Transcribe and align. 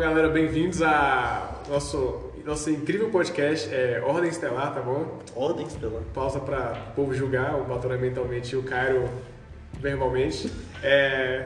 galera, 0.00 0.30
bem-vindos 0.30 0.80
a 0.80 1.60
nosso, 1.68 2.32
nosso 2.42 2.70
incrível 2.70 3.10
podcast, 3.10 3.68
é, 3.70 4.02
Ordem 4.02 4.30
Estelar, 4.30 4.72
tá 4.72 4.80
bom? 4.80 5.18
Ordem 5.36 5.66
Estelar. 5.66 6.00
Pausa 6.14 6.40
para 6.40 6.86
o 6.90 6.94
povo 6.94 7.12
julgar, 7.12 7.54
o 7.60 7.64
Batora 7.64 7.98
mentalmente 7.98 8.54
e 8.54 8.56
o 8.56 8.62
Cairo 8.62 9.10
verbalmente. 9.78 10.50
É, 10.82 11.44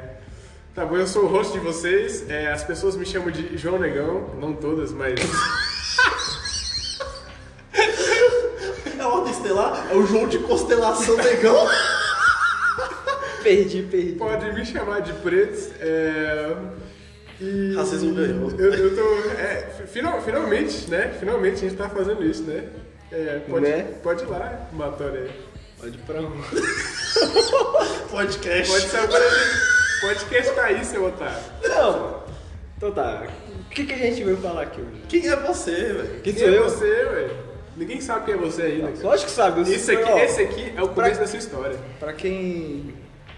tá 0.72 0.86
bom, 0.86 0.96
eu 0.96 1.06
sou 1.08 1.24
o 1.24 1.26
host 1.26 1.52
de 1.52 1.58
vocês, 1.58 2.30
é, 2.30 2.52
as 2.52 2.62
pessoas 2.62 2.94
me 2.94 3.04
chamam 3.04 3.32
de 3.32 3.58
João 3.58 3.76
Negão, 3.76 4.30
não 4.38 4.54
todas, 4.54 4.92
mas... 4.92 5.18
É 8.96 9.00
a 9.02 9.08
Ordem 9.08 9.32
Estelar? 9.32 9.88
É 9.90 9.96
o 9.96 10.06
João 10.06 10.28
de 10.28 10.38
Constelação 10.38 11.16
Negão? 11.16 11.66
Perdi, 13.42 13.82
perdi. 13.82 14.12
Pode 14.12 14.50
me 14.54 14.64
chamar 14.64 15.00
de 15.00 15.12
pretos. 15.12 15.70
É... 15.80 16.56
E... 17.40 17.74
Racismo 17.74 18.14
ganhou. 18.14 18.50
Eu, 18.58 18.72
eu 18.74 18.94
tô. 18.96 19.30
É, 19.38 19.62
final, 19.86 20.20
finalmente, 20.22 20.88
né? 20.90 21.12
Finalmente 21.18 21.54
a 21.56 21.68
gente 21.68 21.76
tá 21.76 21.88
fazendo 21.88 22.24
isso, 22.24 22.42
né? 22.44 22.64
É, 23.12 23.40
pode, 23.48 23.66
Né? 23.66 23.82
pode 24.02 24.24
ir 24.24 24.26
lá, 24.28 24.68
Batória. 24.72 25.30
Pode 25.80 25.96
ir 25.96 26.00
pra 26.00 26.20
um. 26.20 26.32
Podcast. 28.10 28.72
Pode 28.72 28.88
ser. 28.88 30.00
Podcast 30.00 30.52
tá 30.54 30.64
aí, 30.64 30.84
seu 30.84 31.04
otário. 31.06 31.42
Não. 31.62 32.22
Então 32.76 32.92
tá. 32.92 33.26
O 33.66 33.70
que, 33.70 33.84
que 33.84 33.92
a 33.92 33.96
gente 33.96 34.22
veio 34.22 34.36
falar 34.36 34.62
aqui 34.62 34.80
hoje? 34.80 35.02
Quem 35.08 35.26
é 35.28 35.36
você, 35.36 35.70
velho? 35.72 36.20
Quem 36.22 36.32
Quem 36.34 36.44
sou 36.44 36.48
é 36.54 36.58
eu? 36.58 36.64
você, 36.64 37.04
velho? 37.06 37.36
Ninguém 37.76 38.00
sabe 38.00 38.26
quem 38.26 38.34
é 38.34 38.36
você 38.36 38.62
ainda. 38.62 38.92
cara. 38.92 39.02
Lógico 39.08 39.28
que 39.30 39.34
sabe. 39.36 39.60
eu 39.60 39.66
Esse 39.74 39.92
sou- 39.92 39.94
aqui, 40.02 40.12
ó, 40.12 40.18
esse 40.18 40.42
aqui 40.42 40.72
é 40.76 40.82
o 40.82 40.88
começo 40.88 40.94
pra- 41.14 41.20
da 41.20 41.26
sua 41.26 41.38
história. 41.38 41.76
Pra 41.98 42.12
quem 42.12 42.94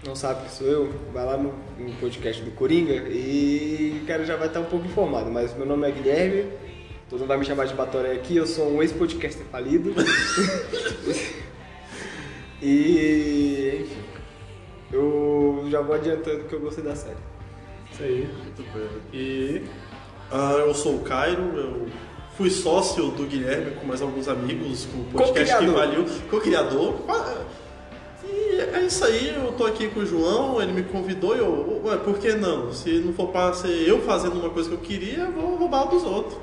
não 0.07 0.15
sabe 0.15 0.45
que 0.45 0.51
sou 0.51 0.65
eu, 0.65 0.89
vai 1.13 1.25
lá 1.25 1.37
no, 1.37 1.53
no 1.77 1.93
podcast 1.99 2.41
do 2.41 2.51
Coringa 2.51 2.93
e 3.09 3.99
o 4.01 4.07
cara 4.07 4.25
já 4.25 4.37
vai 4.37 4.47
estar 4.47 4.61
um 4.61 4.65
pouco 4.65 4.85
informado. 4.85 5.29
Mas 5.29 5.53
meu 5.55 5.65
nome 5.65 5.87
é 5.87 5.91
Guilherme, 5.91 6.45
todo 7.09 7.19
mundo 7.19 7.27
vai 7.27 7.37
me 7.37 7.45
chamar 7.45 7.65
de 7.65 7.73
Batoré 7.73 8.13
aqui, 8.13 8.37
eu 8.37 8.47
sou 8.47 8.71
um 8.71 8.81
ex-podcaster 8.81 9.45
falido. 9.51 9.93
e 12.61 13.81
enfim. 13.81 14.01
Eu 14.91 15.67
já 15.69 15.81
vou 15.81 15.95
adiantando 15.95 16.45
que 16.45 16.53
eu 16.53 16.61
gostei 16.61 16.81
da 16.83 16.95
série. 16.95 17.17
Isso 17.91 18.03
aí. 18.03 18.29
Muito 18.43 18.63
bem. 18.73 18.87
E. 19.11 19.63
Ah, 20.31 20.63
eu 20.65 20.73
sou 20.73 20.95
o 20.95 20.99
Cairo, 21.03 21.41
eu 21.57 21.87
fui 22.37 22.49
sócio 22.49 23.11
do 23.11 23.25
Guilherme 23.25 23.71
com 23.71 23.85
mais 23.85 24.01
alguns 24.01 24.29
amigos, 24.29 24.85
com 24.85 25.01
o 25.01 25.05
podcast 25.05 25.57
que 25.57 25.65
valeu, 25.65 26.05
co-criador. 26.29 26.95
E 28.23 28.59
é 28.59 28.81
isso 28.81 29.05
aí, 29.05 29.35
eu 29.35 29.51
tô 29.53 29.65
aqui 29.65 29.87
com 29.89 29.99
o 29.99 30.05
João, 30.05 30.61
ele 30.61 30.73
me 30.73 30.83
convidou 30.83 31.35
e 31.35 31.39
eu, 31.39 31.81
ué, 31.85 31.97
por 31.97 32.17
que 32.17 32.33
não? 32.33 32.73
Se 32.73 32.99
não 32.99 33.13
for 33.13 33.27
pra 33.29 33.53
ser 33.53 33.87
eu 33.87 34.01
fazendo 34.01 34.39
uma 34.39 34.49
coisa 34.49 34.69
que 34.69 34.75
eu 34.75 34.79
queria, 34.79 35.19
eu 35.19 35.31
vou 35.31 35.55
roubar 35.55 35.85
dos 35.85 36.03
outros. 36.03 36.37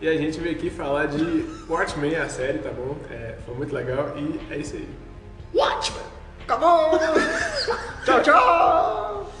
E 0.00 0.08
a 0.08 0.16
gente 0.16 0.38
veio 0.38 0.54
aqui 0.54 0.68
falar 0.68 1.06
de 1.06 1.46
Watchmen, 1.68 2.16
a 2.16 2.28
série, 2.28 2.58
tá 2.58 2.70
bom? 2.70 2.96
É, 3.10 3.38
foi 3.46 3.54
muito 3.54 3.74
legal 3.74 4.12
e 4.18 4.52
é 4.52 4.58
isso 4.58 4.76
aí. 4.76 4.88
Watchmen! 5.54 6.02
Acabou! 6.42 6.98
tchau, 8.04 8.22
tchau! 8.22 9.32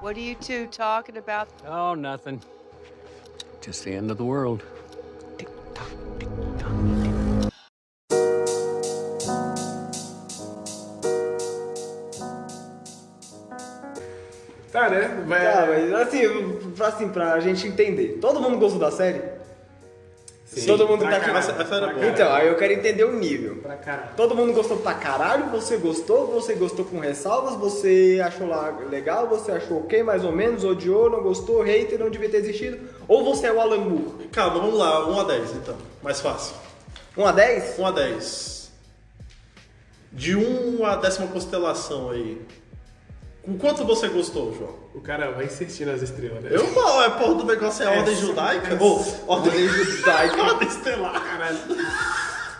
What 0.00 0.16
are 0.16 0.20
you 0.20 0.34
two 0.36 0.66
talking 0.66 1.16
about? 1.16 1.48
Oh, 1.66 1.94
nothing. 1.94 2.40
Just 3.60 3.84
the 3.84 3.94
end 3.94 4.10
of 4.10 4.18
the 4.18 4.24
world. 4.24 4.62
Tá, 14.78 14.88
né? 14.90 15.24
Vai... 15.26 15.44
Tá, 15.52 15.66
mas 15.66 15.92
assim, 15.92 16.72
pra, 16.76 16.86
assim, 16.88 17.08
pra 17.08 17.40
gente 17.40 17.66
entender. 17.66 18.18
Todo 18.20 18.40
mundo 18.40 18.58
gostou 18.58 18.78
da 18.78 18.90
série? 18.92 19.22
Sim, 20.46 20.66
Todo 20.66 20.86
mundo 20.88 21.00
pra 21.00 21.10
tá 21.10 21.16
aqui. 21.16 21.26
caralho, 21.26 21.38
Essa- 21.50 21.62
essa 21.62 21.74
era 21.74 21.86
pra 21.88 21.94
boa. 21.94 21.94
caralho. 21.94 22.12
Então, 22.14 22.32
aí 22.32 22.46
eu 22.48 22.56
quero 22.56 22.72
entender 22.72 23.04
o 23.04 23.12
nível. 23.12 23.56
Pra 23.56 23.76
caralho. 23.76 24.10
Todo 24.16 24.34
mundo 24.34 24.52
gostou 24.54 24.78
pra 24.78 24.94
caralho, 24.94 25.46
você 25.50 25.76
gostou, 25.76 26.26
você 26.28 26.54
gostou 26.54 26.84
com 26.86 26.98
ressalvas, 27.00 27.54
você 27.56 28.18
achou 28.24 28.46
lá 28.46 28.70
legal, 28.88 29.28
você 29.28 29.52
achou 29.52 29.80
ok, 29.80 30.02
mais 30.02 30.24
ou 30.24 30.32
menos, 30.32 30.64
odiou, 30.64 31.10
não 31.10 31.22
gostou, 31.22 31.60
hater, 31.62 31.98
não 31.98 32.08
devia 32.08 32.30
ter 32.30 32.38
existido, 32.38 32.78
ou 33.06 33.24
você 33.24 33.46
é 33.48 33.52
o 33.52 33.60
Alan 33.60 33.78
Moore? 33.78 34.28
Calma, 34.32 34.58
vamos 34.60 34.78
lá, 34.78 35.06
1 35.10 35.20
a 35.20 35.24
10 35.24 35.50
então, 35.56 35.76
mais 36.02 36.20
fácil. 36.20 36.54
1 37.16 37.26
a 37.26 37.32
10? 37.32 37.78
1 37.78 37.86
a 37.86 37.90
10. 37.90 38.70
De 40.10 40.34
1 40.34 40.84
a 40.86 40.96
décima 40.96 41.26
constelação 41.26 42.10
aí. 42.10 42.40
Com 43.48 43.56
quanto 43.56 43.82
você 43.84 44.08
gostou, 44.08 44.54
João? 44.54 44.74
O 44.94 45.00
cara 45.00 45.30
vai 45.30 45.46
insistindo 45.46 45.90
nas 45.90 46.02
estrelas, 46.02 46.42
né? 46.44 46.50
Eu 46.52 46.66
falo, 46.66 47.02
é 47.02 47.08
porra 47.10 47.34
do 47.36 47.44
negócio 47.46 47.82
é 47.82 47.94
É, 47.94 47.98
ordem 47.98 48.14
judaica? 48.14 48.74
é, 48.74 48.78
Ou 48.78 49.02
sim. 49.02 49.14
ordem 49.26 49.68
judaica. 49.68 50.36
ordem 50.44 50.68
estelar. 50.68 51.22
Caralho. 51.24 51.58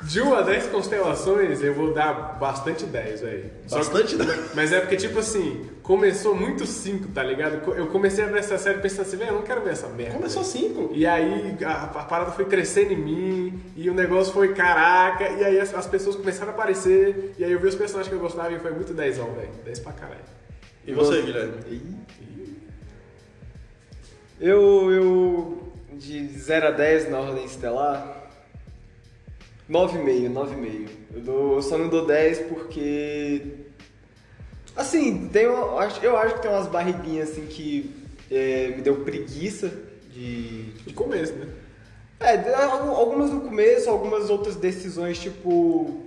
De 0.01 0.23
1 0.23 0.35
a 0.35 0.41
10 0.43 0.67
constelações, 0.69 1.63
eu 1.63 1.75
vou 1.75 1.93
dar 1.93 2.39
bastante 2.39 2.87
10, 2.87 3.21
velho. 3.21 3.51
Só 3.67 3.81
que- 3.81 3.85
Bastante, 3.85 4.17
né? 4.17 4.49
Mas 4.55 4.73
é 4.73 4.81
porque, 4.81 4.97
tipo 4.97 5.19
assim, 5.19 5.69
começou 5.83 6.35
muito 6.35 6.65
5, 6.65 7.09
tá 7.09 7.23
ligado? 7.23 7.71
Eu 7.75 7.89
comecei 7.89 8.25
a 8.25 8.29
ver 8.29 8.39
essa 8.39 8.57
série 8.57 8.79
pensando 8.79 9.03
assim, 9.03 9.17
velho, 9.19 9.31
eu 9.33 9.35
não 9.35 9.43
quero 9.43 9.61
ver 9.61 9.73
essa 9.73 9.89
merda. 9.89 10.15
Começou 10.15 10.43
5. 10.43 10.91
E 10.95 11.05
aí 11.05 11.55
a, 11.67 11.83
a 11.83 11.87
parada 12.05 12.31
foi 12.31 12.47
crescendo 12.47 12.93
em 12.95 12.97
mim, 12.97 13.61
e 13.77 13.91
o 13.91 13.93
negócio 13.95 14.33
foi 14.33 14.55
caraca, 14.55 15.29
e 15.29 15.45
aí 15.45 15.61
as, 15.61 15.75
as 15.75 15.87
pessoas 15.87 16.17
começaram 16.17 16.53
a 16.53 16.55
aparecer, 16.55 17.35
e 17.37 17.45
aí 17.45 17.53
eu 17.53 17.61
vi 17.61 17.67
os 17.67 17.75
personagens 17.75 18.09
que 18.09 18.15
eu 18.15 18.21
gostava 18.21 18.51
e 18.53 18.59
foi 18.59 18.71
muito 18.71 18.95
10, 18.95 19.17
velho. 19.19 19.51
10 19.67 19.81
pra 19.81 19.93
caralho. 19.93 20.38
E 20.89 20.95
você, 20.95 21.21
Guilherme? 21.21 21.53
Eu, 24.41 24.91
eu, 24.91 25.73
de 25.93 26.27
0 26.29 26.69
a 26.69 26.71
10 26.71 27.11
na 27.11 27.19
ordem 27.21 27.45
estelar, 27.45 28.31
9,5, 29.69 30.31
9,5. 30.33 30.89
Eu, 31.15 31.21
dou- 31.21 31.55
eu 31.57 31.63
só 31.63 31.77
não 31.77 31.89
dou 31.89 32.07
10 32.07 32.39
porque. 32.49 33.43
Assim, 34.75 35.29
tem 35.29 35.47
uma- 35.47 35.59
eu 35.59 35.79
acho, 35.79 36.05
eu 36.07 36.17
acho 36.17 36.35
que 36.37 36.41
tem 36.43 36.51
umas 36.51 36.69
barriguinhas 36.69 37.31
assim 37.33 37.45
que 37.47 37.95
é, 38.31 38.69
me 38.69 38.81
deu 38.81 38.97
preguiça 39.05 39.71
de. 40.11 40.73
De 40.87 40.95
começo, 40.95 41.35
né? 41.35 41.49
É, 42.21 42.55
algumas 42.55 43.31
no 43.31 43.43
começo, 43.43 43.91
algumas 43.91 44.31
outras 44.31 44.57
decisões, 44.57 45.19
tipo. 45.19 46.03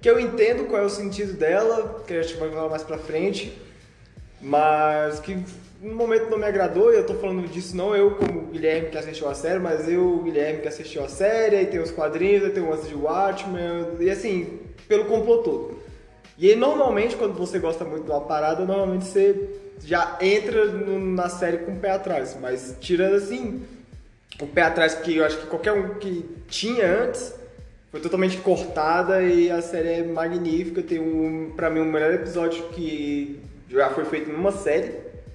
Que 0.00 0.08
eu 0.08 0.20
entendo 0.20 0.68
qual 0.68 0.80
é 0.80 0.84
o 0.84 0.90
sentido 0.90 1.32
dela, 1.32 2.04
que 2.06 2.14
a 2.14 2.22
gente 2.22 2.36
vai 2.36 2.50
falar 2.50 2.68
mais 2.68 2.84
pra 2.84 2.98
frente, 2.98 3.52
mas 4.40 5.20
que 5.20 5.38
no 5.80 5.94
momento 5.94 6.30
não 6.30 6.38
me 6.38 6.44
agradou, 6.44 6.92
e 6.92 6.96
eu 6.96 7.04
tô 7.06 7.14
falando 7.14 7.46
disso 7.48 7.76
não 7.76 7.94
eu 7.94 8.12
como 8.12 8.42
Guilherme 8.46 8.88
que 8.90 8.98
assistiu 8.98 9.28
a 9.28 9.34
série, 9.34 9.58
mas 9.58 9.88
eu, 9.88 10.18
Guilherme 10.24 10.60
que 10.60 10.68
assistiu 10.68 11.04
a 11.04 11.08
série, 11.08 11.56
aí 11.56 11.66
tem 11.66 11.80
os 11.80 11.90
quadrinhos, 11.90 12.44
aí 12.44 12.50
tem 12.50 12.62
o 12.62 12.70
lance 12.70 12.88
de 12.88 12.94
Watchmen, 12.94 13.88
e 14.00 14.10
assim, 14.10 14.58
pelo 14.88 15.04
complô 15.04 15.38
todo. 15.38 15.78
E 16.38 16.50
aí, 16.50 16.56
normalmente, 16.56 17.16
quando 17.16 17.34
você 17.34 17.58
gosta 17.58 17.84
muito 17.84 18.04
de 18.04 18.10
uma 18.10 18.20
parada, 18.20 18.64
normalmente 18.64 19.06
você 19.06 19.48
já 19.84 20.18
entra 20.20 20.66
no- 20.66 20.98
na 20.98 21.28
série 21.28 21.58
com 21.58 21.72
o 21.72 21.76
pé 21.76 21.90
atrás, 21.90 22.36
mas 22.40 22.76
tirando 22.80 23.14
assim, 23.14 23.62
o 24.40 24.46
pé 24.46 24.62
atrás 24.62 24.94
que 24.94 25.16
eu 25.16 25.24
acho 25.24 25.38
que 25.38 25.46
qualquer 25.46 25.72
um 25.72 25.94
que 25.94 26.24
tinha 26.48 27.04
antes 27.04 27.34
foi 27.90 28.00
totalmente 28.00 28.36
cortada 28.38 29.22
e 29.22 29.50
a 29.50 29.62
série 29.62 29.88
é 29.88 30.02
magnífica. 30.02 30.82
Tem 30.82 30.98
um, 31.00 31.52
pra 31.56 31.70
mim, 31.70 31.80
o 31.80 31.84
melhor 31.86 32.12
episódio 32.12 32.64
que 32.68 33.40
já 33.68 33.90
foi 33.90 34.04
feito 34.04 34.30
numa 34.30 34.52
série, 34.52 34.94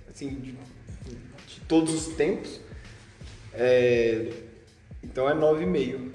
assim, 0.09 0.29
de, 0.29 0.51
de 0.51 1.59
todos 1.67 1.93
os 1.93 2.13
tempos. 2.15 2.59
É, 3.53 4.31
então 5.03 5.29
é 5.29 5.33
9,5. 5.33 6.11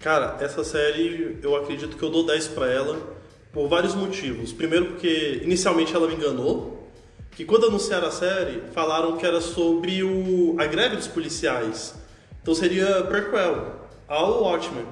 Cara, 0.00 0.36
essa 0.40 0.62
série 0.62 1.38
eu 1.42 1.56
acredito 1.56 1.96
que 1.96 2.02
eu 2.02 2.10
dou 2.10 2.24
10 2.24 2.48
pra 2.48 2.70
ela 2.70 3.16
por 3.52 3.68
vários 3.68 3.94
motivos. 3.94 4.52
Primeiro 4.52 4.86
porque 4.86 5.40
inicialmente 5.42 5.94
ela 5.94 6.06
me 6.06 6.14
enganou, 6.14 6.88
que 7.32 7.44
quando 7.44 7.66
anunciaram 7.66 8.08
a 8.08 8.10
série, 8.10 8.62
falaram 8.72 9.16
que 9.16 9.26
era 9.26 9.40
sobre 9.40 10.02
o, 10.02 10.56
a 10.58 10.66
greve 10.66 10.96
dos 10.96 11.08
policiais. 11.08 11.94
Então 12.42 12.54
seria 12.54 13.02
prequel 13.04 13.88
ao 14.06 14.42
Watchmen. 14.42 14.86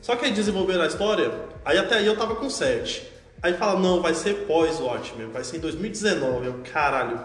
Só 0.00 0.14
que 0.14 0.24
aí 0.24 0.32
desenvolveram 0.32 0.82
a 0.82 0.86
história, 0.86 1.32
aí 1.64 1.78
até 1.78 1.96
aí 1.96 2.06
eu 2.06 2.16
tava 2.16 2.36
com 2.36 2.48
7. 2.48 3.15
Aí 3.42 3.52
fala, 3.54 3.78
não, 3.78 4.00
vai 4.02 4.14
ser 4.14 4.46
pós-Watchmen, 4.46 5.28
vai 5.28 5.44
ser 5.44 5.58
em 5.58 5.60
2019. 5.60 6.46
Eu, 6.46 6.60
caralho, 6.72 7.20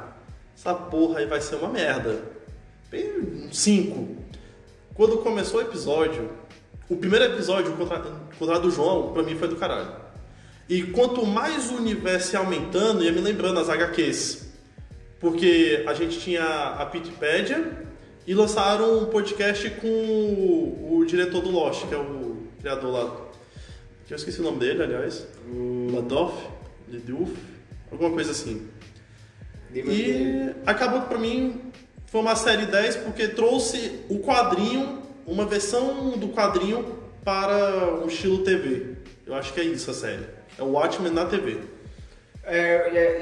essa 0.55 0.73
porra 0.73 1.19
aí 1.19 1.25
vai 1.25 1.41
ser 1.41 1.55
uma 1.55 1.69
merda. 1.69 2.21
5. 3.51 4.17
Quando 4.93 5.17
começou 5.19 5.59
o 5.59 5.63
episódio, 5.63 6.29
o 6.89 6.95
primeiro 6.97 7.25
episódio, 7.25 7.73
o 7.73 7.77
contra- 7.77 7.99
o 7.99 8.37
contrário 8.37 8.63
do 8.63 8.71
João, 8.71 9.13
pra 9.13 9.23
mim 9.23 9.35
foi 9.35 9.47
do 9.47 9.55
caralho. 9.55 9.91
E 10.69 10.83
quanto 10.83 11.25
mais 11.25 11.71
o 11.71 11.75
universo 11.75 12.33
ia 12.35 12.39
aumentando, 12.39 13.03
ia 13.03 13.11
me 13.11 13.21
lembrando 13.21 13.59
as 13.59 13.69
HQs. 13.69 14.49
Porque 15.19 15.83
a 15.87 15.93
gente 15.93 16.19
tinha 16.19 16.43
a 16.43 16.85
Pitpedia 16.85 17.85
e 18.27 18.33
lançaram 18.33 18.99
um 18.99 19.05
podcast 19.05 19.69
com 19.71 19.87
o, 19.87 20.97
o 20.97 21.05
diretor 21.05 21.41
do 21.41 21.49
Lost, 21.51 21.87
que 21.87 21.93
é 21.93 21.97
o 21.97 22.37
criador 22.59 22.91
lá. 22.91 23.30
Que 24.11 24.15
eu 24.15 24.17
esqueci 24.17 24.41
o 24.41 24.43
nome 24.43 24.59
dele, 24.59 24.83
aliás. 24.83 25.25
O 25.47 25.87
Ladoff, 25.93 26.35
Ledouf, 26.89 27.31
alguma 27.89 28.11
coisa 28.11 28.31
assim. 28.31 28.67
E 29.73 30.51
acabou 30.65 31.03
pra 31.03 31.17
mim, 31.17 31.61
foi 32.07 32.19
uma 32.19 32.35
série 32.35 32.65
10 32.65 32.97
porque 32.97 33.29
trouxe 33.29 34.01
o 34.09 34.19
quadrinho, 34.19 35.01
uma 35.25 35.45
versão 35.45 36.09
do 36.17 36.27
quadrinho 36.27 36.97
para 37.23 38.03
o 38.03 38.07
estilo 38.07 38.39
TV. 38.43 38.97
Eu 39.25 39.33
acho 39.33 39.53
que 39.53 39.61
é 39.61 39.63
isso 39.63 39.89
a 39.89 39.93
série. 39.93 40.25
É 40.59 40.61
o 40.61 40.71
Watchmen 40.73 41.13
na 41.13 41.23
TV. 41.25 41.59
É, 42.43 42.57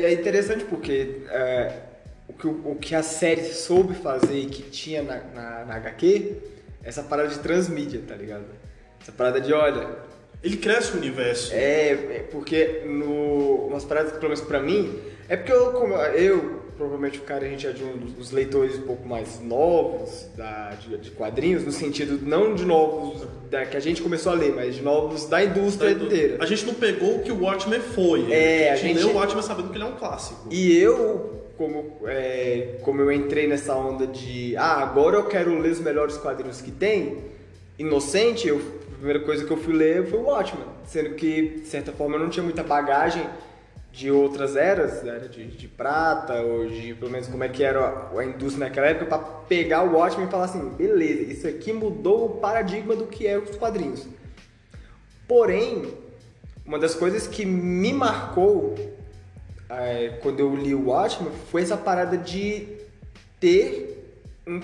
é, 0.01 0.03
é 0.05 0.13
interessante 0.13 0.63
porque 0.65 1.21
é, 1.29 1.81
o, 2.27 2.33
que, 2.33 2.47
o- 2.47 2.77
que 2.81 2.95
a 2.95 3.03
série 3.03 3.43
soube 3.43 3.93
fazer 3.93 4.39
e 4.39 4.45
que 4.47 4.63
tinha 4.63 5.03
na, 5.03 5.17
na, 5.35 5.65
na 5.65 5.75
HQ, 5.75 6.35
essa 6.83 7.03
parada 7.03 7.29
de 7.29 7.37
transmídia, 7.37 8.01
tá 8.07 8.15
ligado? 8.15 8.45
Essa 8.99 9.11
parada 9.11 9.39
de, 9.39 9.53
olha, 9.53 10.08
Ele 10.43 10.57
cresce 10.57 10.93
o 10.93 10.97
universo. 10.97 11.51
é, 11.53 11.89
é 11.91 12.25
porque 12.31 12.83
no, 12.85 13.67
umas 13.67 13.83
paradas 13.83 14.11
que 14.13 14.17
pelo 14.19 14.29
menos 14.31 14.45
pra 14.45 14.61
mim, 14.61 14.97
é 15.27 15.35
porque 15.35 15.51
eu, 15.51 15.71
como 15.73 15.93
eu 15.95 16.59
provavelmente 16.77 17.19
o 17.19 17.23
cara, 17.23 17.45
a 17.45 17.49
gente 17.49 17.67
é 17.67 17.71
de 17.73 17.83
um 17.83 17.97
dos- 17.97 18.31
leitores 18.31 18.77
um 18.77 18.83
pouco 18.83 19.05
mais 19.05 19.41
novos 19.41 20.27
da, 20.37 20.69
de, 20.75 20.97
de 20.97 21.11
quadrinhos, 21.11 21.65
no 21.65 21.73
sentido 21.73 22.25
não 22.25 22.55
de 22.55 22.63
novos 22.63 23.27
da, 23.51 23.65
que 23.65 23.75
a 23.75 23.81
gente 23.81 24.01
começou 24.01 24.31
a 24.31 24.35
ler, 24.35 24.53
mas 24.55 24.75
de 24.75 24.81
novos 24.81 25.25
da 25.25 25.43
indústria 25.43 25.91
inteira. 25.91 26.37
A 26.39 26.45
gente 26.45 26.65
não 26.65 26.73
pegou 26.73 27.17
o 27.17 27.19
que 27.21 27.33
o 27.33 27.41
Watchmen 27.43 27.81
foi. 27.81 28.31
É, 28.31 28.69
a 28.69 28.73
a 28.73 28.75
gente, 28.77 28.93
gente- 28.93 29.05
leu 29.07 29.13
o 29.13 29.17
Watchmen 29.19 29.43
sabendo 29.43 29.69
que 29.71 29.75
ele 29.77 29.83
é 29.83 29.87
um 29.87 29.95
clássico. 29.97 30.47
E 30.49 30.77
eu, 30.77 31.43
como, 31.57 31.97
é, 32.05 32.77
como 32.81 33.01
eu 33.01 33.11
entrei 33.11 33.45
nessa 33.45 33.75
onda 33.75 34.07
de, 34.07 34.55
ah, 34.55 34.77
agora 34.81 35.17
eu 35.17 35.25
quero 35.25 35.59
ler 35.59 35.71
os 35.73 35.79
melhores 35.81 36.15
quadrinhos 36.15 36.61
que 36.61 36.71
tem, 36.71 37.17
inocente, 37.77 38.47
eu, 38.47 38.61
primeira 38.99 39.21
coisa 39.21 39.45
que 39.45 39.51
eu 39.51 39.57
fui 39.57 39.73
ler 39.73 40.05
foi 40.07 40.19
o 40.19 40.23
Watchmen. 40.23 40.65
Sendo 40.85 41.15
que, 41.15 41.59
de 41.61 41.67
certa 41.67 41.91
forma, 41.91 42.15
eu 42.15 42.19
não 42.19 42.29
tinha 42.29 42.43
muita 42.43 42.61
bagagem 42.61 43.25
de 43.91 44.11
outras 44.11 44.55
eras, 44.55 45.03
era 45.05 45.27
de, 45.27 45.47
de 45.47 45.67
prata, 45.67 46.41
ou 46.41 46.67
de, 46.67 46.93
pelo 46.93 47.09
menos, 47.09 47.27
como 47.27 47.43
é 47.43 47.49
que 47.49 47.63
era 47.63 47.79
a, 47.79 48.19
a 48.19 48.25
indústria 48.25 48.67
naquela 48.67 48.87
época, 48.87 49.05
pra 49.05 49.17
pegar 49.17 49.83
o 49.83 49.93
Watchmen 49.93 50.27
e 50.27 50.31
falar 50.31 50.45
assim, 50.45 50.69
beleza, 50.69 51.31
isso 51.31 51.47
aqui 51.47 51.73
mudou 51.73 52.25
o 52.25 52.29
paradigma 52.37 52.95
do 52.95 53.07
que 53.07 53.25
é 53.25 53.37
os 53.37 53.55
quadrinhos. 53.55 54.07
Porém, 55.27 55.93
uma 56.65 56.77
das 56.77 56.93
coisas 56.93 57.25
que 57.25 57.45
me 57.45 57.91
marcou 57.93 58.75
é, 59.69 60.19
quando 60.21 60.39
eu 60.39 60.55
li 60.55 60.73
o 60.73 60.87
Watchmen 60.87 61.31
foi 61.51 61.61
essa 61.61 61.77
parada 61.77 62.17
de 62.17 62.67
ter 63.39 64.17
um 64.45 64.61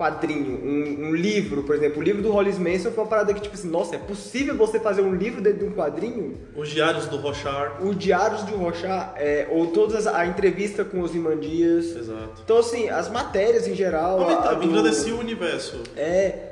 pós-quadrinho, 0.00 0.58
um, 0.64 1.08
um 1.08 1.14
livro, 1.14 1.62
por 1.64 1.74
exemplo. 1.76 1.98
O 2.00 2.02
livro 2.02 2.22
do 2.22 2.30
Hollis 2.32 2.58
Manson 2.58 2.90
foi 2.90 3.04
uma 3.04 3.06
parada 3.10 3.34
que, 3.34 3.40
tipo 3.40 3.54
assim, 3.54 3.68
nossa, 3.68 3.94
é 3.96 3.98
possível 3.98 4.56
você 4.56 4.80
fazer 4.80 5.02
um 5.02 5.14
livro 5.14 5.42
dentro 5.42 5.58
de 5.60 5.64
um 5.66 5.72
quadrinho? 5.72 6.38
Os 6.56 6.70
diários 6.70 7.06
do 7.06 7.18
Rochard. 7.18 7.84
O 7.86 7.94
Diários 7.94 8.44
de 8.46 8.52
Rochat, 8.54 9.12
é, 9.16 9.46
ou 9.50 9.66
todas 9.68 10.06
as- 10.06 10.14
a 10.14 10.24
entrevista 10.26 10.84
com 10.84 11.00
os 11.02 11.14
Imandias. 11.14 11.94
Exato. 11.96 12.40
Então, 12.42 12.56
assim, 12.58 12.88
as 12.88 13.10
matérias 13.10 13.68
em 13.68 13.74
geral. 13.74 14.18
a 14.20 14.22
Aumentava, 14.22 14.54
do- 14.56 14.64
engrandecia 14.64 15.14
o 15.14 15.18
universo. 15.18 15.82
é. 15.96 16.46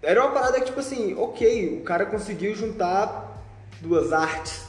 Era 0.00 0.24
uma 0.24 0.30
parada 0.32 0.60
que, 0.60 0.66
tipo 0.66 0.78
assim, 0.78 1.14
ok, 1.18 1.78
o 1.80 1.82
cara 1.82 2.06
conseguiu 2.06 2.54
juntar 2.54 3.36
duas 3.80 4.12
artes 4.12 4.64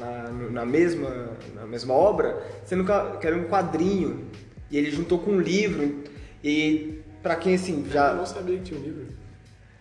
na, 0.00 0.30
na, 0.50 0.66
mesma, 0.66 1.28
na 1.54 1.64
mesma 1.64 1.94
obra, 1.94 2.42
sendo 2.64 2.84
que 2.84 3.18
que 3.20 3.26
era 3.26 3.36
um 3.36 3.44
quadrinho. 3.44 4.26
E 4.72 4.76
ele 4.76 4.90
juntou 4.90 5.20
com 5.20 5.30
um 5.30 5.40
livro. 5.40 6.02
E 6.42 7.00
pra 7.24 7.34
quem, 7.34 7.54
assim, 7.56 7.82
Eu 7.86 7.92
já. 7.92 8.14
não 8.14 8.24
sabia 8.24 8.56
que 8.58 8.62
tinha 8.64 8.78
um 8.78 8.82
livro. 8.84 9.06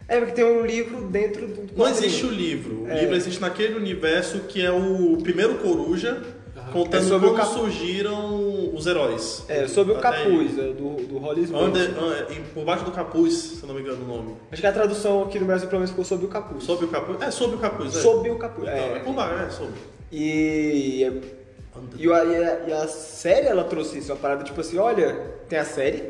É, 0.08 0.18
porque 0.18 0.34
tem 0.34 0.44
um 0.46 0.66
livro 0.66 1.02
dentro 1.10 1.46
do 1.48 1.54
quadrinho. 1.54 1.78
Não 1.78 1.88
existe 1.90 2.26
o 2.26 2.30
livro. 2.32 2.84
O 2.84 2.90
É. 2.90 3.02
livro 3.02 3.16
existe 3.16 3.40
naquele 3.40 3.76
universo 3.76 4.40
que 4.48 4.66
é 4.66 4.72
o 4.72 5.18
primeiro 5.22 5.56
Coruja, 5.60 6.22
contando 6.74 7.04
É 7.04 7.08
sobre 7.08 7.28
o 7.28 7.32
como 7.32 7.42
cap- 7.44 7.54
surgiram 7.54 8.74
os 8.76 8.86
heróis. 8.88 9.44
É, 9.48 9.68
sobre 9.68 9.94
o 9.94 9.98
Até 9.98 10.24
capuz, 10.24 10.58
é, 10.58 10.62
do, 10.74 10.96
do 11.08 11.18
Hollis. 11.20 11.52
Under, 11.52 11.90
uh, 11.92 12.34
em- 12.34 12.44
por 12.54 12.66
baixo 12.66 12.84
do 12.84 12.92
capuz, 12.92 13.34
se 13.34 13.62
eu 13.62 13.68
não 13.68 13.76
me 13.76 13.82
engano 13.82 14.04
o 14.04 14.08
nome. 14.08 14.36
Acho 14.52 14.62
que 14.62 14.68
a 14.68 14.72
tradução 14.74 15.24
aqui 15.24 15.40
no 15.40 15.46
Brasil, 15.46 15.68
pelo 15.68 15.80
menos, 15.80 15.92
ficou 15.92 16.04
sobre 16.06 16.26
o 16.26 16.30
capuz. 16.30 16.64
Sob 16.64 16.84
o 16.84 16.88
capuz? 16.88 17.22
É, 17.22 17.30
sob 17.32 17.56
o 17.56 17.60
capuz, 17.60 17.96
é. 17.96 18.00
Sob 18.02 18.30
o 18.30 18.38
capuz. 18.38 18.68
Então, 18.68 18.80
é 18.80 18.98
É. 18.98 19.00
por 19.00 19.14
baixo, 19.14 19.44
é, 19.46 19.50
sob. 19.52 19.72
E, 20.12 21.04
e, 21.04 21.22
e, 22.04 22.12
a, 22.12 22.24
e 22.68 22.74
a 22.74 22.88
série, 22.88 23.48
ela 23.48 23.64
trouxe 23.64 24.00
isso, 24.00 24.12
uma 24.12 24.18
parada 24.18 24.44
tipo 24.44 24.60
assim, 24.60 24.78
olha, 24.78 25.16
tem 25.50 25.58
a 25.60 25.66
série, 25.66 26.04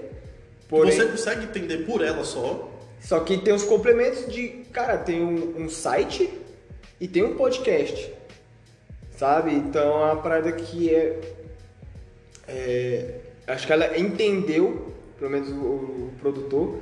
porém, 0.78 0.92
Você 0.92 1.06
consegue 1.06 1.44
entender 1.46 1.80
por 1.86 2.02
ela 2.04 2.24
só. 2.24 2.70
só 3.00 3.20
que 3.20 3.38
tem 3.38 3.54
os 3.54 3.64
complementos 3.64 4.26
de, 4.32 4.48
cara, 4.72 4.98
tem 4.98 5.22
um, 5.24 5.64
um 5.64 5.70
site 5.70 6.30
e 7.00 7.08
tem 7.08 7.24
um 7.24 7.36
podcast, 7.36 8.12
sabe? 9.18 9.52
Então 9.54 9.82
é 10.02 10.14
uma 10.14 10.16
parada 10.22 10.52
que 10.52 10.90
é, 10.94 11.20
é, 12.48 13.16
acho 13.48 13.68
que 13.68 13.74
ela 13.74 13.98
entendeu, 13.98 14.92
pelo 15.18 15.30
menos 15.32 15.50
o, 15.50 15.54
o 15.54 16.14
produtor, 16.20 16.80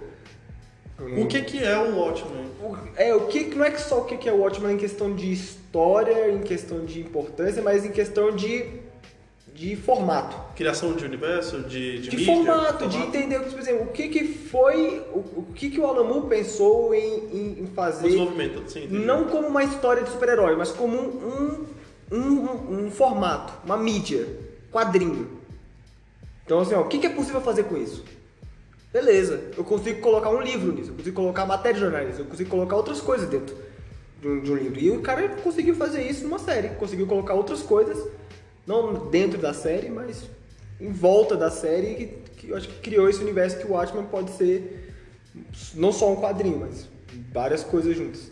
O 1.00 1.26
que 1.28 1.42
que 1.42 1.64
é 1.64 1.78
o 1.78 1.98
Watchmen? 1.98 2.46
O- 2.62 2.78
É, 2.96 3.14
o 3.16 3.22
que 3.28 3.44
não 3.56 3.66
é 3.66 3.76
só 3.78 4.02
o 4.02 4.06
que 4.06 4.18
que 4.18 4.30
é 4.30 4.32
o 4.34 4.38
Watchmen 4.42 4.76
em 4.76 4.78
questão 4.78 5.16
de 5.16 5.32
história, 5.32 6.30
em 6.30 6.42
questão 6.42 6.86
de 6.86 7.00
importância, 7.00 7.62
mas 7.62 7.84
em 7.84 7.92
questão 7.92 8.36
de, 8.36 8.66
de 9.54 9.76
formato. 9.76 10.36
Criação 10.56 10.94
de 10.94 11.06
universo, 11.06 11.62
de, 11.62 12.00
de, 12.00 12.10
De 12.10 12.18
mídia? 12.18 12.36
formato, 12.36 12.88
de 12.88 12.98
entender, 12.98 13.40
por 13.40 13.60
exemplo, 13.60 13.84
o 13.84 13.88
que 13.88 14.08
que 14.08 14.28
foi, 14.28 15.06
o, 15.14 15.20
o 15.20 15.48
que 15.54 15.70
que 15.70 15.80
o 15.80 15.86
Alan 15.86 16.04
Moore 16.04 16.28
pensou 16.28 16.94
em, 16.94 17.60
em, 17.62 17.68
fazer, 17.76 18.04
desenvolvimento, 18.08 18.70
sim. 18.70 18.86
entendi. 18.86 19.06
não 19.06 19.26
como 19.26 19.48
uma 19.48 19.64
história 19.64 20.04
de 20.04 20.10
super-herói, 20.10 20.56
mas 20.56 20.72
como 20.72 20.98
um, 20.98 21.66
um, 22.12 22.18
um, 22.18 22.86
um 22.86 22.92
formato, 22.92 23.54
uma 23.66 23.78
mídia, 23.78 24.28
quadrinho. 24.72 25.28
Então, 26.46 26.60
assim, 26.60 26.74
ó, 26.74 26.82
o 26.82 26.88
que 26.88 26.98
que 26.98 27.08
é 27.08 27.10
possível 27.10 27.42
fazer 27.42 27.64
com 27.64 27.78
isso? 27.78 28.04
Beleza, 28.92 29.42
eu 29.58 29.64
consigo 29.64 30.02
colocar 30.02 30.30
um 30.30 30.42
livro 30.42 30.74
nisso, 30.74 30.92
eu 30.92 30.96
consigo 30.96 31.16
colocar 31.16 31.46
matéria 31.46 31.76
de 31.76 31.80
jornalismo, 31.80 32.22
eu 32.22 32.26
consigo 32.26 32.50
colocar 32.50 32.76
outras 32.76 33.00
coisas 33.00 33.30
dentro 33.30 33.56
de 34.20 34.28
um, 34.28 34.42
de 34.42 34.52
um 34.52 34.56
livro. 34.56 34.80
E 34.80 34.92
o 34.92 35.02
cara 35.02 35.30
conseguiu 35.30 35.76
fazer 35.76 36.04
isso 36.04 36.24
numa 36.24 36.40
série, 36.40 36.70
conseguiu 36.70 37.08
colocar 37.08 37.34
outras 37.34 37.62
coisas, 37.62 38.06
não 38.66 39.10
dentro 39.10 39.40
da 39.40 39.54
série, 39.54 39.90
mas 39.90 40.30
em 40.80 40.92
volta 40.92 41.36
da 41.36 41.50
série, 41.50 41.96
que, 41.96 42.06
que 42.38 42.50
eu 42.50 42.58
acho 42.58 42.68
que 42.68 42.80
criou 42.80 43.10
esse 43.10 43.22
universo 43.22 43.58
que 43.60 43.68
o 43.68 43.72
Watchmen 43.72 44.06
pode 44.06 44.32
ser 44.32 44.94
não 45.76 45.92
só 45.92 46.12
um 46.12 46.16
quadrinho, 46.16 46.60
mas 46.60 46.88
várias 47.32 47.64
coisas 47.64 47.96
juntas. 47.96 48.32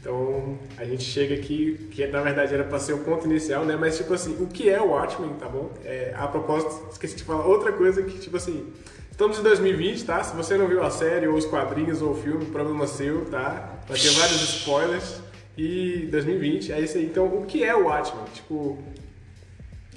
Então, 0.00 0.58
a 0.78 0.84
gente 0.84 1.02
chega 1.02 1.34
aqui, 1.34 1.88
que 1.90 2.06
na 2.06 2.22
verdade 2.22 2.54
era 2.54 2.64
para 2.64 2.78
ser 2.78 2.94
o 2.94 2.98
ponto 3.00 3.26
inicial, 3.26 3.66
né? 3.66 3.76
Mas, 3.76 3.98
tipo 3.98 4.14
assim, 4.14 4.34
o 4.42 4.46
que 4.46 4.70
é 4.70 4.80
o 4.80 4.88
Watchmen, 4.92 5.34
tá 5.34 5.46
bom? 5.46 5.70
É, 5.84 6.14
a 6.16 6.26
propósito, 6.26 6.88
esqueci 6.90 7.16
de 7.16 7.24
falar 7.24 7.44
outra 7.46 7.70
coisa 7.70 8.02
que, 8.02 8.18
tipo 8.18 8.34
assim, 8.38 8.72
estamos 9.10 9.38
em 9.38 9.42
2020, 9.42 10.04
tá? 10.06 10.24
Se 10.24 10.34
você 10.34 10.56
não 10.56 10.66
viu 10.68 10.82
a 10.82 10.90
série, 10.90 11.26
ou 11.26 11.36
os 11.36 11.44
quadrinhos, 11.44 12.00
ou 12.00 12.12
o 12.12 12.14
filme, 12.14 12.46
problema 12.46 12.86
seu, 12.86 13.26
tá? 13.26 13.78
Vai 13.86 13.98
ter 13.98 14.08
vários 14.10 14.42
spoilers. 14.60 15.20
E 15.58 16.08
2020, 16.10 16.72
é 16.72 16.80
isso 16.80 16.96
aí. 16.96 17.04
Então, 17.04 17.26
o 17.26 17.44
que 17.44 17.62
é 17.62 17.76
o 17.76 17.84
Watchmen? 17.84 18.24
Tipo, 18.32 18.78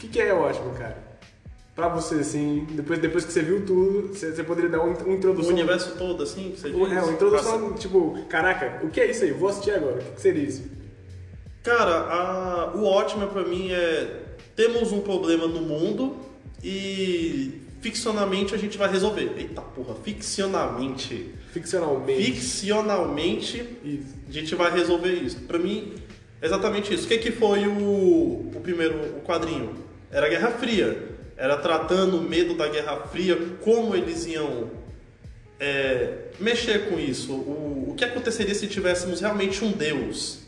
que, 0.03 0.07
que 0.09 0.21
é 0.21 0.33
o 0.33 0.41
Watchmen, 0.41 0.73
cara? 0.75 0.97
Pra 1.75 1.87
você, 1.87 2.15
assim, 2.15 2.67
depois, 2.71 2.99
depois 2.99 3.25
que 3.25 3.31
você 3.33 3.41
viu 3.41 3.65
tudo, 3.65 4.09
você, 4.09 4.31
você 4.31 4.43
poderia 4.43 4.69
dar 4.69 4.81
uma, 4.81 4.95
uma 4.95 5.07
O 5.07 5.13
introdução. 5.13 5.51
universo 5.51 5.95
todo, 5.97 6.21
assim, 6.21 6.51
que 6.51 6.59
você 6.59 6.69
diz? 6.69 6.77
É, 6.91 7.01
uma 7.01 7.11
introdução, 7.13 7.73
tipo, 7.73 8.17
caraca, 8.29 8.85
o 8.85 8.89
que 8.89 9.01
é 9.01 9.09
isso 9.09 9.23
aí? 9.23 9.31
Vou 9.31 9.49
assistir 9.49 9.71
agora. 9.71 9.95
O 9.95 10.03
que 10.03 10.11
que 10.11 10.21
seria 10.21 10.43
isso? 10.43 10.63
Cara, 11.63 11.95
a- 11.95 12.73
o 12.75 12.85
ótimo 12.85 13.25
pra 13.27 13.43
mim 13.43 13.71
é 13.71 14.19
temos 14.55 14.91
um 14.91 14.99
problema 15.01 15.47
no 15.47 15.61
mundo 15.61 16.15
e 16.63 17.61
ficcionalmente 17.81 18.53
a 18.53 18.57
gente 18.57 18.77
vai 18.77 18.91
resolver. 18.91 19.31
Eita 19.37 19.61
porra, 19.61 19.95
ficcionalmente. 20.03 21.31
Ficcionalmente. 21.51 22.31
Ficcionalmente 22.31 23.57
Isso. 23.83 24.15
a 24.27 24.31
gente 24.31 24.55
vai 24.55 24.71
resolver 24.71 25.13
isso. 25.13 25.39
Pra 25.41 25.57
mim, 25.59 25.93
é 26.41 26.45
exatamente 26.45 26.93
isso. 26.93 27.05
O 27.05 27.07
que, 27.07 27.17
que 27.17 27.31
foi 27.31 27.67
o, 27.67 28.51
o 28.55 28.59
primeiro 28.61 28.95
o 29.17 29.21
quadrinho? 29.21 29.75
Era 30.13 30.27
a 30.27 30.29
Guerra 30.29 30.51
Fria. 30.51 31.09
Era 31.35 31.57
tratando 31.57 32.17
o 32.17 32.21
medo 32.21 32.53
da 32.53 32.67
Guerra 32.67 32.95
Fria, 33.07 33.35
como 33.61 33.95
eles 33.95 34.25
iam 34.27 34.69
é, 35.59 36.29
mexer 36.39 36.89
com 36.89 36.99
isso. 36.99 37.33
O, 37.33 37.87
o 37.89 37.95
que 37.95 38.05
aconteceria 38.05 38.53
se 38.53 38.67
tivéssemos 38.67 39.19
realmente 39.19 39.65
um 39.65 39.71
Deus? 39.71 40.43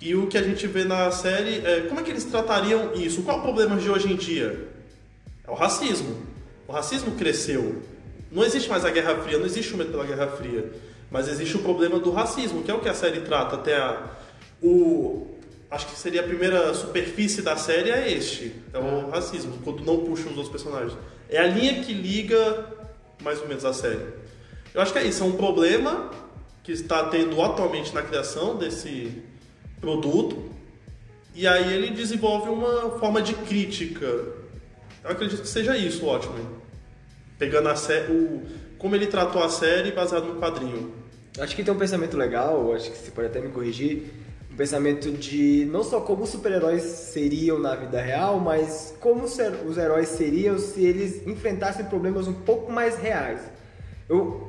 E 0.00 0.16
o 0.16 0.26
que 0.26 0.36
a 0.36 0.42
gente 0.42 0.66
vê 0.66 0.82
na 0.82 1.10
série 1.12 1.64
é 1.64 1.82
como 1.88 2.00
é 2.00 2.02
que 2.02 2.10
eles 2.10 2.24
tratariam 2.24 2.92
isso? 2.94 3.22
Qual 3.22 3.36
é 3.36 3.40
o 3.40 3.42
problema 3.42 3.76
de 3.76 3.88
hoje 3.88 4.12
em 4.12 4.16
dia? 4.16 4.68
É 5.46 5.50
o 5.50 5.54
racismo. 5.54 6.26
O 6.66 6.72
racismo 6.72 7.12
cresceu. 7.12 7.80
Não 8.30 8.42
existe 8.42 8.68
mais 8.68 8.84
a 8.84 8.90
Guerra 8.90 9.14
Fria, 9.22 9.38
não 9.38 9.46
existe 9.46 9.72
o 9.74 9.76
medo 9.76 9.92
pela 9.92 10.04
Guerra 10.04 10.26
Fria. 10.26 10.72
Mas 11.08 11.28
existe 11.28 11.56
o 11.56 11.60
problema 11.60 12.00
do 12.00 12.10
racismo, 12.10 12.62
que 12.62 12.70
é 12.70 12.74
o 12.74 12.80
que 12.80 12.88
a 12.88 12.94
série 12.94 13.20
trata. 13.20 13.56
Até 13.56 13.76
a, 13.76 14.10
o. 14.60 15.31
Acho 15.72 15.86
que 15.86 15.98
seria 15.98 16.20
a 16.20 16.24
primeira 16.24 16.74
superfície 16.74 17.40
da 17.40 17.56
série 17.56 17.90
é 17.90 18.12
este. 18.12 18.52
É 18.74 18.78
o 18.78 19.08
racismo, 19.08 19.56
quando 19.64 19.82
não 19.82 20.04
puxa 20.04 20.28
os 20.28 20.36
outros 20.36 20.50
personagens. 20.50 20.92
É 21.30 21.38
a 21.38 21.46
linha 21.46 21.82
que 21.82 21.94
liga 21.94 22.66
mais 23.22 23.40
ou 23.40 23.48
menos 23.48 23.64
a 23.64 23.72
série. 23.72 24.04
Eu 24.74 24.82
acho 24.82 24.92
que 24.92 24.98
é 24.98 25.06
isso, 25.06 25.22
é 25.22 25.26
um 25.26 25.32
problema 25.32 26.10
que 26.62 26.72
está 26.72 27.04
tendo 27.06 27.40
atualmente 27.40 27.94
na 27.94 28.02
criação 28.02 28.54
desse 28.54 29.22
produto. 29.80 30.50
E 31.34 31.46
aí 31.46 31.72
ele 31.72 31.88
desenvolve 31.88 32.50
uma 32.50 32.98
forma 32.98 33.22
de 33.22 33.32
crítica. 33.32 34.04
Eu 34.04 35.10
acredito 35.10 35.40
que 35.40 35.48
seja 35.48 35.74
isso, 35.74 36.04
o 36.04 36.08
Watchmen. 36.08 36.46
Pegando 37.38 37.70
a 37.70 37.76
série, 37.76 38.12
o, 38.12 38.42
como 38.76 38.94
ele 38.94 39.06
tratou 39.06 39.42
a 39.42 39.48
série 39.48 39.90
baseado 39.90 40.26
no 40.26 40.38
quadrinho. 40.38 40.92
Acho 41.38 41.56
que 41.56 41.64
tem 41.64 41.72
um 41.72 41.78
pensamento 41.78 42.14
legal, 42.14 42.74
acho 42.74 42.90
que 42.90 42.98
você 42.98 43.10
pode 43.10 43.28
até 43.28 43.40
me 43.40 43.48
corrigir. 43.48 44.12
Um 44.52 44.56
pensamento 44.56 45.10
de 45.10 45.66
não 45.72 45.82
só 45.82 46.00
como 46.00 46.24
os 46.24 46.28
super-heróis 46.30 46.82
seriam 46.82 47.58
na 47.58 47.74
vida 47.74 48.00
real, 48.00 48.38
mas 48.38 48.94
como 49.00 49.24
os 49.24 49.38
her- 49.38 49.66
os 49.66 49.78
heróis 49.78 50.08
seriam 50.08 50.58
se 50.58 50.84
eles 50.84 51.26
enfrentassem 51.26 51.86
problemas 51.86 52.28
um 52.28 52.34
pouco 52.34 52.70
mais 52.70 52.96
reais. 52.98 53.40
Eu, 54.08 54.48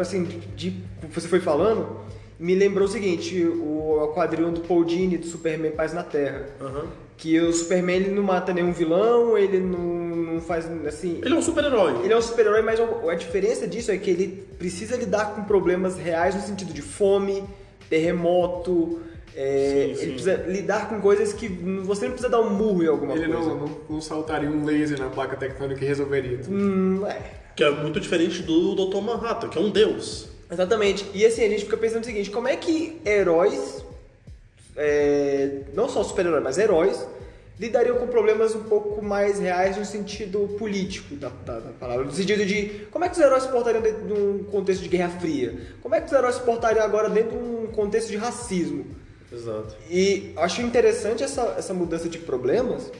assim, 0.00 0.24
de, 0.24 0.38
de- 0.70 0.82
você 1.14 1.28
foi 1.28 1.38
falando, 1.38 2.00
me 2.38 2.54
lembrou 2.56 2.88
o 2.88 2.90
seguinte, 2.90 3.44
o 3.44 4.12
quadrinho 4.12 4.50
do 4.50 4.60
Paul 4.62 4.84
Dini, 4.84 5.16
do 5.18 5.26
Superman 5.26 5.70
Paz 5.70 5.92
na 5.92 6.02
Terra. 6.02 6.46
Aham. 6.60 6.86
Que 7.16 7.38
o 7.40 7.52
Superman 7.52 7.96
ele 7.96 8.10
não 8.10 8.22
mata 8.24 8.52
nenhum 8.52 8.72
vilão, 8.72 9.36
ele 9.38 9.58
não, 9.60 9.78
não 9.78 10.40
faz 10.40 10.66
assim. 10.86 11.20
Ele 11.24 11.34
é 11.34 11.36
um 11.36 11.42
super-herói. 11.42 12.04
Ele 12.04 12.12
é 12.12 12.16
um 12.16 12.22
super-herói, 12.22 12.62
mas 12.62 12.78
a 12.80 13.14
diferença 13.14 13.66
disso 13.68 13.90
é 13.92 13.96
que 13.98 14.10
ele 14.10 14.46
precisa 14.58 14.96
lidar 14.96 15.34
com 15.34 15.42
problemas 15.44 15.96
reais 15.96 16.34
no 16.34 16.40
sentido 16.40 16.72
de 16.72 16.82
fome, 16.82 17.44
terremoto. 17.88 19.00
É, 19.40 19.86
Sim, 19.90 19.94
sim. 19.94 20.02
Ele 20.02 20.12
precisa 20.14 20.34
lidar 20.48 20.88
com 20.88 21.00
coisas 21.00 21.32
que 21.32 21.46
você 21.48 22.06
não 22.06 22.12
precisa 22.12 22.28
dar 22.28 22.40
um 22.40 22.50
murro 22.50 22.82
em 22.82 22.86
alguma 22.88 23.14
Ele 23.14 23.32
coisa. 23.32 23.48
não, 23.50 23.56
não, 23.56 23.76
não 23.88 24.00
saltaria 24.00 24.50
um 24.50 24.64
laser 24.64 24.98
na 24.98 25.08
placa 25.10 25.36
tectônica 25.36 25.84
e 25.84 25.86
resolveria 25.86 26.38
tudo. 26.38 26.52
Hum, 26.54 27.06
é. 27.06 27.20
Que 27.54 27.62
é 27.62 27.70
muito 27.70 28.00
diferente 28.00 28.42
do 28.42 28.74
Dr. 28.74 29.00
Manhattan, 29.00 29.48
que 29.48 29.56
é 29.58 29.60
um 29.60 29.70
deus. 29.70 30.28
Exatamente. 30.50 31.06
E 31.14 31.24
assim, 31.24 31.44
a 31.44 31.48
gente 31.48 31.64
fica 31.66 31.76
pensando 31.76 32.02
o 32.02 32.06
seguinte, 32.06 32.30
como 32.30 32.48
é 32.48 32.56
que 32.56 33.00
heróis, 33.06 33.84
é, 34.76 35.62
não 35.74 35.88
só 35.88 36.02
super-heróis, 36.02 36.42
mas 36.42 36.58
heróis, 36.58 37.06
lidariam 37.58 37.96
com 37.96 38.06
problemas 38.06 38.54
um 38.54 38.62
pouco 38.64 39.04
mais 39.04 39.40
reais 39.40 39.76
no 39.76 39.84
sentido 39.84 40.48
político 40.58 41.16
da, 41.16 41.28
da- 41.44 41.58
da 41.58 41.70
palavra. 41.72 42.04
No 42.04 42.12
sentido 42.12 42.46
de 42.46 42.86
como 42.90 43.04
é 43.04 43.08
que 43.08 43.16
os 43.16 43.20
heróis 43.20 43.42
se 43.42 43.48
portariam 43.48 43.82
dentro 43.82 44.06
de 44.06 44.12
um 44.12 44.44
contexto 44.44 44.82
de 44.82 44.88
Guerra 44.88 45.10
Fria? 45.18 45.54
Como 45.82 45.94
é 45.94 46.00
que 46.00 46.06
os 46.06 46.12
heróis 46.12 46.36
se 46.36 46.42
portariam 46.42 46.84
agora 46.84 47.10
dentro 47.10 47.36
de 47.36 47.44
um 47.44 47.66
contexto 47.68 48.08
de 48.10 48.16
racismo? 48.16 48.86
Exato. 49.32 49.76
E 49.90 50.32
acho 50.36 50.62
interessante 50.62 51.22
essa, 51.22 51.54
essa 51.58 51.74
mudança 51.74 52.08
de 52.08 52.18
problemas, 52.18 52.90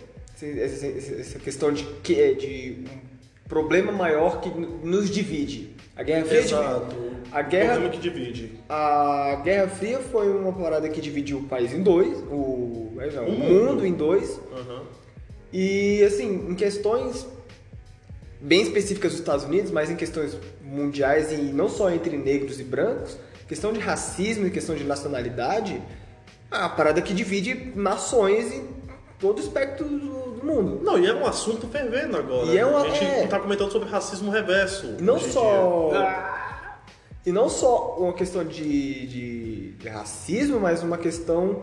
essa, 0.43 1.39
questão 1.39 1.73
de, 1.73 1.85
que, 2.03 2.21
é 2.21 2.33
de 2.35 2.85
um 2.85 3.49
problema 3.49 3.91
maior 3.93 4.41
que 4.41 4.51
nos 4.51 5.11
divide. 5.11 5.71
A 5.97 6.03
Guerra 6.03 6.25
Fria 6.27 6.41
Exato. 6.41 6.97
a 7.33 7.43
guerra- 7.43 7.89
que 7.89 7.99
divide. 7.99 8.53
a 8.69 9.41
Guerra 9.43 9.69
Fria 9.69 9.99
foi 9.99 10.29
uma 10.31 10.53
parada 10.53 10.89
que 10.89 11.01
dividiu 11.01 11.39
o 11.39 11.43
país 11.45 11.73
em 11.73 11.83
dois, 11.83 12.19
o, 12.31 12.93
não, 12.95 13.25
O 13.25 13.29
o 13.29 13.33
mundo. 13.33 13.65
mundo 13.67 13.87
em 13.87 13.93
dois. 13.93 14.39
Aham. 14.53 14.83
E 15.53 16.03
assim, 16.05 16.47
em 16.51 16.55
questões 16.55 17.27
bem 18.41 18.63
específicas 18.63 19.13
dos 19.13 19.21
Estados 19.21 19.45
Unidos, 19.45 19.71
mas 19.73 19.91
em 19.91 19.97
questões 19.97 20.37
mundiais 20.63 21.33
e 21.33 21.37
não 21.37 21.69
só 21.69 21.91
entre 21.91 22.17
negros 22.17 22.61
e 22.61 22.63
brancos, 22.65 23.17
questão 23.49 23.73
de 23.73 23.81
racismo 23.81 24.47
e 24.47 24.51
questão 24.51 24.77
de 24.77 24.85
nacionalidade, 24.85 25.75
é 25.75 25.81
a 26.51 26.69
parada 26.69 27.01
que 27.03 27.13
divide 27.15 27.73
nações 27.77 28.53
em 28.53 28.69
todo 29.19 29.39
o 29.39 29.41
espectro 29.41 29.85
do, 29.89 29.99
do 30.39 30.47
mundo. 30.47 30.81
Não, 30.83 30.99
e 30.99 31.07
é 31.07 31.15
um 31.15 31.27
assunto 31.27 31.67
fervendo 31.69 32.17
agora. 32.17 32.47
E 32.47 32.57
é 32.59 32.65
uma- 32.65 32.83
a 32.83 32.89
gente 32.91 33.05
é. 33.05 33.27
tá 33.27 33.39
comentando 33.39 33.71
sobre 33.73 33.89
racismo 33.89 34.31
reverso. 34.31 34.97
E 34.99 35.03
não 35.03 35.19
só. 35.19 35.89
dia. 35.91 36.39
E 37.27 37.33
não 37.33 37.49
só 37.49 37.97
uma 37.99 38.13
questão 38.15 38.45
de, 38.45 39.07
de- 39.07 39.73
de 39.73 39.89
racismo, 39.89 40.59
mas 40.61 40.83
uma 40.83 40.97
questão 40.97 41.63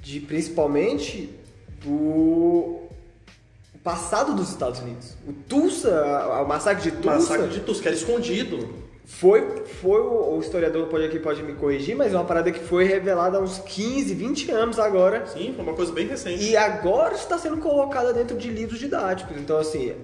de 0.00 0.18
principalmente 0.20 1.30
do 1.84 2.80
passado 3.84 4.34
dos 4.34 4.50
Estados 4.50 4.80
Unidos. 4.80 5.14
O 5.26 5.32
Tulsa, 5.32 5.90
o 6.42 6.46
massacre 6.48 6.82
de 6.90 6.96
Tulsa, 6.96 7.16
Massacre 7.18 7.48
de 7.48 7.60
Tulsa, 7.60 7.82
que 7.82 7.88
era 7.88 7.96
escondido. 7.96 8.68
Foi, 9.10 9.64
foi 9.66 10.00
o, 10.00 10.36
o 10.36 10.40
historiador 10.40 10.86
pode 10.86 11.04
aqui 11.04 11.18
pode 11.18 11.42
me 11.42 11.52
corrigir, 11.54 11.96
mas 11.96 12.14
é 12.14 12.16
uma 12.16 12.24
parada 12.24 12.50
que 12.50 12.60
foi 12.60 12.84
revelada 12.84 13.36
há 13.36 13.40
uns 13.40 13.58
15, 13.58 14.14
20 14.14 14.50
anos 14.52 14.78
agora. 14.78 15.26
Sim, 15.26 15.52
foi 15.54 15.64
uma 15.64 15.74
coisa 15.74 15.92
bem 15.92 16.06
recente. 16.06 16.42
E 16.44 16.56
agora 16.56 17.14
está 17.14 17.36
sendo 17.36 17.58
colocada 17.58 18.14
dentro 18.14 18.38
de 18.38 18.48
livros 18.48 18.78
didáticos. 18.78 19.36
Então, 19.36 19.58
assim, 19.58 19.94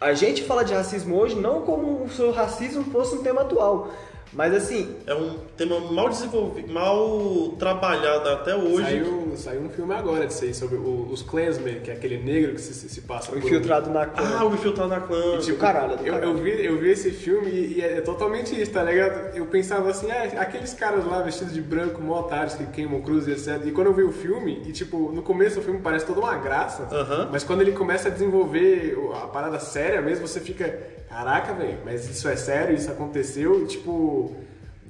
a 0.00 0.14
gente 0.14 0.44
fala 0.44 0.64
de 0.64 0.72
racismo 0.72 1.16
hoje 1.16 1.34
não 1.34 1.62
como 1.62 2.08
se 2.08 2.22
o 2.22 2.30
racismo 2.30 2.84
fosse 2.84 3.16
um 3.16 3.22
tema 3.22 3.42
atual, 3.42 3.90
mas 4.34 4.54
assim, 4.54 4.94
É 5.06 5.14
um 5.14 5.38
tema 5.56 5.78
mal 5.80 6.08
desenvolvido, 6.08 6.72
mal 6.72 7.54
trabalhado 7.58 8.28
até 8.28 8.54
hoje. 8.54 8.84
Saiu, 8.84 9.32
saiu 9.36 9.60
um 9.62 9.68
filme 9.68 9.94
agora 9.94 10.26
disso 10.26 10.44
aí, 10.44 10.54
sobre 10.54 10.76
o- 10.76 11.08
os 11.10 11.22
Klansmen, 11.22 11.80
que 11.80 11.90
é 11.90 11.94
aquele 11.94 12.18
negro 12.18 12.54
que 12.54 12.60
se, 12.60 12.74
se, 12.74 12.88
se 12.88 13.00
passa 13.02 13.28
o 13.30 13.34
por 13.34 13.42
um- 13.42 13.46
infiltrado 13.46 13.90
na 13.90 14.06
clã. 14.06 14.36
Ah, 14.40 14.44
o 14.44 14.54
infiltrado 14.54 14.90
na 14.90 15.00
clã. 15.00 15.36
E, 15.36 15.38
tipo, 15.38 15.58
caralho, 15.58 15.92
eu, 16.04 16.12
caralho. 16.14 16.24
eu, 16.24 16.36
vi, 16.36 16.64
eu 16.64 16.78
vi 16.78 16.90
esse 16.90 17.10
filme 17.10 17.50
e, 17.50 17.78
e 17.78 17.80
é 17.80 18.00
totalmente 18.00 18.60
isso, 18.60 18.72
tá 18.72 18.82
ligado? 18.82 19.36
Eu 19.36 19.46
pensava 19.46 19.90
assim, 19.90 20.10
ah, 20.10 20.40
aqueles 20.40 20.74
caras 20.74 21.04
lá 21.04 21.22
vestidos 21.22 21.52
de 21.54 21.60
branco, 21.60 22.00
mó 22.02 22.20
otários, 22.20 22.54
que 22.54 22.66
queimam 22.66 23.00
cruz 23.02 23.26
e 23.28 23.32
etc. 23.32 23.60
E 23.66 23.70
quando 23.72 23.88
eu 23.88 23.94
vi 23.94 24.02
o 24.02 24.12
filme, 24.12 24.62
e 24.66 24.72
tipo, 24.72 25.12
no 25.12 25.22
começo 25.22 25.56
do 25.56 25.62
filme 25.62 25.80
parece 25.80 26.06
toda 26.06 26.20
uma 26.20 26.34
graça, 26.36 26.88
Aham. 26.90 27.28
mas 27.30 27.44
quando 27.44 27.60
ele 27.60 27.72
começa 27.72 28.08
a 28.08 28.10
desenvolver 28.10 28.96
o- 28.98 29.12
a 29.12 29.26
parada 29.28 29.58
séria 29.60 30.00
mesmo, 30.02 30.26
você 30.26 30.40
fica, 30.40 30.78
caraca, 31.14 31.52
velho, 31.54 31.78
mas 31.84 32.08
isso 32.08 32.26
é 32.28 32.36
sério, 32.36 32.74
isso 32.74 32.90
aconteceu, 32.90 33.62
e 33.62 33.66
tipo. 33.66 34.34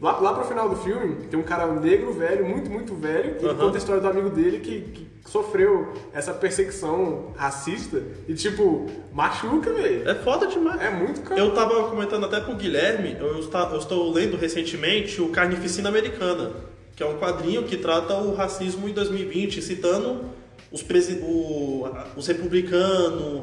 Lá, 0.00 0.18
lá 0.18 0.34
pro 0.34 0.44
final 0.44 0.68
do 0.68 0.76
filme, 0.76 1.24
tem 1.30 1.38
um 1.38 1.42
cara 1.44 1.66
negro 1.80 2.12
velho, 2.12 2.44
muito, 2.44 2.68
muito 2.68 2.94
velho, 2.96 3.36
e 3.36 3.38
ele 3.38 3.48
Aham. 3.48 3.56
conta 3.58 3.76
a 3.76 3.78
história 3.78 4.02
do 4.02 4.08
amigo 4.08 4.28
dele 4.28 4.58
que, 4.58 4.80
que 4.80 5.08
sofreu 5.30 5.94
essa 6.12 6.34
perseguição 6.34 7.32
racista 7.36 8.02
e, 8.28 8.34
tipo, 8.34 8.86
machuca, 9.12 9.72
velho. 9.72 10.06
É 10.08 10.14
foda 10.16 10.48
demais. 10.48 10.82
É 10.82 10.90
muito 10.90 11.22
caro. 11.22 11.40
Eu 11.40 11.54
tava 11.54 11.88
comentando 11.88 12.24
até 12.26 12.40
pro 12.40 12.56
Guilherme, 12.56 13.16
eu, 13.20 13.38
está- 13.38 13.70
eu 13.72 13.78
estou 13.78 14.12
lendo 14.12 14.36
recentemente 14.36 15.22
o 15.22 15.28
Carnificina 15.28 15.88
Americana, 15.88 16.50
que 16.96 17.02
é 17.02 17.06
um 17.06 17.16
quadrinho 17.16 17.62
que 17.62 17.76
trata 17.76 18.14
o 18.16 18.34
racismo 18.34 18.88
em 18.88 18.92
2020, 18.92 19.62
citando 19.62 20.24
os, 20.72 20.82
presi- 20.82 21.20
o- 21.22 21.86
os 22.16 22.26
republicanos, 22.26 23.42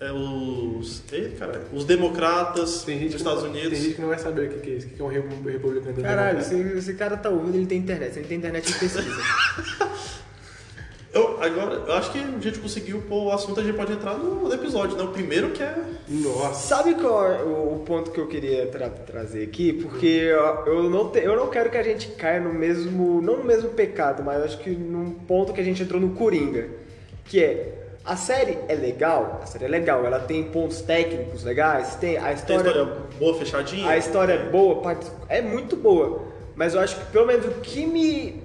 é, 0.00 0.12
os, 0.12 1.02
Ih, 1.12 1.30
caralho, 1.38 1.62
os 1.72 1.84
democratas 1.84 2.84
Tem 2.84 2.98
gente, 2.98 3.12
dos 3.12 3.20
Estados 3.20 3.42
não, 3.42 3.50
Unidos. 3.50 3.70
tem 3.70 3.80
gente 3.80 3.94
que 3.94 4.00
não 4.00 4.08
vai 4.08 4.18
saber 4.18 4.48
o 4.48 4.52
que 4.54 4.60
que 4.60 4.70
é 4.70 4.74
isso, 4.74 4.86
o 4.86 4.90
que 4.90 5.00
é 5.02 5.04
um 5.04 5.08
repu- 5.08 5.48
republicano. 5.48 6.02
Caralho, 6.02 6.38
democrata. 6.38 6.70
se 6.72 6.78
esse 6.78 6.94
cara 6.94 7.16
tá 7.16 7.28
ouvindo, 7.30 7.56
ele 7.56 7.66
tem 7.66 7.78
internet. 7.78 8.12
Se 8.12 8.20
ele 8.20 8.28
tem 8.28 8.38
internet, 8.38 8.68
ele 8.70 8.78
pesquisa. 8.78 9.02
Eu, 11.10 11.42
agora, 11.42 11.74
eu 11.74 11.92
acho 11.94 12.12
que 12.12 12.18
a 12.18 12.38
gente 12.38 12.58
conseguiu 12.58 13.00
pôr 13.08 13.24
o 13.24 13.32
assunto, 13.32 13.58
a 13.58 13.64
gente 13.64 13.74
pode 13.74 13.92
entrar 13.94 14.16
no 14.18 14.52
episódio, 14.52 14.94
né? 14.96 15.02
O 15.02 15.08
primeiro 15.08 15.50
que 15.50 15.62
é. 15.62 15.74
Nossa. 16.06 16.68
Sabe 16.68 16.94
qual 16.96 17.24
é 17.32 17.42
o, 17.42 17.76
o 17.76 17.82
ponto 17.84 18.10
que 18.10 18.20
eu 18.20 18.26
queria 18.26 18.66
tra- 18.66 18.90
trazer 18.90 19.42
aqui? 19.42 19.72
Porque 19.72 20.06
eu, 20.06 20.38
eu 20.66 20.90
não 20.90 21.08
te- 21.08 21.20
eu 21.20 21.34
não 21.34 21.48
quero 21.48 21.70
que 21.70 21.78
a 21.78 21.82
gente 21.82 22.08
caia 22.08 22.38
no 22.40 22.52
mesmo, 22.52 23.22
não 23.22 23.38
no 23.38 23.44
mesmo 23.44 23.70
pecado, 23.70 24.22
mas 24.22 24.42
acho 24.42 24.58
que 24.58 24.68
num 24.70 25.12
ponto 25.12 25.54
que 25.54 25.60
a 25.62 25.64
gente 25.64 25.82
entrou 25.82 25.98
no 25.98 26.10
Coringa, 26.10 26.68
que 27.24 27.42
é 27.42 27.77
a 28.08 28.16
série 28.16 28.58
é 28.68 28.74
legal, 28.74 29.40
a 29.42 29.46
série 29.46 29.66
é 29.66 29.68
legal, 29.68 30.02
ela 30.06 30.18
tem 30.18 30.44
pontos 30.44 30.80
técnicos 30.80 31.44
legais, 31.44 31.94
tem 31.96 32.16
a 32.16 32.22
Tem 32.22 32.34
história, 32.36 32.68
história 32.68 32.84
boa, 33.18 33.38
fechadinha. 33.38 33.86
a 33.90 33.98
história 33.98 34.32
é 34.32 34.48
boa, 34.48 34.98
é 35.28 35.42
muito 35.42 35.76
boa, 35.76 36.24
mas 36.56 36.72
eu 36.72 36.80
acho 36.80 36.96
que 36.98 37.04
pelo 37.12 37.26
menos 37.26 37.44
o 37.44 37.60
que 37.60 37.84
me 37.84 38.42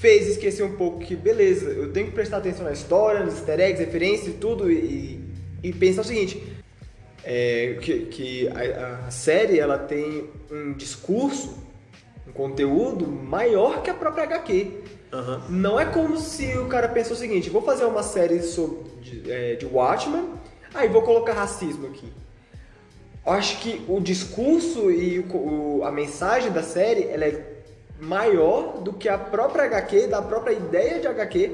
fez 0.00 0.26
esquecer 0.26 0.64
um 0.64 0.74
pouco 0.74 0.98
que 0.98 1.14
beleza, 1.14 1.70
eu 1.70 1.92
tenho 1.92 2.06
que 2.06 2.12
prestar 2.12 2.38
atenção 2.38 2.64
na 2.64 2.72
história, 2.72 3.22
nos 3.24 3.34
easter 3.34 3.60
eggs, 3.60 3.84
referências 3.84 4.34
e 4.34 4.38
tudo 4.38 4.68
e, 4.68 5.20
e 5.62 5.72
pensar 5.72 6.00
o 6.00 6.04
seguinte, 6.04 6.42
é, 7.22 7.78
que, 7.80 8.00
que 8.06 8.48
a, 8.48 9.06
a 9.06 9.10
série 9.12 9.60
ela 9.60 9.78
tem 9.78 10.28
um 10.50 10.72
discurso, 10.72 11.56
um 12.26 12.32
conteúdo 12.32 13.06
maior 13.06 13.80
que 13.80 13.90
a 13.90 13.94
própria 13.94 14.24
HQ. 14.24 14.97
Aham. 15.12 15.42
Não 15.48 15.80
é 15.80 15.86
como 15.86 16.18
se 16.18 16.56
o 16.58 16.66
cara 16.66 16.88
pensou 16.88 17.14
o 17.14 17.18
seguinte, 17.18 17.48
vou 17.50 17.62
fazer 17.62 17.84
uma 17.84 18.02
série 18.02 18.42
sobre, 18.42 18.78
de, 19.00 19.30
é, 19.30 19.54
de 19.54 19.64
Watchmen, 19.66 20.28
aí 20.74 20.88
vou 20.88 21.02
colocar 21.02 21.32
racismo 21.32 21.86
aqui. 21.86 22.12
Acho 23.24 23.58
que 23.60 23.84
o 23.88 24.00
discurso 24.00 24.90
e 24.90 25.18
o 25.18 25.36
o- 25.80 25.84
a 25.84 25.90
mensagem 25.90 26.50
da 26.50 26.62
série 26.62 27.04
ela 27.04 27.24
é 27.24 27.42
maior 28.00 28.78
do 28.80 28.92
que 28.92 29.08
a 29.08 29.18
própria 29.18 29.64
HQ, 29.64 30.06
da 30.06 30.22
própria 30.22 30.52
ideia 30.52 31.00
de 31.00 31.06
HQ. 31.06 31.50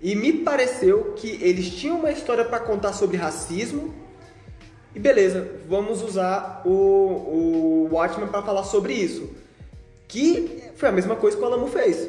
E 0.00 0.14
me 0.14 0.32
pareceu 0.32 1.14
que 1.16 1.38
eles 1.42 1.70
tinham 1.70 1.98
uma 1.98 2.10
história 2.10 2.44
para 2.44 2.60
contar 2.60 2.92
sobre 2.92 3.16
racismo. 3.16 3.94
E 4.94 4.98
beleza, 4.98 5.48
vamos 5.68 6.02
usar 6.02 6.62
o, 6.64 6.70
o 6.70 7.88
Watchmen 7.92 8.28
para 8.28 8.42
falar 8.42 8.64
sobre 8.64 8.92
isso. 8.92 9.28
Que 10.06 10.62
foi 10.76 10.88
a 10.88 10.92
mesma 10.92 11.16
coisa 11.16 11.36
que 11.36 11.42
o 11.42 11.46
Alamo 11.46 11.66
fez. 11.66 12.08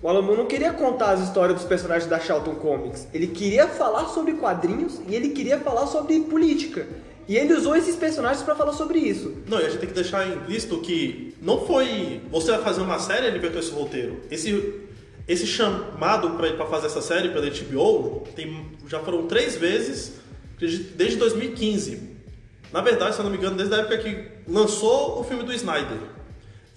O 0.00 0.08
Alamo 0.08 0.36
não 0.36 0.46
queria 0.46 0.72
contar 0.72 1.10
as 1.10 1.20
histórias 1.20 1.58
dos 1.58 1.66
personagens 1.66 2.08
da 2.08 2.20
Charlton 2.20 2.54
Comics. 2.54 3.08
Ele 3.12 3.26
queria 3.26 3.66
falar 3.66 4.06
sobre 4.06 4.34
quadrinhos 4.34 5.00
e 5.08 5.14
ele 5.14 5.30
queria 5.30 5.58
falar 5.58 5.88
sobre 5.88 6.20
política. 6.20 6.86
E 7.26 7.36
ele 7.36 7.52
usou 7.52 7.74
esses 7.74 7.96
personagens 7.96 8.44
para 8.44 8.54
falar 8.54 8.72
sobre 8.72 9.00
isso. 9.00 9.34
Não, 9.48 9.60
e 9.60 9.66
a 9.66 9.68
gente 9.68 9.80
tem 9.80 9.88
que 9.88 9.94
deixar 9.94 10.28
implícito 10.28 10.78
que 10.78 11.34
não 11.42 11.66
foi. 11.66 12.20
Você 12.30 12.52
vai 12.52 12.62
fazer 12.62 12.80
uma 12.80 13.00
série 13.00 13.26
ele 13.26 13.38
inventou 13.38 13.58
esse 13.58 13.72
roteiro. 13.72 14.20
Esse, 14.30 14.82
esse 15.26 15.46
chamado 15.48 16.30
pra 16.30 16.66
fazer 16.66 16.86
essa 16.86 17.02
série 17.02 17.30
pela 17.30 17.50
HBO 17.50 18.22
tem, 18.36 18.66
já 18.86 19.00
foram 19.00 19.26
três 19.26 19.56
vezes 19.56 20.12
desde 20.58 21.16
2015. 21.16 22.18
Na 22.72 22.82
verdade, 22.82 23.16
se 23.16 23.20
eu 23.20 23.24
não 23.24 23.32
me 23.32 23.36
engano, 23.36 23.56
desde 23.56 23.74
a 23.74 23.78
época 23.78 23.98
que 23.98 24.28
lançou 24.46 25.20
o 25.20 25.24
filme 25.24 25.42
do 25.42 25.52
Snyder. 25.52 25.98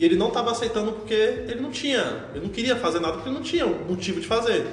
E 0.01 0.05
ele 0.05 0.15
não 0.15 0.29
estava 0.29 0.49
aceitando 0.49 0.93
porque 0.93 1.13
ele 1.13 1.61
não 1.61 1.69
tinha, 1.69 2.25
ele 2.33 2.43
não 2.43 2.49
queria 2.49 2.75
fazer 2.75 2.99
nada 2.99 3.13
porque 3.13 3.29
ele 3.29 3.35
não 3.35 3.43
tinha 3.43 3.67
motivo 3.67 4.19
de 4.19 4.25
fazer. 4.25 4.65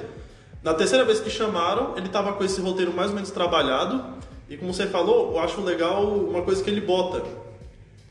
Na 0.63 0.73
terceira 0.73 1.05
vez 1.05 1.19
que 1.19 1.29
chamaram, 1.29 1.95
ele 1.95 2.07
estava 2.07 2.33
com 2.33 2.43
esse 2.43 2.59
roteiro 2.59 2.91
mais 2.91 3.09
ou 3.09 3.15
menos 3.15 3.29
trabalhado. 3.29 4.03
E 4.49 4.57
como 4.57 4.73
você 4.73 4.87
falou, 4.87 5.33
eu 5.33 5.39
acho 5.39 5.61
legal 5.61 6.03
uma 6.03 6.41
coisa 6.41 6.63
que 6.63 6.69
ele 6.71 6.81
bota. 6.81 7.23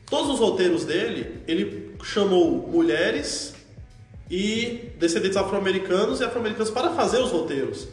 Todos 0.09 0.29
os 0.35 0.39
roteiros 0.39 0.85
dele, 0.85 1.41
ele 1.45 1.93
chamou 2.01 2.65
mulheres 2.69 3.53
e 4.31 4.89
descendentes 4.97 5.35
afro-americanos 5.35 6.21
e 6.21 6.23
afro-americanos 6.23 6.71
para 6.71 6.91
fazer 6.91 7.17
os 7.17 7.31
roteiros. 7.31 7.89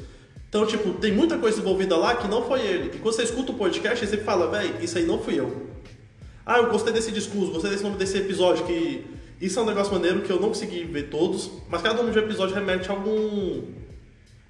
Então, 0.48 0.64
tipo, 0.64 0.92
tem 0.92 1.10
muita 1.10 1.36
coisa 1.36 1.58
envolvida 1.58 1.96
lá 1.96 2.14
que 2.14 2.28
não 2.28 2.46
foi 2.46 2.60
ele. 2.60 2.92
E 2.94 2.98
quando 3.00 3.16
você 3.16 3.24
escuta 3.24 3.50
o 3.50 3.56
podcast, 3.56 4.06
você 4.06 4.18
fala, 4.18 4.48
véi, 4.48 4.72
isso 4.82 4.96
aí 4.96 5.04
não 5.04 5.18
fui 5.18 5.36
eu. 5.36 5.66
Ah, 6.46 6.58
eu 6.58 6.70
gostei 6.70 6.92
desse 6.92 7.10
discurso, 7.10 7.50
gostei 7.50 7.72
desse 7.72 7.82
nome 7.82 7.96
desse 7.96 8.16
episódio, 8.18 8.64
que 8.64 9.15
isso 9.40 9.58
é 9.58 9.62
um 9.62 9.66
negócio 9.66 9.92
maneiro 9.92 10.22
que 10.22 10.30
eu 10.30 10.40
não 10.40 10.48
consegui 10.48 10.84
ver 10.84 11.04
todos, 11.10 11.50
mas 11.68 11.82
cada 11.82 11.94
nome 11.96 12.10
de 12.12 12.18
episódio 12.18 12.54
remete 12.54 12.88
a 12.90 12.92
algum. 12.94 13.62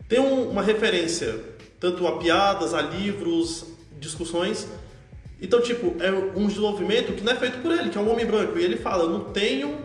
Tem 0.09 0.21
um- 0.21 0.51
uma 0.51 0.63
referência, 0.63 1.39
tanto 1.81 2.07
a 2.07 2.19
piadas, 2.19 2.73
a 2.75 2.81
livros, 2.83 3.65
discussões. 3.99 4.67
Então, 5.43 5.61
tipo, 5.61 5.95
é 6.03 6.11
um 6.11 6.47
desenvolvimento 6.47 7.13
que 7.15 7.23
não 7.23 7.33
é 7.33 7.37
feito 7.37 7.59
por 7.61 7.73
ele, 7.73 7.91
que 7.91 7.99
é 7.99 8.01
um 8.01 8.11
homem 8.11 8.25
branco. 8.25 8.59
E 8.59 8.65
ele 8.65 8.77
fala, 8.77 9.05
eu 9.05 9.11
não 9.11 9.21
tenho 9.33 9.77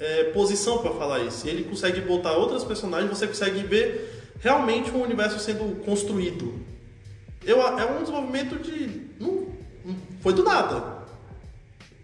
é, 0.00 0.24
posição 0.24 0.78
pra 0.78 0.92
falar 0.92 1.20
isso. 1.20 1.46
E 1.46 1.50
ele 1.50 1.64
consegue 1.64 2.00
botar 2.02 2.32
outras 2.36 2.62
personagens, 2.64 3.10
você 3.16 3.26
consegue 3.26 3.60
ver 3.66 4.32
realmente 4.40 4.90
um 4.90 5.02
universo 5.02 5.38
sendo 5.40 5.76
construído. 5.84 6.54
Eu, 7.44 7.60
é 7.62 7.84
um 7.86 8.00
desenvolvimento 8.02 8.56
de. 8.62 9.02
Não, 9.18 9.46
não 9.84 9.96
foi 10.20 10.32
do 10.34 10.42
nada. 10.44 10.97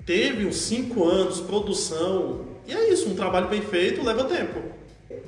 Teve 0.07 0.47
uns 0.47 0.57
5 0.57 1.05
anos, 1.05 1.41
produção. 1.41 2.41
E 2.67 2.73
é 2.73 2.91
isso, 2.91 3.09
um 3.09 3.15
trabalho 3.15 3.49
bem 3.49 3.63
feito 3.63 4.05
leva 4.05 4.25
tempo. 4.25 4.61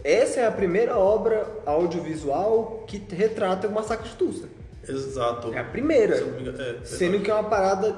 Essa 0.04 0.40
é 0.40 0.46
a 0.46 0.52
primeira 0.52 0.96
obra 0.96 1.46
audiovisual 1.64 2.84
que 2.86 3.02
retrata 3.14 3.68
o 3.68 3.72
massacre 3.72 4.08
de 4.08 4.14
Tulsa. 4.14 4.48
Exato. 4.88 5.52
É 5.52 5.58
a 5.58 5.64
primeira. 5.64 6.18
Engano, 6.20 6.60
é, 6.60 6.76
Sendo 6.84 7.20
que 7.20 7.30
é 7.30 7.34
uma 7.34 7.44
parada 7.44 7.96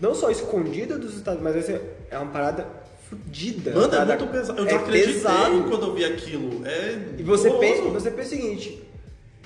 não 0.00 0.14
só 0.14 0.30
escondida 0.30 0.98
dos 0.98 1.16
Estados 1.16 1.40
Unidos, 1.40 1.62
mas 1.62 1.70
essa 1.70 1.82
é 2.10 2.18
uma 2.18 2.30
parada 2.30 2.66
fudida. 3.08 3.72
Mano, 3.72 3.94
é 3.94 4.04
muito 4.04 4.26
pesado. 4.28 4.58
Eu 4.58 4.66
é 4.66 4.72
não 4.72 4.78
acreditei 4.78 5.14
pesado. 5.14 5.64
quando 5.64 5.86
eu 5.86 5.94
vi 5.94 6.04
aquilo. 6.04 6.66
É 6.66 6.98
E 7.18 7.22
você 7.22 7.50
pensa, 7.50 7.82
você 7.82 8.10
pensa 8.10 8.34
o 8.34 8.38
seguinte, 8.38 8.82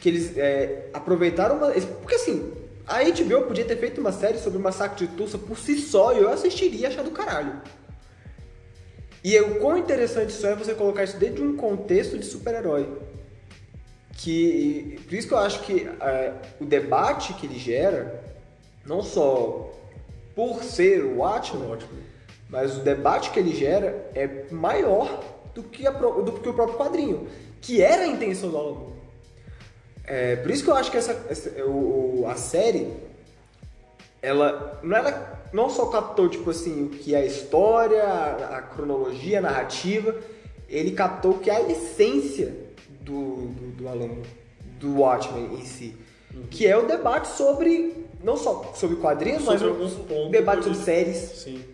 que 0.00 0.08
eles 0.08 0.36
é, 0.36 0.86
aproveitaram 0.92 1.56
uma... 1.56 1.72
Porque 1.72 2.14
assim, 2.14 2.52
a 2.86 3.02
HBO 3.02 3.46
podia 3.46 3.64
ter 3.64 3.76
feito 3.76 4.00
uma 4.00 4.12
série 4.12 4.38
sobre 4.38 4.58
o 4.58 4.62
massacre 4.62 5.06
de 5.06 5.14
Tulsa 5.14 5.38
por 5.38 5.58
si 5.58 5.78
só 5.78 6.12
e 6.12 6.18
eu 6.18 6.28
assistiria 6.30 6.80
e 6.80 6.86
achar 6.86 7.02
do 7.02 7.10
caralho. 7.10 7.60
E 9.22 9.38
o 9.40 9.58
quão 9.58 9.78
interessante 9.78 10.30
isso 10.30 10.46
é 10.46 10.54
você 10.54 10.74
colocar 10.74 11.02
isso 11.02 11.16
dentro 11.16 11.36
de 11.36 11.48
um 11.48 11.56
contexto 11.56 12.18
de 12.18 12.26
super-herói. 12.26 12.86
Que, 14.12 15.00
por 15.04 15.14
isso 15.14 15.26
que 15.26 15.34
eu 15.34 15.38
acho 15.38 15.62
que 15.62 15.88
é, 16.00 16.34
o 16.60 16.64
debate 16.64 17.32
que 17.34 17.46
ele 17.46 17.58
gera, 17.58 18.22
não 18.84 19.02
só 19.02 19.72
por 20.34 20.62
ser 20.62 21.02
o 21.04 21.18
Watchmen, 21.18 21.78
mas 22.50 22.76
o 22.76 22.80
debate 22.80 23.30
que 23.30 23.40
ele 23.40 23.54
gera 23.54 24.10
é 24.14 24.44
maior 24.50 25.24
do 25.54 25.62
que, 25.62 25.86
a 25.86 25.90
do 25.90 26.32
que 26.32 26.48
o 26.48 26.54
próprio 26.54 26.76
quadrinho, 26.76 27.26
que 27.60 27.80
era 27.80 28.02
a 28.02 28.06
intenção 28.06 28.50
do 28.50 28.58
Alan. 28.58 28.93
É, 30.06 30.36
por 30.36 30.50
isso 30.50 30.62
que 30.64 30.70
eu 30.70 30.74
acho 30.74 30.90
que 30.90 30.96
essa, 30.96 31.12
essa- 31.30 31.50
o- 31.64 32.24
a 32.28 32.36
série, 32.36 32.88
ela 34.20 34.78
não, 34.82 34.96
ela 34.96 35.40
não 35.52 35.70
só 35.70 35.86
captou 35.86 36.28
tipo 36.28 36.50
assim, 36.50 36.84
o 36.84 36.88
que 36.90 37.14
é 37.14 37.18
a 37.18 37.24
história, 37.26 38.02
a, 38.02 38.58
a 38.58 38.62
cronologia, 38.62 39.38
a 39.38 39.42
narrativa, 39.42 40.14
ele 40.68 40.92
captou 40.92 41.32
o 41.32 41.38
que 41.38 41.50
é 41.50 41.56
a 41.56 41.70
essência 41.70 42.54
do, 43.00 43.46
do, 43.48 43.70
do 43.76 43.88
Alan 43.88 44.10
do 44.80 44.98
Watchmen 45.00 45.54
em 45.54 45.64
si. 45.64 45.96
Que 46.50 46.66
é 46.66 46.76
o 46.76 46.86
debate 46.86 47.28
sobre, 47.28 47.94
não 48.22 48.36
só 48.36 48.72
sobre 48.74 48.96
quadrinhos, 48.96 49.44
Sobre 49.44 49.58
mas 49.60 49.68
alguns 49.68 49.92
pontos 49.94 50.30
debate 50.30 50.64
sobre 50.64 50.78
séries, 50.78 51.16
Sim. 51.16 51.64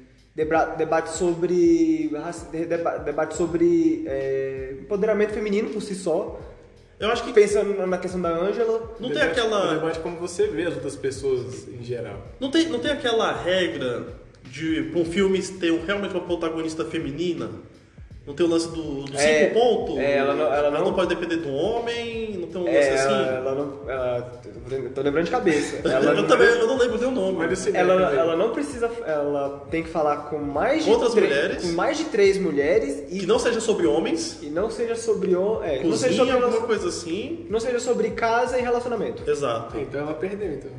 Debate 0.77 1.11
sobre 1.11 2.09
deba- 2.53 2.99
debate 2.99 3.35
sobre 3.37 4.05
é, 4.07 4.77
empoderamento 4.81 5.33
feminino 5.35 5.71
por 5.71 5.83
si 5.83 5.95
só 5.95 6.39
Eu 7.01 7.11
acho 7.11 7.25
que 7.25 7.33
pensando 7.33 7.75
na 7.87 7.97
questão 7.99 8.21
da 8.21 8.29
Angela 8.29 8.95
não 9.01 9.09
tem 9.11 9.23
aquela. 9.23 9.75
Debate 9.75 9.99
como 10.01 10.19
você 10.19 10.47
vê 10.49 10.65
as 10.67 10.75
outras 10.75 10.95
pessoas 10.97 11.67
em 11.67 11.83
geral. 11.83 12.27
Não 12.39 12.51
tem, 12.51 12.69
não 12.69 12.79
tem 12.79 12.91
aquela 12.91 13.33
regra 13.33 14.07
de 14.45 14.93
um 14.95 15.05
filme 15.05 15.41
ter 15.43 15.73
um- 15.73 15.83
realmente 15.85 16.13
uma 16.15 16.25
protagonista 16.27 16.85
feminina? 16.85 17.49
Não 18.27 18.35
tem 18.35 18.47
o 18.47 18.49
lance 18.51 18.69
do, 18.69 19.03
do 19.05 19.17
É, 19.17 19.49
cinco 19.49 19.55
pontos? 19.55 19.99
é, 19.99 20.19
ela 20.19 20.35
não- 20.35 20.53
ela 20.55 20.71
não- 20.79 20.93
pode 20.93 21.09
depender 21.09 21.37
do 21.37 21.51
homem, 21.53 22.37
não 22.39 22.49
tem 22.49 22.61
um 22.61 22.65
lance 22.65 22.77
é, 22.77 22.95
assim? 22.95 23.13
ela, 23.15 23.27
ela 23.33 23.55
não 23.55 23.91
ela, 23.91 24.41
tô 24.95 25.01
lembrando 25.01 25.25
de 25.25 25.31
cabeça 25.31 25.77
ela, 25.89 26.13
eu 26.15 26.27
também 26.29 26.47
eu 26.47 26.67
não 26.67 26.77
lembro 26.77 26.99
nem 26.99 27.09
o 27.09 27.11
nome. 27.13 27.39
Ela, 27.75 28.15
ela 28.15 28.37
não 28.37 28.51
precisa 28.51 28.91
ela 29.07 29.67
tem 29.71 29.83
que 29.83 29.89
falar 29.89 30.29
com 30.29 30.39
mais 30.39 30.85
de 30.85 30.91
Outras 30.91 31.15
mulheres. 31.15 31.63
com 31.63 31.73
mais 31.73 31.97
de 31.97 32.05
três 32.05 32.39
mulheres 32.39 33.05
e 33.09 33.21
Que 33.21 33.27
não 33.27 33.39
seja 33.39 33.59
sobre 33.59 33.87
homens, 33.87 34.39
e 34.43 34.47
não 34.47 34.71
seja 34.71 34.95
sobre 34.95 35.35
o- 35.35 35.63
é, 35.65 35.83
não 35.83 35.97
seja 35.97 36.09
cozinha, 36.09 36.13
sobre 36.17 36.33
alguma 36.35 36.67
coisa 36.67 36.89
assim. 36.89 37.47
não 37.49 37.59
seja 37.59 37.81
sobre 37.81 38.11
casa 38.11 38.59
e 38.59 38.63
relacionamento 38.63 39.29
Exato. 39.29 39.79
Então 39.79 40.03
ela 40.03 40.15
perdeu, 40.15 40.53
então. 40.53 40.71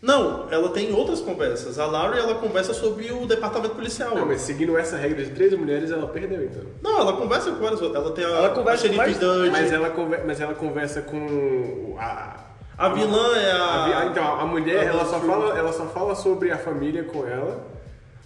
Não, 0.00 0.46
ela 0.50 0.68
tem 0.68 0.92
outras 0.94 1.20
conversas. 1.20 1.76
A 1.78 1.84
Laurie, 1.86 2.20
ela 2.20 2.36
conversa 2.36 2.72
sobre 2.72 3.10
o 3.10 3.26
departamento 3.26 3.74
policial. 3.74 4.14
Não, 4.14 4.26
mas 4.26 4.42
seguindo 4.42 4.78
essa 4.78 4.96
regra 4.96 5.24
de 5.24 5.30
três 5.30 5.52
mulheres, 5.54 5.90
ela 5.90 6.06
perdeu, 6.06 6.44
então. 6.44 6.62
Não, 6.80 7.00
ela 7.00 7.14
conversa 7.14 7.50
com 7.50 7.58
várias 7.60 7.82
outras. 7.82 8.04
Ela 8.04 8.14
tem 8.14 8.24
a, 8.24 8.28
Ela 8.28 8.50
conversa 8.50 8.86
a 8.88 8.92
mais- 8.92 9.18
Dudley. 9.18 9.50
Mas 9.50 9.72
ela, 9.72 9.90
conver- 9.90 10.24
mas 10.24 10.40
ela 10.40 10.54
conversa 10.54 11.02
com 11.02 11.96
a... 11.98 12.36
A 12.78 12.88
vilã 12.90 13.36
é 13.36 13.50
a... 13.50 13.98
a 14.02 14.06
então, 14.06 14.40
a 14.40 14.46
mulher, 14.46 14.78
a 14.78 14.84
ela 14.84 15.04
só, 15.04 15.18
fala, 15.18 15.58
ela 15.58 15.72
só 15.72 15.84
fala 15.86 16.14
sobre 16.14 16.52
a 16.52 16.58
família 16.58 17.02
com 17.02 17.26
ela. 17.26 17.66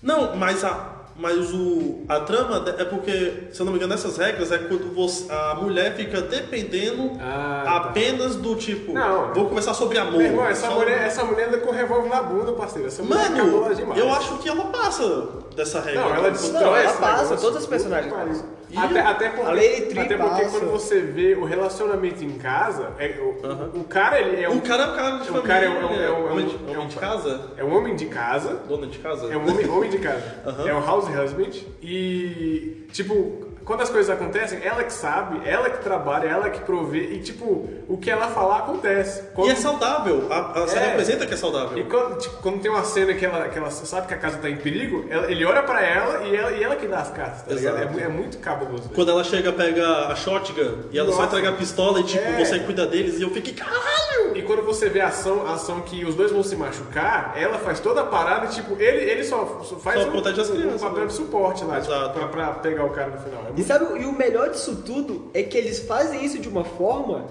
Não, 0.02 0.36
mas 0.36 0.62
a... 0.62 0.91
Mas 1.14 1.52
o, 1.52 2.04
a 2.08 2.20
trama 2.20 2.64
é 2.78 2.84
porque, 2.84 3.48
se 3.52 3.60
eu 3.60 3.66
não 3.66 3.72
me 3.72 3.78
engano, 3.78 3.92
essas 3.94 4.16
regras 4.16 4.50
é 4.50 4.58
quando 4.58 4.94
você, 4.94 5.30
a 5.30 5.54
mulher 5.54 5.94
fica 5.94 6.22
dependendo 6.22 7.12
Ah, 7.20 7.62
tá. 7.64 7.76
apenas 7.76 8.36
do 8.36 8.56
tipo, 8.56 8.92
Não. 8.92 9.32
vou 9.34 9.46
conversar 9.48 9.74
sobre 9.74 9.98
amor. 9.98 10.18
Meu 10.18 10.22
irmão, 10.22 10.46
essa 10.46 10.68
Só- 10.68 10.74
mulher, 10.74 11.02
essa 11.06 11.22
mulher 11.24 11.48
anda 11.48 11.58
com 11.58 11.68
o 11.70 11.72
revólver 11.72 12.08
na 12.08 12.22
bunda, 12.22 12.52
parceiro. 12.52 12.88
Essa 12.88 13.02
Mano, 13.02 13.68
eu 13.96 14.12
acho 14.12 14.38
que 14.38 14.48
ela 14.48 14.64
passa 14.66 15.28
dessa 15.54 15.80
regra. 15.80 16.00
Não, 16.02 16.14
ela 16.14 16.30
destrói 16.30 16.82
ela 16.84 16.92
passa, 16.94 17.22
negócio. 17.24 17.36
todas 17.40 17.62
as 17.62 17.66
personagens 17.66 18.12
passam. 18.12 18.62
Até, 18.74 19.00
até 19.00 19.28
porque, 19.28 19.46
A 19.50 19.52
Lady 19.54 19.98
até 20.00 20.16
porque 20.16 20.42
passa. 20.44 20.50
quando 20.58 20.70
você 20.70 21.00
vê 21.00 21.34
o 21.34 21.44
relacionamento 21.44 22.24
em 22.24 22.38
casa, 22.38 22.88
é, 22.98 23.08
o, 23.20 23.46
Aham. 23.46 23.70
o 23.74 23.84
cara 23.84 24.18
ele 24.18 24.42
é 24.42 24.48
um, 24.48 24.56
O 24.56 24.62
cara 24.62 24.84
é 24.84 24.86
um 24.86 24.96
cara 24.96 25.10
de 25.18 25.22
o 25.22 25.24
família. 25.26 25.42
cara 25.42 25.64
é 25.66 25.68
um, 25.68 25.72
é 25.74 25.84
um- 25.84 26.02
é 26.02 26.10
um- 26.10 26.32
homem, 26.32 26.46
de, 26.46 26.56
é 26.72 26.76
homem 26.78 26.88
de 26.88 26.96
casa? 26.96 27.40
é 27.58 27.64
um 27.64 27.76
homem 27.76 27.94
de 27.96 28.06
casa, 28.06 28.54
Dona 28.66 28.86
de 28.86 28.98
casa? 28.98 29.30
é 29.30 29.36
um 29.36 29.42
homem, 29.50 29.68
homem 29.68 29.90
de 29.90 29.98
casa, 29.98 30.22
Aham. 30.46 30.68
é 30.68 30.74
um 30.74 30.80
house 30.86 31.04
husband 31.06 31.50
e 31.82 32.86
tipo 32.92 33.44
quando 33.64 33.80
as 33.82 33.90
coisas 33.90 34.10
acontecem, 34.10 34.60
ela 34.62 34.82
que 34.84 34.92
sabe, 34.92 35.40
ela 35.48 35.70
que 35.70 35.82
trabalha, 35.82 36.26
ela 36.28 36.50
que 36.50 36.60
provê 36.60 37.12
e 37.14 37.18
tipo 37.20 37.68
o 37.88 37.96
que 37.96 38.10
ela 38.10 38.28
falar 38.28 38.58
acontece. 38.58 39.20
E 39.20 39.34
Quando- 39.34 39.50
é 39.50 39.54
saudável. 39.54 40.26
A, 40.30 40.60
a 40.60 40.66
É. 40.78 40.90
apresenta 40.92 41.26
que 41.26 41.34
é 41.34 41.36
saudável. 41.36 41.78
E 41.78 41.84
quando, 41.84 42.18
tipo, 42.18 42.36
quando 42.42 42.60
tem 42.60 42.70
uma 42.70 42.84
cena 42.84 43.14
que 43.14 43.24
ela, 43.24 43.48
que 43.48 43.58
ela 43.58 43.70
sabe 43.70 44.06
que 44.06 44.14
a 44.14 44.18
casa 44.18 44.38
tá 44.38 44.48
em 44.48 44.56
perigo, 44.56 45.06
ela- 45.10 45.30
ele 45.30 45.44
olha 45.44 45.62
pra 45.62 45.80
ela 45.80 46.24
e 46.26 46.36
ela, 46.36 46.50
e 46.52 46.62
ela 46.62 46.76
que 46.76 46.86
dá 46.86 46.98
as 47.00 47.10
cartas, 47.10 47.42
tá 47.42 47.54
ligado? 47.54 47.98
É, 47.98 48.02
é 48.04 48.08
muito 48.08 48.38
cabuloso. 48.38 48.88
Quando 48.94 49.10
ela 49.10 49.24
chega, 49.24 49.52
pega 49.52 50.06
a 50.08 50.14
shotgun 50.16 50.84
e 50.90 50.98
ela 50.98 51.10
só 51.10 51.16
Nossa. 51.22 51.28
entrega 51.28 51.48
a 51.50 51.52
pistola 51.52 52.00
e 52.00 52.04
tipo, 52.04 52.24
É. 52.24 52.44
você 52.44 52.58
cuida 52.60 52.86
deles 52.86 53.18
e 53.18 53.22
eu 53.22 53.30
fiquei, 53.30 53.52
caralho! 53.54 54.36
E 54.36 54.42
quando 54.42 54.62
você 54.64 54.88
vê 54.88 55.00
a 55.00 55.08
ação, 55.08 55.46
a 55.46 55.54
ação 55.54 55.80
que 55.82 56.04
os 56.04 56.14
dois 56.14 56.30
vão 56.32 56.42
se 56.42 56.56
machucar, 56.56 57.34
ela 57.36 57.58
faz 57.58 57.80
toda 57.80 58.00
a 58.00 58.04
parada 58.04 58.46
e 58.46 58.48
tipo, 58.48 58.74
ele, 58.80 59.10
ele 59.10 59.24
só, 59.24 59.60
só 59.62 59.76
faz 59.76 60.00
Só 60.00 60.06
um, 60.08 60.16
um 60.16 60.22
crianças, 60.22 60.80
papel 60.80 61.00
né? 61.00 61.06
de 61.06 61.12
suporte 61.12 61.64
lá, 61.64 61.80
tipo, 61.80 61.92
pra, 62.12 62.28
pra 62.28 62.46
pegar 62.54 62.84
o 62.84 62.90
cara 62.90 63.08
no 63.10 63.18
final. 63.18 63.42
E 63.56 63.62
sabe, 63.62 64.00
e 64.00 64.04
o 64.06 64.12
melhor 64.12 64.50
disso 64.50 64.82
tudo 64.84 65.30
é 65.34 65.42
que 65.42 65.56
eles 65.58 65.80
fazem 65.80 66.24
isso 66.24 66.38
de 66.38 66.48
uma 66.48 66.64
forma 66.64 67.26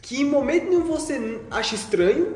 que 0.00 0.20
em 0.20 0.24
momento 0.24 0.68
nenhum 0.68 0.84
você 0.84 1.40
acha 1.50 1.74
estranho. 1.74 2.34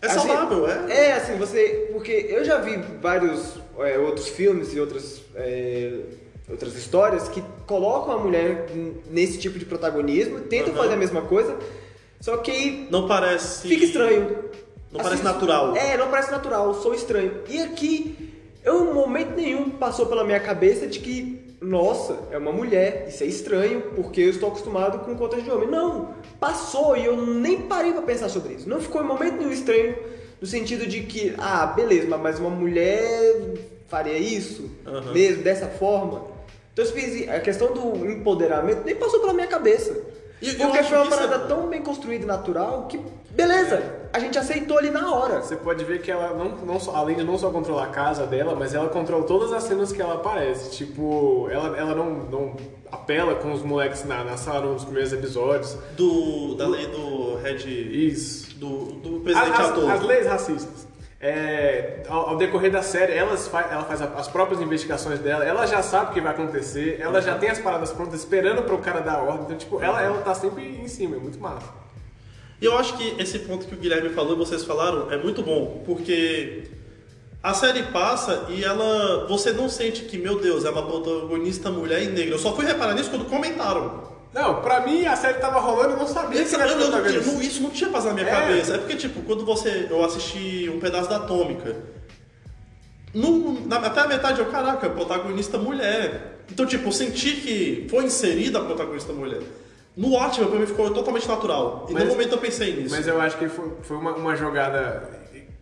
É 0.00 0.06
Assim, 0.06 0.28
saudável, 0.28 0.68
é? 0.68 1.08
É, 1.08 1.12
assim, 1.14 1.36
você. 1.36 1.88
Porque 1.92 2.12
eu 2.30 2.44
já 2.44 2.58
vi 2.58 2.76
vários 3.02 3.54
é, 3.80 3.98
outros 3.98 4.28
filmes 4.28 4.72
e 4.72 4.78
outras, 4.80 5.20
é, 5.34 6.00
outras 6.48 6.76
histórias 6.76 7.28
que 7.28 7.42
colocam 7.66 8.14
a 8.14 8.18
mulher 8.18 8.66
nesse 9.10 9.38
tipo 9.38 9.58
de 9.58 9.64
protagonismo, 9.64 10.40
tentam 10.42 10.72
Aham. 10.72 10.82
fazer 10.82 10.94
a 10.94 10.96
mesma 10.96 11.22
coisa, 11.22 11.56
só 12.20 12.36
que 12.36 12.86
Não 12.90 13.08
parece. 13.08 13.66
fica 13.66 13.84
estranho. 13.84 14.38
Não 14.92 15.00
parece 15.00 15.22
natural. 15.22 15.76
É, 15.76 15.96
não 15.96 16.08
parece 16.08 16.30
natural, 16.30 16.72
sou 16.74 16.94
estranho. 16.94 17.42
E 17.48 17.60
aqui, 17.60 18.32
eu 18.64 18.88
em 18.88 18.94
momento 18.94 19.34
nenhum 19.36 19.68
passou 19.68 20.06
pela 20.06 20.24
minha 20.24 20.40
cabeça 20.40 20.86
de 20.86 21.00
que 21.00 21.47
nossa, 21.68 22.18
é 22.30 22.38
uma 22.38 22.50
mulher, 22.50 23.06
isso 23.08 23.22
é 23.22 23.26
estranho, 23.26 23.82
porque 23.94 24.22
eu 24.22 24.30
estou 24.30 24.48
acostumado 24.48 25.00
com 25.04 25.14
contas 25.14 25.44
de 25.44 25.50
homem. 25.50 25.68
Não, 25.68 26.14
passou 26.40 26.96
e 26.96 27.04
eu 27.04 27.16
nem 27.16 27.62
parei 27.62 27.92
pra 27.92 28.02
pensar 28.02 28.28
sobre 28.30 28.54
isso. 28.54 28.68
Não 28.68 28.80
ficou 28.80 29.02
em 29.02 29.06
momento 29.06 29.36
nenhum 29.36 29.52
estranho, 29.52 29.94
no 30.40 30.46
sentido 30.46 30.86
de 30.86 31.02
que, 31.02 31.34
ah, 31.36 31.66
beleza, 31.66 32.16
mas 32.16 32.38
uma 32.38 32.48
mulher 32.48 33.36
faria 33.86 34.16
isso 34.16 34.70
Aham. 34.86 35.12
mesmo, 35.12 35.42
dessa 35.42 35.66
forma. 35.66 36.24
Então 36.72 36.84
eu 36.84 36.92
fiz, 36.92 37.28
a 37.28 37.40
questão 37.40 37.72
do 37.72 38.10
empoderamento 38.10 38.84
nem 38.84 38.96
passou 38.96 39.20
pela 39.20 39.34
minha 39.34 39.46
cabeça. 39.46 39.94
E 40.40 40.54
porque 40.54 40.82
foi 40.84 40.98
uma 40.98 41.06
é 41.06 41.10
parada 41.10 41.38
tão 41.40 41.68
bem 41.68 41.82
construída 41.82 42.24
e 42.24 42.26
natural 42.26 42.86
que, 42.88 43.00
beleza, 43.30 43.82
a 44.12 44.18
gente 44.18 44.38
aceitou 44.38 44.78
ali 44.78 44.90
na 44.90 45.12
hora. 45.12 45.40
Você 45.42 45.56
pode 45.56 45.84
ver 45.84 46.00
que 46.00 46.10
ela, 46.10 46.32
não, 46.34 46.50
não 46.64 46.80
só, 46.80 46.94
além 46.94 47.16
de 47.16 47.24
não 47.24 47.36
só 47.36 47.50
controlar 47.50 47.84
a 47.84 47.88
casa 47.88 48.26
dela, 48.26 48.54
mas 48.54 48.74
ela 48.74 48.88
controla 48.88 49.24
todas 49.24 49.52
as 49.52 49.64
cenas 49.64 49.92
que 49.92 50.00
ela 50.00 50.14
aparece. 50.14 50.70
Tipo, 50.76 51.48
ela, 51.50 51.76
ela 51.76 51.94
não, 51.94 52.10
não 52.10 52.56
apela 52.90 53.34
com 53.34 53.52
os 53.52 53.62
moleques 53.62 54.04
na, 54.04 54.24
na 54.24 54.36
sala 54.36 54.72
nos 54.72 54.84
primeiros 54.84 55.12
episódios. 55.12 55.76
Do, 55.96 56.54
da 56.54 56.66
lei 56.66 56.86
do 56.86 57.36
Red. 57.36 57.66
Isso. 57.66 58.56
Do, 58.58 58.92
do 58.92 59.20
presidente 59.20 59.60
As, 59.60 59.70
ator. 59.70 59.90
as 59.90 60.02
leis 60.02 60.26
racistas. 60.26 60.87
É, 61.20 62.02
ao, 62.08 62.30
ao 62.30 62.36
decorrer 62.36 62.70
da 62.70 62.80
série, 62.80 63.12
elas 63.12 63.50
ela 63.52 63.82
faz 63.82 64.00
a- 64.00 64.12
as 64.16 64.28
próprias 64.28 64.60
investigações 64.60 65.18
dela, 65.18 65.44
ela 65.44 65.66
já 65.66 65.82
sabe 65.82 66.10
o 66.10 66.14
que 66.14 66.20
vai 66.20 66.30
acontecer, 66.32 66.96
ela 67.00 67.20
já 67.20 67.36
tem 67.36 67.50
as 67.50 67.58
paradas 67.58 67.90
prontas 67.92 68.20
esperando 68.20 68.62
pro 68.62 68.78
cara 68.78 69.00
dar 69.00 69.14
a 69.16 69.22
ordem. 69.22 69.42
Então, 69.46 69.56
tipo, 69.56 69.82
ela, 69.82 70.00
ela 70.00 70.18
tá 70.22 70.32
sempre 70.32 70.64
em 70.64 70.86
cima, 70.86 71.16
é 71.16 71.18
muito 71.18 71.40
massa. 71.40 71.66
E 72.60 72.64
eu 72.64 72.78
acho 72.78 72.96
que 72.96 73.16
esse 73.20 73.40
ponto 73.40 73.66
que 73.66 73.74
o 73.74 73.78
Guilherme 73.78 74.10
falou 74.10 74.34
e 74.34 74.36
vocês 74.36 74.64
falaram 74.64 75.10
é 75.10 75.16
muito 75.16 75.42
bom, 75.42 75.82
porque 75.84 76.64
a 77.42 77.52
série 77.54 77.82
passa 77.84 78.46
e 78.48 78.64
ela. 78.64 79.26
Você 79.28 79.52
não 79.52 79.68
sente 79.68 80.02
que, 80.02 80.18
meu 80.18 80.40
Deus, 80.40 80.64
é 80.64 80.70
uma 80.70 80.82
protagonista 80.86 81.68
mulher 81.70 82.00
e 82.02 82.06
negra. 82.06 82.34
Eu 82.34 82.38
só 82.38 82.54
fui 82.54 82.64
reparar 82.64 82.94
nisso 82.94 83.10
quando 83.10 83.24
comentaram. 83.28 84.17
Não, 84.32 84.60
pra 84.60 84.80
mim 84.80 85.06
a 85.06 85.16
série 85.16 85.38
tava 85.38 85.58
rolando 85.58 85.90
e 85.90 85.92
eu 85.94 85.98
não 85.98 86.06
sabia 86.06 86.38
que 86.40 86.46
Isso, 86.46 86.54
era 86.56 86.74
protagonista. 86.74 87.32
não- 87.32 87.40
isso 87.42 87.62
não 87.62 87.70
tinha 87.70 87.90
passado 87.90 88.08
na 88.16 88.22
minha 88.22 88.28
É. 88.28 88.30
cabeça. 88.40 88.74
É 88.74 88.78
porque, 88.78 88.96
tipo, 88.96 89.22
quando 89.22 89.44
você. 89.44 89.86
Eu 89.90 90.04
assisti 90.04 90.70
um 90.74 90.78
pedaço 90.78 91.08
da 91.08 91.16
Atômica. 91.16 91.74
No, 93.14 93.66
na, 93.66 93.76
até 93.78 94.00
a 94.00 94.06
metade 94.06 94.38
eu, 94.40 94.46
caraca, 94.46 94.88
protagonista 94.90 95.56
mulher. 95.58 96.40
Então, 96.50 96.66
tipo, 96.66 96.88
eu 96.88 96.92
senti 96.92 97.32
que 97.36 97.86
foi 97.90 98.04
inserida 98.04 98.58
a 98.58 98.64
protagonista 98.64 99.12
mulher. 99.12 99.40
No 99.96 100.10
Watchmen, 100.10 100.48
pra 100.48 100.58
mim, 100.60 100.66
ficou 100.66 100.90
totalmente 100.90 101.26
natural. 101.26 101.86
E 101.88 101.92
Mas- 101.92 102.04
no 102.04 102.10
momento 102.10 102.32
eu 102.32 102.38
pensei 102.38 102.74
nisso. 102.76 102.94
Mas 102.94 103.08
eu 103.08 103.20
acho 103.20 103.36
que 103.38 103.48
foi, 103.48 103.72
foi 103.82 103.96
uma, 103.96 104.12
uma 104.14 104.36
jogada 104.36 105.08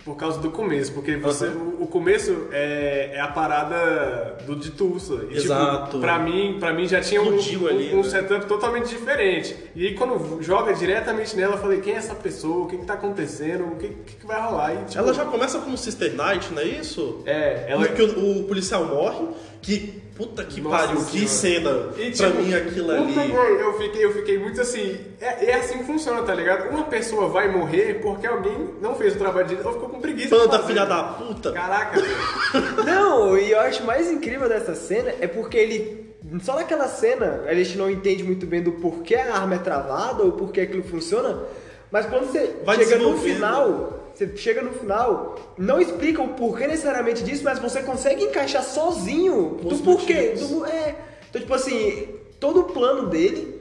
por 0.06 0.16
causa 0.16 0.38
do 0.38 0.52
começo, 0.52 0.92
porque 0.92 1.16
você, 1.16 1.46
o, 1.46 1.82
o 1.82 1.86
começo 1.88 2.46
é, 2.52 3.10
é 3.14 3.20
a 3.20 3.26
parada 3.26 4.38
do 4.46 4.54
de 4.54 4.70
Tulsa. 4.70 5.26
E, 5.28 5.36
Exato. 5.36 5.86
Tipo, 5.86 5.98
pra, 5.98 6.16
mim, 6.20 6.58
pra 6.60 6.72
mim 6.72 6.86
já 6.86 7.00
tinha 7.00 7.20
um, 7.20 7.34
Explodiu 7.34 7.68
ali, 7.68 7.92
um, 7.92 7.98
um 7.98 8.02
né? 8.04 8.08
setup 8.08 8.46
totalmente 8.46 8.88
diferente. 8.88 9.56
E 9.74 9.84
aí 9.84 9.94
quando 9.94 10.40
joga 10.40 10.72
diretamente 10.74 11.34
nela, 11.34 11.54
eu 11.54 11.58
falei, 11.58 11.80
quem 11.80 11.94
é 11.94 11.96
essa 11.96 12.14
pessoa? 12.14 12.66
O 12.66 12.68
que, 12.68 12.76
que 12.76 12.84
tá 12.84 12.94
acontecendo? 12.94 13.64
O 13.64 13.74
que, 13.74 13.88
que, 13.88 14.14
que 14.14 14.26
vai 14.26 14.40
rolar? 14.40 14.74
E, 14.74 14.84
tipo, 14.84 14.96
Ela 14.96 15.12
já 15.12 15.24
começa 15.24 15.58
como 15.58 15.76
Sister 15.76 16.12
Knight, 16.12 16.52
não 16.52 16.62
é 16.62 16.66
isso? 16.66 17.22
É, 17.26 17.66
ela... 17.66 17.88
Que 17.88 18.02
o, 18.02 18.42
o 18.42 18.44
policial 18.44 18.84
morre, 18.84 19.26
que 19.62 20.02
puta 20.16 20.44
que 20.44 20.60
Nossa 20.60 20.86
pariu, 20.86 21.04
que 21.04 21.28
cena. 21.28 21.90
E, 21.96 22.10
pra 22.10 22.30
tipo, 22.30 22.42
mim 22.42 22.54
aquilo 22.54 22.90
ali. 22.90 23.32
Eu 23.60 23.78
fiquei, 23.78 24.04
eu 24.04 24.12
fiquei 24.12 24.38
muito 24.38 24.60
assim. 24.60 24.98
É, 25.20 25.50
é 25.50 25.54
assim 25.56 25.78
que 25.78 25.84
funciona, 25.84 26.22
tá 26.22 26.34
ligado? 26.34 26.70
Uma 26.70 26.84
pessoa 26.84 27.28
vai 27.28 27.50
morrer 27.50 28.00
porque 28.00 28.26
alguém 28.26 28.70
não 28.80 28.94
fez 28.94 29.14
o 29.14 29.18
trabalho 29.18 29.46
dele 29.46 29.60
ou 29.64 29.72
ficou 29.74 29.88
com 29.88 30.00
preguiça. 30.00 30.36
fazer. 30.48 30.64
filha 30.64 30.86
da 30.86 31.02
puta. 31.04 31.52
Caraca. 31.52 32.00
Não, 32.84 33.36
e 33.36 33.50
eu 33.50 33.60
acho 33.60 33.84
mais 33.84 34.10
incrível 34.10 34.48
dessa 34.48 34.74
cena 34.74 35.12
é 35.20 35.26
porque 35.26 35.56
ele. 35.56 36.06
Só 36.42 36.56
naquela 36.56 36.88
cena 36.88 37.44
a 37.46 37.54
gente 37.54 37.78
não 37.78 37.88
entende 37.88 38.24
muito 38.24 38.46
bem 38.46 38.60
do 38.60 38.72
porquê 38.72 39.14
a 39.14 39.36
arma 39.36 39.54
é 39.54 39.58
travada 39.58 40.24
ou 40.24 40.32
porquê 40.32 40.62
aquilo 40.62 40.82
funciona, 40.82 41.44
mas 41.90 42.04
quando 42.06 42.26
você 42.26 42.56
Vai 42.64 42.76
chega 42.78 42.98
no 42.98 43.16
final, 43.16 44.05
você 44.16 44.36
chega 44.36 44.62
no 44.62 44.72
final, 44.72 45.36
não 45.58 45.80
explica 45.80 46.22
o 46.22 46.28
porquê 46.28 46.66
necessariamente 46.66 47.22
disso, 47.22 47.44
mas 47.44 47.58
você 47.58 47.82
consegue 47.82 48.24
encaixar 48.24 48.62
sozinho 48.64 49.58
Os 49.62 49.78
do 49.80 49.84
porquê. 49.84 50.30
do- 50.38 50.64
é. 50.66 50.94
Então, 51.28 51.40
tipo 51.40 51.52
assim, 51.54 52.08
todo 52.40 52.60
o 52.60 52.64
plano 52.64 53.08
dele 53.08 53.60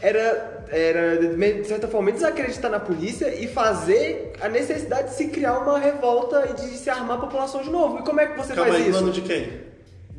era, 0.00 0.64
era, 0.70 1.18
de 1.18 1.64
certa 1.66 1.86
forma, 1.86 2.10
desacreditar 2.10 2.70
na 2.70 2.80
polícia 2.80 3.34
e 3.34 3.46
fazer 3.46 4.32
a 4.40 4.48
necessidade 4.48 5.08
de 5.10 5.14
se 5.16 5.26
criar 5.28 5.58
uma 5.58 5.78
revolta 5.78 6.48
e 6.50 6.54
de 6.54 6.78
se 6.78 6.88
armar 6.88 7.18
a 7.18 7.20
população 7.20 7.60
de 7.60 7.68
novo. 7.70 7.98
E 7.98 8.02
como 8.02 8.20
é 8.20 8.26
que 8.26 8.38
você 8.38 8.54
Calma 8.54 8.70
faz 8.70 8.82
aí, 8.82 8.88
isso? 8.88 8.98
plano 8.98 9.12
de 9.12 9.20
quem? 9.22 9.69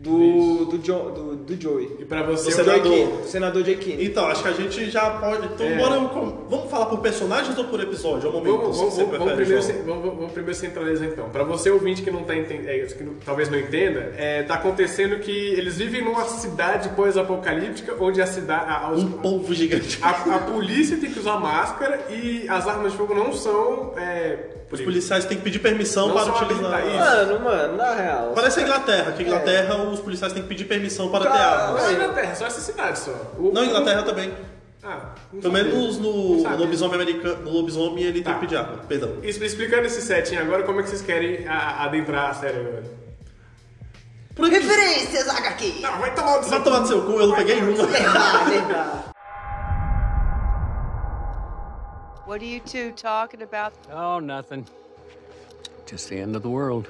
Do, 0.01 0.65
do, 0.65 0.77
Jo- 0.79 1.11
do, 1.11 1.35
do 1.35 1.61
Joey. 1.61 1.97
E 1.99 2.05
pra 2.05 2.23
você, 2.23 2.45
Do 2.45 2.49
o 2.49 2.51
senador. 2.65 2.81
Keane, 2.91 3.11
do 3.21 3.27
senador 3.27 3.63
Jay 3.63 3.75
Keane. 3.75 4.05
Então, 4.05 4.25
acho 4.25 4.41
que 4.41 4.49
a 4.49 4.53
gente 4.53 4.89
já 4.89 5.11
pode. 5.11 5.45
Então, 5.45 5.65
É. 5.67 5.77
bora. 5.77 5.99
Vamos 6.49 6.71
falar 6.71 6.87
por 6.87 6.99
personagens 7.01 7.55
ou 7.55 7.65
por 7.65 7.79
episódio? 7.79 8.25
É 8.25 8.29
o 8.29 8.33
momento 8.33 8.57
Vamos, 8.61 8.77
vamos, 8.77 8.93
você 8.95 9.03
vamos, 9.03 9.17
vamos 9.19 9.33
primeiro, 9.35 9.83
vamos, 9.85 10.15
vamos 10.15 10.31
primeiro 10.31 10.55
centralizar 10.59 11.07
então. 11.07 11.29
Pra 11.29 11.43
você 11.43 11.69
ouvinte 11.69 12.01
que 12.01 12.09
não 12.09 12.23
tá 12.23 12.35
entendendo, 12.35 12.67
é, 12.69 12.79
que 12.79 13.03
não- 13.03 13.13
talvez 13.23 13.47
não 13.51 13.59
entenda, 13.59 14.11
é, 14.17 14.41
tá 14.41 14.55
acontecendo 14.55 15.19
que 15.19 15.31
eles 15.31 15.77
vivem 15.77 16.03
numa 16.03 16.23
cidade 16.25 16.89
pós-apocalíptica 16.89 17.95
onde 17.99 18.21
a 18.23 18.25
cidade, 18.25 18.65
a, 18.69 18.91
os- 18.91 19.03
Um 19.03 19.11
povo 19.11 19.53
gigante. 19.53 19.99
a, 20.01 20.09
a 20.09 20.39
polícia 20.39 20.97
tem 20.97 21.11
que 21.11 21.19
usar 21.19 21.39
máscara 21.39 22.07
e 22.09 22.49
as 22.49 22.67
armas 22.67 22.91
de 22.91 22.97
fogo 22.97 23.13
não 23.13 23.31
são 23.33 23.93
é, 23.97 24.37
Os 24.71 24.79
policiais 24.81 25.25
têm 25.25 25.37
que 25.37 25.43
pedir 25.43 25.59
permissão 25.59 26.07
Não 26.07 26.15
para 26.15 26.31
utilizar. 26.33 26.73
habilitados. 26.73 27.27
Mano, 27.29 27.39
mano, 27.43 27.77
na 27.77 27.93
real. 27.93 28.31
Parece 28.33 28.59
a 28.59 28.63
Inglaterra, 28.63 29.11
que 29.11 29.23
a 29.23 29.25
Inglaterra 29.25 29.75
os 29.83 29.99
policiais 29.99 30.31
têm 30.33 30.41
que 30.43 30.47
pedir 30.47 30.65
permissão 30.65 31.09
para 31.09 31.25
ter 31.25 31.37
Cara, 31.37 31.63
armas. 31.67 31.81
Não 31.83 31.89
é 31.89 31.93
Inglaterra, 31.93 32.35
só 32.35 32.45
essa 32.47 32.61
cidade 32.61 32.99
só. 32.99 33.11
O- 33.37 33.51
Não, 33.53 33.65
Inglaterra 33.65 34.03
também. 34.03 34.33
Ah, 34.83 35.09
não 35.31 35.41
Pelo 35.41 35.53
menos 35.53 35.97
no 35.99 36.41
sabia. 36.41 36.57
lobisomem 36.57 36.95
americano, 36.95 37.43
no 37.43 37.51
lobisomem 37.51 38.03
ele 38.03 38.13
tem 38.13 38.23
Tá. 38.23 38.33
que 38.33 38.39
pedir 38.39 38.55
arma. 38.57 38.77
Perdão. 38.87 39.17
Expl- 39.21 39.45
Explicando 39.45 39.85
esse 39.85 40.01
setting 40.01 40.37
agora, 40.37 40.63
como 40.63 40.79
é 40.79 40.83
que 40.83 40.89
vocês 40.89 41.01
querem 41.03 41.47
a- 41.47 41.83
adentrar 41.85 42.31
a 42.31 42.33
série 42.33 42.57
agora? 42.59 42.83
Por. 44.35 44.47
Referências, 44.49 45.27
HQ! 45.27 45.81
Não, 45.81 45.99
vai 45.99 46.15
tomar 46.15 46.39
o 46.39 46.41
Vai 46.41 46.63
tomar 46.63 46.79
no 46.79 46.87
seu 46.87 47.01
cu, 47.03 47.11
eu 47.11 47.27
não 47.27 47.35
peguei 47.35 47.57
uma. 47.61 47.85
Verdade, 47.85 48.49
verdade. 48.49 49.10
What 52.31 52.41
are 52.41 52.45
you 52.45 52.61
two 52.61 52.93
talking 52.93 53.41
about? 53.41 53.73
Oh, 53.91 54.19
nothing. 54.19 54.65
Just 55.85 56.07
the 56.07 56.17
end 56.17 56.33
of 56.33 56.43
the 56.43 56.49
world. 56.49 56.87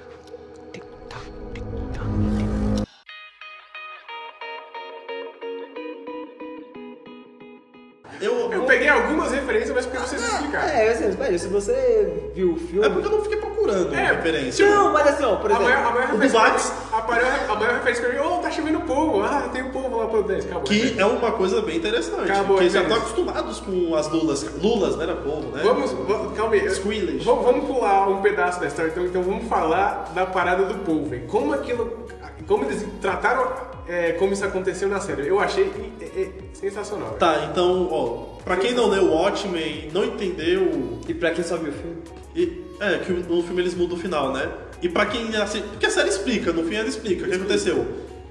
Eu, 8.22 8.52
Eu 8.54 8.66
peguei 8.68 8.88
algumas 8.88 9.32
referências, 9.32 9.72
mas 9.74 9.88
porque 9.88 9.98
vocês 9.98 10.22
explicaram. 10.22 10.70
É, 10.70 10.90
assim, 10.90 11.38
se 11.40 11.48
você 11.48 12.32
viu 12.36 12.54
o 12.54 12.58
filme. 12.58 12.86
É 12.86 12.90
porque 12.92 13.08
eu 13.08 13.12
não 13.12 13.24
fiquei 13.24 13.41
procurando 13.62 13.94
É, 13.96 14.06
referência. 14.14 14.70
Não, 14.70 14.92
mas 14.94 15.08
assim, 15.08 15.24
ó, 15.24 15.36
por 15.36 15.52
A 15.52 15.54
exemplo. 15.56 15.70
maior, 15.74 15.88
a 15.88 15.92
maior 15.94 16.10
o 16.14 16.18
referência 16.18 16.40
mim- 16.40 16.72
a 16.92 17.02
maior, 17.08 17.40
a 17.50 17.56
maior 17.56 17.74
referência 17.76 18.06
pra 18.10 18.14
mim, 18.14 18.28
oh, 18.28 18.38
tá 18.40 18.52
chovendo 18.52 18.80
povo, 18.82 19.22
ah, 19.24 19.50
tem 19.54 19.64
um 19.64 19.70
povo 19.70 19.98
lá 19.98 20.08
pro 20.08 20.24
dentro, 20.24 20.46
acabou. 20.48 20.64
Que 20.64 20.96
é 21.00 21.06
uma 21.06 21.32
coisa 21.32 21.62
bem 21.62 21.78
interessante. 21.78 22.32
Acabou, 22.32 22.58
porque 22.58 22.70
já 22.70 22.82
estão 22.82 22.98
acostumados 22.98 23.60
com 23.60 23.96
as 23.96 24.08
lulas. 24.10 24.44
Lulas, 24.62 24.96
não 24.96 25.04
era 25.04 25.16
povo, 25.16 25.56
né? 25.56 25.62
Vamos, 25.64 25.92
vamos, 25.92 26.38
calma 26.38 26.54
aí. 26.56 26.70
Squealish. 26.70 27.24
Vamos, 27.26 27.46
vamos 27.46 27.66
pular 27.66 28.10
um 28.10 28.22
pedaço 28.22 28.60
da 28.60 28.68
história, 28.68 28.90
então, 28.92 29.04
então 29.06 29.22
vamos 29.24 29.48
falar 29.48 30.12
da 30.14 30.26
parada 30.26 30.64
do 30.66 30.76
povo? 30.80 31.12
Como 31.28 31.54
aquilo, 31.54 32.06
como 32.48 32.66
eles 32.66 32.86
trataram, 33.02 33.52
é, 33.88 34.14
como 34.14 34.34
isso 34.34 34.46
aconteceu 34.46 34.88
na 34.88 35.00
série. 35.00 35.28
Eu 35.28 35.40
achei 35.40 35.72
é, 36.02 36.22
é, 36.22 36.30
sensacional. 36.54 37.12
Tá, 37.20 37.48
então, 37.52 37.88
ó, 37.92 38.42
pra 38.44 38.56
quem 38.58 38.74
não 38.74 38.88
leu 38.90 39.04
o 39.06 39.14
Watchmen, 39.16 39.90
não 39.94 40.04
entendeu. 40.06 41.00
E 41.08 41.14
pra 41.14 41.32
quem 41.32 41.44
só 41.44 41.58
viu 41.58 41.70
o 41.72 41.74
filme? 41.74 41.98
e- 42.36 42.71
é, 42.82 42.98
que 42.98 43.14
no 43.14 43.44
filme 43.44 43.62
eles 43.62 43.76
mudam 43.76 43.96
o 43.96 44.00
final, 44.00 44.34
né? 44.34 44.52
E 44.82 44.90
pra 44.90 45.06
quem 45.06 45.34
assiste. 45.36 45.68
Porque 45.68 45.86
a 45.86 45.90
série 45.92 46.10
explica, 46.10 46.52
no 46.52 46.64
fim 46.64 46.76
ela 46.76 46.90
explica 46.90 47.26
o 47.26 47.30
que 47.30 47.36
aconteceu. 47.36 47.86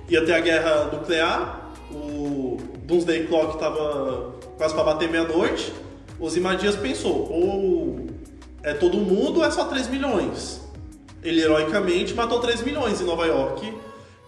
Ia 0.08 0.26
ter 0.26 0.34
a 0.34 0.40
guerra 0.40 0.90
nuclear, 0.92 1.70
o 1.92 2.58
Doomsday 2.82 3.28
Clock 3.28 3.58
tava 3.60 4.34
quase 4.58 4.74
pra 4.74 4.82
bater 4.82 5.08
meia-noite. 5.08 5.72
O 6.18 6.28
Zimadias 6.28 6.74
pensou, 6.74 7.30
ou 7.30 8.06
é 8.62 8.74
todo 8.74 8.98
mundo 8.98 9.38
ou 9.38 9.44
é 9.44 9.50
só 9.52 9.64
3 9.66 9.86
milhões. 9.86 10.60
Ele 11.22 11.40
heroicamente 11.40 12.12
matou 12.12 12.40
3 12.40 12.62
milhões 12.62 13.00
em 13.00 13.04
Nova 13.04 13.26
York 13.26 13.72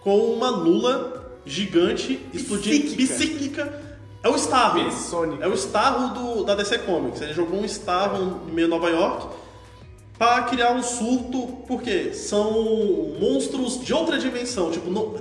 com 0.01 0.17
uma 0.17 0.49
lula 0.49 1.37
gigante 1.45 2.19
explodindo 2.33 2.95
Psíquica. 2.95 3.81
É 4.23 4.29
o 4.29 4.35
Starro. 4.37 4.79
É 5.41 5.47
o 5.47 5.53
Starro 5.53 6.13
do, 6.13 6.43
da 6.45 6.55
DC 6.55 6.79
Comics. 6.79 7.19
Ele 7.21 7.33
jogou 7.33 7.59
um 7.59 7.65
Starro 7.65 8.23
no 8.47 8.53
meio 8.53 8.67
de 8.67 8.73
Nova 8.73 8.89
York 8.89 9.42
para 10.17 10.43
criar 10.43 10.71
um 10.71 10.83
surto, 10.83 11.47
porque 11.67 12.13
são 12.13 12.51
monstros 13.19 13.83
de 13.83 13.93
outra 13.93 14.17
dimensão. 14.17 14.71
Tipo, 14.71 14.89
não- 14.89 15.15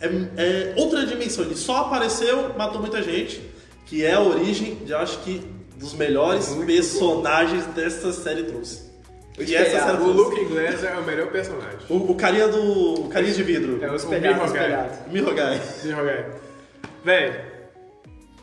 é, 0.00 0.06
é 0.36 0.74
outra 0.76 1.06
dimensão. 1.06 1.44
Ele 1.44 1.56
só 1.56 1.78
apareceu, 1.78 2.54
matou 2.56 2.80
muita 2.80 3.02
gente, 3.02 3.40
que 3.86 4.04
é 4.04 4.12
a 4.12 4.20
origem 4.20 4.74
de, 4.84 4.92
acho 4.94 5.18
que, 5.20 5.42
dos 5.76 5.92
melhores 5.94 6.48
Muito 6.50 6.66
personagens 6.66 7.64
dessa 7.66 8.12
série 8.12 8.44
trouxe. 8.44 8.86
E 9.38 9.54
essa 9.54 9.80
cena- 9.80 10.00
O 10.00 10.10
Luke 10.12 10.40
Inglês 10.40 10.82
é 10.82 10.94
o 10.96 11.02
melhor 11.04 11.26
personagem. 11.30 11.78
O, 11.90 11.96
o 12.12 12.14
carinha 12.14 12.48
do. 12.48 13.02
O 13.04 13.08
carinha 13.08 13.34
de 13.34 13.42
vidro. 13.42 13.78
É 13.84 13.90
o 13.90 13.94
espelhado, 13.96 14.40
o 14.40 14.44
Mihogai. 14.44 14.90
Mihogai. 15.10 15.60
jogar. 15.84 16.30
Véi, 17.04 17.40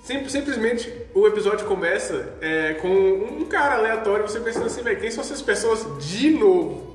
sim- 0.04 0.28
simplesmente 0.30 0.94
o 1.13 1.26
episódio 1.28 1.66
começa 1.66 2.34
é, 2.42 2.74
com 2.76 2.88
um 2.89 3.46
cara 3.46 3.76
aleatório, 3.76 4.28
você 4.28 4.39
pensando 4.39 4.68
assim, 4.68 4.82
véi, 4.84 4.96
quem 4.98 5.10
são 5.10 5.24
essas 5.24 5.42
pessoas 5.42 5.86
de 6.06 6.30
novo? 6.32 6.94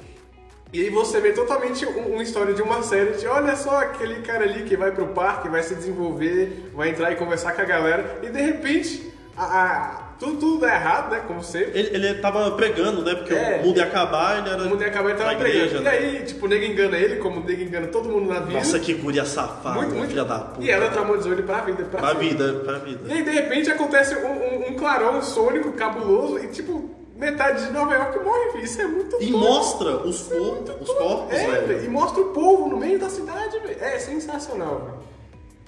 E 0.72 0.82
aí 0.82 0.90
você 0.90 1.18
vê 1.18 1.32
totalmente 1.32 1.86
um- 1.86 2.12
uma 2.14 2.22
história 2.22 2.52
de 2.52 2.60
uma 2.60 2.82
série 2.82 3.12
de 3.12 3.26
olha 3.26 3.56
só 3.56 3.80
aquele 3.80 4.20
cara 4.22 4.44
ali 4.44 4.64
que 4.64 4.76
vai 4.76 4.92
pro 4.92 5.06
parque, 5.08 5.48
vai 5.48 5.62
se 5.62 5.74
desenvolver, 5.74 6.70
vai 6.74 6.90
entrar 6.90 7.10
e 7.10 7.16
conversar 7.16 7.52
com 7.54 7.62
a 7.62 7.64
galera, 7.64 8.20
e 8.22 8.28
de 8.28 8.40
repente 8.40 9.10
a- 9.36 9.44
a- 9.62 10.07
tudo, 10.18 10.36
tudo 10.38 10.58
dá 10.60 10.74
errado, 10.74 11.10
né? 11.10 11.22
Como 11.26 11.42
sempre. 11.42 11.78
Ele, 11.78 11.94
ele 12.06 12.14
tava 12.20 12.50
pregando, 12.52 13.02
né? 13.02 13.14
Porque 13.14 13.34
É. 13.34 13.60
o 13.62 13.66
mundo 13.66 13.76
ia 13.78 13.84
acabar, 13.84 14.38
ele 14.38 14.48
era. 14.48 14.62
O 14.62 14.68
mundo 14.68 14.80
ia 14.82 14.88
acabar 14.88 15.10
e 15.10 15.14
tava 15.14 15.24
da 15.26 15.32
igreja, 15.34 15.58
pregando. 15.78 15.80
E 15.80 15.84
né? 15.84 15.90
aí, 15.90 16.24
tipo, 16.24 16.46
o 16.46 16.48
nego 16.48 16.64
engana 16.64 16.96
ele, 16.96 17.16
como 17.16 17.40
o 17.40 17.44
nego 17.44 17.62
engana 17.62 17.86
todo 17.88 18.08
mundo 18.08 18.28
na 18.32 18.40
vida. 18.40 18.58
Nossa, 18.58 18.78
que 18.78 18.94
guria 18.94 19.24
safada, 19.24 19.76
muito, 19.76 19.94
muito. 19.94 20.10
filha 20.10 20.24
da 20.24 20.38
puta. 20.38 20.64
E 20.64 20.70
ela 20.70 20.88
traumatizou 20.90 21.32
ele 21.32 21.42
pra 21.42 21.60
vida. 21.60 21.84
Pra, 21.84 22.00
Pra 22.00 22.12
vida, 22.14 22.52
pra 22.64 22.76
E 22.78 22.80
vida. 22.80 23.12
aí, 23.14 23.22
de 23.22 23.30
repente, 23.30 23.70
acontece 23.70 24.16
um, 24.16 24.28
um, 24.28 24.68
um 24.70 24.74
clarão 24.76 25.22
sônico 25.22 25.72
cabuloso 25.72 26.38
e, 26.38 26.48
tipo, 26.48 26.90
metade 27.16 27.66
de 27.66 27.72
Nova 27.72 27.94
York 27.94 28.18
morre, 28.18 28.50
filho. 28.52 28.64
Isso 28.64 28.80
é 28.82 28.86
muito 28.86 29.16
E 29.20 29.30
mostra 29.30 29.96
os, 29.98 30.22
corpos, 30.22 30.74
os 30.80 30.96
corpos, 30.96 31.34
É, 31.36 31.46
velho. 31.62 31.84
E 31.84 31.88
mostra 31.88 32.20
o 32.22 32.26
povo 32.26 32.68
no 32.68 32.76
meio 32.76 32.98
da 32.98 33.08
cidade, 33.08 33.58
velho. 33.60 33.76
É 33.80 33.98
sensacional, 33.98 34.78
velho. 34.84 35.08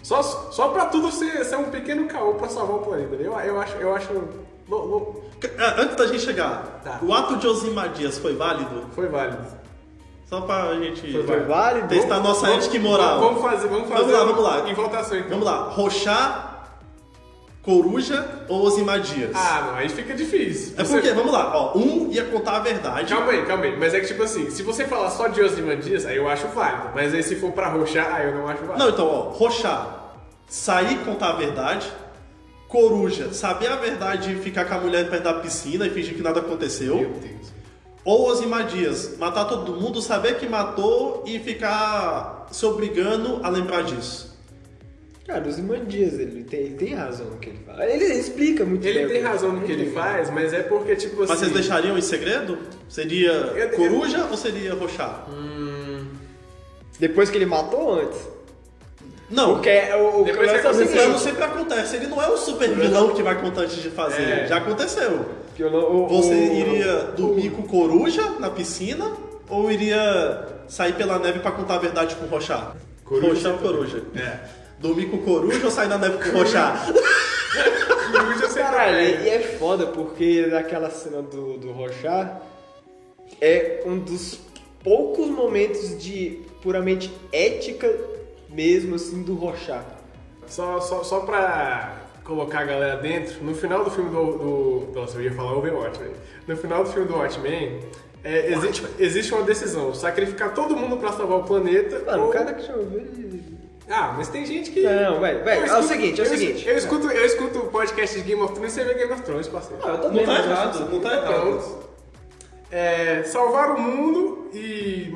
Só, 0.02 0.22
só 0.22 0.68
pra 0.68 0.86
tudo 0.86 1.10
ser, 1.12 1.44
ser 1.44 1.56
um 1.56 1.64
pequeno 1.64 2.06
caô 2.08 2.34
pra 2.34 2.48
salvar 2.48 2.76
o 2.76 2.80
planeta. 2.80 3.14
Eu, 3.16 3.32
eu 3.38 3.60
acho... 3.60 3.76
Eu 3.76 3.94
acho 3.94 4.12
lo- 4.68 4.76
lo- 4.86 5.22
Ah, 5.58 5.80
Antes 5.82 5.96
da 5.96 6.06
gente 6.06 6.20
chegar, 6.22 6.80
Tá. 6.84 6.98
o 7.02 7.12
ato 7.14 7.36
de 7.36 7.46
Osimadias 7.46 8.18
foi 8.18 8.34
válido? 8.36 8.84
foi 8.94 9.08
válido. 9.08 9.44
Só 10.28 10.42
pra 10.42 10.74
gente 10.74 11.12
Foi 11.24 11.40
válido? 11.40 11.88
testar 11.88 12.16
a 12.16 12.20
nossa 12.20 12.46
Vamos- 12.46 12.64
ética 12.66 12.76
e 12.76 12.78
moral. 12.80 13.18
Vamos 13.20 13.42
fazer, 13.42 13.66
vamos 13.68 13.88
fazer 13.88 14.04
Vamos 14.04 14.12
lá, 14.12 14.24
vamos 14.24 14.44
lá. 14.44 14.70
em 14.70 14.74
votação, 14.74 15.16
então. 15.18 15.30
Vamos 15.30 15.44
lá, 15.44 15.56
Rochá, 15.70 16.49
Coruja 17.62 18.26
ou 18.48 18.62
Osimadias? 18.62 19.32
Ah, 19.34 19.64
não, 19.66 19.74
aí 19.76 19.88
fica 19.90 20.14
difícil. 20.14 20.74
é 20.78 20.82
Você- 20.82 20.94
porque, 20.94 21.12
vamos 21.12 21.30
lá, 21.32 21.54
ó, 21.54 21.76
um 21.76 22.10
ia 22.10 22.24
contar 22.24 22.56
a 22.56 22.60
verdade. 22.60 23.12
Calma 23.14 23.32
aí, 23.32 23.44
calma 23.44 23.64
aí. 23.64 23.76
Mas 23.78 23.92
é 23.92 24.00
que, 24.00 24.06
tipo 24.06 24.22
assim, 24.22 24.50
se 24.50 24.62
você 24.62 24.86
falar 24.86 25.10
só 25.10 25.28
de 25.28 25.42
Ozymandias, 25.42 26.06
aí 26.06 26.16
eu 26.16 26.26
acho 26.28 26.48
válido. 26.48 26.88
Mas 26.94 27.12
aí 27.12 27.22
se 27.22 27.36
for 27.36 27.52
pra 27.52 27.68
roxar, 27.68 28.14
aí 28.14 28.26
eu 28.28 28.34
não 28.34 28.48
acho 28.48 28.62
válido. 28.64 28.78
Não, 28.78 28.88
então, 28.90 29.06
ó, 29.06 29.20
Rochá, 29.30 29.86
sair 30.48 30.94
e 30.94 31.04
contar 31.04 31.30
a 31.30 31.32
verdade. 31.34 31.86
Coruja, 32.66 33.32
saber 33.34 33.66
a 33.70 33.76
verdade 33.76 34.32
e 34.32 34.36
ficar 34.36 34.64
com 34.64 34.74
a 34.74 34.78
mulher 34.78 35.10
perto 35.10 35.24
da 35.24 35.34
piscina 35.34 35.86
e 35.86 35.90
fingir 35.90 36.14
que 36.14 36.22
nada 36.22 36.40
aconteceu. 36.40 36.96
Meu 36.96 37.10
Deus. 37.10 37.50
Ou 38.04 38.28
Osimadias, 38.30 39.18
matar 39.18 39.44
todo 39.44 39.74
mundo, 39.78 40.00
saber 40.00 40.38
que 40.38 40.48
matou 40.48 41.22
e 41.26 41.38
ficar 41.40 42.46
se 42.50 42.64
obrigando 42.64 43.40
a 43.42 43.48
lembrar 43.50 43.82
disso. 43.82 44.29
Cara, 45.26 45.46
os 45.46 45.58
Imandias, 45.58 46.14
ele 46.14 46.42
tem, 46.44 46.60
ele 46.60 46.74
tem 46.76 46.94
razão 46.94 47.26
no 47.26 47.36
que 47.36 47.50
ele 47.50 47.58
fala. 47.64 47.86
Ele 47.86 48.04
explica 48.04 48.64
muito 48.64 48.84
Ele 48.86 48.98
bem 49.00 49.06
o 49.06 49.10
tem 49.10 49.22
razão 49.22 49.52
no 49.52 49.60
que 49.62 49.70
ele 49.70 49.90
faz, 49.92 50.28
mas 50.30 50.52
é 50.52 50.62
porque, 50.62 50.96
tipo 50.96 51.22
assim... 51.22 51.30
Mas 51.32 51.38
vocês 51.40 51.52
deixariam 51.52 51.96
em 51.96 52.00
segredo? 52.00 52.58
Seria 52.88 53.30
Eu- 53.30 53.70
Coruja 53.70 54.26
ou 54.30 54.36
seria 54.36 54.74
Rochá? 54.74 55.24
Depois 56.98 57.30
que 57.30 57.36
ele 57.38 57.46
matou 57.46 57.80
ou 57.80 58.00
antes? 58.02 58.18
Não, 59.30 59.54
Porque 59.54 59.68
é 59.68 59.94
o, 59.96 60.22
o 60.22 60.24
Depois 60.24 60.50
que 60.50 60.56
é 60.56 60.58
o 60.58 60.60
o 60.60 60.74
plano 60.74 60.86
seguinte, 60.90 61.20
sempre 61.20 61.44
acontece. 61.44 61.96
Ele 61.96 62.08
não 62.08 62.20
é 62.20 62.28
o 62.28 62.36
super 62.36 62.68
vilão 62.74 63.14
que 63.14 63.22
vai 63.22 63.40
contar 63.40 63.60
antes 63.62 63.80
de 63.80 63.88
fazer. 63.90 64.22
É. 64.22 64.46
Já 64.48 64.56
aconteceu. 64.56 65.24
o- 65.60 65.64
o- 65.64 66.08
Você 66.08 66.32
o- 66.34 66.52
iria 66.54 66.96
dormir 67.16 67.50
com 67.50 67.62
Coruja 67.62 68.22
na 68.40 68.50
piscina 68.50 69.12
ou 69.48 69.70
iria 69.70 70.46
sair 70.66 70.94
pela 70.94 71.18
neve 71.20 71.38
pra 71.38 71.52
contar 71.52 71.76
a 71.76 71.78
verdade 71.78 72.16
com 72.16 72.26
Rochá? 72.26 72.72
Coruja. 73.04 73.28
Rochá 73.34 73.50
ou 73.50 73.58
Coruja? 73.58 74.02
É. 74.16 74.59
Dormir 74.80 75.06
com 75.06 75.18
Coruja 75.18 75.64
ou 75.64 75.70
sair 75.70 75.88
na 75.88 75.98
neve 75.98 76.18
com 76.18 76.38
você 76.38 76.58
Caralho, 78.60 78.98
e 78.98 79.28
é 79.28 79.40
foda 79.40 79.86
porque 79.88 80.46
naquela 80.46 80.90
cena 80.90 81.22
do, 81.22 81.58
do 81.58 81.72
Rochar 81.72 82.42
é 83.40 83.82
um 83.86 83.98
dos 83.98 84.40
poucos 84.82 85.28
momentos 85.28 86.02
de 86.02 86.42
puramente 86.62 87.12
ética 87.32 87.92
mesmo, 88.48 88.94
assim, 88.94 89.22
do 89.22 89.34
Rochar. 89.34 89.84
Só, 90.46 90.80
só, 90.80 91.04
só 91.04 91.20
pra 91.20 91.96
colocar 92.24 92.60
a 92.60 92.64
galera 92.64 92.96
dentro, 92.96 93.42
no 93.44 93.54
final 93.54 93.84
do 93.84 93.90
filme 93.90 94.10
do... 94.10 94.38
do 94.38 94.92
nossa, 94.94 95.18
eu 95.18 95.22
ia 95.22 95.32
falar 95.32 95.56
Overwatch, 95.56 95.98
velho. 95.98 96.14
No 96.46 96.56
final 96.56 96.84
do 96.84 96.90
filme 96.90 97.08
do 97.08 97.16
Watchmen, 97.16 97.80
é, 98.22 98.52
existe, 98.52 98.86
existe 98.98 99.34
uma 99.34 99.42
decisão. 99.42 99.94
Sacrificar 99.94 100.54
todo 100.54 100.76
mundo 100.76 100.96
pra 100.96 101.12
salvar 101.12 101.38
o 101.38 101.44
planeta 101.44 102.02
Mano, 102.04 102.24
ou... 102.24 102.28
o 102.28 102.32
cara 102.32 102.54
que 102.54 102.64
chama 102.64 102.82
ele... 102.94 103.49
Ah, 103.90 104.14
mas 104.16 104.28
tem 104.28 104.46
gente 104.46 104.70
que... 104.70 104.82
Não, 104.82 105.20
velho, 105.20 105.42
velho, 105.44 105.66
Eu 105.66 105.74
é 105.74 105.78
o 105.78 105.82
seguinte, 105.82 106.20
é 106.20 106.24
o 106.24 106.26
eu 106.26 106.30
seguinte. 106.38 106.68
Eu 106.68 106.76
escuto, 106.78 107.10
eu 107.10 107.26
escuto 107.26 107.58
o 107.58 107.66
podcast 107.66 108.16
de 108.16 108.22
Game 108.24 108.40
of 108.40 108.54
Thrones 108.54 108.72
e 108.72 108.76
você 108.76 108.84
vê 108.84 108.94
Game 108.94 109.12
of 109.12 109.22
Thrones, 109.22 109.48
parceiro. 109.48 109.82
Ah, 109.84 109.88
eu 109.88 109.94
Não 109.94 110.00
também, 110.02 110.24
tá 110.26 110.32
mas 110.32 110.44
eu 110.46 110.50
errado, 110.52 110.90
não 110.92 111.00
tá 111.00 111.12
errado. 111.16 111.78
É, 112.70 113.22
salvar 113.24 113.70
o 113.74 113.80
mundo 113.80 114.48
e 114.54 115.12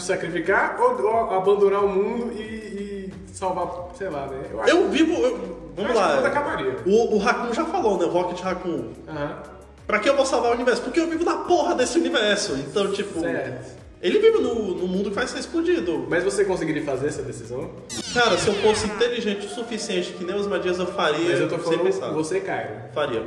sacrificar 0.00 0.76
ou, 0.78 1.00
ou 1.02 1.30
abandonar 1.34 1.82
o 1.82 1.88
mundo 1.88 2.30
e, 2.34 2.42
e 2.42 3.12
salvar, 3.32 3.66
sei 3.96 4.10
lá, 4.10 4.26
né? 4.26 4.42
acho- 4.60 4.68
Eu 4.70 4.88
vivo. 4.90 5.14
eu- 5.14 5.38
vamos 5.74 5.90
acho 5.96 6.00
que 6.00 6.14
tudo 6.16 6.22
lá. 6.22 6.22
O, 6.86 7.14
o 7.14 7.18
Raccoon 7.18 7.54
já 7.54 7.64
falou, 7.64 7.96
né? 7.98 8.04
O 8.04 8.10
Rocket 8.10 8.40
Raccoon. 8.42 8.88
Aham. 9.08 9.42
Pra 9.86 9.98
que 9.98 10.08
eu 10.10 10.14
vou 10.14 10.26
salvar 10.26 10.50
o 10.52 10.54
universo? 10.54 10.82
Porque 10.82 11.00
eu 11.00 11.08
vivo 11.08 11.24
na 11.24 11.38
porra 11.38 11.74
desse 11.74 11.98
universo. 11.98 12.52
Então, 12.54 12.92
tipo. 12.92 13.18
Certo. 13.18 13.79
Ele 14.02 14.18
vive 14.18 14.38
no, 14.38 14.74
no 14.74 14.88
mundo 14.88 15.10
que 15.10 15.16
vai 15.16 15.26
ser 15.26 15.38
explodido. 15.38 16.06
Mas 16.08 16.24
você 16.24 16.42
conseguiria 16.44 16.82
fazer 16.82 17.08
essa 17.08 17.22
decisão? 17.22 17.70
Cara, 18.14 18.38
se 18.38 18.48
eu 18.48 18.54
fosse 18.54 18.86
inteligente 18.86 19.46
o 19.46 19.50
suficiente, 19.50 20.12
que 20.12 20.24
nem 20.24 20.34
os 20.34 20.46
Madias 20.46 20.78
eu 20.78 20.86
faria. 20.86 21.28
Mas 21.28 21.40
eu 21.40 21.48
tô 21.48 21.56
sem 21.56 21.64
falando 21.64 21.82
pensar. 21.82 22.08
com 22.08 22.14
você, 22.14 22.40
Caio. 22.40 22.70
Faria. 22.94 23.20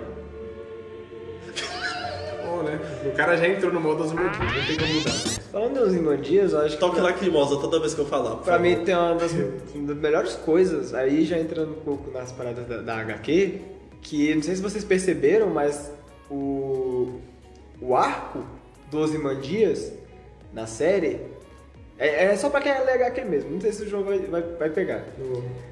Bom, 2.43 2.63
né? 2.63 2.79
O 3.05 3.11
cara 3.11 3.37
já 3.37 3.47
entrou 3.47 3.71
no 3.71 3.79
modo 3.79 4.01
dos 4.01 4.13
motivos, 4.13 4.39
não 4.39 4.65
tem 4.65 4.77
como 4.77 4.93
mudar. 4.93 5.11
Falando 5.51 5.85
dos 5.85 5.93
Imandias, 5.93 6.53
eu 6.53 6.61
acho 6.61 6.73
que... 6.73 6.79
Toque 6.79 6.99
lacrimosa 6.99 7.57
toda 7.57 7.79
vez 7.79 7.93
que 7.93 8.01
eu 8.01 8.07
falar. 8.07 8.37
Pra 8.37 8.53
favor. 8.53 8.59
mim 8.59 8.83
tem 8.83 8.95
uma 8.95 9.13
das, 9.13 9.31
uma 9.31 9.93
das 9.93 9.97
melhores 9.97 10.33
coisas, 10.33 10.95
aí 10.95 11.23
já 11.23 11.37
entrando 11.37 11.73
um 11.73 11.81
pouco 11.81 12.09
nas 12.09 12.31
paradas 12.31 12.67
da, 12.67 12.77
da 12.77 12.95
HQ, 12.95 13.61
que 14.01 14.33
não 14.33 14.41
sei 14.41 14.55
se 14.55 14.61
vocês 14.63 14.83
perceberam, 14.83 15.51
mas 15.51 15.91
o, 16.31 17.19
o 17.79 17.95
arco 17.95 18.43
dos 18.89 19.13
Imandias 19.13 19.93
na 20.53 20.67
série 20.67 21.19
é, 21.97 22.25
é 22.25 22.35
só 22.35 22.49
pra 22.49 22.61
quem 22.61 22.71
é 22.71 22.79
ler 22.79 22.93
HQ 22.93 23.21
mesmo, 23.25 23.51
não 23.51 23.61
sei 23.61 23.71
se 23.73 23.83
o 23.83 23.89
João 23.89 24.03
vai, 24.03 24.19
vai, 24.19 24.41
vai 24.41 24.69
pegar. 24.69 25.03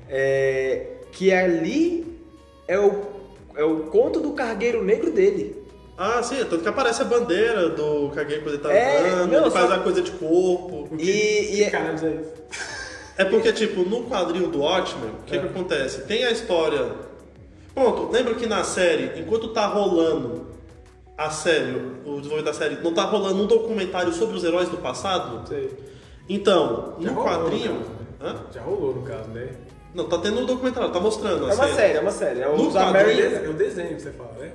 É, 0.09 0.85
que 1.11 1.31
ali 1.31 2.19
é 2.67 2.77
o, 2.79 3.01
é 3.55 3.63
o 3.63 3.81
conto 3.85 4.19
do 4.19 4.33
cargueiro 4.33 4.83
negro 4.83 5.11
dele. 5.11 5.61
Ah, 5.97 6.21
sim, 6.23 6.35
tanto 6.37 6.59
que 6.59 6.67
aparece 6.69 7.01
a 7.01 7.05
bandeira 7.05 7.69
do 7.69 8.09
Kagei 8.09 8.39
quando 8.39 8.55
ele 8.55 8.63
tá 8.63 8.73
É, 8.73 9.09
andando, 9.09 9.31
não, 9.31 9.41
ele 9.41 9.51
faz 9.51 9.67
só- 9.67 9.75
a 9.75 9.79
coisa 9.79 10.01
de 10.01 10.11
corpo. 10.11 10.89
E, 10.97 11.57
e 11.57 11.63
é- 11.63 11.69
Caralho, 11.69 12.07
é 12.07 12.11
isso. 12.21 12.31
É 13.17 13.25
porque, 13.25 13.51
tipo, 13.53 13.81
no 13.81 14.05
quadrinho 14.05 14.47
do 14.47 14.61
Watchmen, 14.61 15.09
o 15.11 15.23
que, 15.25 15.37
que 15.37 15.45
acontece? 15.45 16.01
Tem 16.03 16.23
a 16.23 16.31
história. 16.31 16.87
Pronto, 17.75 18.11
lembra 18.11 18.33
que 18.33 18.47
na 18.47 18.63
série, 18.63 19.19
enquanto 19.19 19.49
tá 19.49 19.67
rolando 19.67 20.47
a 21.25 21.29
série, 21.29 21.71
o 22.05 22.17
desenvolvimento 22.17 22.45
da 22.45 22.53
série, 22.53 22.75
não 22.83 22.93
tá 22.93 23.03
rolando 23.03 23.43
um 23.43 23.45
documentário 23.45 24.11
sobre 24.13 24.37
os 24.37 24.43
heróis 24.43 24.69
do 24.69 24.77
passado? 24.77 25.47
Sei. 25.47 25.69
Então, 26.29 26.95
Já 26.99 27.11
no 27.11 27.15
rolou, 27.21 27.29
quadrinho. 27.39 27.73
no 27.73 27.79
caso, 27.79 27.91
Hã? 28.23 28.35
Já 28.53 28.61
rolou 28.61 28.95
no 28.95 29.01
caso, 29.01 29.29
né? 29.29 29.49
Não, 29.93 30.07
tá 30.07 30.17
tendo 30.19 30.39
um 30.41 30.45
documentário, 30.45 30.89
tá 30.91 30.99
mostrando. 30.99 31.45
a 31.47 31.49
é 31.49 31.53
uma 31.53 31.63
série. 31.65 31.73
série, 31.75 31.97
é 31.97 31.99
uma 32.01 32.11
série. 32.11 32.39
É 32.41 32.45
No 32.47 32.67
os 32.67 32.73
quadrinho- 32.73 33.25
American... 33.25 33.43
É 33.45 33.49
o 33.49 33.53
desenho 33.53 33.95
que 33.95 34.01
você 34.01 34.11
fala, 34.11 34.31
né? 34.39 34.51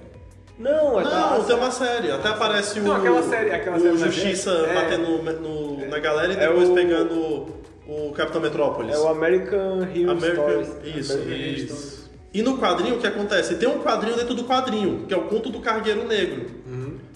Não, 0.59 0.99
é 1.01 1.05
Não, 1.05 1.45
tem 1.45 1.57
uma 1.57 1.71
série. 1.71 2.11
Até 2.11 2.29
aparece 2.29 2.81
Não, 2.81 2.93
o, 2.93 2.97
aquela 2.97 3.23
série- 3.23 3.51
aquela 3.51 3.77
o 3.77 3.81
série 3.81 3.99
Justiça. 3.99 4.51
É. 4.51 4.75
batendo 4.75 5.03
no- 5.23 5.33
no- 5.79 5.89
na 5.89 5.99
galera 5.99 6.33
e 6.33 6.37
É 6.37 6.49
depois 6.49 6.71
o- 6.71 6.75
pegando 6.75 7.47
o 7.87 8.13
Capitão 8.17 8.41
Metrópolis. 8.41 8.95
É 8.95 8.99
o 8.99 9.09
American 9.09 9.83
Hero 9.83 10.13
American- 10.13 10.65
Stories. 10.65 10.69
isso, 10.97 11.13
American 11.13 11.37
isso. 11.37 11.67
Stories. 11.77 11.96
E 12.37 12.43
no 12.43 12.59
quadrinho, 12.59 12.97
o 12.97 12.99
que 12.99 13.07
acontece? 13.07 13.55
Tem 13.55 13.69
um 13.69 13.79
quadrinho 13.79 14.15
dentro 14.17 14.35
do 14.35 14.45
quadrinho, 14.45 15.07
que 15.09 15.15
é 15.15 15.17
o 15.17 15.23
Conto 15.23 15.49
do 15.49 15.61
Cargueiro 15.61 16.07
Negro. 16.07 16.47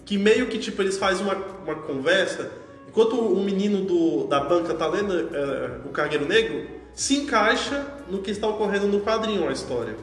Que 0.07 0.17
meio 0.17 0.47
que, 0.47 0.57
tipo, 0.59 0.81
eles 0.81 0.97
fazem 0.97 1.25
uma, 1.27 1.35
uma 1.65 1.75
conversa. 1.75 2.51
Enquanto 2.89 3.17
o 3.21 3.45
menino 3.45 3.85
do, 3.85 4.27
da 4.27 4.41
banca 4.41 4.73
tá 4.75 4.87
lendo 4.89 5.13
é, 5.37 5.71
o 5.85 5.91
Cargueiro 5.91 6.27
Negro, 6.27 6.67
se 6.95 7.17
encaixa 7.19 7.87
no 8.11 8.19
que 8.23 8.31
está 8.31 8.49
ocorrendo 8.49 8.87
no 8.89 9.01
quadrinho, 9.01 9.47
a 9.49 9.53
história. 9.53 9.95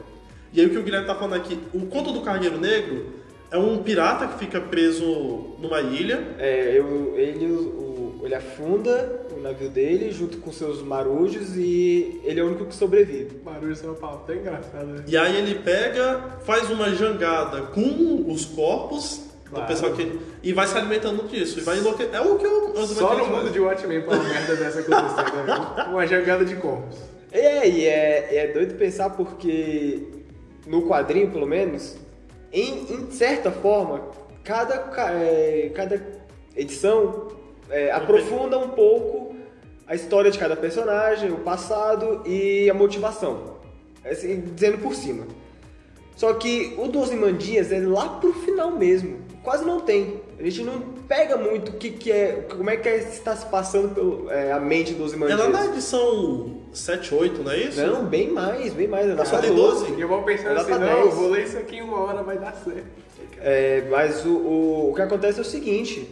E 0.52 0.60
aí 0.60 0.66
o 0.66 0.70
que 0.70 0.78
o 0.78 0.82
Guilherme 0.84 1.06
tá 1.08 1.14
falando 1.16 1.34
aqui, 1.34 1.58
o 1.74 1.86
Conto 1.86 2.12
do 2.12 2.20
Cargueiro 2.20 2.58
Negro 2.58 3.06
é 3.50 3.58
um 3.58 3.78
pirata 3.82 4.26
que 4.28 4.38
fica 4.38 4.60
preso 4.60 5.04
numa 5.58 5.80
ilha. 5.80 6.36
É, 6.38 6.74
eu, 6.78 7.14
ele, 7.16 7.46
o- 7.46 8.20
ele 8.22 8.34
afunda 8.36 9.17
o 9.38 9.42
navio 9.42 9.68
dele 9.68 10.10
junto 10.10 10.38
com 10.38 10.52
seus 10.52 10.82
marujos 10.82 11.56
e 11.56 12.20
ele 12.24 12.40
é 12.40 12.42
o 12.42 12.46
único 12.48 12.66
que 12.66 12.74
sobrevive. 12.74 13.36
Barulho 13.44 13.74
é 13.82 13.86
uma 13.86 13.94
palavra 13.94 14.22
tão 14.26 14.34
engraçada, 14.36 14.84
né? 14.84 15.04
E 15.06 15.16
aí 15.16 15.36
ele 15.36 15.56
pega, 15.56 16.38
faz 16.44 16.70
uma 16.70 16.90
jangada 16.94 17.62
com 17.62 18.24
os 18.30 18.44
corpos 18.44 19.22
do 19.44 19.50
Claro. 19.52 19.66
pessoal 19.66 19.92
que. 19.94 20.18
e 20.42 20.52
vai 20.52 20.66
se 20.66 20.76
alimentando 20.76 21.26
disso. 21.26 21.58
E 21.60 21.62
vai 21.62 21.78
enlouque... 21.78 22.02
É 22.12 22.20
o 22.20 22.36
que 22.38 22.46
o 22.46 22.86
Só 22.86 23.16
no 23.16 23.26
mundo 23.26 23.50
de 23.50 23.58
Watchmen 23.58 24.02
pra 24.02 24.14
uma 24.16 24.24
merda 24.24 24.56
dessa 24.56 24.80
acontecer, 24.80 25.32
né? 25.46 25.86
Uma 25.90 26.06
jogada 26.06 26.44
de 26.44 26.54
corpos. 26.56 26.98
É, 27.32 27.66
e 27.68 27.86
é, 27.86 28.28
é 28.36 28.52
doido 28.52 28.74
pensar 28.74 29.10
porque 29.10 30.02
no 30.66 30.86
quadrinho, 30.86 31.30
pelo 31.30 31.46
menos, 31.46 31.96
em, 32.52 32.92
em 32.92 33.10
certa 33.10 33.50
forma, 33.50 34.02
cada, 34.44 34.78
ca- 34.78 35.12
é, 35.12 35.70
cada 35.74 36.02
edição 36.54 37.28
é, 37.70 37.90
aprofunda 37.90 38.58
um 38.58 38.68
pouco 38.70 39.27
a 39.88 39.94
história 39.94 40.30
de 40.30 40.38
cada 40.38 40.54
personagem, 40.54 41.30
o 41.32 41.38
passado 41.38 42.22
e 42.26 42.68
a 42.68 42.74
motivação. 42.74 43.56
Assim, 44.04 44.40
dizendo 44.54 44.78
por 44.78 44.94
cima. 44.94 45.24
Só 46.16 46.34
que 46.34 46.74
o 46.78 46.88
dos 46.88 47.10
Imandias 47.10 47.72
é 47.72 47.78
lá 47.80 48.08
pro 48.20 48.32
final 48.32 48.70
mesmo. 48.72 49.18
Quase 49.42 49.64
não 49.64 49.80
tem. 49.80 50.20
A 50.38 50.42
gente 50.42 50.62
não 50.62 50.80
pega 51.08 51.36
muito 51.36 51.70
o 51.70 51.72
que, 51.74 51.90
que 51.90 52.10
é. 52.12 52.44
Como 52.50 52.68
é 52.68 52.76
que 52.76 52.88
é- 52.88 52.98
está 52.98 53.34
se 53.36 53.46
passando 53.46 53.94
pelo, 53.94 54.30
é, 54.30 54.52
a 54.52 54.58
mente 54.60 54.92
dos 54.94 55.12
É 55.12 55.16
Imandias. 55.16 55.38
lá 55.40 55.48
na 55.48 55.66
edição 55.66 56.56
7, 56.72 57.14
8, 57.14 57.42
não 57.42 57.50
é 57.52 57.58
isso? 57.58 57.80
Não, 57.80 58.04
bem 58.04 58.30
mais, 58.32 58.72
bem 58.74 58.88
mais. 58.88 59.08
É 59.08 59.14
na 59.14 59.24
Só 59.24 59.38
tem 59.38 59.54
12? 59.54 59.94
E 59.94 60.00
eu 60.00 60.08
vou 60.08 60.22
pensando 60.22 60.54
Vai 60.54 60.62
assim, 60.62 60.70
não, 60.72 60.78
10. 60.80 60.98
eu 61.00 61.10
vou 61.12 61.30
ler 61.30 61.44
isso 61.44 61.56
aqui 61.56 61.76
em 61.76 61.82
uma 61.82 61.98
hora, 62.00 62.22
vai 62.22 62.36
dar 62.38 62.52
certo. 62.52 62.84
É, 63.40 63.84
mas 63.88 64.24
o, 64.26 64.30
o, 64.30 64.90
o 64.90 64.94
que 64.94 65.00
acontece 65.02 65.38
é 65.38 65.42
o 65.42 65.44
seguinte: 65.44 66.10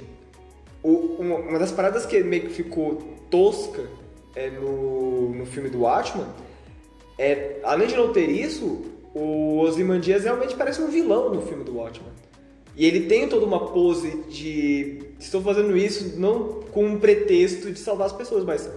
o- 0.83 1.17
uma, 1.19 1.35
uma 1.37 1.59
das 1.59 1.73
paradas 1.73 2.07
que 2.07 2.23
meio 2.23 2.43
que 2.43 2.51
ficou 2.55 3.03
tosca 3.31 3.85
é, 4.35 4.51
no, 4.51 5.31
no 5.31 5.47
filme 5.47 5.69
do 5.69 5.83
Watchman 5.83 6.27
é, 7.19 7.61
além 7.63 7.89
de 7.89 7.97
não 7.97 8.13
ter 8.13 8.29
isso, 8.29 8.83
o 9.15 9.59
Ozymandias 9.61 10.25
realmente 10.25 10.55
parece 10.55 10.83
um 10.83 10.89
vilão 10.89 11.33
no 11.33 11.43
filme 11.43 11.65
do 11.65 11.77
Watchman. 11.77 12.11
E 12.77 12.85
ele 12.87 13.07
tem 13.07 13.27
toda 13.27 13.47
uma 13.47 13.69
pose 13.69 14.11
de 14.29 15.03
estou 15.19 15.41
fazendo 15.41 15.75
isso 15.77 16.19
não 16.19 16.61
com 16.71 16.85
um 16.85 17.01
pretexto 17.01 17.73
de 17.73 17.79
salvar 17.79 18.09
as 18.09 18.13
pessoas, 18.13 18.45
mas 18.45 18.69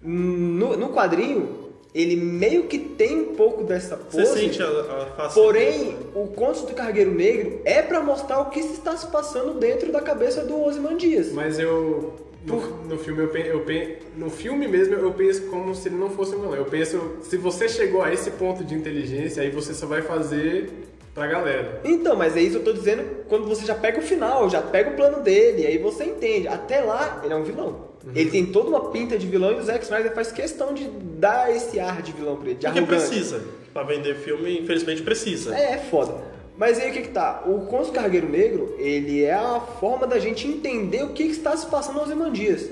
no, 0.00 0.76
no 0.76 0.90
quadrinho 0.90 1.70
ele 1.92 2.14
meio 2.14 2.68
que 2.68 2.78
tem 2.78 3.20
um 3.20 3.34
pouco 3.34 3.64
dessa 3.64 3.96
Você 3.96 4.22
pose. 4.22 4.40
sente 4.40 4.62
a, 4.62 4.66
a 4.66 5.06
face 5.16 5.34
Porém, 5.34 5.96
o 6.14 6.28
Conto 6.28 6.66
do 6.66 6.72
Cargueiro 6.72 7.12
Negro 7.12 7.60
é 7.64 7.82
pra 7.82 8.00
mostrar 8.00 8.40
o 8.42 8.50
que 8.50 8.62
se 8.62 8.74
está 8.74 8.96
se 8.96 9.08
passando 9.08 9.58
dentro 9.58 9.90
da 9.90 10.00
cabeça 10.00 10.44
do 10.44 10.62
Ozymandias. 10.62 11.32
Mas 11.32 11.58
eu. 11.58 12.14
No, 12.44 12.58
no 12.84 12.98
filme, 12.98 13.22
eu, 13.22 13.28
pe- 13.28 13.46
eu 13.48 13.60
pe- 13.60 13.98
no 14.16 14.30
filme 14.30 14.66
mesmo, 14.66 14.94
eu 14.94 15.12
penso 15.12 15.42
como 15.42 15.74
se 15.74 15.88
ele 15.88 15.96
não 15.96 16.08
fosse 16.10 16.34
um 16.34 16.40
vilão. 16.40 16.54
Eu 16.56 16.64
penso, 16.64 17.16
se 17.22 17.36
você 17.36 17.68
chegou 17.68 18.02
a 18.02 18.12
esse 18.12 18.30
ponto 18.32 18.64
de 18.64 18.74
inteligência, 18.74 19.42
aí 19.42 19.50
você 19.50 19.74
só 19.74 19.86
vai 19.86 20.00
fazer 20.02 20.70
pra 21.14 21.26
galera. 21.26 21.80
Então, 21.84 22.16
mas 22.16 22.36
é 22.36 22.40
isso 22.40 22.52
que 22.52 22.68
eu 22.68 22.72
tô 22.72 22.72
dizendo 22.72 23.02
quando 23.28 23.46
você 23.46 23.66
já 23.66 23.74
pega 23.74 23.98
o 23.98 24.02
final, 24.02 24.48
já 24.48 24.62
pega 24.62 24.90
o 24.90 24.94
plano 24.94 25.22
dele, 25.22 25.66
aí 25.66 25.76
você 25.78 26.04
entende. 26.04 26.48
Até 26.48 26.80
lá, 26.80 27.20
ele 27.22 27.32
é 27.32 27.36
um 27.36 27.44
vilão. 27.44 27.90
Ele 28.14 28.30
tem 28.30 28.46
toda 28.46 28.70
uma 28.70 28.90
pinta 28.90 29.18
de 29.18 29.26
vilão 29.26 29.52
e 29.52 29.56
o 29.56 29.62
Zack 29.62 29.84
Snyder 29.84 30.14
faz 30.14 30.32
questão 30.32 30.72
de 30.72 30.84
dar 30.88 31.54
esse 31.54 31.78
ar 31.78 32.00
de 32.00 32.12
vilão 32.12 32.36
pra 32.36 32.46
ele, 32.46 32.54
de 32.54 32.64
Porque 32.66 32.78
arrogante. 32.78 33.06
precisa. 33.06 33.42
Pra 33.74 33.82
vender 33.82 34.14
filme, 34.16 34.58
infelizmente 34.60 35.02
precisa. 35.02 35.54
É, 35.54 35.74
é 35.74 35.78
foda. 35.78 36.14
Mas 36.60 36.78
aí 36.78 36.90
o 36.90 36.92
que 36.92 37.02
que 37.02 37.08
tá? 37.08 37.42
O 37.46 37.60
Conto 37.66 37.86
do 37.86 37.92
Cargueiro 37.92 38.28
Negro, 38.28 38.74
ele 38.78 39.24
é 39.24 39.32
a 39.32 39.58
forma 39.80 40.06
da 40.06 40.18
gente 40.18 40.46
entender 40.46 41.02
o 41.02 41.08
que, 41.14 41.24
que 41.24 41.30
está 41.32 41.56
se 41.56 41.64
passando 41.66 41.98
aos 42.00 42.10
Imandias. 42.10 42.68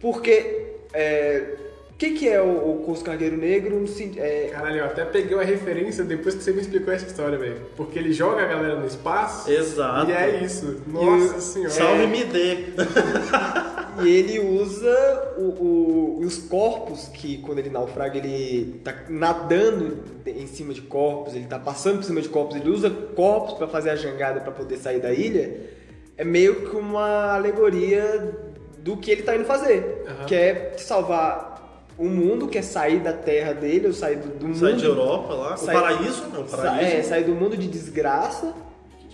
Porque, 0.00 0.66
é, 0.92 1.54
o 1.92 1.94
que, 1.94 2.10
que 2.14 2.28
é 2.28 2.42
o, 2.42 2.72
o 2.72 2.82
Conto 2.84 2.98
do 2.98 3.04
Cargueiro 3.04 3.36
Negro? 3.36 3.84
é, 4.16 4.48
Caralho, 4.52 4.78
eu 4.78 4.84
até 4.86 5.04
peguei 5.04 5.32
uma 5.36 5.44
referência 5.44 6.02
depois 6.02 6.34
que 6.34 6.42
você 6.42 6.50
me 6.52 6.60
explicou 6.60 6.92
essa 6.92 7.06
história, 7.06 7.38
velho. 7.38 7.60
Porque 7.76 8.00
ele 8.00 8.12
joga 8.12 8.42
a 8.42 8.46
galera 8.46 8.74
no 8.74 8.86
espaço. 8.86 9.48
Exato. 9.48 10.10
E 10.10 10.14
é 10.14 10.42
isso. 10.42 10.82
Nossa 10.88 11.40
senhora. 11.40 11.70
Salve 11.70 12.06
me 12.08 12.24
dê. 12.24 12.64
E 14.02 14.08
ele 14.08 14.40
usa 14.40 15.34
o- 15.36 15.42
o- 15.42 16.20
os 16.24 16.38
corpos 16.38 17.08
que, 17.08 17.36
quando 17.42 17.58
ele 17.58 17.68
naufraga, 17.68 18.16
ele 18.16 18.80
tá 18.82 18.94
nadando 19.10 19.98
em 20.42 20.46
cima 20.46 20.72
de 20.74 20.82
corpos, 20.82 21.34
ele 21.34 21.46
tá 21.46 21.58
passando 21.58 21.96
por 21.98 22.04
cima 22.04 22.20
de 22.20 22.28
corpos, 22.28 22.56
ele 22.56 22.68
usa 22.70 22.90
corpos 22.90 23.54
pra 23.54 23.66
fazer 23.68 23.90
a 23.90 23.96
jangada 23.96 24.40
pra 24.40 24.52
poder 24.52 24.76
sair 24.76 25.00
da 25.00 25.12
ilha. 25.12 25.70
É 26.16 26.24
meio 26.24 26.68
que 26.68 26.76
uma 26.76 27.34
alegoria 27.34 28.38
do 28.78 28.96
que 28.96 29.10
ele 29.10 29.22
tá 29.22 29.34
indo 29.36 29.44
fazer, 29.44 30.04
Aham. 30.06 30.24
que 30.26 30.34
é 30.34 30.74
salvar 30.76 31.52
o 31.98 32.04
mundo, 32.06 32.48
que 32.48 32.58
é 32.58 32.62
sair 32.62 32.98
da 33.00 33.12
terra 33.12 33.52
dele, 33.52 33.86
ou 33.86 33.92
sair 33.92 34.16
do, 34.16 34.28
do 34.28 34.46
mundo. 34.48 34.58
Sai 34.58 34.74
de 34.74 34.84
Europa 34.84 35.32
lá. 35.34 35.56
Sai- 35.56 35.76
o 35.76 35.80
paraíso? 35.80 36.22
Não, 36.32 36.40
o 36.42 36.44
paraíso. 36.44 36.96
É, 36.96 37.02
sair 37.02 37.24
do 37.24 37.32
mundo 37.32 37.56
de 37.56 37.68
desgraça 37.68 38.52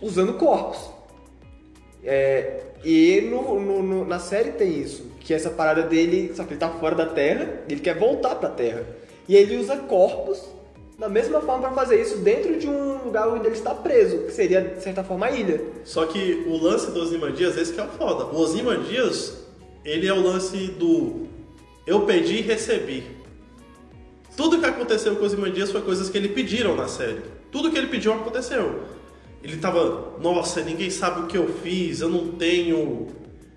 usando 0.00 0.34
corpos. 0.34 0.90
É, 2.04 2.60
e 2.84 3.22
no- 3.30 3.58
no- 3.60 3.82
no- 3.82 4.04
na 4.04 4.18
série 4.18 4.52
tem 4.52 4.78
isso, 4.80 5.04
que 5.20 5.34
essa 5.34 5.50
parada 5.50 5.82
dele, 5.82 6.32
só 6.34 6.44
que 6.44 6.52
ele 6.52 6.60
tá 6.60 6.68
fora 6.70 6.94
da 6.94 7.06
Terra, 7.06 7.48
ele 7.68 7.80
quer 7.80 7.98
voltar 7.98 8.36
pra 8.36 8.48
Terra. 8.48 8.84
E 9.28 9.36
ele 9.36 9.56
usa 9.56 9.76
corpos 9.76 10.42
da 10.98 11.08
mesma 11.08 11.40
forma 11.40 11.68
pra 11.68 11.70
fazer 11.70 12.02
isso 12.02 12.18
dentro 12.18 12.58
de 12.58 12.68
um 12.68 13.04
lugar 13.04 13.28
onde 13.28 13.46
ele 13.46 13.54
está 13.54 13.72
preso, 13.72 14.24
que 14.24 14.32
seria, 14.32 14.60
de 14.60 14.82
certa 14.82 15.04
forma, 15.04 15.26
a 15.26 15.30
ilha. 15.30 15.62
Só 15.84 16.04
que 16.06 16.44
o 16.48 16.56
lance 16.60 16.90
do 16.90 17.00
Ozymandias, 17.00 17.56
esse 17.56 17.72
que 17.72 17.80
é 17.80 17.84
o 17.84 17.88
foda. 17.88 18.24
O 18.24 18.36
Ozymandias, 18.36 19.46
ele 19.84 20.08
é 20.08 20.12
o 20.12 20.20
lance 20.20 20.56
do 20.66 21.28
eu 21.86 22.00
pedi 22.00 22.38
e 22.38 22.40
recebi. 22.42 23.04
Tudo 24.36 24.58
que 24.58 24.66
aconteceu 24.66 25.16
com 25.16 25.22
o 25.22 25.24
Ozymandias 25.24 25.70
foi 25.70 25.80
coisas 25.80 26.10
que 26.10 26.18
ele 26.18 26.28
pediram 26.28 26.76
na 26.76 26.88
série. 26.88 27.22
Tudo 27.50 27.70
que 27.70 27.78
ele 27.78 27.86
pediu 27.86 28.12
aconteceu. 28.12 28.82
Ele 29.42 29.56
tava, 29.56 30.18
nossa, 30.20 30.60
ninguém 30.60 30.90
sabe 30.90 31.22
o 31.22 31.26
que 31.26 31.38
eu 31.38 31.48
fiz, 31.62 32.00
eu 32.00 32.08
não 32.08 32.32
tenho. 32.32 33.06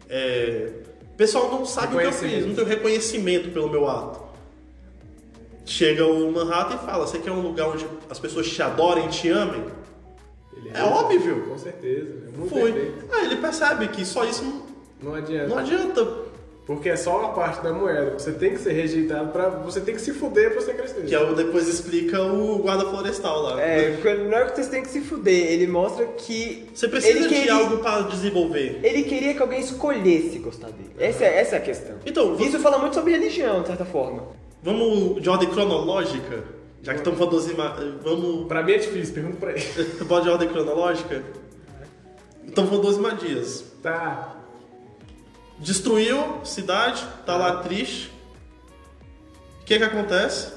é, 0.07 0.71
O 1.11 1.17
pessoal 1.17 1.51
não 1.51 1.65
sabe 1.65 1.95
o 1.95 1.99
que 1.99 2.05
eu 2.05 2.13
fiz, 2.13 2.45
não 2.45 2.53
tenho 2.53 2.67
reconhecimento 2.67 3.49
pelo 3.49 3.67
meu 3.67 3.89
ato. 3.89 4.30
Chega 5.65 6.05
o 6.05 6.31
Manhattan 6.31 6.75
e 6.75 6.85
fala: 6.85 7.05
Você 7.05 7.19
quer 7.19 7.31
um 7.31 7.41
lugar 7.41 7.69
onde 7.69 7.85
as 8.09 8.19
pessoas 8.19 8.49
te 8.49 8.61
adorem, 8.61 9.07
te 9.09 9.29
amem? 9.29 9.63
Ele 10.57 10.71
É 10.73 10.83
óbvio. 10.83 11.45
Com 11.49 11.57
certeza. 11.57 12.09
É 12.33 12.37
muito 12.37 12.49
Foi. 12.49 12.71
perfeito. 12.71 13.05
Ah, 13.11 13.23
ele 13.23 13.35
percebe 13.37 13.87
que 13.89 14.05
só 14.05 14.23
isso 14.25 14.43
não, 14.43 14.63
Não 15.11 15.15
adianta. 15.15 15.47
não 15.47 15.57
adianta. 15.57 16.31
Porque 16.65 16.89
é 16.89 16.95
só 16.95 17.17
uma 17.19 17.29
parte 17.33 17.61
da 17.63 17.73
moeda. 17.73 18.11
Você 18.17 18.31
tem 18.31 18.51
que 18.51 18.59
ser 18.59 18.71
rejeitado 18.73 19.31
pra. 19.31 19.49
Você 19.49 19.81
tem 19.81 19.95
que 19.95 20.01
se 20.01 20.13
fuder 20.13 20.51
pra 20.51 20.61
você 20.61 20.73
crescer. 20.73 21.05
Que 21.05 21.13
é 21.13 21.19
o, 21.19 21.33
depois 21.35 21.67
explica 21.67 22.21
o 22.21 22.59
guarda 22.59 22.85
florestal 22.85 23.41
lá. 23.41 23.61
É, 23.61 23.97
quando- 24.01 24.29
não 24.29 24.37
é 24.37 24.45
que 24.45 24.55
vocês 24.55 24.67
têm 24.69 24.81
que 24.83 24.89
se 24.89 25.01
fuder, 25.01 25.51
ele 25.51 25.67
mostra 25.67 26.05
que. 26.05 26.69
Você 26.73 26.87
precisa 26.87 27.17
ele 27.17 27.27
de 27.27 27.33
queria- 27.35 27.53
algo 27.55 27.77
para 27.79 28.01
desenvolver. 28.03 28.79
Ele 28.83 29.03
queria 29.03 29.33
que 29.33 29.41
alguém 29.41 29.59
escolhesse 29.59 30.37
gostar 30.39 30.67
dele. 30.67 30.91
Essa 30.99 31.25
é, 31.25 31.39
essa 31.39 31.55
é 31.55 31.59
a 31.59 31.61
questão. 31.61 31.95
Então, 32.05 32.35
Isso 32.39 32.59
fala 32.59 32.77
muito 32.77 32.93
sobre 32.93 33.11
religião, 33.11 33.61
de 33.61 33.67
certa 33.67 33.83
forma. 33.85 34.23
Vamos 34.63 35.21
de 35.21 35.29
ordem 35.29 35.49
cronológica? 35.49 36.43
Já 36.83 36.93
que 36.93 36.99
estamos 36.99 37.19
falando 37.19 37.35
dos 37.35 37.49
ima- 37.49 37.75
Vamos. 38.03 38.47
Pra 38.47 38.63
mim 38.63 38.71
é 38.73 38.77
difícil, 38.77 39.13
pergunta 39.13 39.37
pra 39.37 39.51
ele. 39.51 39.61
Pode 40.07 40.23
de 40.25 40.29
ordem 40.31 40.47
cronológica? 40.49 41.23
Estamos 42.47 42.69
falando 42.69 42.87
dos 42.87 42.97
Imadias. 42.97 43.63
Tá. 43.83 44.35
Destruiu 45.59 46.43
cidade, 46.43 47.05
tá 47.25 47.37
lá 47.37 47.57
triste. 47.57 48.11
O 49.61 49.65
que 49.65 49.77
que 49.77 49.83
acontece? 49.83 50.51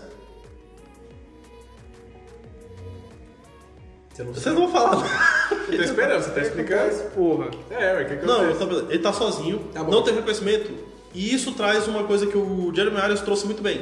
Você 4.14 4.22
não 4.22 4.32
Vocês 4.32 4.54
não 4.54 4.62
vão 4.68 4.72
falar. 4.72 4.96
nada. 4.96 5.54
Eu 5.68 5.76
tô 5.78 5.82
esperando, 5.82 6.22
você 6.22 6.30
tá 6.30 6.40
explicando? 6.42 7.10
Porra. 7.10 7.50
É, 7.70 7.92
ué, 7.94 8.02
o 8.04 8.08
que 8.08 8.16
que 8.18 8.26
Não, 8.26 8.36
acontece? 8.36 8.58
tá 8.60 8.66
beleza. 8.66 8.86
ele 8.90 8.98
tá 9.02 9.12
sozinho, 9.12 9.58
Tá 9.72 9.82
bom. 9.84 9.90
não 9.90 10.02
tem 10.02 10.14
reconhecimento. 10.14 10.72
E 11.14 11.32
isso 11.34 11.52
traz 11.52 11.86
uma 11.86 12.04
coisa 12.04 12.26
que 12.26 12.36
o 12.36 12.72
Jeremy 12.74 12.98
Irons 12.98 13.20
trouxe 13.20 13.46
muito 13.46 13.62
bem. 13.62 13.80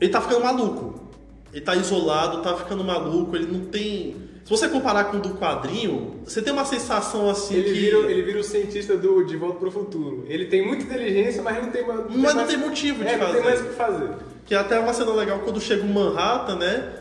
Ele 0.00 0.10
tá 0.10 0.20
ficando 0.20 0.42
maluco. 0.44 1.00
Ele 1.52 1.60
tá 1.64 1.74
isolado, 1.74 2.42
tá 2.42 2.54
ficando 2.56 2.82
maluco, 2.84 3.34
ele 3.36 3.46
não 3.46 3.66
tem. 3.66 4.16
Se 4.44 4.50
você 4.50 4.68
comparar 4.68 5.04
com 5.04 5.16
o 5.16 5.20
do 5.20 5.30
quadrinho, 5.30 6.20
você 6.24 6.40
tem 6.40 6.52
uma 6.52 6.64
sensação 6.64 7.28
assim 7.28 7.54
Ele 7.56 7.64
que. 7.64 7.72
vira, 7.72 7.98
ele 8.10 8.22
vira 8.22 8.38
o 8.40 8.44
cientista 8.44 8.96
do 8.96 9.24
De 9.24 9.36
Volta 9.36 9.58
pro 9.58 9.70
Futuro. 9.70 10.24
Ele 10.28 10.44
tem 10.46 10.64
muita 10.64 10.84
inteligência, 10.84 11.42
mas 11.42 11.62
não 11.62 11.70
tem, 11.70 11.86
ma- 11.86 11.94
não 11.94 12.04
Mas 12.10 12.34
não 12.34 12.34
mais- 12.42 12.48
tem 12.48 12.56
motivo 12.58 13.02
de 13.04 13.10
é, 13.10 13.16
não 13.16 13.26
fazer. 13.26 13.34
tem 13.38 13.44
mais 13.44 13.60
o 13.60 13.64
que 13.64 13.74
fazer. 13.74 14.08
Que 14.44 14.54
até 14.54 14.76
é 14.76 14.78
uma 14.80 14.92
cena 14.92 15.12
legal 15.12 15.40
quando 15.40 15.60
chega 15.60 15.82
o 15.82 15.88
Manhattan, 15.88 16.56
né? 16.56 16.92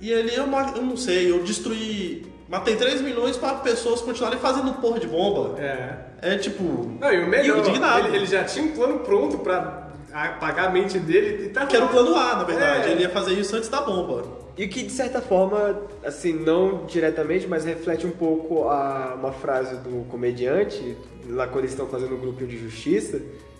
E 0.00 0.10
ele, 0.10 0.34
eu 0.34 0.46
não, 0.46 0.58
eu 0.76 0.82
não 0.82 0.96
sei, 0.96 1.30
eu 1.30 1.42
destruí. 1.44 2.26
Matei 2.48 2.74
3 2.74 3.00
milhões 3.00 3.36
para 3.36 3.54
pessoas 3.58 4.00
continuarem 4.00 4.38
fazendo 4.40 4.72
porra 4.80 4.98
de 4.98 5.06
bomba. 5.06 5.60
É. 5.60 6.09
É 6.22 6.36
tipo. 6.36 6.62
Não, 7.00 7.12
e 7.12 7.24
o 7.24 7.28
melhor, 7.28 7.58
indignado. 7.58 8.08
ele, 8.08 8.16
ele 8.18 8.26
já 8.26 8.44
tinha 8.44 8.64
um 8.64 8.72
plano 8.72 8.98
pronto 9.00 9.38
pra 9.38 9.90
apagar 10.12 10.66
a 10.66 10.70
mente 10.70 10.98
dele 10.98 11.46
e 11.46 11.48
tá 11.50 11.66
Que 11.66 11.76
era 11.76 11.84
o 11.84 11.88
plano 11.88 12.14
A, 12.16 12.36
na 12.36 12.44
verdade. 12.44 12.88
É. 12.88 12.92
Ele 12.92 13.02
ia 13.02 13.08
fazer 13.10 13.32
isso 13.34 13.54
antes 13.56 13.68
da 13.68 13.80
bomba. 13.80 14.24
E 14.56 14.66
que 14.68 14.82
de 14.82 14.92
certa 14.92 15.22
forma, 15.22 15.80
assim, 16.04 16.32
não 16.32 16.84
diretamente, 16.84 17.46
mas 17.46 17.64
reflete 17.64 18.06
um 18.06 18.10
pouco 18.10 18.68
a, 18.68 19.14
uma 19.18 19.32
frase 19.32 19.76
do 19.76 20.04
comediante, 20.10 20.96
lá 21.28 21.46
quando 21.46 21.60
eles 21.60 21.70
estão 21.70 21.86
fazendo 21.86 22.14
o 22.14 22.18
grupo 22.18 22.44
de 22.44 22.58
justiça, 22.58 23.18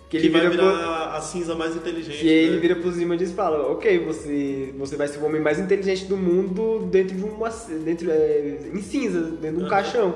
que 0.09 0.17
Que, 0.19 0.27
ele 0.27 0.29
vai 0.29 0.41
vira 0.41 0.51
virar 0.51 0.77
pro, 0.77 1.15
a 1.17 1.21
cinza 1.21 1.55
mais 1.55 1.75
inteligente. 1.75 2.19
que 2.19 2.27
ele 2.27 2.55
né? 2.55 2.59
vira 2.59 2.75
pros 2.75 2.99
Imandias 3.01 3.31
e 3.31 3.33
fala, 3.33 3.71
ok, 3.71 3.99
você, 4.05 4.75
você 4.77 4.95
vai 4.95 5.07
ser 5.07 5.19
o 5.19 5.25
homem 5.25 5.41
mais 5.41 5.57
inteligente 5.57 6.05
do 6.05 6.17
mundo 6.17 6.85
dentro 6.91 7.15
de 7.15 7.23
uma 7.23 7.49
dentro, 7.83 8.11
é, 8.11 8.57
em 8.71 8.81
cinza, 8.81 9.21
dentro 9.21 9.57
de 9.57 9.63
um 9.63 9.67
Aham. 9.67 9.69
caixão. 9.69 10.15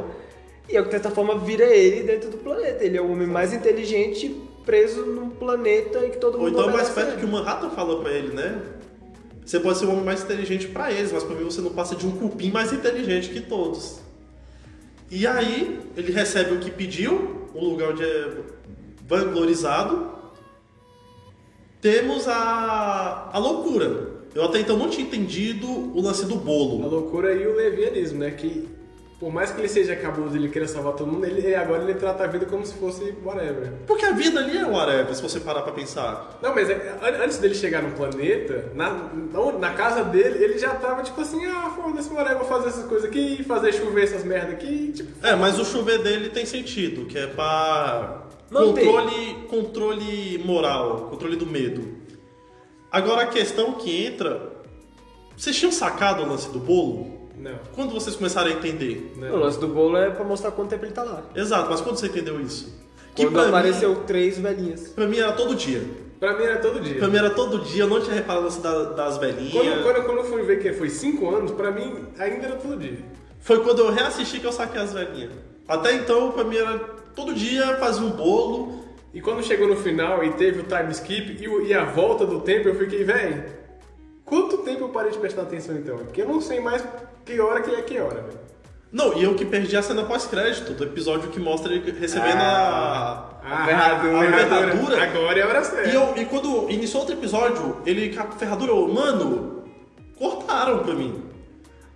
E 0.68 0.82
de 0.82 0.90
certa 0.92 1.12
forma 1.12 1.38
vira 1.38 1.66
ele 1.66 2.04
dentro 2.04 2.30
do 2.30 2.38
planeta. 2.38 2.84
Ele 2.84 2.98
é 2.98 3.02
o 3.02 3.12
homem 3.12 3.28
mais 3.28 3.54
inteligente 3.54 4.36
preso 4.66 5.06
num 5.06 5.30
planeta 5.30 6.06
em 6.06 6.10
que 6.10 6.18
todo 6.18 6.36
Ou 6.36 6.42
mundo 6.46 6.54
então 6.58 6.70
é 6.70 6.74
mais 6.74 6.90
perto 6.90 7.10
ele. 7.12 7.20
que 7.20 7.26
o 7.26 7.28
Manhattan 7.28 7.70
fala 7.70 8.02
pra 8.02 8.12
ele, 8.12 8.34
né? 8.34 8.62
Você 9.46 9.60
pode 9.60 9.78
ser 9.78 9.86
o 9.86 9.92
homem 9.92 10.04
mais 10.04 10.24
inteligente 10.24 10.68
pra 10.68 10.92
eles, 10.92 11.12
mas 11.12 11.24
pra 11.24 11.36
mim 11.36 11.44
você 11.44 11.62
não 11.62 11.70
passa 11.72 11.96
de 11.96 12.08
um 12.08 12.12
cupim 12.12 12.50
mais 12.52 12.74
inteligente 12.74 13.30
que 13.30 13.42
todos. 13.42 14.00
E 15.12 15.28
aí, 15.28 15.80
ele 15.96 16.12
recebe 16.12 16.56
o 16.56 16.60
que 16.60 16.72
pediu, 16.72 17.48
um 17.54 17.64
lugar 17.64 17.92
onde 17.92 18.04
é 18.04 18.38
vanglorizado. 19.08 20.10
Temos 21.80 22.28
a, 22.28 23.30
a 23.32 23.38
loucura. 23.38 24.16
Eu 24.34 24.44
até 24.44 24.60
então 24.60 24.76
não 24.78 24.90
tinha 24.90 25.06
entendido 25.06 25.68
o 25.68 26.02
lance 26.02 26.26
do 26.26 26.34
A 26.34 26.38
bolo. 26.38 26.90
loucura 26.90 27.32
e 27.34 27.46
o 27.48 27.56
levianismo, 27.56 28.20
né? 28.20 28.32
Que 28.32 28.68
por 29.26 29.34
mais 29.34 29.50
que 29.50 29.60
ele 29.60 29.68
seja 29.68 29.96
cabuloso 29.96 30.36
e 30.36 30.40
ele 30.40 30.50
queira 30.50 30.68
salvar 30.68 30.94
todo 30.94 31.12
mundo, 31.12 31.26
ele, 31.26 31.56
agora 31.56 31.82
ele 31.82 31.96
trata 31.96 32.24
a 32.24 32.28
vida 32.28 32.46
como 32.46 32.64
se 32.64 32.76
fosse 32.76 33.12
whatever. 33.26 33.74
Porque 33.88 34.06
a 34.06 34.12
vida 34.12 34.40
ali 34.40 34.56
é 34.56 34.64
whatever, 34.64 35.16
se 35.16 35.20
você 35.20 35.40
parar 35.40 35.64
pra 35.64 35.72
pensar. 35.72 36.38
Não, 36.44 36.54
mas 36.54 36.70
é, 36.70 36.96
an- 37.02 37.24
antes 37.24 37.40
dele 37.40 37.56
chegar 37.56 37.82
no 37.82 37.90
planeta, 37.94 38.72
na, 38.76 39.10
na, 39.60 39.74
casa 39.74 40.04
dele, 40.04 40.44
ele 40.44 40.60
já 40.60 40.76
tava 40.76 41.02
tipo 41.02 41.20
assim, 41.20 41.44
ah, 41.44 41.74
foda-se, 41.76 42.14
whatever, 42.14 42.38
vou 42.38 42.48
fazer 42.48 42.68
essas 42.68 42.86
coisas 42.86 43.10
aqui, 43.10 43.44
fazer 43.44 43.74
chover 43.74 44.04
essas 44.04 44.24
merda 44.24 44.52
aqui, 44.52 44.92
tipo... 44.92 45.26
É, 45.26 45.36
mas 45.36 45.58
o 45.58 45.66
chover 45.66 46.04
dele 46.04 46.30
tem 46.30 46.46
sentido, 46.46 47.08
que 47.08 47.18
é 47.18 47.26
pra 47.26 48.28
Manter. 48.52 48.86
controle, 48.86 49.34
controle 49.50 50.38
moral, 50.46 51.08
controle 51.10 51.36
do 51.36 51.48
medo. 51.48 51.98
Agora 52.92 53.24
a 53.24 53.28
questão 53.28 53.74
que 53.74 54.06
entra, 54.06 54.52
vocês 55.36 55.56
tinham 55.56 55.72
sacado 55.72 56.22
o 56.22 56.28
lance 56.30 56.52
do 56.52 56.60
bolo? 56.60 57.15
Não, 57.38 57.54
Quando 57.74 57.94
vocês 57.94 58.16
começaram 58.16 58.50
a 58.50 58.54
entender? 58.54 59.14
O 59.18 59.20
não. 59.20 59.36
lance 59.38 59.60
do 59.60 59.68
bolo 59.68 59.98
é 59.98 60.10
pra 60.10 60.24
mostrar 60.24 60.52
quanto 60.52 60.70
tempo 60.70 60.86
ele 60.86 60.94
tá 60.94 61.04
lá. 61.04 61.24
Exato, 61.36 61.70
mas 61.70 61.82
quando 61.82 61.98
você 61.98 62.08
entendeu 62.08 62.40
isso? 62.42 62.74
Que 63.14 63.24
Quando 63.26 63.40
apareceu 63.48 63.90
mim, 63.96 64.02
três 64.08 64.38
velhinhas. 64.38 64.90
pra 64.90 65.06
mim 65.08 65.18
era 65.18 65.32
todo 65.34 65.56
dia. 65.56 65.82
Pra 66.20 66.38
mim 66.38 66.44
era 66.44 66.58
todo 66.60 66.80
dia. 66.80 66.96
Pra 66.98 67.08
mim 67.08 67.18
era 67.18 67.30
todo 67.30 67.60
dia, 67.60 67.84
eu 67.84 67.88
não 67.88 68.02
tinha 68.02 68.16
reparado 68.16 68.42
o 68.42 68.44
lance 68.46 68.60
da- 68.62 68.84
das 68.94 69.18
velhinhas. 69.18 69.52
Quando, 69.54 69.84
quando, 69.84 70.06
quando 70.06 70.18
eu 70.20 70.24
fui 70.26 70.44
ver 70.44 70.60
que 70.62 70.74
foi 70.74 70.90
5 70.90 71.30
anos, 71.34 71.52
pra 71.52 71.72
mim 71.72 72.06
ainda 72.18 72.46
era 72.48 72.56
todo 72.56 72.78
dia. 72.78 72.98
Foi 73.40 73.62
quando 73.64 73.80
eu 73.80 73.92
reassisti 73.92 74.40
que 74.40 74.48
eu 74.48 74.52
saquei 74.52 74.82
as 74.82 74.94
velhinhas. 74.94 75.32
Até 75.68 75.94
então, 75.94 76.32
pra 76.32 76.44
mim 76.44 76.58
era 76.58 76.78
todo 77.16 77.34
dia 77.34 77.76
fazia 77.78 78.06
um 78.06 78.12
bolo, 78.12 78.84
E 79.14 79.22
quando 79.22 79.42
chegou 79.42 79.66
no 79.66 79.78
final 79.78 80.22
e 80.26 80.34
teve 80.34 80.60
o 80.60 80.64
time 80.64 80.92
skip 80.92 81.42
e, 81.42 81.48
o- 81.48 81.66
e 81.66 81.74
a 81.74 81.86
volta 81.86 82.26
do 82.26 82.42
tempo, 82.42 82.68
eu 82.68 82.76
fiquei, 82.76 83.06
velho, 83.06 83.46
quanto 84.26 84.58
tempo 84.58 84.82
eu 84.84 84.90
parei 84.90 85.10
de 85.12 85.18
prestar 85.18 85.44
atenção 85.44 85.74
então? 85.78 85.98
Porque 86.00 86.22
eu 86.22 86.28
não 86.28 86.42
sei 86.42 86.60
mais 86.60 86.84
que 87.26 87.40
hora 87.40 87.62
que 87.62 87.72
é 87.72 87.82
que 87.82 88.00
hora, 88.00 88.22
velho. 88.22 88.46
Não, 88.92 89.18
e 89.18 89.24
eu 89.24 89.36
que 89.36 89.44
perdi 89.44 89.76
a 89.76 89.82
cena 89.82 90.06
pós-crédito 90.06 90.72
do 90.74 90.84
episódio 90.84 91.30
que 91.30 91.40
mostra 91.40 91.74
ele 91.74 91.92
recebendo 92.00 92.40
a. 92.40 93.32
A 93.44 93.66
ferradura. 93.66 94.30
A 94.30 94.32
ferradura. 94.32 95.04
Agora 95.04 95.40
é 95.40 95.44
a 95.44 95.48
hora 95.48 95.64
certa. 95.64 95.90
E, 95.90 95.94
eu, 95.94 96.14
e 96.16 96.26
quando 96.26 96.70
iniciou 96.70 97.02
outro 97.02 97.16
episódio, 97.18 97.82
ele 97.86 98.16
com 98.16 98.22
a 98.22 98.28
ferradura, 98.28 98.72
eu, 98.72 98.88
mano, 98.88 99.64
cortaram 100.18 100.80
pra 100.80 100.94
mim. 100.94 101.25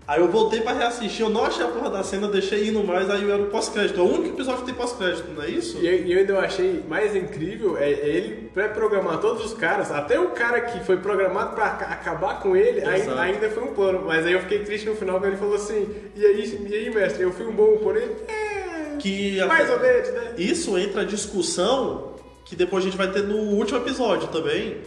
Aí 0.09 0.19
eu 0.21 0.27
voltei 0.27 0.61
pra 0.61 0.71
reassistir, 0.73 1.21
eu 1.23 1.29
não 1.29 1.45
achei 1.45 1.63
a 1.63 1.67
porra 1.67 1.87
da 1.91 2.01
cena, 2.01 2.27
deixei 2.27 2.67
indo 2.69 2.83
mais, 2.83 3.11
aí 3.11 3.29
era 3.29 3.39
o 3.43 3.45
pós-crédito. 3.45 3.99
É 3.99 4.03
o 4.03 4.07
único 4.07 4.29
episódio 4.35 4.61
que 4.61 4.65
tem 4.65 4.73
pós-crédito, 4.73 5.27
não 5.35 5.43
é 5.43 5.49
isso? 5.51 5.77
E 5.77 5.85
eu, 5.87 6.03
e 6.03 6.13
eu 6.13 6.19
ainda 6.19 6.39
achei 6.39 6.83
mais 6.89 7.15
incrível 7.15 7.77
é 7.77 7.91
ele 7.91 8.49
pré-programar 8.51 9.19
todos 9.19 9.45
os 9.45 9.53
caras, 9.53 9.91
até 9.91 10.19
o 10.19 10.29
cara 10.29 10.61
que 10.61 10.83
foi 10.83 10.97
programado 10.97 11.53
pra 11.53 11.65
aca- 11.65 11.85
acabar 11.93 12.39
com 12.41 12.55
ele, 12.57 12.83
ainda, 12.83 13.21
ainda 13.21 13.49
foi 13.51 13.63
um 13.63 13.73
plano. 13.75 14.01
Mas 14.03 14.25
aí 14.25 14.33
eu 14.33 14.39
fiquei 14.41 14.59
triste 14.63 14.87
no 14.89 14.95
final, 14.95 15.19
quando 15.19 15.27
ele 15.27 15.37
falou 15.37 15.53
assim, 15.53 15.87
e 16.15 16.25
aí, 16.25 16.67
e 16.67 16.73
aí 16.73 16.89
mestre, 16.89 17.21
eu 17.21 17.31
fui 17.31 17.45
um 17.45 17.51
bom 17.53 17.77
por 17.77 17.95
ele? 17.95 18.15
É, 18.27 18.97
Que 18.97 19.37
mais 19.45 19.69
até- 19.69 19.73
ou 19.73 19.79
menos, 19.79 20.09
né? 20.09 20.33
Isso 20.39 20.75
entra 20.79 21.01
a 21.01 21.05
discussão 21.05 22.15
que 22.45 22.55
depois 22.55 22.83
a 22.83 22.87
gente 22.87 22.97
vai 22.97 23.11
ter 23.11 23.21
no 23.21 23.37
último 23.37 23.77
episódio 23.77 24.27
também, 24.29 24.77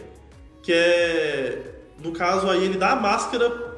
que 0.61 0.73
é 0.73 1.59
no 2.03 2.11
caso 2.11 2.49
aí 2.49 2.65
ele 2.65 2.77
dá 2.77 2.91
a 2.91 2.95
máscara 2.97 3.71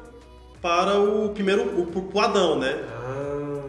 para 0.66 0.98
o 0.98 1.28
primeiro 1.28 1.80
o, 1.80 1.86
pro 1.86 2.18
Adão, 2.20 2.58
né? 2.58 2.74
Ah, 2.90 3.62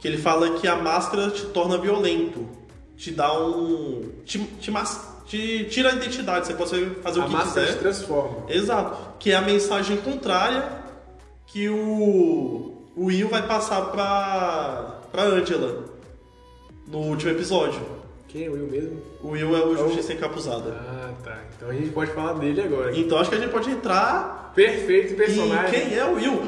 Que 0.00 0.06
ele 0.06 0.16
fala 0.18 0.50
que 0.60 0.68
a 0.68 0.76
máscara 0.76 1.28
te 1.30 1.46
torna 1.46 1.76
violento, 1.76 2.48
te 2.96 3.10
dá 3.10 3.36
um 3.36 4.10
te, 4.24 4.38
te, 4.60 4.70
mas- 4.70 5.12
te 5.26 5.64
tira 5.64 5.90
a 5.90 5.94
identidade, 5.96 6.46
você 6.46 6.54
pode 6.54 6.86
fazer 7.02 7.20
a 7.20 7.24
o 7.24 7.26
que 7.26 7.32
máscara 7.32 7.66
se 7.66 7.72
quiser. 7.72 7.78
transforma. 7.80 8.36
Exato, 8.48 8.96
que 9.18 9.32
é 9.32 9.34
a 9.34 9.40
mensagem 9.42 9.96
contrária 9.96 10.84
que 11.48 11.68
o, 11.68 12.74
o 12.96 13.06
Will 13.06 13.28
vai 13.28 13.44
passar 13.46 13.86
pra, 13.86 15.00
pra 15.10 15.24
Angela 15.24 15.84
no 16.86 16.98
último 16.98 17.32
episódio. 17.32 17.80
Quem 18.34 18.46
é 18.46 18.50
o 18.50 18.54
Will 18.54 18.66
mesmo? 18.66 19.00
O 19.22 19.28
Will 19.28 19.56
é 19.56 19.64
o 19.64 19.76
Justiça 19.76 20.12
Encapuzada. 20.12 20.72
Ah, 20.72 21.12
tá. 21.22 21.38
Então 21.56 21.68
a 21.70 21.72
gente 21.72 21.90
pode 21.90 22.10
falar 22.10 22.32
dele 22.32 22.60
agora. 22.62 22.90
Então 22.98 23.16
acho 23.16 23.30
que 23.30 23.36
a 23.36 23.38
gente 23.38 23.52
pode 23.52 23.70
entrar 23.70 24.50
Perfeito 24.56 25.12
em 25.12 25.16
personagem. 25.16 25.70
quem 25.70 25.96
é 25.96 26.04
o 26.04 26.14
Will. 26.16 26.40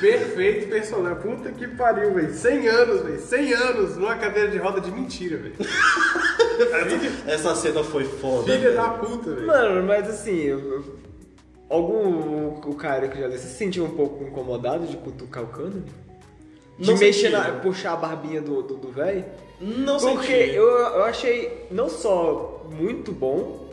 Perfeito 0.00 0.66
personagem. 0.70 1.20
Puta 1.20 1.52
que 1.52 1.68
pariu, 1.68 2.14
velho. 2.14 2.32
100 2.32 2.68
anos, 2.68 3.02
velho. 3.02 3.20
100 3.20 3.52
anos 3.52 3.96
numa 3.98 4.14
cadeira 4.16 4.50
de 4.50 4.56
roda 4.56 4.80
de 4.80 4.90
mentira, 4.90 5.36
velho. 5.36 5.54
Essa 7.28 7.54
cena 7.54 7.84
foi 7.84 8.04
foda. 8.04 8.50
Filha 8.50 8.72
da 8.72 8.88
puta, 8.88 9.34
velho. 9.34 9.46
Mano, 9.46 9.82
mas 9.86 10.08
assim, 10.08 10.36
eu- 10.40 10.96
algum 11.68 12.48
o 12.66 12.74
cara 12.76 13.08
que 13.08 13.20
já 13.20 13.28
você 13.28 13.36
se 13.36 13.58
sentiu 13.58 13.84
um 13.84 13.90
pouco 13.90 14.24
incomodado 14.24 14.86
de 14.86 14.96
cutucar 14.96 15.44
o 15.44 15.48
cano? 15.48 15.84
De 16.78 16.90
Não 16.90 16.98
mexer 16.98 17.30
na, 17.30 17.52
puxar 17.60 17.92
a 17.94 17.96
barbinha 17.96 18.40
do 18.40 18.62
do 18.62 18.76
do 18.76 18.88
velho? 18.88 19.24
Não 19.60 19.98
Porque 19.98 20.26
senti. 20.26 20.54
eu, 20.54 20.68
eu 20.68 21.04
achei 21.04 21.66
não 21.70 21.88
só 21.88 22.62
muito 22.70 23.10
bom, 23.12 23.64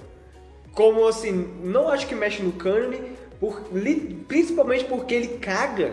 como 0.73 1.05
assim, 1.07 1.31
não 1.63 1.89
acho 1.89 2.07
que 2.07 2.15
mexe 2.15 2.41
no 2.41 2.53
cânone, 2.53 3.01
por, 3.39 3.61
li- 3.73 4.23
principalmente 4.27 4.85
porque 4.85 5.13
ele 5.13 5.27
caga 5.39 5.91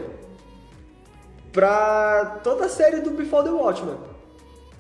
pra 1.52 2.40
toda 2.44 2.66
a 2.66 2.68
série 2.68 3.00
do 3.00 3.10
Before 3.10 3.44
the 3.44 3.50
Watchmen. 3.50 3.96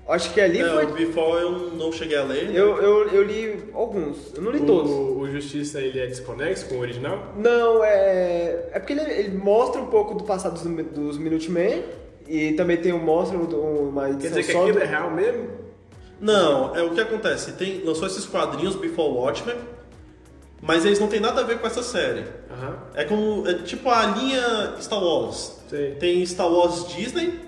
Acho 0.08 0.32
que 0.32 0.40
ali 0.40 0.60
É, 0.60 0.68
foi. 0.68 0.84
o 0.86 0.92
Before 0.92 1.40
eu 1.40 1.50
não 1.72 1.92
cheguei 1.92 2.16
a 2.16 2.24
ler. 2.24 2.54
Eu, 2.54 2.76
eu, 2.82 3.08
eu 3.10 3.22
li 3.22 3.64
alguns, 3.72 4.32
eu 4.34 4.42
não 4.42 4.50
li 4.50 4.60
todos. 4.60 4.90
O, 4.90 5.18
o 5.20 5.30
Justiça, 5.30 5.80
ele 5.80 6.00
é 6.00 6.06
desconexo 6.06 6.66
com 6.68 6.76
o 6.76 6.80
original? 6.80 7.32
Não, 7.36 7.84
é. 7.84 8.70
É 8.72 8.78
porque 8.78 8.92
ele, 8.92 9.02
ele 9.02 9.36
mostra 9.38 9.80
um 9.80 9.86
pouco 9.86 10.14
do 10.14 10.24
passado 10.24 10.54
dos, 10.54 10.86
dos 10.86 11.18
Minutemen 11.18 11.84
e 12.30 12.52
também 12.52 12.76
tem 12.76 12.92
um 12.92 12.98
mostra 13.04 13.36
um- 13.36 13.88
uma 13.88 14.08
edição 14.10 14.20
Quer 14.32 14.40
dizer 14.40 14.44
que 14.44 14.52
só 14.52 14.62
aquilo 14.62 14.78
do- 14.78 14.82
é 14.82 14.86
real 14.86 15.10
mesmo? 15.10 15.48
Não, 16.20 16.76
é 16.76 16.82
o 16.82 16.90
que 16.90 17.00
acontece. 17.00 17.52
Tem, 17.52 17.82
lançou 17.84 18.06
esses 18.06 18.26
quadrinhos 18.26 18.76
Before 18.76 19.10
Watchmen, 19.12 19.56
mas 20.62 20.84
eles 20.84 20.98
não 21.00 21.08
tem 21.08 21.18
nada 21.20 21.40
a 21.40 21.44
ver 21.44 21.58
com 21.58 21.66
essa 21.66 21.82
série. 21.82 22.24
Aham. 22.50 22.76
É 22.94 23.04
como. 23.04 23.46
É 23.48 23.54
tipo 23.54 23.88
a 23.88 24.04
linha 24.06 24.74
Star 24.80 25.02
Wars. 25.02 25.58
Sei. 25.68 25.92
Tem 25.94 26.24
Star 26.26 26.50
Wars 26.52 26.86
Disney 26.88 27.38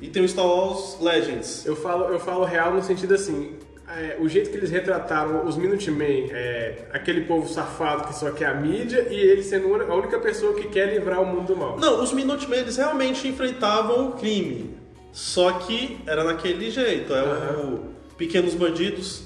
e 0.00 0.08
tem 0.08 0.24
o 0.24 0.28
Star 0.28 0.46
Wars 0.46 0.98
Legends. 1.00 1.66
Eu 1.66 1.74
falo, 1.74 2.04
eu 2.12 2.20
falo 2.20 2.44
real 2.44 2.72
no 2.72 2.82
sentido 2.82 3.14
assim, 3.14 3.54
é, 3.96 4.16
o 4.20 4.28
jeito 4.28 4.50
que 4.50 4.56
eles 4.56 4.70
retrataram 4.70 5.46
os 5.46 5.56
Minutemen, 5.56 6.28
é, 6.30 6.86
aquele 6.92 7.22
povo 7.22 7.48
safado 7.48 8.08
que 8.08 8.14
só 8.14 8.30
quer 8.30 8.46
a 8.46 8.54
mídia 8.54 9.06
e 9.10 9.14
ele 9.14 9.42
sendo 9.42 9.74
a 9.74 9.94
única 9.94 10.18
pessoa 10.18 10.54
que 10.54 10.68
quer 10.68 10.92
livrar 10.92 11.20
o 11.22 11.26
mundo 11.26 11.46
do 11.48 11.56
mal. 11.56 11.78
Não, 11.78 12.02
os 12.02 12.12
Minutemen 12.12 12.60
eles 12.60 12.76
realmente 12.76 13.26
enfrentavam 13.28 14.08
o 14.08 14.12
crime. 14.12 14.76
Só 15.12 15.52
que 15.52 15.98
era 16.06 16.24
naquele 16.24 16.70
jeito, 16.70 17.12
é 17.14 17.22
o 17.56 17.80
pequenos 18.16 18.54
bandidos. 18.54 19.24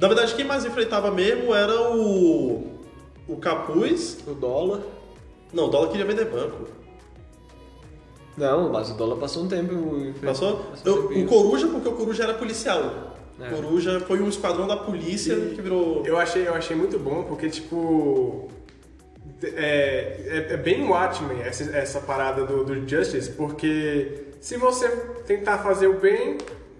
Na 0.00 0.06
verdade, 0.06 0.34
quem 0.34 0.44
mais 0.44 0.64
enfrentava 0.64 1.10
mesmo 1.10 1.52
era 1.54 1.90
o 1.92 2.78
o 3.26 3.36
Capuz. 3.36 4.18
o 4.26 4.32
dólar. 4.34 4.80
Não, 5.52 5.64
o 5.64 5.68
dólar 5.68 5.88
queria 5.88 6.06
vender 6.06 6.26
banco. 6.26 6.68
Não, 8.36 8.70
mas 8.70 8.90
o 8.90 8.94
dólar 8.94 9.16
passou 9.16 9.42
um 9.44 9.48
tempo. 9.48 9.72
em- 9.96 10.12
Passou? 10.12 10.58
passou 10.70 11.08
um 11.08 11.12
Eu- 11.12 11.24
o 11.24 11.26
Coruja, 11.26 11.66
porque 11.66 11.88
o 11.88 11.92
Coruja 11.92 12.22
era 12.24 12.34
policial. 12.34 13.17
É. 13.40 13.50
Coruja 13.50 14.00
foi 14.00 14.20
um 14.20 14.28
esquadrão 14.28 14.66
da 14.66 14.76
polícia 14.76 15.32
E 15.34 15.54
que 15.54 15.62
virou. 15.62 16.02
Eu 16.04 16.18
achei, 16.18 16.46
eu 16.48 16.54
achei 16.54 16.76
muito 16.76 16.98
bom, 16.98 17.22
porque, 17.24 17.48
tipo. 17.48 18.48
É, 19.42 20.46
é, 20.50 20.54
é 20.54 20.56
bem 20.56 20.82
Watchmen 20.88 21.40
essa, 21.42 21.70
essa 21.76 22.00
parada 22.00 22.44
do, 22.44 22.64
do 22.64 22.88
Justice, 22.88 23.30
porque 23.30 24.24
se 24.40 24.56
você 24.56 24.88
tentar 25.28 25.58
fazer 25.58 25.86
o 25.86 25.94
bem, 26.00 26.38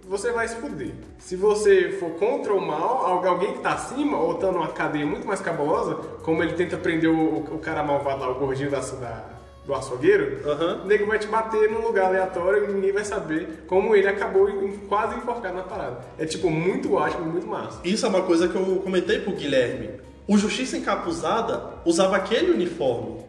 você 0.08 0.32
vai 0.32 0.48
se 0.48 0.56
fuder. 0.56 0.90
Se 1.20 1.36
você 1.36 1.90
for 2.00 2.10
contra 2.14 2.52
o 2.52 2.60
mal, 2.60 3.06
al- 3.06 3.28
alguém 3.28 3.52
que 3.52 3.60
tá 3.60 3.74
acima, 3.74 4.18
ou 4.18 4.34
tá 4.34 4.50
numa 4.50 4.66
cadeia 4.68 5.06
muito 5.06 5.24
mais 5.24 5.40
cabulosa, 5.40 5.94
como 6.24 6.42
ele 6.42 6.54
tenta 6.54 6.76
prender 6.76 7.08
o, 7.10 7.36
o 7.54 7.58
cara 7.58 7.84
malvado 7.84 8.22
lá, 8.22 8.30
o 8.30 8.34
gordinho 8.34 8.70
da, 8.70 8.80
da- 8.80 9.37
do 9.68 9.74
açougueiro, 9.74 10.48
Aham. 10.48 10.80
o 10.82 10.86
nego 10.86 11.04
vai 11.04 11.18
te 11.18 11.26
bater 11.26 11.70
num 11.70 11.82
lugar 11.82 12.06
aleatório 12.06 12.64
e 12.64 12.72
ninguém 12.72 12.90
vai 12.90 13.04
saber 13.04 13.64
como 13.66 13.94
ele 13.94 14.08
acabou 14.08 14.48
quase 14.88 15.14
enforcado 15.18 15.56
na 15.56 15.62
parada. 15.62 16.06
É 16.18 16.24
tipo 16.24 16.48
muito 16.48 16.92
Watchmen, 16.92 17.28
muito 17.28 17.46
massa. 17.46 17.78
Isso 17.84 18.06
é 18.06 18.08
uma 18.08 18.22
coisa 18.22 18.48
que 18.48 18.56
eu 18.56 18.80
comentei 18.82 19.20
pro 19.20 19.32
Guilherme. 19.32 19.90
O 20.26 20.38
Justiça 20.38 20.78
Encapuzada 20.78 21.74
usava 21.84 22.16
aquele 22.16 22.52
uniforme. 22.52 23.20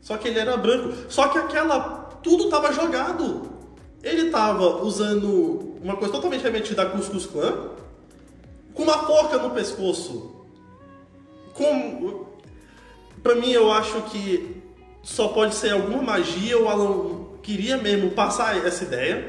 Só 0.00 0.16
que 0.16 0.28
ele 0.28 0.38
era 0.38 0.56
branco. 0.56 0.94
Só 1.10 1.28
que 1.28 1.36
aquela. 1.36 2.06
Tudo 2.22 2.48
tava 2.48 2.72
jogado. 2.72 3.42
Ele 4.02 4.30
tava 4.30 4.82
usando 4.82 5.76
uma 5.82 5.96
coisa 5.96 6.12
totalmente 6.12 6.42
remetida 6.42 6.82
a 6.82 6.86
Cuscus 6.86 7.26
Clan, 7.26 7.70
com 8.72 8.82
uma 8.82 8.98
forca 9.06 9.36
no 9.36 9.50
pescoço. 9.50 10.46
Com... 11.52 12.24
Pra 13.22 13.34
mim, 13.34 13.50
eu 13.50 13.70
acho 13.72 14.00
que 14.02 14.55
só 15.06 15.28
pode 15.28 15.54
ser 15.54 15.70
alguma 15.70 16.02
magia, 16.02 16.58
o 16.58 16.68
Alan 16.68 17.26
queria 17.40 17.76
mesmo 17.76 18.10
passar 18.10 18.66
essa 18.66 18.82
ideia. 18.82 19.24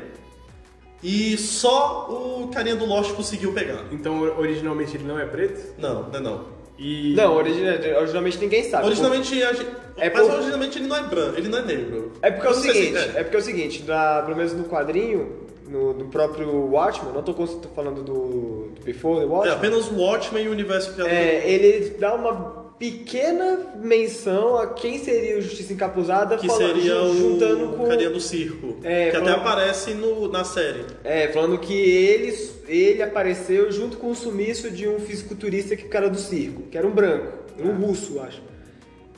E 1.03 1.37
só 1.37 2.07
o 2.09 2.47
carinha 2.47 2.75
do 2.75 2.83
Lost 2.85 3.11
conseguiu 3.13 3.53
pegar. 3.53 3.85
Então, 3.91 4.19
originalmente 4.39 4.97
ele 4.97 5.03
não 5.03 5.19
é 5.19 5.25
preto? 5.25 5.75
Não, 5.77 6.09
não 6.09 6.15
é 6.15 6.19
não. 6.19 6.45
E... 6.79 7.13
Não, 7.15 7.35
origina- 7.35 7.77
originalmente 7.99 8.39
ninguém 8.39 8.63
sabe. 8.63 8.85
Originalmente, 8.87 9.43
a 9.43 9.53
gente... 9.53 9.69
É 9.97 10.09
mas 10.09 10.27
por- 10.27 10.33
originalmente 10.35 10.79
ele 10.79 10.87
não 10.87 10.95
é 10.95 11.03
branco, 11.03 11.37
ele 11.37 11.47
não 11.47 11.59
é 11.59 11.61
negro. 11.61 12.11
É 12.23 12.31
porque 12.31 12.47
é 12.47 12.49
o 12.49 12.53
sei 12.55 12.71
se- 12.73 12.77
seguinte, 12.77 13.11
é 13.17 13.23
porque 13.23 13.35
é 13.35 13.39
o 13.39 13.43
seguinte, 13.43 13.83
na- 13.87 14.21
pelo 14.23 14.35
menos 14.37 14.53
no 14.53 14.63
quadrinho, 14.65 15.37
no, 15.67 15.93
do 15.93 16.05
próprio 16.05 16.49
Watchmen, 16.71 17.13
não 17.13 17.21
tô, 17.21 17.33
tô 17.33 17.69
falando 17.75 18.03
do, 18.03 18.69
do 18.75 18.81
Before 18.83 19.19
the 19.19 19.25
É 19.25 19.27
Watchmen, 19.27 19.55
apenas 19.57 19.87
o 19.87 19.95
Watchmen 19.99 20.45
e 20.45 20.47
o 20.47 20.51
universo 20.51 20.93
criado 20.93 21.09
é, 21.09 21.47
ele 21.47 21.89
dá 21.99 22.13
uma 22.15 22.66
pequena 22.77 23.59
menção 23.81 24.55
a 24.57 24.67
quem 24.67 24.99
seria 24.99 25.37
o 25.37 25.41
Justiça 25.41 25.73
Encapuzada, 25.73 26.37
que 26.37 26.47
falando- 26.47 26.75
seria 26.75 27.01
o 27.01 27.15
juntando 27.17 27.69
com... 27.77 27.87
carinha 27.87 28.09
do 28.09 28.19
circo. 28.19 28.77
É, 28.83 29.09
que 29.09 29.17
até 29.17 29.25
falando- 29.25 29.39
aparece 29.41 29.93
no, 29.95 30.27
na 30.31 30.43
série. 30.43 30.85
É, 31.03 31.27
falando 31.29 31.57
que 31.57 31.73
ele, 31.73 32.37
ele 32.67 33.01
apareceu 33.01 33.71
junto 33.71 33.97
com 33.97 34.11
o 34.11 34.15
sumiço 34.15 34.69
de 34.69 34.87
um 34.87 34.99
fisiculturista 34.99 35.75
que 35.75 35.95
era 35.95 36.09
do 36.09 36.17
circo, 36.19 36.63
que 36.63 36.77
era 36.77 36.85
um 36.85 36.91
branco, 36.91 37.33
um 37.59 37.71
russo, 37.71 38.17
eu 38.17 38.23
acho. 38.23 38.41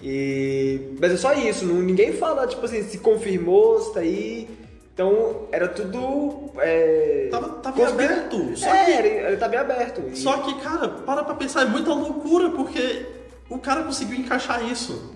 E... 0.01 0.79
Mas 0.99 1.11
é 1.11 1.17
só 1.17 1.33
isso, 1.33 1.65
não, 1.65 1.75
ninguém 1.81 2.13
fala, 2.13 2.47
tipo 2.47 2.63
assim, 2.65 2.81
se 2.83 2.99
confirmou, 2.99 3.81
se 3.81 3.93
tá 3.93 3.99
aí. 3.99 4.47
Então, 4.93 5.47
era 5.51 5.67
tudo. 5.67 6.51
É... 6.59 7.27
Tava- 7.31 7.49
tava 7.61 7.75
conspira- 7.75 8.13
aberto, 8.13 8.51
só 8.57 8.73
é, 8.73 8.85
que- 8.85 8.91
ele, 8.91 9.07
ele 9.27 9.37
tá 9.37 9.47
bem 9.49 9.59
aberto. 9.59 10.01
E- 10.11 10.15
Só 10.17 10.37
que, 10.39 10.53
cara, 10.61 10.87
para 10.89 11.23
pra 11.23 11.35
pensar, 11.35 11.63
é 11.63 11.65
muita 11.65 11.93
loucura, 11.93 12.49
porque 12.51 13.05
o 13.49 13.57
cara 13.57 13.83
conseguiu 13.83 14.17
encaixar 14.17 14.63
isso. 14.69 15.15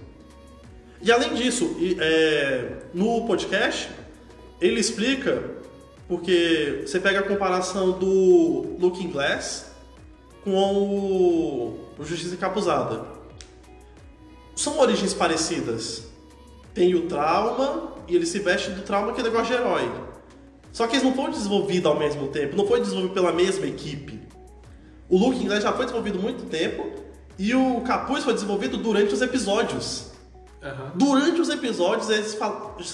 E 1.01 1.11
além 1.11 1.33
disso, 1.33 1.75
é, 1.99 2.77
no 2.93 3.25
podcast, 3.27 3.89
ele 4.59 4.79
explica, 4.79 5.43
porque 6.07 6.83
você 6.85 6.99
pega 6.99 7.19
a 7.19 7.23
comparação 7.23 7.91
do 7.91 8.77
Looking 8.79 9.11
Glass 9.11 9.71
com 10.43 10.51
o, 10.55 11.79
o 11.99 12.05
Justiça 12.05 12.35
Encapuzada. 12.35 13.05
São 14.55 14.79
origens 14.79 15.13
parecidas. 15.13 16.03
Tem 16.73 16.95
o 16.95 17.07
trauma 17.07 17.93
e 18.07 18.15
ele 18.15 18.25
se 18.25 18.39
veste 18.39 18.71
do 18.71 18.81
trauma 18.81 19.13
que 19.13 19.21
é 19.21 19.23
negócio 19.23 19.47
de 19.47 19.53
herói. 19.53 19.91
Só 20.71 20.87
que 20.87 20.95
eles 20.95 21.03
não 21.03 21.13
foram 21.13 21.31
desenvolvidos 21.31 21.85
ao 21.85 21.99
mesmo 21.99 22.29
tempo, 22.29 22.55
não 22.55 22.65
foi 22.65 22.79
desenvolvido 22.79 23.13
pela 23.13 23.31
mesma 23.31 23.67
equipe. 23.67 24.19
O 25.07 25.17
Looking 25.17 25.45
Glass 25.45 25.63
já 25.63 25.71
foi 25.71 25.85
desenvolvido 25.85 26.17
muito 26.17 26.45
tempo 26.45 27.02
e 27.37 27.53
o 27.53 27.81
Capuz 27.81 28.23
foi 28.23 28.33
desenvolvido 28.33 28.77
durante 28.77 29.13
os 29.13 29.21
episódios. 29.21 30.11
Aham. 30.61 30.91
Durante 30.95 31.41
os 31.41 31.49
episódios, 31.49 32.09
eles 32.09 32.37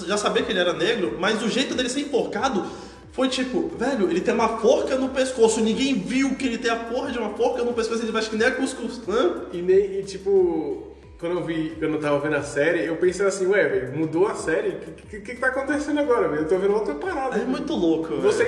já 0.08 0.18
sabiam 0.18 0.46
que 0.46 0.52
ele 0.52 0.60
era 0.60 0.74
negro, 0.74 1.18
mas 1.20 1.42
o 1.44 1.50
jeito 1.50 1.76
dele 1.76 1.90
ser 1.90 2.02
enforcado 2.02 2.66
foi 3.12 3.28
tipo, 3.28 3.70
velho, 3.78 4.10
ele 4.10 4.22
tem 4.22 4.34
uma 4.34 4.60
forca 4.60 4.96
no 4.96 5.10
pescoço, 5.10 5.60
ninguém 5.62 5.96
viu 5.96 6.36
que 6.36 6.46
ele 6.46 6.58
tem 6.58 6.72
a 6.72 6.76
porra 6.76 7.12
de 7.12 7.18
uma 7.18 7.32
forca 7.32 7.64
no 7.64 7.74
pescoço, 7.74 8.02
ele 8.02 8.12
veste 8.12 8.30
que 8.30 8.38
nem 8.38 8.48
a 8.48 8.52
Cuscuz 8.52 8.98
Clan. 9.00 9.44
E, 9.52 9.62
nem, 9.62 10.00
e, 10.00 10.04
tipo, 10.04 10.89
quando 11.20 11.34
eu 11.40 11.44
vi, 11.44 11.76
quando 11.78 11.96
eu 11.96 12.00
tava 12.00 12.20
vendo 12.20 12.36
a 12.38 12.42
série, 12.44 12.86
eu 12.86 12.96
pensei 12.96 13.26
assim, 13.26 13.46
ué, 13.48 13.68
velho, 13.68 13.98
mudou 13.98 14.28
a 14.28 14.36
série? 14.36 14.70
O 14.70 14.80
que, 14.94 15.20
que, 15.20 15.20
que 15.20 15.36
tá 15.36 15.48
acontecendo 15.48 16.00
agora, 16.00 16.28
velho? 16.30 16.44
Eu 16.44 16.48
tô 16.48 16.58
vendo 16.58 16.74
outra 16.74 16.96
parada. 16.96 17.38
É 17.38 17.44
muito 17.46 17.74
louco, 17.74 18.16
Você, 18.22 18.44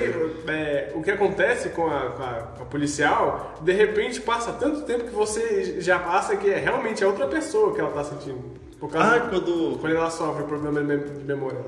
é, 0.48 0.90
o 0.94 1.02
que 1.02 1.10
acontece 1.10 1.68
com 1.70 1.86
a, 1.86 2.10
com, 2.10 2.22
a, 2.22 2.32
com 2.56 2.62
a 2.62 2.66
policial, 2.66 3.54
de 3.60 3.72
repente 3.72 4.20
passa 4.22 4.52
tanto 4.52 4.82
tempo 4.82 5.04
que 5.04 5.14
você 5.14 5.80
já 5.80 5.98
passa 5.98 6.34
que 6.36 6.48
é 6.50 6.56
realmente 6.58 7.04
a 7.04 7.08
outra 7.08 7.26
pessoa 7.26 7.74
que 7.74 7.80
ela 7.80 7.90
tá 7.90 8.04
sentindo. 8.04 8.40
Por 8.80 8.90
causa 8.90 9.16
Ah, 9.16 9.20
quando. 9.20 9.78
quando 9.78 9.94
ela 9.94 10.10
sofre 10.10 10.44
problema 10.44 10.80
de 10.80 10.86
mem- 10.86 10.98
de 11.18 11.24
memória. 11.24 11.60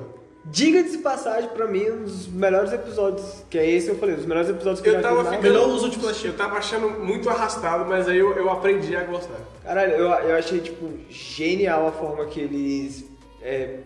Diga-se 0.47 0.93
de 0.93 0.99
passagem, 0.99 1.49
pra 1.51 1.67
mim, 1.67 1.89
um 1.91 2.05
dos 2.05 2.27
melhores 2.29 2.71
episódios, 2.73 3.43
que 3.49 3.59
é 3.59 3.69
esse 3.69 3.89
eu 3.89 3.97
falei, 3.97 4.15
dos 4.15 4.27
melhores 4.27 4.51
episódios 4.51 4.81
que 4.83 4.89
Eu 4.91 5.01
tava 5.01 5.25
ficando- 5.25 5.43
Melhor 5.43 5.69
uso 5.69 5.89
de 5.89 5.99
flash. 5.99 6.25
Eu 6.25 6.37
tava 6.37 6.59
achando 6.59 6.91
muito 6.91 7.31
arrastado, 7.31 7.87
mas 7.87 8.07
aí 8.09 8.19
eu, 8.19 8.33
eu 8.37 8.51
aprendi 8.51 8.95
a 8.95 9.05
gostar. 9.05 9.39
Caralho, 9.63 9.93
eu, 9.93 10.07
eu 10.11 10.37
achei, 10.37 10.61
tipo, 10.61 10.87
genial 11.09 11.89
a 11.89 11.93
forma 11.93 12.27
que 12.27 12.41
eles 12.41 13.07
é, 13.43 13.79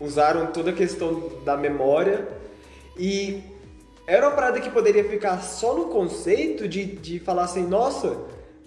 usaram 0.00 0.46
toda 0.46 0.70
a 0.70 0.72
questão 0.72 1.30
da 1.44 1.56
memória 1.56 2.26
e 2.98 3.40
era 4.08 4.26
uma 4.26 4.34
parada 4.34 4.60
que 4.60 4.70
poderia 4.70 5.04
ficar 5.04 5.38
só 5.40 5.74
no 5.74 5.84
conceito 5.86 6.66
de, 6.66 6.84
de 6.84 7.20
falar 7.20 7.44
assim, 7.44 7.64
nossa, 7.64 8.16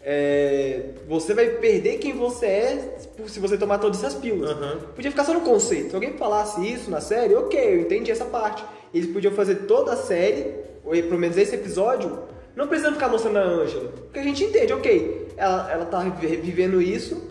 é, 0.02 0.92
você 1.08 1.34
vai 1.34 1.48
perder 1.50 1.98
quem 1.98 2.14
você 2.14 2.46
é 2.46 2.98
se 3.28 3.40
você 3.40 3.58
tomar 3.58 3.80
todas 3.80 4.00
essas 4.04 4.16
pílulas. 4.16 4.52
Aham. 4.52 4.80
Podia 4.96 5.12
ficar 5.12 5.24
só 5.26 5.34
no 5.34 5.42
conceito. 5.42 5.90
Se 5.90 5.96
alguém 5.96 6.14
falasse 6.14 6.62
isso 6.66 6.90
na 6.90 7.02
série, 7.02 7.36
ok, 7.36 7.60
eu 7.76 7.82
entendi 7.82 8.10
essa 8.12 8.26
parte. 8.26 8.64
Eles 8.94 9.12
podiam 9.12 9.34
fazer 9.34 9.56
toda 9.68 9.94
a 9.94 9.98
série, 9.98 10.46
ou 10.84 10.92
pelo 10.94 11.18
menos 11.20 11.38
esse 11.38 11.54
episódio, 11.56 12.20
não 12.56 12.68
precisando 12.68 12.94
ficar 12.96 13.10
mostrando 13.10 13.38
a 13.38 13.44
Angela. 13.44 13.92
Porque 13.92 14.20
a 14.20 14.24
gente 14.24 14.44
entende, 14.44 14.74
ok, 14.74 15.28
ela, 15.38 15.72
ela 15.72 15.86
tá 15.86 16.00
vi- 16.10 16.38
vivendo 16.38 16.82
isso 16.82 17.22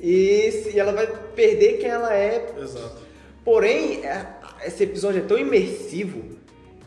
e, 0.00 0.50
se- 0.50 0.70
e 0.74 0.80
ela 0.80 0.92
vai 0.92 1.06
perder 1.36 1.78
quem 1.78 1.88
ela 1.90 2.14
é. 2.14 2.46
Exato. 2.60 3.02
Porém, 3.44 4.04
é- 4.04 4.26
esse 4.66 4.82
episódio 4.84 5.20
é 5.20 5.24
tão 5.24 5.38
imersivo, 5.38 6.22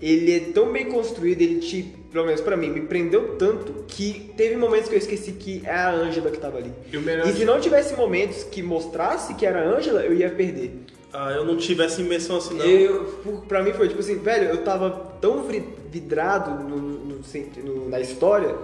ele 0.01 0.35
é 0.35 0.39
tão 0.51 0.71
bem 0.71 0.85
construído, 0.89 1.41
ele 1.41 1.59
te, 1.59 1.95
pelo 2.11 2.25
menos 2.25 2.41
pra 2.41 2.55
mim, 2.57 2.69
me 2.69 2.81
prendeu 2.81 3.35
tanto 3.37 3.83
que 3.87 4.31
teve 4.37 4.55
momentos 4.55 4.87
que 4.89 4.95
eu 4.95 4.99
esqueci 4.99 5.33
que 5.33 5.61
é 5.65 5.71
a 5.71 5.91
Angela 5.91 6.29
que 6.31 6.37
tava 6.37 6.57
ali. 6.57 6.71
E 6.91 7.29
E 7.29 7.33
se 7.33 7.45
não 7.45 7.59
tivesse 7.59 7.95
momentos 7.95 8.43
que 8.43 8.61
mostrasse 8.63 9.33
que 9.35 9.45
era 9.45 9.61
a 9.61 9.77
Angela, 9.77 10.01
eu 10.01 10.13
ia 10.13 10.29
perder. 10.29 10.71
Ah, 11.13 11.31
eu 11.31 11.45
não 11.45 11.57
tive 11.57 11.83
essa 11.83 12.01
imersão 12.01 12.37
assim, 12.37 12.55
não. 12.55 12.65
Eu, 12.65 13.05
pra 13.47 13.63
mim 13.63 13.71
foi 13.73 13.87
tipo 13.87 13.99
assim, 13.99 14.17
velho, 14.17 14.49
eu 14.49 14.63
tava 14.63 14.89
tão 15.21 15.43
vi- 15.43 15.63
vidrado 15.89 16.63
no- 16.63 16.77
no- 16.77 17.21
no- 17.63 17.89
na 17.89 17.99
história 17.99 18.55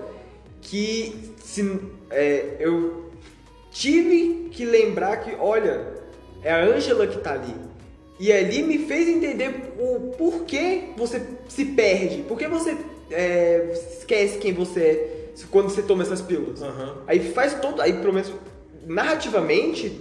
que 0.61 1.15
se, 1.41 1.79
é, 2.11 2.57
eu 2.59 3.09
tive 3.71 4.49
que 4.51 4.65
lembrar 4.65 5.17
que, 5.17 5.35
olha, 5.39 5.81
é 6.43 6.51
a 6.51 6.63
Angela 6.63 7.07
que 7.07 7.17
tá 7.19 7.33
ali. 7.33 7.53
E 8.19 8.31
ali 8.31 8.61
me 8.61 8.79
fez 8.79 9.07
entender 9.09 9.73
o 9.79 10.11
porquê 10.17 10.89
você 10.95 11.21
se 11.49 11.65
perde, 11.65 12.21
por 12.23 12.37
que 12.37 12.47
você 12.47 12.77
é, 13.11 13.73
esquece 13.99 14.37
quem 14.37 14.53
você 14.53 14.79
é 14.81 15.23
quando 15.49 15.69
você 15.69 15.81
toma 15.81 16.03
essas 16.03 16.21
pílulas. 16.21 16.61
Aham. 16.61 16.97
Aí 17.07 17.31
faz 17.31 17.55
todo. 17.55 17.81
Aí, 17.81 17.93
pelo 17.93 18.13
menos, 18.13 18.31
narrativamente, 18.85 19.99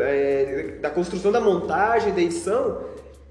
é, 0.00 0.76
da 0.80 0.90
construção 0.90 1.32
da 1.32 1.40
montagem, 1.40 2.12
da 2.12 2.20
edição, 2.20 2.80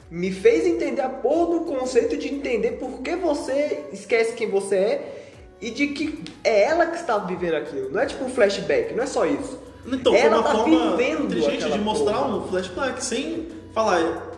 me 0.10 0.32
fez 0.32 0.66
entender 0.66 1.02
a 1.02 1.10
porra 1.10 1.60
do 1.60 1.66
conceito 1.66 2.18
de 2.18 2.34
entender 2.34 2.74
por 2.74 3.02
que 3.02 3.16
você 3.16 3.84
esquece 3.92 4.34
quem 4.34 4.50
você 4.50 4.76
é 4.76 5.24
e 5.62 5.70
de 5.70 5.88
que 5.88 6.24
é 6.44 6.64
ela 6.64 6.88
que 6.88 6.98
está 6.98 7.18
vivendo 7.20 7.56
aquilo. 7.56 7.92
Não 7.92 8.02
é 8.02 8.06
tipo 8.06 8.24
um 8.26 8.30
flashback, 8.30 8.94
não 8.94 9.04
é 9.04 9.08
só 9.08 9.26
isso. 9.26 9.60
Então, 9.86 10.14
foi 10.14 10.22
ela 10.22 10.38
uma 10.38 10.44
tá 10.44 10.56
forma 10.56 10.96
vivendo 10.96 11.26
inteligente 11.26 11.70
de 11.70 11.80
mostrar 11.80 12.20
porra. 12.20 12.38
um 12.38 12.48
flashback 12.48 13.04
sem 13.04 13.48
falar 13.74 14.32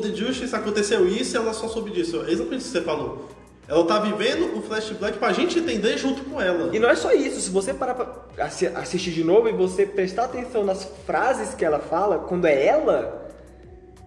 the 0.00 0.14
Justice 0.14 0.54
aconteceu 0.54 1.06
isso 1.08 1.34
e 1.34 1.36
ela 1.36 1.52
só 1.52 1.66
soube 1.66 1.90
disso. 1.90 2.24
É 2.26 2.30
exatamente 2.30 2.60
isso 2.60 2.72
que 2.72 2.78
você 2.78 2.84
falou. 2.84 3.28
Ela 3.70 3.84
tá 3.86 4.00
vivendo 4.00 4.58
o 4.58 4.62
flashback 4.62 5.16
pra 5.18 5.32
gente 5.32 5.58
entender 5.60 5.96
junto 5.96 6.24
com 6.24 6.40
ela. 6.40 6.74
E 6.74 6.78
não 6.80 6.90
é 6.90 6.96
só 6.96 7.12
isso, 7.12 7.40
se 7.40 7.50
você 7.50 7.72
parar 7.72 7.94
pra 7.94 8.44
assi- 8.44 8.66
assistir 8.66 9.12
de 9.12 9.22
novo 9.22 9.48
e 9.48 9.52
você 9.52 9.86
prestar 9.86 10.24
atenção 10.24 10.64
nas 10.64 10.84
frases 11.06 11.54
que 11.54 11.64
ela 11.64 11.78
fala, 11.78 12.18
quando 12.18 12.46
é 12.46 12.66
ela, 12.66 13.30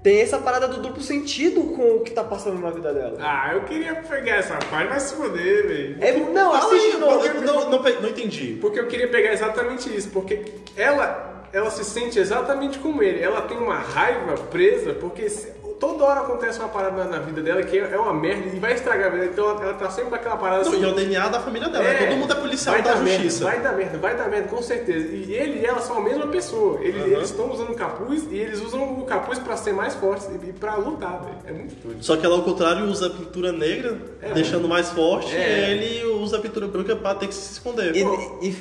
tem 0.03 0.19
essa 0.19 0.37
parada 0.37 0.67
do 0.67 0.81
duplo 0.81 1.01
sentido 1.01 1.61
com 1.75 1.95
o 1.95 1.99
que 2.01 2.11
tá 2.11 2.25
passando 2.25 2.59
na 2.59 2.69
vida 2.71 2.93
dela. 2.93 3.15
Ah, 3.21 3.51
eu 3.53 3.61
queria 3.63 3.95
pegar 3.95 4.35
essa 4.35 4.55
parte, 4.69 4.89
mas 4.89 5.03
se 5.03 5.15
foder, 5.15 5.65
velho. 5.65 5.97
É, 6.01 6.11
não, 6.11 6.51
Fala 6.51 6.57
assiste 6.75 6.91
de 6.91 6.97
novo. 6.97 7.25
eu 7.25 7.41
não, 7.41 7.69
não, 7.69 7.79
não 8.01 8.09
entendi. 8.09 8.57
Porque 8.59 8.77
eu 8.81 8.87
queria 8.87 9.07
pegar 9.07 9.31
exatamente 9.31 9.95
isso, 9.95 10.09
porque 10.09 10.43
ela, 10.75 11.45
ela 11.53 11.69
se 11.71 11.85
sente 11.85 12.19
exatamente 12.19 12.79
como 12.79 13.01
ele. 13.01 13.21
Ela 13.23 13.43
tem 13.43 13.57
uma 13.57 13.75
raiva 13.77 14.33
presa, 14.51 14.93
porque 14.93 15.29
se- 15.29 15.53
toda 15.83 16.03
hora 16.05 16.19
acontece 16.21 16.59
uma 16.59 16.69
parada 16.69 17.03
na, 17.03 17.09
na 17.09 17.19
vida 17.19 17.41
dela 17.41 17.61
que 17.63 17.77
é 17.77 17.97
uma 17.99 18.13
merda 18.13 18.55
e 18.55 18.59
vai 18.59 18.73
estragar 18.73 19.07
a 19.07 19.09
vida. 19.11 19.25
Então 19.25 19.49
ela, 19.49 19.63
ela 19.63 19.73
tá 19.73 19.89
sempre 19.89 20.09
com 20.11 20.15
aquela 20.15 20.37
parada 20.37 20.63
Não, 20.63 20.71
assim. 20.71 20.81
e 20.81 20.83
é 20.85 20.87
o 20.87 20.93
DNA 20.95 21.27
da 21.29 21.39
família 21.41 21.67
dela. 21.69 21.83
É, 21.85 22.07
Todo 22.07 22.17
mundo 22.17 22.31
é 22.31 22.35
policial 22.35 22.75
vai 22.75 22.83
da 22.83 22.93
dar 22.93 23.01
merda, 23.01 23.23
justiça. 23.23 23.43
vai 23.45 23.59
dar 23.61 23.71
merda, 23.73 23.97
vai 23.97 24.15
dar 24.15 24.29
merda, 24.29 24.47
com 24.47 24.61
certeza. 24.61 25.07
E 25.13 25.33
ele 25.33 25.59
e 25.59 25.65
ela 25.65 25.81
são 25.81 25.97
a 25.97 26.01
mesma 26.01 26.27
pessoa. 26.27 26.79
Eles 26.81 27.29
estão 27.29 27.51
usando 27.51 27.71
o 27.71 27.75
capuz 27.75 28.23
e 28.31 28.35
eles 28.37 28.61
usam 28.61 28.93
o 28.99 29.05
capuz 29.05 29.39
pra 29.39 29.57
ser 29.57 29.73
mais 29.73 29.93
fortes 29.95 30.27
e, 30.29 30.49
e 30.49 30.53
pra 30.53 30.75
lutar, 30.75 31.21
velho. 31.23 31.37
É 31.45 31.51
muito 31.51 31.75
doido. 31.83 32.01
Só 32.03 32.15
que 32.15 32.25
ela, 32.25 32.35
ao 32.35 32.43
contrário, 32.43 32.85
usa 32.85 33.07
a 33.07 33.09
pintura 33.09 33.51
negra, 33.51 33.97
É. 34.21 34.31
deixando 34.33 34.67
mais 34.67 34.89
forte, 34.91 35.35
É. 35.35 35.39
e 35.69 35.71
ele 35.71 36.05
usa 36.23 36.37
a 36.37 36.39
pintura 36.39 36.67
branca 36.67 36.95
pra 36.95 37.13
ter 37.15 37.27
que 37.27 37.35
se 37.35 37.53
esconder. 37.53 37.93
E, 38.41 38.55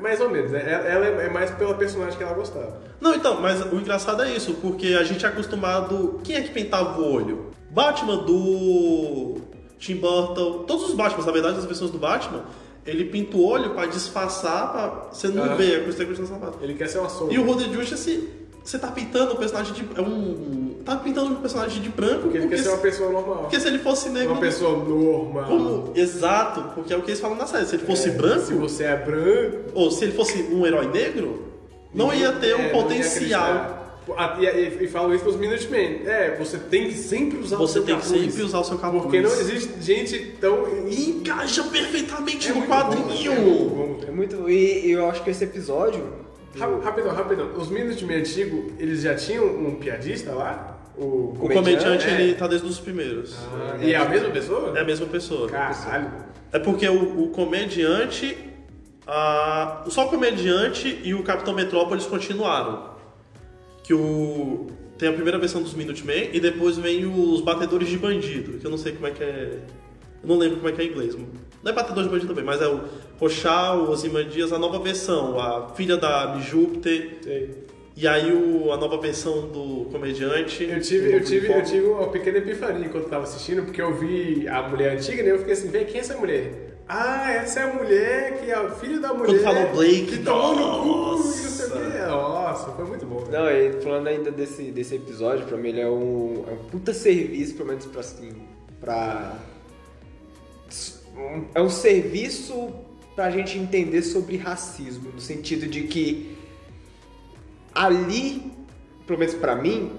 mais 0.00 0.20
ou 0.20 0.28
menos, 0.28 0.50
né? 0.52 0.62
Ela, 0.66 1.06
é 1.06 1.28
mais 1.28 1.50
pela 1.52 1.74
personagem 1.74 2.16
que 2.16 2.22
ela 2.22 2.34
gostava. 2.34 2.80
Não, 3.00 3.14
então, 3.14 3.40
mas 3.40 3.60
o 3.60 3.76
engraçado 3.76 4.22
é 4.22 4.32
isso, 4.32 4.54
porque 4.54 4.88
a 4.88 5.04
gente 5.04 5.24
é 5.24 5.28
acostumado. 5.28 6.20
Quem 6.22 6.36
é 6.36 6.42
que 6.42 6.50
pintava 6.50 7.00
o 7.00 7.12
olho? 7.12 7.50
Batman 7.70 8.18
do 8.18 9.36
Tim 9.78 9.96
Burton, 9.96 10.64
todos 10.66 10.88
os 10.88 10.94
Batman, 10.94 11.24
na 11.24 11.32
verdade, 11.32 11.58
as 11.58 11.64
versões 11.64 11.90
do 11.90 11.98
Batman, 11.98 12.44
ele 12.86 13.04
pinta 13.06 13.36
o 13.36 13.44
olho 13.44 13.70
pra 13.70 13.86
disfarçar, 13.86 14.72
pra 14.72 14.88
você 15.12 15.28
não 15.28 15.44
Aham. 15.44 15.56
ver 15.56 15.80
a 15.80 15.82
coisa 15.84 16.04
que 16.04 16.26
sapato. 16.26 16.58
Ele 16.62 16.74
quer 16.74 16.88
ser 16.88 16.98
uma 16.98 17.08
sombra. 17.08 17.34
E 17.34 17.38
o 17.38 17.44
Roder 17.44 17.70
Justice, 17.72 17.94
assim, 17.94 18.28
você 18.70 18.78
tá 18.78 18.88
pintando 18.88 19.32
o 19.34 19.36
personagem 19.36 19.72
de. 19.72 19.86
É 19.96 20.00
um. 20.00 20.74
Tá 20.84 20.96
pintando 20.96 21.32
um 21.32 21.36
personagem 21.36 21.80
de 21.82 21.88
branco. 21.88 22.22
Porque 22.22 22.38
ele 22.38 22.48
quer 22.48 22.58
ser 22.58 22.68
uma 22.68 22.76
se- 22.76 22.82
pessoa 22.82 23.10
normal. 23.10 23.36
Porque 23.42 23.58
se 23.60 23.66
ele 23.66 23.78
fosse 23.78 24.08
negro. 24.10 24.32
Uma 24.32 24.40
pessoa 24.40 24.76
normal. 24.84 25.44
Como? 25.46 25.92
Exato, 25.94 26.72
porque 26.74 26.92
é 26.92 26.96
o 26.96 27.02
que 27.02 27.10
eles 27.10 27.20
falam 27.20 27.36
na 27.36 27.46
série. 27.46 27.66
Se 27.66 27.76
ele 27.76 27.86
fosse 27.86 28.08
É, 28.08 28.12
branco, 28.12 28.44
Se 28.46 28.54
você 28.54 28.84
é 28.84 28.96
branco. 28.96 29.70
ou 29.74 29.90
se 29.90 30.04
ele 30.04 30.12
fosse 30.12 30.42
um 30.52 30.64
herói 30.66 30.86
negro, 30.88 31.44
não 31.94 32.12
ia 32.14 32.32
ter 32.32 32.50
é, 32.50 32.54
o 32.54 32.60
ia 32.60 32.68
potencial. 32.70 33.82
E, 34.38 34.44
e, 34.44 34.84
e 34.84 34.88
falo 34.88 35.12
isso 35.12 35.24
nos 35.24 35.34
Minutemen. 35.34 36.02
É, 36.06 36.36
você 36.38 36.56
tem 36.58 36.86
que 36.88 36.94
sempre 36.94 37.38
usar 37.40 37.56
o 37.56 37.66
Você 37.66 37.72
seu 37.74 37.82
tem 37.84 37.96
que 37.96 38.02
capuz. 38.02 38.20
sempre 38.22 38.42
usar 38.44 38.58
o 38.60 38.64
seu 38.64 38.78
capuz. 38.78 39.02
Porque 39.02 39.20
não 39.20 39.30
existe 39.32 39.72
gente 39.80 40.36
tão. 40.40 40.86
E 40.88 41.10
encaixa 41.10 41.64
perfeitamente 41.64 42.48
É 42.50 42.54
no 42.54 42.62
quadrinho. 42.66 43.04
bom, 43.04 43.12
é 43.12 43.38
muito 43.40 43.74
bom. 43.74 44.00
É 44.06 44.10
muito. 44.12 44.48
E, 44.50 44.86
e 44.86 44.90
eu 44.92 45.08
acho 45.08 45.22
que 45.24 45.30
esse 45.30 45.42
episódio. 45.42 46.25
Ra- 46.58 46.78
Rapidão, 46.82 47.12
rapidão. 47.14 47.50
Os 47.56 47.68
Minutemen 47.68 48.18
antigos, 48.20 48.72
eles 48.78 49.02
já 49.02 49.14
tinham 49.14 49.44
um 49.46 49.74
piadista 49.76 50.32
lá? 50.32 50.78
O. 50.96 51.34
O 51.40 51.48
comediante, 51.50 52.06
é. 52.08 52.20
ele 52.22 52.34
tá 52.34 52.46
desde 52.46 52.66
os 52.66 52.78
primeiros. 52.80 53.36
Ah, 53.52 53.76
e 53.80 53.92
é 53.92 53.96
a 53.96 54.08
mesma 54.08 54.30
pessoa? 54.30 54.76
É 54.76 54.80
a 54.80 54.84
mesma 54.84 55.06
pessoa. 55.06 55.48
Caralho. 55.48 56.10
É 56.52 56.58
porque 56.58 56.88
o, 56.88 57.24
o 57.24 57.28
comediante. 57.30 58.36
a- 59.06 59.84
só 59.88 60.06
o 60.06 60.08
comediante 60.08 61.00
e 61.04 61.14
o 61.14 61.22
Capitão 61.22 61.54
Metrópolis 61.54 62.06
continuaram. 62.06 62.90
Que 63.84 63.94
o. 63.94 64.66
Tem 64.98 65.10
a 65.10 65.12
primeira 65.12 65.38
versão 65.38 65.62
dos 65.62 65.74
Minutemen 65.74 66.30
e 66.32 66.40
depois 66.40 66.78
vem 66.78 67.04
os 67.04 67.42
Batedores 67.42 67.86
de 67.88 67.98
Bandido, 67.98 68.58
que 68.58 68.66
eu 68.66 68.70
não 68.70 68.78
sei 68.78 68.92
como 68.92 69.06
é 69.06 69.10
que 69.10 69.22
é. 69.22 69.58
Eu 70.22 70.28
não 70.30 70.38
lembro 70.38 70.56
como 70.56 70.68
é 70.70 70.72
que 70.72 70.80
é 70.80 70.84
em 70.84 70.88
inglês. 70.88 71.14
Não 71.62 71.70
é 71.70 71.74
Batedor 71.74 72.02
de 72.04 72.08
Bandido 72.08 72.28
também, 72.28 72.42
mas 72.44 72.62
é 72.62 72.66
o 72.66 72.80
Rochal, 73.18 73.80
o 73.80 73.90
Ozymandias, 73.90 74.52
a 74.52 74.58
nova 74.58 74.78
versão, 74.78 75.38
a 75.38 75.70
filha 75.74 75.96
da 75.96 76.38
Júpiter. 76.38 77.18
Sei. 77.22 77.66
E 77.96 78.06
aí 78.06 78.30
o, 78.30 78.70
a 78.72 78.76
nova 78.76 78.98
versão 78.98 79.48
do 79.48 79.86
comediante. 79.90 80.64
Eu 80.64 80.80
tive, 80.82 81.14
eu, 81.14 81.24
tive, 81.24 81.50
eu 81.50 81.62
tive 81.64 81.86
uma 81.86 82.08
pequena 82.08 82.38
epifania 82.38 82.86
enquanto 82.86 83.04
eu 83.04 83.10
tava 83.10 83.24
assistindo, 83.24 83.62
porque 83.62 83.80
eu 83.80 83.94
vi 83.94 84.46
a 84.46 84.68
mulher 84.68 84.98
antiga, 84.98 85.22
né? 85.22 85.30
Eu 85.30 85.38
fiquei 85.38 85.54
assim, 85.54 85.70
vem, 85.70 85.86
quem 85.86 85.96
é 85.96 86.00
essa 86.00 86.14
mulher? 86.14 86.76
Ah, 86.86 87.32
essa 87.32 87.60
é 87.60 87.62
a 87.64 87.74
mulher 87.74 88.38
que 88.38 88.50
é 88.50 88.54
a 88.54 88.70
filha 88.70 89.00
da 89.00 89.14
mulher. 89.14 89.40
Quando 89.40 89.42
falou 89.42 89.72
Blake, 89.74 90.06
que 90.06 90.18
tomou 90.18 90.54
no 90.54 90.82
cu, 90.82 91.14
e 91.14 91.16
não 91.16 91.32
sei 91.32 91.66
o 91.66 92.08
nossa. 92.08 92.36
Nossa, 92.56 92.70
foi 92.72 92.84
muito 92.84 93.04
bom. 93.06 93.24
Não, 93.30 93.50
e 93.50 93.72
falando 93.82 94.06
ainda 94.06 94.30
desse, 94.30 94.70
desse 94.70 94.94
episódio, 94.94 95.46
pra 95.46 95.56
mim 95.56 95.70
ele 95.70 95.80
é 95.80 95.88
um, 95.88 96.44
é 96.48 96.52
um 96.52 96.64
puta 96.70 96.94
serviço, 96.94 97.54
pelo 97.54 97.68
menos 97.68 97.86
pra 97.86 98.00
assim. 98.00 98.32
pra. 98.80 99.38
É 101.54 101.60
um 101.60 101.70
serviço 101.70 102.72
pra 103.16 103.30
gente 103.30 103.58
entender 103.58 104.02
sobre 104.02 104.36
racismo, 104.36 105.10
no 105.10 105.20
sentido 105.20 105.66
de 105.66 105.84
que 105.84 106.36
ali, 107.74 108.52
pelo 109.06 109.18
menos 109.18 109.34
pra 109.34 109.56
mim, 109.56 109.90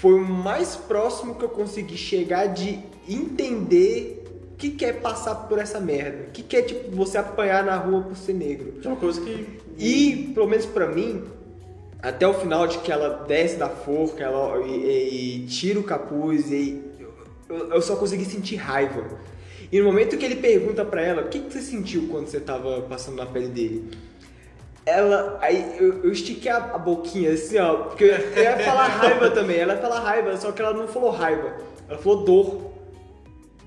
foi 0.00 0.14
o 0.14 0.24
mais 0.26 0.74
próximo 0.76 1.34
que 1.34 1.44
eu 1.44 1.48
consegui 1.50 1.96
chegar 1.98 2.46
de 2.46 2.78
entender 3.06 4.24
o 4.52 4.56
que 4.56 4.70
que 4.70 4.84
é 4.84 4.92
passar 4.92 5.34
por 5.34 5.58
essa 5.58 5.78
merda. 5.78 6.28
O 6.28 6.30
que 6.32 6.42
que 6.42 6.56
é, 6.56 6.62
tipo, 6.62 6.90
você 6.96 7.18
apanhar 7.18 7.62
na 7.64 7.76
rua 7.76 8.02
por 8.02 8.16
ser 8.16 8.32
negro. 8.34 8.80
É 8.82 8.88
uma 8.88 8.96
coisa 8.96 9.20
que. 9.20 9.46
E, 9.78 10.30
pelo 10.34 10.46
menos 10.48 10.64
pra 10.66 10.86
mim, 10.88 11.24
até 12.02 12.26
o 12.26 12.32
final 12.34 12.66
de 12.66 12.78
que 12.78 12.90
ela 12.90 13.24
desce 13.26 13.56
da 13.56 13.68
forca 13.68 14.24
ela, 14.24 14.58
e, 14.66 14.70
e- 14.70 15.36
e 15.44 15.46
tira 15.46 15.78
o 15.78 15.82
capuz, 15.82 16.50
e 16.50 16.82
eu, 17.48 17.70
eu 17.74 17.82
só 17.82 17.96
consegui 17.96 18.24
sentir 18.24 18.56
raiva. 18.56 19.04
E 19.72 19.78
no 19.78 19.86
momento 19.86 20.16
que 20.16 20.24
ele 20.24 20.36
pergunta 20.36 20.84
pra 20.84 21.02
ela, 21.02 21.22
o 21.22 21.28
que, 21.28 21.38
que 21.38 21.52
você 21.52 21.60
sentiu 21.60 22.08
quando 22.10 22.26
você 22.26 22.40
tava 22.40 22.82
passando 22.82 23.16
na 23.16 23.26
pele 23.26 23.48
dele? 23.48 23.90
Ela, 24.84 25.38
aí 25.40 25.76
eu, 25.78 26.04
eu 26.04 26.10
estiquei 26.10 26.50
a, 26.50 26.56
a 26.56 26.78
boquinha 26.78 27.32
assim, 27.32 27.58
ó, 27.58 27.84
porque 27.84 28.04
eu, 28.04 28.42
ia 28.42 28.58
falar 28.58 28.86
raiva 28.88 29.30
também, 29.30 29.58
ela 29.58 29.74
ia 29.74 29.80
falar 29.80 30.00
raiva, 30.00 30.36
só 30.36 30.50
que 30.50 30.60
ela 30.60 30.74
não 30.74 30.88
falou 30.88 31.10
raiva, 31.10 31.54
ela 31.88 31.98
falou 31.98 32.24
dor. 32.24 32.70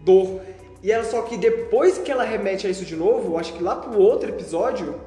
Dor. 0.04 0.42
E 0.82 0.92
ela 0.92 1.06
só 1.06 1.22
que 1.22 1.38
depois 1.38 1.98
que 1.98 2.12
ela 2.12 2.26
remete 2.26 2.68
a 2.68 2.70
isso 2.70 2.84
de 2.84 2.96
novo, 2.96 3.38
acho 3.38 3.54
que 3.54 3.64
lá 3.64 3.78
pro 3.78 3.98
outro 3.98 4.28
episódio, 4.30 5.00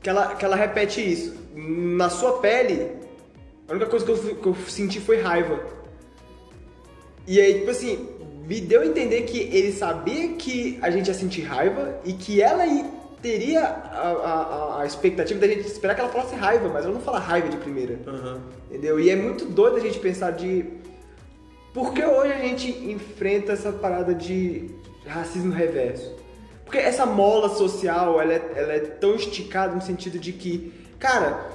que 0.00 0.08
ela, 0.08 0.36
que 0.36 0.44
ela 0.44 0.54
repete 0.54 1.00
isso. 1.00 1.34
Na 1.54 2.08
sua 2.08 2.38
pele, 2.38 2.92
a 3.68 3.72
única 3.72 3.86
coisa 3.86 4.04
que 4.04 4.12
eu, 4.12 4.36
que 4.36 4.46
eu 4.46 4.54
senti 4.68 5.00
foi 5.00 5.20
raiva. 5.20 5.58
E 7.26 7.40
aí, 7.40 7.54
tipo 7.54 7.70
assim, 7.70 8.08
me 8.46 8.60
deu 8.60 8.82
a 8.82 8.86
entender 8.86 9.22
que 9.22 9.38
ele 9.38 9.72
sabia 9.72 10.28
que 10.34 10.78
a 10.80 10.90
gente 10.90 11.08
ia 11.08 11.14
sentir 11.14 11.42
raiva 11.42 11.98
e 12.04 12.12
que 12.12 12.40
ela 12.40 12.64
teria 13.20 13.62
a, 13.64 14.08
a, 14.08 14.82
a 14.82 14.86
expectativa 14.86 15.40
da 15.40 15.48
gente 15.48 15.66
esperar 15.66 15.94
que 15.94 16.00
ela 16.00 16.10
falasse 16.10 16.36
raiva, 16.36 16.68
mas 16.68 16.84
ela 16.84 16.94
não 16.94 17.00
fala 17.00 17.18
raiva 17.18 17.48
de 17.48 17.56
primeira. 17.56 17.98
Aham. 18.06 18.40
Entendeu? 18.70 19.00
E 19.00 19.10
é 19.10 19.16
muito 19.16 19.46
doido 19.46 19.76
a 19.76 19.80
gente 19.80 19.98
pensar 19.98 20.30
de. 20.30 20.64
Por 21.74 21.92
que 21.92 22.04
hoje 22.04 22.32
a 22.32 22.38
gente 22.38 22.70
enfrenta 22.90 23.52
essa 23.52 23.72
parada 23.72 24.14
de 24.14 24.70
racismo 25.06 25.52
reverso? 25.52 26.14
Porque 26.64 26.78
essa 26.78 27.04
mola 27.04 27.48
social, 27.48 28.20
ela 28.20 28.32
é, 28.32 28.52
ela 28.54 28.72
é 28.72 28.80
tão 28.80 29.14
esticada 29.14 29.74
no 29.74 29.82
sentido 29.82 30.18
de 30.18 30.32
que, 30.32 30.72
cara, 30.98 31.46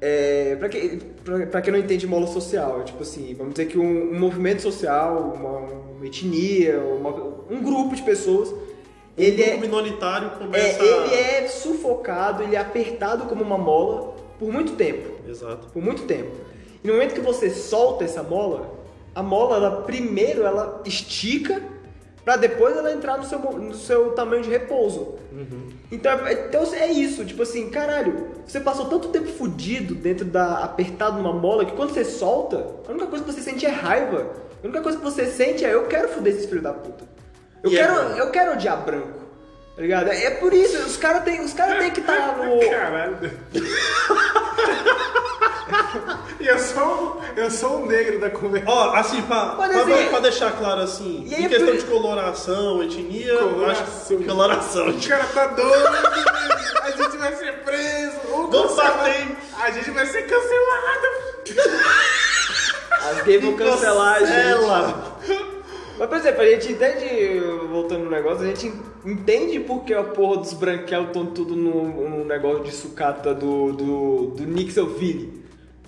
é, 0.00 0.56
pra, 0.56 0.68
que, 0.68 0.98
pra, 1.24 1.46
pra 1.46 1.62
quem 1.62 1.72
não 1.72 1.80
entende 1.80 2.06
mola 2.06 2.26
social, 2.26 2.80
é 2.80 2.84
tipo 2.84 3.02
assim, 3.02 3.34
vamos 3.34 3.54
dizer 3.54 3.66
que 3.66 3.78
um, 3.78 4.12
um 4.12 4.18
movimento 4.18 4.60
social, 4.62 5.32
uma, 5.36 5.58
uma 5.96 6.06
etnia, 6.06 6.78
uma- 6.80 7.36
um 7.50 7.62
grupo 7.62 7.94
de 7.96 8.02
pessoas, 8.02 8.54
ele 9.16 9.42
é, 9.42 9.56
minoritário 9.56 10.28
é, 10.28 10.38
começa. 10.38 10.82
ele 10.82 11.14
é 11.14 11.48
sufocado, 11.48 12.42
ele 12.42 12.54
é 12.56 12.58
apertado 12.58 13.24
como 13.24 13.42
uma 13.42 13.56
mola 13.56 14.14
por 14.38 14.52
muito 14.52 14.72
tempo 14.72 15.08
Exato. 15.26 15.68
por 15.72 15.82
muito 15.82 16.02
tempo. 16.02 16.30
E 16.84 16.86
no 16.86 16.92
momento 16.92 17.14
que 17.14 17.20
você 17.20 17.48
solta 17.50 18.04
essa 18.04 18.22
mola, 18.22 18.70
a 19.14 19.22
mola, 19.22 19.56
ela 19.56 19.82
primeiro 19.82 20.42
ela 20.44 20.82
estica 20.84 21.62
pra 22.26 22.36
depois 22.36 22.76
ela 22.76 22.92
entrar 22.92 23.16
no 23.18 23.24
seu, 23.24 23.38
no 23.38 23.72
seu 23.72 24.10
tamanho 24.10 24.42
de 24.42 24.50
repouso. 24.50 25.14
Então, 25.92 26.26
é- 26.26 26.32
então 26.48 26.64
é 26.74 26.88
isso, 26.88 27.24
tipo 27.24 27.42
assim, 27.44 27.70
caralho, 27.70 28.30
você 28.44 28.58
passou 28.58 28.86
tanto 28.86 29.08
tempo 29.10 29.28
fudido 29.28 29.94
dentro 29.94 30.24
da 30.24 30.58
apertado 30.64 31.18
numa 31.18 31.32
mola 31.32 31.64
que 31.64 31.72
quando 31.76 31.90
você 31.94 32.04
solta, 32.04 32.66
a 32.88 32.90
única 32.90 33.06
coisa 33.06 33.24
que 33.24 33.32
você 33.32 33.40
sente 33.40 33.64
é 33.64 33.68
raiva. 33.68 34.32
A 34.60 34.66
única 34.66 34.82
coisa 34.82 34.98
que 34.98 35.04
você 35.04 35.26
sente 35.26 35.64
é 35.64 35.72
eu 35.72 35.86
quero 35.86 36.08
foder 36.08 36.32
esses 36.34 36.46
filhos 36.46 36.64
da 36.64 36.72
puta. 36.72 37.04
Eu 37.62 37.70
é 37.70 37.74
quero, 37.76 37.94
eu 38.18 38.30
quero 38.32 38.52
odiar 38.54 38.84
branco. 38.84 39.20
Tá 39.76 39.82
ligado? 39.82 40.08
É, 40.10 40.30
por 40.30 40.54
isso, 40.54 40.78
os 40.78 40.96
caras 40.96 41.22
têm 41.24 41.42
os 41.44 41.52
cara 41.52 41.76
tem 41.76 41.90
que 41.90 42.00
estar 42.00 42.38
no 42.38 42.58
Caralho. 42.70 43.18
e 46.40 46.46
eu 46.46 46.58
sou, 46.58 47.20
eu 47.36 47.50
sou 47.50 47.82
o 47.82 47.86
negro 47.86 48.18
da 48.18 48.30
conversa. 48.30 48.70
Ó, 48.70 48.94
assim, 48.94 49.20
pra, 49.22 49.46
pra, 49.50 49.66
assim- 49.66 50.06
pra 50.08 50.20
deixar 50.20 50.52
claro 50.52 50.80
assim, 50.80 51.24
E 51.26 51.34
em 51.34 51.44
é 51.44 51.48
questão 51.48 51.68
por- 51.68 51.76
de 51.76 51.84
coloração, 51.84 52.82
etnia, 52.82 53.32
eu 53.32 53.50
Coloração. 53.50 53.84
acho 53.84 54.06
que 54.16 54.24
coloração. 54.24 54.88
O 54.88 55.08
cara 55.08 55.24
tá 55.24 55.46
doido, 55.48 55.96
a 56.82 56.90
gente 56.92 57.16
vai 57.18 57.34
ser 57.36 57.52
preso. 57.58 58.16
Vamos 58.50 58.74
bater. 58.76 59.26
A 59.60 59.70
gente 59.70 59.90
vai 59.90 60.06
ser 60.06 60.22
cancelado. 60.22 61.06
As 63.10 63.22
gays 63.24 63.42
vão 63.42 63.56
cancelar 63.56 64.14
a 64.16 64.24
gente. 64.24 65.46
Mas, 65.98 66.08
por 66.08 66.18
exemplo, 66.18 66.40
a 66.42 66.46
gente 66.50 66.72
entende, 66.72 67.40
voltando 67.70 68.04
no 68.04 68.10
negócio, 68.10 68.44
a 68.44 68.46
gente 68.48 68.72
entende 69.04 69.60
porque 69.60 69.94
a 69.94 70.02
porra 70.04 70.38
dos 70.42 70.52
branquelos 70.52 71.06
estão 71.08 71.26
tudo 71.26 71.56
no, 71.56 72.08
no 72.10 72.24
negócio 72.24 72.64
de 72.64 72.72
sucata 72.72 73.34
do, 73.34 73.72
do, 73.72 74.26
do 74.36 74.44
Nixonville, 74.44 75.42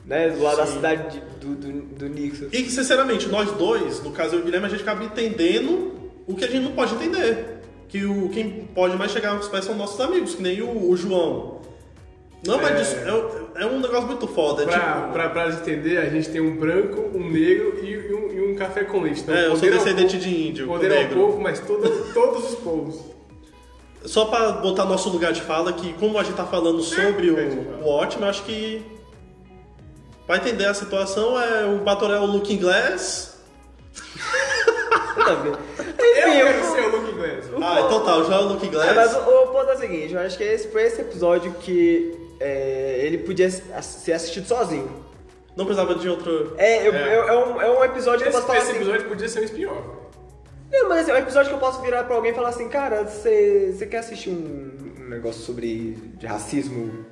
né? 0.07 0.31
Do 0.31 0.43
lado 0.43 0.57
da 0.59 0.67
cidade 0.67 1.21
de- 1.21 1.47
do, 1.47 1.55
do, 1.55 1.73
do 1.95 2.09
Nixon. 2.09 2.47
E 2.53 2.63
que, 2.63 2.71
sinceramente, 2.71 3.29
nós 3.29 3.51
dois, 3.53 4.03
no 4.03 4.11
caso 4.11 4.35
eu 4.35 4.39
e 4.39 4.43
o 4.43 4.45
Guilherme, 4.45 4.67
a 4.67 4.71
gente 4.71 4.83
acaba 4.83 5.05
entendendo 5.05 5.93
o 6.27 6.35
que 6.35 6.45
a 6.45 6.49
gente 6.49 6.65
não 6.65 6.73
pode 6.73 6.95
entender. 6.95 7.59
Que 7.89 8.05
o, 8.05 8.29
quem 8.31 8.69
pode 8.75 8.97
mais 8.97 9.11
chegar 9.13 9.35
aos 9.35 9.49
pés 9.49 9.65
são 9.65 9.75
nossos 9.75 10.01
amigos, 10.01 10.35
que 10.35 10.43
nem 10.43 10.61
o, 10.63 10.91
o 10.91 10.97
João. 10.97 11.58
Não, 12.47 12.57
mas 12.63 12.95
É. 12.95 13.09
é, 13.57 13.63
é 13.63 13.67
um 13.67 13.81
negócio 13.81 14.07
muito 14.07 14.27
foda. 14.29 14.63
é 14.63 14.67
Pra, 14.67 14.79
tipo, 14.79 15.13
pra, 15.13 15.29
pra 15.31 15.49
entender, 15.49 15.99
a 15.99 16.09
gente 16.09 16.29
tem 16.31 16.41
um 16.41 16.57
branco, 16.57 17.01
um 17.15 17.29
negro 17.31 17.79
e, 17.83 17.91
e 17.91 18.15
um, 18.15 18.33
e 18.33 18.53
um 18.53 18.55
café 18.57 18.85
com 18.85 19.01
leite. 19.01 19.23
Então, 19.23 19.35
É, 19.35 19.47
eu 19.47 19.57
sou 19.57 19.69
é 19.69 19.73
um 19.73 19.75
descendente 19.75 20.19
de 20.19 20.49
índio, 20.49 20.67
Poder 20.69 20.91
é 20.93 20.95
um 20.95 20.99
negro. 21.03 21.17
pouco, 21.21 21.41
mas 21.41 21.59
todo, 21.61 22.13
todos 22.15 22.51
os 22.51 22.55
povos. 22.57 23.01
Só 24.05 24.27
pra 24.27 24.53
botar 24.53 24.85
nosso 24.85 25.11
lugar 25.11 25.33
de 25.33 25.43
fala, 25.43 25.73
que 25.73 25.93
como 25.95 26.17
a 26.19 26.23
gente 26.23 26.37
tá 26.37 26.45
falando 26.47 26.81
sobre 26.81 27.31
lugar 27.31 27.47
de 27.49 27.57
fala. 27.57 27.79
o, 27.79 27.85
o 27.85 27.89
ótimo, 27.89 28.25
eu 28.25 28.29
acho 28.31 28.45
que. 28.45 28.83
Pra 30.25 30.37
entender 30.37 30.67
a 30.67 30.75
situação, 30.75 31.41
é 31.41 31.65
o 31.67 31.79
Batoré 31.79 32.19
o 32.21 32.27
Looking 32.27 32.59
Glass. 32.59 33.37
Eu 35.19 36.33
quero 36.33 36.61
o- 36.61 36.73
ser 36.75 36.81
o 36.83 36.97
Luke 36.97 37.13
Glass. 37.13 37.45
Ah, 37.63 37.81
então 37.87 38.05
tá, 38.05 38.17
o 38.19 38.25
João 38.25 38.39
é 38.41 38.45
o 38.45 38.49
Looking 38.51 38.69
É, 38.69 38.93
mas 38.95 39.13
Glass. 39.13 39.27
o, 39.27 39.31
o 39.31 39.47
ponto 39.49 39.71
é 39.71 39.75
o 39.75 39.79
seguinte, 39.79 40.15
eu 40.15 40.21
acho 40.21 40.37
que 40.39 40.45
esse 40.45 40.69
foi 40.69 40.83
esse 40.85 41.01
episódio 41.01 41.53
que 41.61 42.17
é, 42.41 43.01
ele 43.03 43.19
podia 43.19 43.51
ser 43.51 44.13
assistido 44.13 44.47
sozinho. 44.47 45.07
Não 45.57 45.65
precisava 45.65 45.95
de 45.97 46.09
outro. 46.09 46.55
É, 46.57 46.87
eu- 46.87 46.95
É. 46.95 47.17
eu- 47.17 47.29
é 47.29 47.37
um, 47.47 47.61
é 47.63 47.71
um 47.81 47.85
episódio 47.85 48.21
que 48.21 48.27
eu 48.27 48.31
Esse, 48.31 48.33
posso 48.39 48.47
falar 48.47 48.59
esse 48.61 48.69
assim. 48.71 48.77
episódio 48.81 49.09
podia 49.09 49.29
ser 49.29 49.41
um 49.41 49.45
spin-off. 49.45 49.89
Não, 50.71 50.89
mas 50.89 51.01
assim, 51.01 51.11
é 51.11 51.15
um 51.15 51.19
episódio 51.19 51.49
que 51.49 51.55
eu 51.55 51.61
posso 51.61 51.81
virar 51.81 52.05
pra 52.05 52.15
alguém 52.15 52.31
e 52.31 52.35
falar 52.35 52.51
assim, 52.51 52.69
cara, 52.69 53.03
você 53.05 53.89
quer 53.91 53.99
assistir 53.99 54.31
um, 54.31 54.71
um 55.01 55.09
negócio 55.09 55.41
sobre 55.43 55.93
de 56.19 56.27
racismo? 56.27 57.07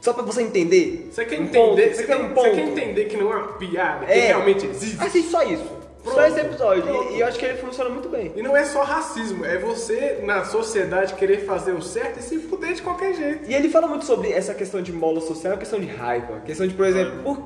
Só 0.00 0.12
pra 0.12 0.22
você 0.22 0.42
entender? 0.42 1.08
Você 1.10 1.24
quer 1.24 1.38
Um 1.38 1.44
entender, 1.44 1.58
ponto, 1.58 1.94
você, 1.96 2.02
quer, 2.04 2.16
um 2.16 2.34
você 2.34 2.50
quer 2.50 2.60
entender 2.60 3.04
que 3.06 3.16
não 3.16 3.32
é 3.32 3.36
uma 3.36 3.52
piada, 3.54 4.04
que 4.06 4.12
É. 4.12 4.26
realmente 4.26 4.66
existe. 4.66 5.02
Assiste 5.02 5.30
só 5.30 5.42
isso. 5.42 5.64
Só 6.04 6.10
Pronto, 6.12 6.26
esse 6.28 6.40
episódio. 6.40 6.84
E, 7.12 7.16
e 7.16 7.20
eu 7.20 7.26
acho 7.26 7.38
que 7.38 7.44
ele 7.46 7.56
funciona 7.58 7.88
muito 7.88 8.08
bem. 8.10 8.30
E 8.36 8.42
não 8.42 8.54
é 8.56 8.64
só 8.64 8.82
racismo, 8.82 9.44
é 9.44 9.56
você, 9.58 10.20
na 10.22 10.44
sociedade, 10.44 11.14
querer 11.14 11.46
fazer 11.46 11.72
o 11.72 11.80
certo 11.82 12.18
e 12.20 12.22
se 12.22 12.38
fuder 12.38 12.74
de 12.74 12.82
qualquer 12.82 13.14
jeito. 13.14 13.50
E 13.50 13.54
ele 13.54 13.68
fala 13.70 13.86
muito 13.86 14.04
sobre 14.04 14.30
essa 14.30 14.52
questão 14.54 14.82
de 14.82 14.92
mola 14.92 15.20
social, 15.22 15.54
a 15.54 15.56
questão 15.56 15.80
de 15.80 15.86
raiva. 15.86 16.36
A 16.36 16.40
questão 16.40 16.66
de, 16.66 16.74
por 16.74 16.84
exemplo, 16.84 17.22
por, 17.22 17.38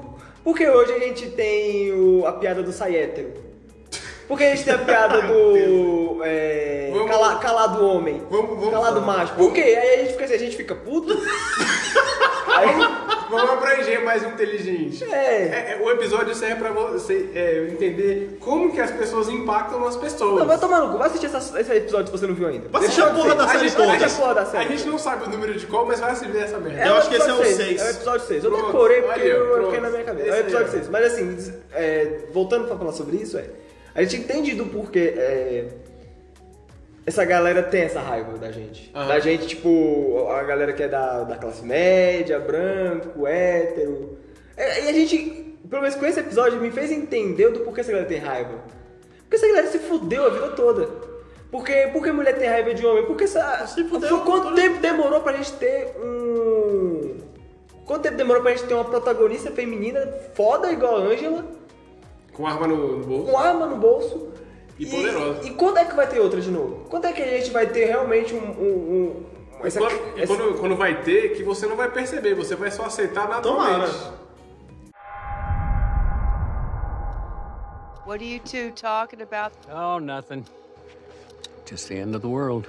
por 0.42 0.56
que 0.56 0.68
hoje 0.68 0.92
a 0.92 0.98
gente 0.98 1.30
tem 1.30 1.92
o- 1.92 2.26
a 2.26 2.32
piada 2.32 2.62
do 2.62 2.72
sai 2.72 2.96
hétero? 2.96 3.32
Por 4.26 4.36
que 4.36 4.44
a 4.44 4.50
gente 4.54 4.64
tem 4.64 4.74
a 4.74 4.78
piada 4.78 5.22
do. 5.22 6.20
é, 6.24 6.90
Vamos- 6.92 7.09
cala- 7.11 7.36
calado 7.38 7.86
homem? 7.86 8.22
Vamos- 8.28 8.50
vamos- 8.59 8.70
calado 8.70 9.00
macho. 9.02 9.34
Por 9.34 9.52
quê? 9.54 9.61
Aí 9.61 9.94
a 9.94 9.96
gente 10.02 10.12
fica 10.12 10.24
assim, 10.26 10.34
a 10.34 10.38
gente 10.38 10.56
fica 10.56 10.74
puto. 10.74 11.14
Aí, 12.56 12.68
Vamos 13.31 13.51
abranger 13.51 14.05
mais 14.05 14.22
inteligente. 14.22 15.05
é. 15.05 15.16
É, 15.16 15.79
é, 15.79 15.83
o 15.83 15.91
episódio 15.91 16.35
serve 16.35 16.57
pra 16.57 16.70
você 16.70 17.31
é, 17.35 17.68
entender 17.70 18.39
como 18.41 18.72
que 18.72 18.81
as 18.81 18.91
pessoas 18.91 19.29
impactam 19.29 19.81
nas 19.81 19.97
pessoas. 19.97 20.39
Não, 20.41 20.47
vai 20.47 20.59
tomar 20.59 20.81
no 20.81 20.93
cu. 20.93 20.99
Vai 20.99 21.09
assistir 21.09 21.26
essa- 21.26 21.61
esse 21.61 21.72
episódio 21.72 22.07
se 22.07 22.12
você 22.12 22.26
não 22.26 22.35
viu 22.35 22.49
ainda. 22.49 22.68
Vai 22.68 22.83
assistir 22.83 23.03
a 23.03 23.11
porra 23.11 23.35
da 23.35 23.49
série 23.49 23.70
toda. 23.70 23.83
a, 23.83 23.93
gente, 23.93 24.05
Assiste 24.05 24.18
a 24.18 24.22
porra 24.22 24.35
da 24.35 24.47
série. 24.47 24.64
a 24.64 24.68
gente 24.68 24.87
não 24.89 24.99
sabe 24.99 25.24
o 25.24 25.29
número 25.31 25.55
de 25.55 25.66
qual, 25.66 25.87
mas 25.87 26.01
vai 26.01 26.11
assistir 26.12 26.37
essa 26.37 26.59
merda. 26.59 26.87
Eu 26.87 26.95
acho 26.97 27.09
que 27.09 27.16
esse 27.16 27.29
é 27.29 27.33
o 27.33 27.37
episódio 27.43 27.57
seis. 27.57 27.81
É 27.81 27.85
o 27.85 27.91
episódio 27.91 28.26
6. 28.26 28.45
Eu 28.45 28.51
Pronto, 28.51 28.66
decorei 28.66 29.03
porque 29.03 29.20
olha, 29.20 29.29
eu 29.29 29.64
fiquei 29.64 29.81
na 29.81 29.91
minha 29.91 30.05
cabeça. 30.05 30.29
Esse 30.29 30.37
é 30.37 30.41
o 30.41 30.41
episódio 30.43 30.66
aí, 30.66 30.70
ó. 30.70 30.79
6. 30.79 30.89
Mas 30.89 31.05
assim, 31.07 31.55
é, 31.72 32.18
voltando 32.33 32.66
pra 32.66 32.76
falar 32.76 32.93
sobre 32.93 33.16
isso, 33.16 33.37
é, 33.39 33.45
a 33.95 34.03
gente 34.03 34.16
entende 34.16 34.55
do 34.55 34.66
porquê 34.66 35.14
é, 35.16 35.64
essa 37.09 37.24
galera 37.24 37.62
tem 37.62 37.82
essa 37.82 38.00
raiva 38.00 38.36
da 38.36 38.52
gente. 38.52 38.90
Aham. 38.94 39.09
Da 39.09 39.18
gente, 39.18 39.46
tipo, 39.46 40.28
a 40.30 40.42
galera 40.42 40.74
que 40.74 40.82
é 40.82 40.88
da, 40.88 41.24
da 41.24 41.36
classe 41.36 41.64
média, 41.64 42.38
branco, 42.38 43.26
hétero. 43.26 44.18
É, 44.54 44.84
e 44.84 44.88
a 44.88 44.92
gente, 44.92 45.56
pelo 45.70 45.80
menos 45.80 45.96
com 45.96 46.04
esse 46.04 46.20
episódio, 46.20 46.61
me 46.61 46.70
fez 46.70 46.92
entender 46.92 47.48
do 47.50 47.61
porquê 47.61 47.80
essa 47.80 47.90
galera 47.90 48.09
tem 48.09 48.18
raiva. 48.18 48.59
Porque 49.22 49.36
essa 49.36 49.46
galera 49.46 49.68
se 49.68 49.78
fudeu 49.78 50.26
a 50.26 50.28
vida 50.28 50.48
toda. 50.50 50.86
Porque, 51.50 51.88
por 51.94 52.02
que 52.04 52.12
mulher 52.12 52.36
tem 52.36 52.46
raiva 52.46 52.74
de 52.74 52.84
homem? 52.86 53.06
Porque 53.06 53.24
essa. 53.24 53.66
Se 53.66 53.84
fudeu, 53.84 54.09
Foi 54.11 54.20
quanto 54.20 54.54
tempo 54.54 54.78
demorou 54.80 55.20
pra 55.22 55.32
gente 55.32 55.52
ter 55.52 55.96
um. 56.02 57.16
Quanto 57.86 58.02
tempo 58.02 58.16
demorou 58.18 58.42
pra 58.42 58.50
gente 58.50 58.64
ter 58.64 58.74
uma 58.74 58.84
protagonista 58.84 59.50
feminina 59.50 60.06
foda 60.34 60.70
igual 60.70 60.96
a 60.96 61.00
Angela, 61.00 61.42
Com 62.34 62.46
arma 62.46 62.66
no, 62.66 62.98
no 62.98 63.04
bolso. 63.06 63.30
com 63.32 63.38
arma 63.38 63.66
no 63.66 63.76
bolso? 63.76 64.28
E 64.79 64.87
poderosa. 64.87 65.43
E 65.47 65.51
quando 65.55 65.79
é 65.79 65.85
que 65.85 65.95
vai 65.95 66.07
ter 66.09 66.20
outra 66.20 66.41
de 66.41 66.51
novo? 66.51 66.85
Quando 66.89 67.07
é 67.07 67.12
que 67.12 67.20
a 67.22 67.26
gente 67.26 67.51
vai 67.51 67.66
ter 67.66 67.87
realmente 67.87 68.35
um. 68.35 68.39
um, 68.39 68.62
um- 68.62 69.26
E 69.62 69.66
essa- 69.66 69.81
quando, 69.81 70.16
e 70.16 70.22
essa- 70.22 70.26
quando, 70.37 70.59
quando 70.59 70.76
vai 70.76 71.03
ter, 71.03 71.35
que 71.37 71.43
você 71.43 71.66
não 71.66 71.74
vai 71.76 71.91
perceber, 71.91 72.35
você 72.35 72.55
vai 72.55 72.70
só 72.70 72.85
aceitar 72.85 73.29
naturalmente. 73.29 73.93
Tomara. 73.93 74.18
What 78.07 78.22
are 78.24 78.33
you 78.35 78.41
two 78.41 78.70
talking 78.72 79.20
about? 79.20 79.53
Oh, 79.70 79.99
nothing. 79.99 80.45
Just 81.68 81.89
the 81.89 81.97
end 81.97 82.14
of 82.16 82.20
the 82.22 82.29
world. 82.29 82.66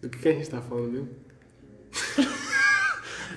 Do 0.00 0.08
que, 0.10 0.18
que 0.18 0.28
a 0.28 0.32
gente 0.32 0.50
tá 0.50 0.60
falando 0.60 0.92
mesmo? 0.92 1.08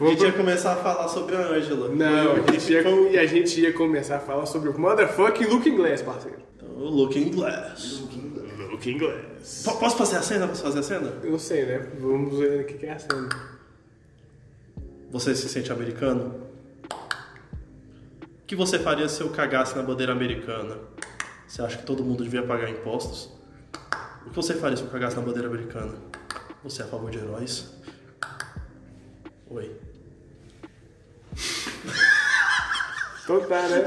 A 0.02 0.06
gente 0.06 0.24
ia 0.24 0.32
começar 0.32 0.74
a 0.74 0.76
falar 0.78 1.08
sobre 1.10 1.36
a 1.36 1.40
Angela. 1.50 1.90
Não, 1.90 2.32
a 2.34 2.52
gente, 2.52 2.72
ia, 2.72 2.82
e 3.12 3.18
a 3.18 3.26
gente 3.26 3.60
ia 3.60 3.74
começar 3.74 4.18
a 4.18 4.20
falar 4.20 4.46
sobre 4.46 4.70
o 4.70 4.80
motherfucking 4.80 5.46
Looking 5.46 5.76
Glass, 5.76 6.02
parceiro. 6.02 6.38
o 6.64 6.86
Looking 6.90 7.32
Glass. 7.32 8.04
Looking 8.72 8.98
Glass. 8.98 9.64
P- 9.66 9.78
Posso 9.80 9.98
fazer 9.98 10.18
a 10.18 10.22
cena? 10.22 10.48
Posso 10.48 10.64
fazer 10.64 10.80
a 10.80 10.84
cena? 10.84 11.14
Eu 11.24 11.32
não 11.32 11.40
sei, 11.40 11.66
né? 11.66 11.80
Vamos 12.00 12.38
ver 12.40 12.62
o 12.62 12.66
que 12.66 12.76
que 12.76 12.86
é 12.86 12.94
a 12.94 13.00
cena. 13.00 13.28
Você 15.12 15.36
se 15.36 15.50
sente 15.50 15.72
americano? 15.72 16.48
O 18.24 18.46
que 18.48 18.56
você 18.56 18.80
faria 18.80 19.10
se 19.10 19.22
eu 19.22 19.30
cagasse 19.30 19.76
na 19.76 19.82
bandeira 19.84 20.12
americana? 20.14 20.78
Você 21.48 21.62
acha 21.62 21.78
que 21.78 21.84
todo 21.86 22.04
mundo 22.06 22.24
devia 22.24 22.44
pagar 22.44 22.70
impostos? 22.70 23.32
O 24.26 24.30
que 24.30 24.36
você 24.36 24.54
faria 24.54 24.78
se 24.78 24.84
eu 24.84 24.90
cagasse 24.90 25.16
na 25.18 25.22
bandeira 25.24 25.48
americana? 25.48 25.94
Você 26.64 26.82
é 26.82 26.86
a 26.86 26.88
favor 26.88 27.10
de 27.12 27.18
heróis? 27.18 27.74
Oi. 29.50 29.76
Então 33.24 33.40
tá, 33.42 33.62
né? 33.68 33.84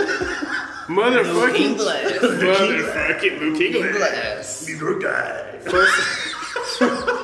Motherfucking 0.89 1.75
Glass. 1.75 2.23
Motherfucking 2.23 3.39
Looking 3.39 3.93
Glass. 3.93 4.65
Mirror 4.67 4.99
guy. 4.99 5.59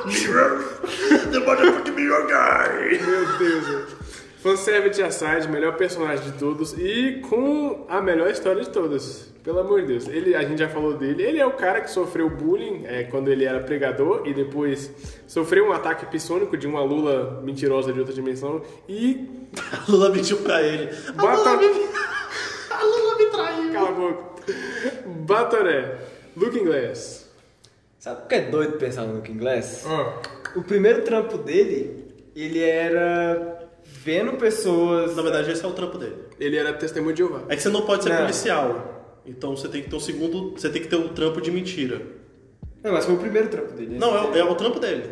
Mirror. 0.06 0.64
The 1.30 1.40
motherfucking 1.40 1.94
mirror 1.94 2.26
guy. 2.28 3.94
Fanservice 4.48 5.02
Aside, 5.02 5.46
melhor 5.48 5.76
personagem 5.76 6.24
de 6.24 6.38
todos 6.38 6.72
e 6.78 7.20
com 7.28 7.84
a 7.88 8.00
melhor 8.00 8.30
história 8.30 8.62
de 8.62 8.70
todas. 8.70 9.28
Pelo 9.44 9.60
amor 9.60 9.82
de 9.82 9.88
Deus. 9.88 10.08
Ele, 10.08 10.34
a 10.34 10.42
gente 10.42 10.58
já 10.58 10.68
falou 10.68 10.94
dele. 10.94 11.22
Ele 11.22 11.38
é 11.38 11.46
o 11.46 11.52
cara 11.52 11.80
que 11.80 11.90
sofreu 11.90 12.28
bullying 12.30 12.84
é, 12.86 13.04
quando 13.04 13.28
ele 13.28 13.44
era 13.44 13.60
pregador 13.60 14.22
e 14.26 14.32
depois 14.34 14.90
sofreu 15.26 15.66
um 15.68 15.72
ataque 15.72 16.06
psônico 16.06 16.56
de 16.56 16.66
uma 16.66 16.82
lula 16.82 17.40
mentirosa 17.44 17.92
de 17.92 17.98
outra 17.98 18.14
dimensão 18.14 18.62
e 18.88 19.28
A 19.72 19.90
Lula 19.90 20.10
mentiu 20.10 20.38
pra 20.38 20.62
ele. 20.62 20.90
A 21.08 21.12
Bota- 21.12 21.52
Lula 21.52 21.56
me... 21.74 21.86
A 22.70 22.84
Lula 22.84 23.16
me 23.18 23.26
traiu. 23.26 23.72
Cala 23.72 23.88
a 23.88 23.92
boca. 23.92 24.24
Batoré. 25.26 25.98
Looking 26.36 26.64
Glass. 26.64 27.28
Sabe 27.98 28.22
o 28.24 28.26
que 28.28 28.34
é 28.34 28.40
doido 28.42 28.72
pensar 28.78 29.02
no 29.04 29.14
Looking 29.16 29.36
Glass? 29.38 29.84
Ó. 29.86 30.20
O 30.56 30.62
primeiro 30.62 31.02
trampo 31.02 31.36
dele, 31.38 32.04
ele 32.36 32.60
era 32.62 33.57
vendo 34.08 34.32
pessoas. 34.38 35.14
Na 35.14 35.22
verdade, 35.22 35.50
esse 35.50 35.62
é 35.64 35.68
o 35.68 35.72
trampo 35.72 35.98
dele. 35.98 36.16
Ele 36.40 36.56
era 36.56 36.72
testemunho 36.72 37.12
de 37.14 37.18
Jeová. 37.18 37.42
É 37.48 37.56
que 37.56 37.62
você 37.62 37.68
não 37.68 37.82
pode 37.82 38.04
ser 38.04 38.10
Não. 38.10 38.16
policial. 38.22 39.20
Então 39.26 39.54
você 39.56 39.68
tem 39.68 39.82
que 39.82 39.90
ter 39.90 39.96
o 39.96 40.00
segundo. 40.00 40.52
Você 40.52 40.70
tem 40.70 40.80
que 40.80 40.88
ter 40.88 40.96
o 40.96 41.10
trampo 41.10 41.40
de 41.40 41.50
mentira. 41.50 42.00
Não, 42.82 42.92
mas 42.92 43.04
foi 43.04 43.14
o 43.14 43.18
primeiro 43.18 43.48
trampo 43.48 43.72
dele. 43.72 43.98
Não, 43.98 44.16
é, 44.16 44.22
o- 44.22 44.36
é 44.36 44.44
o 44.44 44.54
trampo 44.54 44.80
dele. 44.80 45.04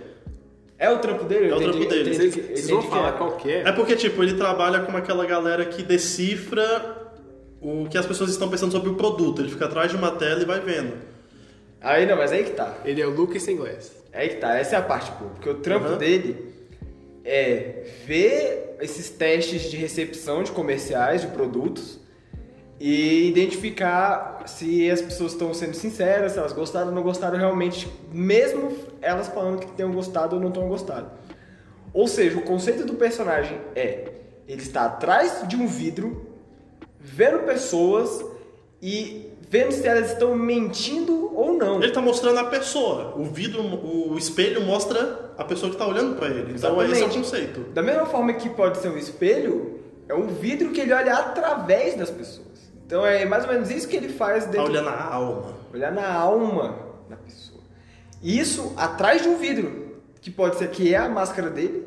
É 0.78 0.90
o 0.90 0.98
trampo 0.98 1.24
dele? 1.24 1.50
É 1.50 1.54
o 1.54 1.58
trampo 1.60 1.84
dele. 1.86 2.14
Vocês, 2.14 2.70
vão 2.70 2.82
falar 2.82 3.08
era. 3.08 3.16
qual 3.18 3.32
que 3.36 3.50
é? 3.50 3.60
É 3.68 3.72
porque, 3.72 3.96
tipo, 3.96 4.22
ele 4.22 4.34
trabalha 4.34 4.80
com 4.80 4.96
aquela 4.96 5.24
galera 5.26 5.64
que 5.66 5.82
decifra 5.82 7.12
o 7.60 7.86
que 7.88 7.98
as 7.98 8.06
pessoas 8.06 8.30
estão 8.30 8.48
pensando 8.48 8.72
sobre 8.72 8.88
o 8.90 8.94
produto. 8.94 9.42
Ele 9.42 9.50
fica 9.50 9.64
atrás 9.66 9.90
de 9.90 9.96
uma 9.96 10.10
tela 10.12 10.40
e 10.40 10.44
vai 10.44 10.60
vendo. 10.60 10.92
Aí 11.80 12.06
não, 12.06 12.16
mas 12.16 12.32
aí 12.32 12.44
que 12.44 12.50
tá. 12.50 12.78
Ele 12.84 13.00
é 13.02 13.06
o 13.06 13.10
Luke 13.10 13.38
sem 13.40 13.56
Glass. 13.56 13.92
Aí 14.12 14.28
que 14.30 14.36
tá, 14.36 14.56
essa 14.56 14.76
é 14.76 14.78
a 14.78 14.82
parte 14.82 15.10
boa. 15.18 15.30
Porque 15.32 15.48
o 15.50 15.54
trampo 15.56 15.86
Aham. 15.88 15.98
dele 15.98 16.54
é 17.26 17.84
ver 18.06 18.76
esses 18.80 19.10
testes 19.10 19.70
de 19.70 19.76
recepção 19.76 20.42
de 20.42 20.52
comerciais, 20.52 21.22
de 21.22 21.28
produtos, 21.28 21.98
e 22.78 23.28
identificar 23.28 24.44
se 24.46 24.90
as 24.90 25.00
pessoas 25.00 25.32
estão 25.32 25.52
sendo 25.54 25.74
sinceras, 25.74 26.32
se 26.32 26.38
elas 26.38 26.52
gostaram 26.52 26.88
ou 26.88 26.94
não 26.94 27.02
gostaram 27.02 27.38
realmente, 27.38 27.88
mesmo 28.12 28.76
elas 29.00 29.28
falando 29.28 29.60
que 29.60 29.66
tenham 29.72 29.92
gostado 29.92 30.36
ou 30.36 30.42
não 30.42 30.50
tenham 30.50 30.68
gostado. 30.68 31.10
Ou 31.92 32.06
seja, 32.06 32.38
o 32.38 32.42
conceito 32.42 32.84
do 32.84 32.94
personagem 32.94 33.58
é 33.74 34.12
ele 34.46 34.62
está 34.62 34.84
atrás 34.84 35.42
de 35.48 35.56
um 35.56 35.66
vidro, 35.66 36.26
vendo 37.00 37.44
pessoas 37.44 38.24
e 38.80 39.32
vendo 39.48 39.72
se 39.72 39.86
elas 39.86 40.12
estão 40.12 40.36
mentindo 40.36 41.34
ou 41.34 41.52
não. 41.54 41.82
Ele 41.82 41.92
tá 41.92 42.00
mostrando 42.00 42.38
a 42.38 42.44
pessoa. 42.44 43.14
O 43.16 43.24
vidro, 43.24 43.62
o 43.62 44.16
espelho 44.16 44.60
mostra 44.60 45.25
a 45.38 45.44
pessoa 45.44 45.70
que 45.70 45.76
tá 45.78 45.86
olhando 45.86 46.16
pra 46.16 46.28
ele. 46.28 46.54
Então 46.56 46.80
esse 46.82 46.92
é 46.92 46.94
o 46.94 46.98
Exatamente. 46.98 47.18
conceito. 47.18 47.60
Da 47.72 47.82
mesma 47.82 48.06
forma 48.06 48.32
que 48.34 48.48
pode 48.48 48.78
ser 48.78 48.88
um 48.88 48.96
espelho, 48.96 49.80
é 50.08 50.14
um 50.14 50.26
vidro 50.28 50.70
que 50.70 50.80
ele 50.80 50.92
olha 50.92 51.14
através 51.14 51.94
das 51.96 52.10
pessoas. 52.10 52.46
Então 52.86 53.04
é 53.04 53.24
mais 53.24 53.44
ou 53.44 53.52
menos 53.52 53.70
isso 53.70 53.88
que 53.88 53.96
ele 53.96 54.08
faz 54.08 54.44
Tá 54.44 54.50
dentro. 54.52 54.70
olhando 54.70 54.88
a 54.88 55.04
alma. 55.14 55.54
olhar 55.74 55.92
na 55.92 56.10
alma 56.12 56.78
da 57.10 57.16
pessoa. 57.16 57.60
Isso 58.22 58.72
atrás 58.76 59.22
de 59.22 59.28
um 59.28 59.36
vidro, 59.36 59.96
que 60.20 60.30
pode 60.30 60.56
ser 60.56 60.68
que 60.70 60.94
é 60.94 60.96
a 60.96 61.08
máscara 61.08 61.50
dele, 61.50 61.86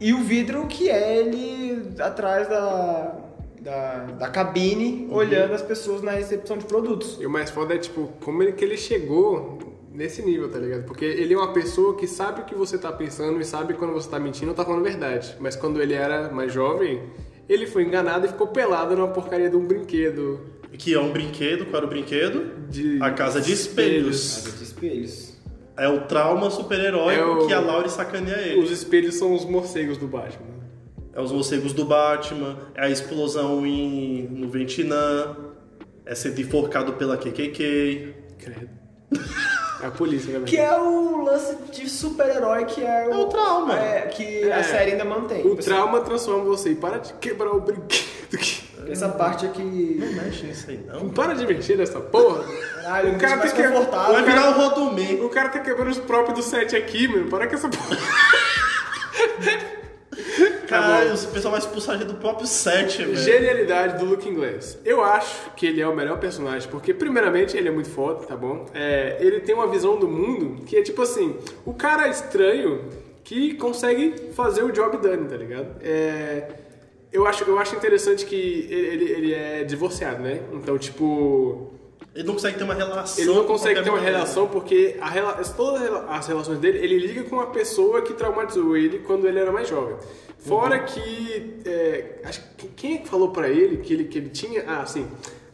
e 0.00 0.12
o 0.12 0.18
vidro 0.22 0.66
que 0.66 0.88
é 0.90 1.16
ele 1.18 1.94
atrás 2.00 2.46
da, 2.48 3.16
da, 3.60 3.94
da 4.18 4.28
cabine, 4.28 5.08
olhando 5.10 5.54
as 5.54 5.62
pessoas 5.62 6.02
na 6.02 6.12
recepção 6.12 6.58
de 6.58 6.64
produtos. 6.66 7.16
E 7.20 7.26
o 7.26 7.30
mais 7.30 7.50
foda 7.50 7.74
é, 7.74 7.78
tipo, 7.78 8.08
como 8.24 8.42
ele, 8.42 8.52
que 8.52 8.64
ele 8.64 8.76
chegou 8.76 9.58
nesse 9.98 10.22
nível, 10.22 10.48
tá 10.48 10.58
ligado? 10.58 10.84
Porque 10.84 11.04
ele 11.04 11.34
é 11.34 11.36
uma 11.36 11.52
pessoa 11.52 11.96
que 11.96 12.06
sabe 12.06 12.42
o 12.42 12.44
que 12.44 12.54
você 12.54 12.78
tá 12.78 12.92
pensando 12.92 13.40
e 13.40 13.44
sabe 13.44 13.74
quando 13.74 13.92
você 13.92 14.08
tá 14.08 14.18
mentindo 14.18 14.50
ou 14.50 14.54
tá 14.54 14.64
falando 14.64 14.82
verdade. 14.84 15.34
Mas 15.40 15.56
quando 15.56 15.82
ele 15.82 15.92
era 15.92 16.30
mais 16.30 16.52
jovem, 16.52 17.02
ele 17.48 17.66
foi 17.66 17.82
enganado 17.82 18.24
e 18.24 18.28
ficou 18.28 18.46
pelado 18.46 18.94
numa 18.96 19.08
porcaria 19.08 19.50
de 19.50 19.56
um 19.56 19.66
brinquedo. 19.66 20.40
Que 20.72 20.94
é 20.94 21.00
um 21.00 21.10
brinquedo. 21.10 21.64
Qual 21.66 21.78
era 21.78 21.86
o 21.86 21.88
brinquedo? 21.88 22.68
De 22.68 22.98
A 23.02 23.10
casa 23.10 23.40
de 23.40 23.52
espelhos. 23.52 24.36
Casa 24.44 24.56
de 24.56 24.62
espelhos. 24.62 25.36
É 25.76 25.88
o 25.88 26.00
trauma 26.02 26.48
super-heróico 26.50 27.20
É 27.20 27.24
o- 27.24 27.46
que 27.46 27.52
a 27.52 27.60
Laurie 27.60 27.90
sacaneia 27.90 28.36
ele. 28.52 28.60
Os 28.62 28.70
espelhos 28.70 29.16
são 29.16 29.34
os 29.34 29.44
morcegos 29.44 29.96
do 29.98 30.06
Batman. 30.06 30.46
É 31.12 31.20
os 31.20 31.32
morcegos 31.32 31.72
do 31.72 31.84
Batman, 31.84 32.56
é 32.76 32.84
a 32.84 32.90
explosão 32.90 33.66
em, 33.66 34.28
no 34.28 34.48
Vietnã, 34.48 35.36
é 36.06 36.14
ser 36.14 36.38
enforcado 36.38 36.92
pela 36.92 37.16
KKK. 37.16 38.14
Credo. 38.38 38.68
É 39.80 39.86
a 39.86 39.90
polícia, 39.90 40.38
né? 40.38 40.44
Que 40.46 40.56
é 40.56 40.76
o 40.76 41.22
lance 41.22 41.54
de 41.72 41.88
super-herói 41.88 42.64
que 42.64 42.84
é 42.84 43.06
o, 43.08 43.12
É 43.12 43.16
o 43.16 43.26
trauma. 43.26 43.78
é, 43.78 44.00
que 44.08 44.42
É. 44.48 44.52
a 44.52 44.64
série 44.64 44.92
ainda 44.92 45.04
mantém. 45.04 45.46
O 45.46 45.54
trauma 45.56 46.00
transforma 46.00 46.42
você 46.44 46.70
e 46.70 46.74
para 46.74 46.98
de 46.98 47.12
quebrar 47.14 47.52
o 47.52 47.60
brinquedo. 47.60 48.36
que- 48.38 48.68
Essa 48.90 49.08
parte 49.08 49.44
aqui. 49.46 49.96
Não 50.00 50.12
mexe 50.24 50.46
nisso 50.46 50.70
aí, 50.70 50.80
não. 50.86 51.10
Para 51.10 51.34
de 51.34 51.46
mexer 51.46 51.76
nessa 51.76 52.00
porra. 52.00 52.42
Caralho, 52.82 53.14
o 53.14 53.18
cara 53.18 53.36
tá 53.38 53.48
que... 53.48 53.62
Vai 53.62 54.22
virar 54.24 54.48
o 54.50 54.52
Rodomê. 54.54 55.14
O 55.22 55.28
cara 55.28 55.48
tá 55.50 55.58
quebrando 55.60 55.90
os 55.90 55.98
próprios 55.98 56.38
do 56.38 56.42
set 56.42 56.74
aqui, 56.74 57.06
mano. 57.06 57.28
Para 57.28 57.46
com 57.46 57.54
essa 57.54 57.68
porra. 57.68 57.96
Caralho, 60.68 61.14
o 61.14 61.28
pessoal 61.28 61.52
vai 61.52 61.60
expulsar 61.60 61.94
a 61.94 61.98
gente 61.98 62.08
do 62.08 62.14
próprio 62.14 62.46
set, 62.46 62.98
velho. 62.98 63.16
Genialidade 63.16 63.98
do 63.98 64.04
Looking 64.04 64.34
Glass. 64.34 64.78
Eu 64.84 65.02
acho 65.02 65.50
que 65.56 65.66
ele 65.66 65.80
é 65.80 65.88
o 65.88 65.94
melhor 65.94 66.18
personagem, 66.18 66.68
porque, 66.68 66.92
primeiramente, 66.92 67.56
ele 67.56 67.68
é 67.68 67.70
muito 67.70 67.88
foda, 67.88 68.26
tá 68.26 68.36
bom? 68.36 68.66
É, 68.74 69.16
ele 69.20 69.40
tem 69.40 69.54
uma 69.54 69.66
visão 69.66 69.98
do 69.98 70.06
mundo 70.06 70.62
que 70.64 70.76
é 70.76 70.82
tipo 70.82 71.00
assim: 71.02 71.36
o 71.64 71.72
cara 71.72 72.06
estranho 72.08 72.84
que 73.24 73.54
consegue 73.54 74.32
fazer 74.32 74.62
o 74.62 74.70
job 74.70 74.96
done, 74.98 75.28
tá 75.28 75.36
ligado? 75.36 75.76
É, 75.82 76.48
eu, 77.12 77.26
acho, 77.26 77.44
eu 77.44 77.58
acho 77.58 77.74
interessante 77.74 78.24
que 78.24 78.66
ele, 78.70 78.86
ele, 78.86 79.12
ele 79.12 79.34
é 79.34 79.64
divorciado, 79.64 80.22
né? 80.22 80.40
Então, 80.52 80.78
tipo. 80.78 81.72
Ele 82.14 82.24
não 82.26 82.34
consegue 82.34 82.58
ter 82.58 82.64
uma 82.64 82.74
relação. 82.74 83.24
Ele 83.24 83.32
não 83.34 83.44
consegue 83.44 83.82
ter 83.82 83.90
uma 83.90 84.00
relação 84.00 84.48
porque 84.48 84.96
a 85.00 85.08
rela- 85.08 85.34
todas 85.56 85.82
as 86.08 86.26
relações 86.26 86.58
dele, 86.58 86.78
ele 86.78 86.98
liga 86.98 87.22
com 87.24 87.38
a 87.40 87.46
pessoa 87.46 88.02
que 88.02 88.12
traumatizou 88.14 88.76
ele 88.76 88.98
quando 89.00 89.26
ele 89.28 89.38
era 89.38 89.52
mais 89.52 89.68
jovem. 89.68 89.96
Fora 90.38 90.78
que. 90.80 91.60
é, 91.64 92.20
acho 92.24 92.42
que 92.56 92.68
quem 92.68 92.94
é 92.94 92.98
que 92.98 93.08
falou 93.08 93.30
pra 93.30 93.48
ele 93.48 93.78
que 93.78 93.92
ele, 93.92 94.04
que 94.04 94.18
ele 94.18 94.30
tinha. 94.30 94.64
Ah, 94.66 94.84
sim. 94.86 95.06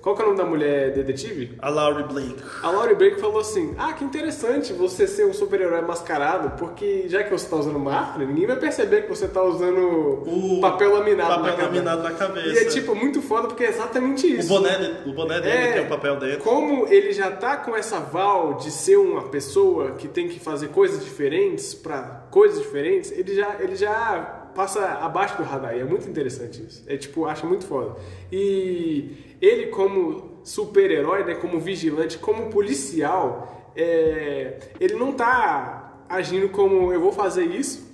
Qual 0.05 0.14
que 0.14 0.20
é 0.20 0.24
o 0.26 0.28
nome 0.28 0.38
da 0.38 0.44
mulher 0.44 0.92
detetive? 0.92 1.55
A 1.61 1.70
Laurie 1.70 2.05
Blake. 2.05 2.36
A 2.62 2.70
Laurie 2.70 2.94
Blake 2.94 3.18
falou 3.18 3.40
assim: 3.40 3.74
Ah, 3.78 3.94
que 3.94 4.05
interessante 4.05 4.70
você 4.74 5.07
ser 5.07 5.24
um 5.24 5.32
super-herói 5.32 5.80
mascarado, 5.80 6.59
porque 6.59 7.09
já 7.09 7.22
que 7.24 7.30
você 7.30 7.48
tá 7.48 7.57
usando 7.57 7.78
máscara, 7.78 8.26
ninguém 8.26 8.46
vai 8.46 8.57
perceber 8.57 9.05
que 9.05 9.09
você 9.09 9.26
tá 9.26 9.42
usando 9.42 10.22
O 10.26 10.61
papel 10.61 10.92
laminado 10.92 11.30
na 11.30 11.36
papel 11.38 11.52
cabeça." 11.57 11.68
laminado 11.68 12.02
na 12.02 12.11
cabeça. 12.11 12.48
E 12.48 12.59
é 12.59 12.64
tipo 12.66 12.94
muito 12.94 13.22
foda 13.22 13.48
porque 13.48 13.64
é 13.64 13.68
exatamente 13.70 14.26
O 14.26 14.38
isso. 14.40 14.48
boné, 14.48 14.76
de- 14.76 15.09
o 15.09 15.14
boné 15.14 15.40
dele 15.40 15.72
tem 15.72 15.86
o 15.86 15.88
papel 15.88 16.16
dentro. 16.16 16.40
Como 16.40 16.86
ele 16.88 17.11
já 17.14 17.30
tá 17.30 17.57
com 17.57 17.74
essa 17.74 17.98
val 17.98 18.55
de 18.59 18.70
ser 18.70 18.96
uma 18.98 19.22
pessoa 19.22 19.92
que 19.92 20.07
tem 20.07 20.28
que 20.28 20.38
fazer 20.38 20.68
coisas 20.68 21.02
diferentes 21.02 21.72
pra 21.72 22.26
coisas 22.30 22.59
diferentes, 22.61 23.11
ele 23.11 23.34
já, 23.34 23.57
ele 23.59 23.74
já 23.74 24.40
passa 24.55 24.84
abaixo 25.00 25.36
do 25.38 25.42
radar. 25.42 25.74
E 25.74 25.80
é 25.80 25.84
muito 25.84 26.07
interessante 26.09 26.62
isso. 26.62 26.84
É 26.86 26.96
tipo, 26.98 27.24
acho 27.24 27.46
muito 27.46 27.64
foda. 27.66 27.96
E 28.30 29.34
ele 29.45 29.66
como 29.66 30.40
super-herói, 30.42 31.24
né, 31.24 31.34
como 31.34 31.59
vigilante, 31.59 32.18
como 32.18 32.51
policial, 32.51 33.72
é, 33.76 34.59
ele 34.78 34.95
não 34.95 35.12
tá 35.12 36.05
agindo 36.09 36.49
como 36.49 36.92
eu 36.92 37.01
vou 37.01 37.12
fazer 37.12 37.45
isso 37.45 37.92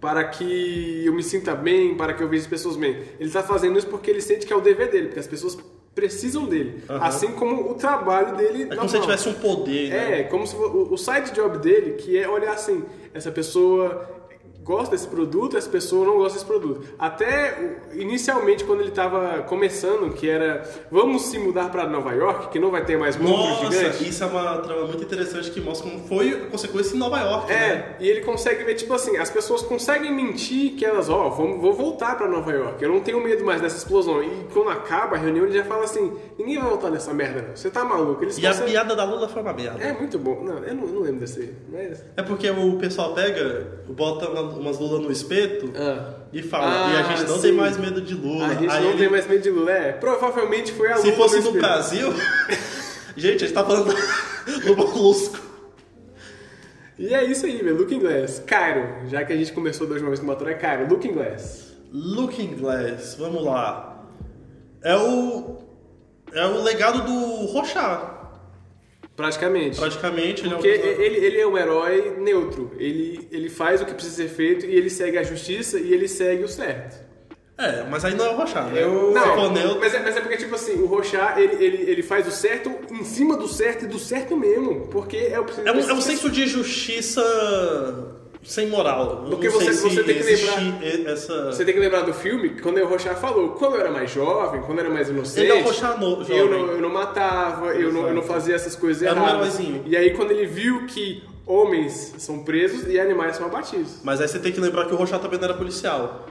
para 0.00 0.24
que 0.24 1.04
eu 1.06 1.14
me 1.14 1.22
sinta 1.22 1.54
bem, 1.54 1.94
para 1.94 2.12
que 2.12 2.22
eu 2.22 2.28
veja 2.28 2.42
as 2.42 2.48
pessoas 2.48 2.76
bem. 2.76 2.90
Ele 3.20 3.28
está 3.28 3.42
fazendo 3.42 3.78
isso 3.78 3.86
porque 3.86 4.10
ele 4.10 4.20
sente 4.20 4.44
que 4.44 4.52
é 4.52 4.56
o 4.56 4.60
dever 4.60 4.90
dele, 4.90 5.06
porque 5.06 5.20
as 5.20 5.28
pessoas 5.28 5.56
precisam 5.94 6.44
dele. 6.46 6.82
Aham. 6.88 7.06
Assim 7.06 7.32
como 7.32 7.70
o 7.70 7.74
trabalho 7.74 8.36
dele. 8.36 8.64
É 8.64 8.74
como 8.74 8.88
se 8.88 8.96
ele 8.96 9.02
tivesse 9.02 9.28
um 9.28 9.34
poder, 9.34 9.90
né? 9.90 10.20
É, 10.20 10.22
como 10.24 10.44
se 10.44 10.56
o, 10.56 10.92
o 10.92 10.98
side 10.98 11.32
job 11.32 11.58
dele, 11.58 11.92
que 11.92 12.18
é 12.18 12.28
olhar 12.28 12.52
assim, 12.52 12.82
essa 13.14 13.30
pessoa 13.30 14.08
gosta 14.62 14.92
desse 14.92 15.08
produto, 15.08 15.56
essa 15.56 15.68
pessoa 15.68 16.06
não 16.06 16.16
gosta 16.18 16.34
desse 16.34 16.44
produto. 16.46 16.86
Até 16.98 17.78
inicialmente 17.94 18.64
quando 18.64 18.80
ele 18.80 18.90
estava 18.90 19.42
começando, 19.42 20.12
que 20.14 20.28
era 20.28 20.62
vamos 20.90 21.22
se 21.22 21.38
mudar 21.38 21.70
para 21.70 21.86
Nova 21.88 22.12
York, 22.12 22.48
que 22.50 22.58
não 22.58 22.70
vai 22.70 22.84
ter 22.84 22.96
mais 22.98 23.16
monstros 23.16 23.74
Nossa, 23.74 24.02
isso 24.04 24.22
é 24.22 24.26
uma 24.26 24.58
trama 24.58 24.86
muito 24.86 25.02
interessante 25.02 25.50
que 25.50 25.60
mostra 25.60 25.90
como 25.90 26.04
foi 26.06 26.30
a 26.32 26.46
consequência 26.46 26.94
em 26.94 26.98
Nova 26.98 27.18
York, 27.20 27.48
né? 27.48 27.54
É, 27.56 27.96
e 28.00 28.08
ele 28.08 28.20
consegue 28.22 28.64
ver, 28.64 28.74
tipo 28.74 28.92
assim, 28.94 29.16
as 29.16 29.30
pessoas 29.30 29.62
conseguem 29.62 30.12
mentir 30.14 30.72
que 30.76 30.84
elas, 30.84 31.08
ó, 31.08 31.28
vamos, 31.28 31.60
vou 31.60 31.72
voltar 31.72 32.16
pra 32.16 32.28
Nova 32.28 32.52
York, 32.52 32.82
eu 32.82 32.90
não 32.92 33.00
tenho 33.00 33.20
medo 33.22 33.44
mais 33.44 33.60
dessa 33.60 33.76
explosão. 33.76 34.22
E 34.22 34.46
quando 34.52 34.70
acaba 34.70 35.16
a 35.16 35.18
reunião, 35.18 35.44
ele 35.44 35.54
já 35.56 35.64
fala 35.64 35.84
assim, 35.84 36.12
ninguém 36.38 36.58
vai 36.58 36.68
voltar 36.68 36.90
nessa 36.90 37.12
merda, 37.12 37.42
não. 37.48 37.56
Você 37.56 37.70
tá 37.70 37.84
maluco. 37.84 38.22
Eles 38.24 38.38
E 38.38 38.46
a 38.46 38.50
conseguem- 38.50 38.72
piada 38.72 38.94
da 38.94 39.04
Lula 39.04 39.28
foi 39.28 39.42
uma 39.42 39.52
merda. 39.52 39.82
É 39.82 39.92
muito 39.92 40.18
bom. 40.18 40.42
Não, 40.42 40.58
eu 40.58 40.74
não, 40.74 40.84
eu 40.86 40.92
não 40.92 41.00
lembro 41.02 41.20
desse. 41.20 41.52
Mas... 41.70 42.04
É 42.16 42.22
porque 42.22 42.48
o 42.50 42.76
pessoal 42.78 43.12
pega, 43.14 43.66
bota 43.88 44.28
uma- 44.28 44.51
umas 44.60 44.78
lulas 44.78 45.00
no 45.02 45.10
espeto 45.12 45.72
Ah. 45.76 46.14
e 46.32 46.42
fala, 46.42 46.90
e 46.92 46.96
a 46.96 47.00
Ah, 47.00 47.02
gente 47.16 47.28
não 47.28 47.36
sim. 47.36 47.42
tem 47.42 47.52
mais 47.52 47.76
medo 47.76 48.00
de 48.00 48.14
Lula. 48.14 48.46
A 48.46 48.54
gente 48.54 48.70
Aí 48.70 48.82
não 48.82 48.90
ele- 48.90 48.98
tem 48.98 49.08
mais 49.10 49.26
medo 49.26 49.42
de 49.42 49.50
Lula. 49.50 49.70
É, 49.72 49.92
provavelmente 49.92 50.72
foi 50.72 50.90
a 50.92 50.96
Se 50.96 51.04
Lula 51.10 51.16
fosse 51.16 51.38
no 51.40 51.52
no. 51.52 51.52
Brasil... 51.52 52.12
gente, 53.16 53.44
a 53.44 53.46
gente 53.46 53.52
tá 53.52 53.64
falando 53.64 53.92
do 53.92 54.76
Molusco. 54.76 55.38
E 56.98 57.12
é 57.14 57.24
isso 57.24 57.46
aí, 57.46 57.56
velho. 57.62 57.76
Looking 57.78 57.98
Glass. 58.00 58.42
Cairo, 58.46 59.08
já 59.08 59.24
que 59.24 59.32
a 59.32 59.36
gente 59.36 59.52
começou 59.52 59.86
da 59.86 59.94
última 59.94 60.10
vez 60.10 60.20
com 60.20 60.26
o 60.26 60.28
motor, 60.28 60.48
é 60.50 60.54
Cairo. 60.54 60.88
Looking 60.88 61.12
Glass. 61.12 61.72
Looking 61.92 62.54
Glass, 62.56 63.16
vamos 63.18 63.44
lá. 63.44 64.04
É 64.82 64.96
o... 64.96 65.58
É 66.32 66.46
o 66.46 66.62
legado 66.62 67.02
do 67.04 67.46
Rochat. 67.46 68.21
Praticamente. 69.22 69.78
Praticamente, 69.78 70.42
ele 70.44 70.54
Porque 70.54 70.68
é 70.68 70.72
um... 70.98 71.00
ele, 71.02 71.16
ele 71.26 71.40
é 71.40 71.46
um 71.46 71.56
herói 71.56 72.16
neutro. 72.18 72.72
Ele, 72.78 73.28
ele 73.30 73.48
faz 73.48 73.80
o 73.80 73.86
que 73.86 73.94
precisa 73.94 74.16
ser 74.16 74.28
feito 74.28 74.66
e 74.66 74.74
ele 74.74 74.90
segue 74.90 75.16
a 75.18 75.22
justiça 75.22 75.78
e 75.78 75.92
ele 75.92 76.08
segue 76.08 76.42
o 76.44 76.48
certo. 76.48 77.00
É, 77.56 77.84
mas 77.88 78.04
aí 78.04 78.14
não 78.14 78.24
é 78.26 78.30
o 78.30 78.36
Rochat, 78.36 78.72
né? 78.72 78.82
Eu- 78.82 79.12
Não, 79.12 79.52
neutro- 79.52 79.78
mas 79.78 79.94
é, 79.94 80.00
mas 80.00 80.16
é 80.16 80.20
porque, 80.20 80.36
tipo 80.38 80.54
assim, 80.54 80.72
o 80.82 80.86
Rochat, 80.86 81.38
ele, 81.38 81.64
ele, 81.64 81.90
ele 81.90 82.02
faz 82.02 82.26
o 82.26 82.30
certo 82.32 82.72
em 82.90 83.04
cima 83.04 83.36
do 83.36 83.46
certo 83.46 83.84
e 83.84 83.88
do 83.88 83.98
certo 83.98 84.36
mesmo. 84.36 84.88
Porque 84.88 85.16
é 85.16 85.38
o 85.38 85.46
É 85.64 85.70
um, 85.72 85.78
é 85.78 85.92
um 85.92 86.00
senso 86.00 86.28
de 86.30 86.46
justiça 86.46 87.22
sem 88.42 88.66
moral. 88.68 89.24
Porque 89.30 89.48
você- 89.48 89.72
você 89.72 90.02
tem 90.02 90.16
que 90.16 90.22
lembrar- 90.22 91.12
essa... 91.12 91.46
Você 91.52 91.64
tem 91.64 91.72
que 91.74 91.80
lembrar 91.80 92.00
do 92.02 92.12
filme, 92.12 92.50
que 92.50 92.60
quando 92.62 92.78
o 92.78 92.86
Rochat 92.86 93.14
falou, 93.20 93.50
quando 93.50 93.74
eu 93.76 93.80
era 93.82 93.90
mais 93.90 94.10
jovem, 94.10 94.60
quando 94.62 94.78
eu 94.80 94.84
era 94.86 94.92
mais 94.94 95.08
inocente, 95.08 95.40
Ele 95.46 95.52
é 95.58 95.62
o 95.62 95.64
Rochat 95.64 95.98
no- 96.00 96.22
eu, 96.28 96.50
não, 96.50 96.66
eu 96.72 96.80
não 96.80 96.90
matava, 96.90 97.66
eu 97.74 97.92
não, 97.92 98.08
eu 98.08 98.14
não 98.14 98.22
fazia 98.22 98.54
essas 98.54 98.74
coisas 98.74 99.02
Era 99.02 99.14
um 99.14 99.22
erradas. 99.24 99.58
heróizinho. 99.60 99.82
E 99.86 99.96
aí 99.96 100.10
quando 100.10 100.32
ele 100.32 100.46
viu 100.46 100.86
que 100.86 101.22
homens 101.46 102.14
são 102.18 102.42
presos 102.44 102.86
e 102.88 102.98
animais 102.98 103.36
são 103.36 103.46
abatidos. 103.46 104.00
Mas 104.02 104.20
aí 104.20 104.28
você 104.28 104.38
tem 104.38 104.50
que 104.52 104.60
lembrar 104.60 104.86
que 104.86 104.94
o 104.94 104.96
Rochat 104.96 105.20
também 105.22 105.38
não 105.38 105.44
era 105.46 105.54
policial. 105.54 106.26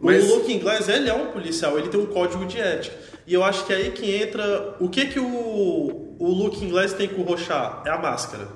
Mas- 0.00 0.24
O 0.30 0.34
Looking 0.36 0.58
Glass, 0.58 0.88
ele 0.88 1.08
é 1.08 1.14
um 1.14 1.26
policial, 1.26 1.78
ele 1.78 1.88
tem 1.88 1.98
um 2.00 2.06
código 2.06 2.44
de 2.44 2.60
ética. 2.60 2.96
E 3.26 3.32
eu 3.32 3.42
acho 3.42 3.64
que 3.64 3.72
é 3.72 3.76
aí 3.76 3.90
que 3.90 4.14
entra... 4.16 4.76
O 4.78 4.88
que 4.88 5.06
que 5.06 5.18
o, 5.18 5.24
o 6.18 6.28
Looking 6.28 6.68
Glass 6.68 6.92
tem 6.92 7.08
com 7.08 7.22
o 7.22 7.24
Rochat? 7.24 7.86
É 7.88 7.90
a 7.90 7.96
máscara. 7.98 8.46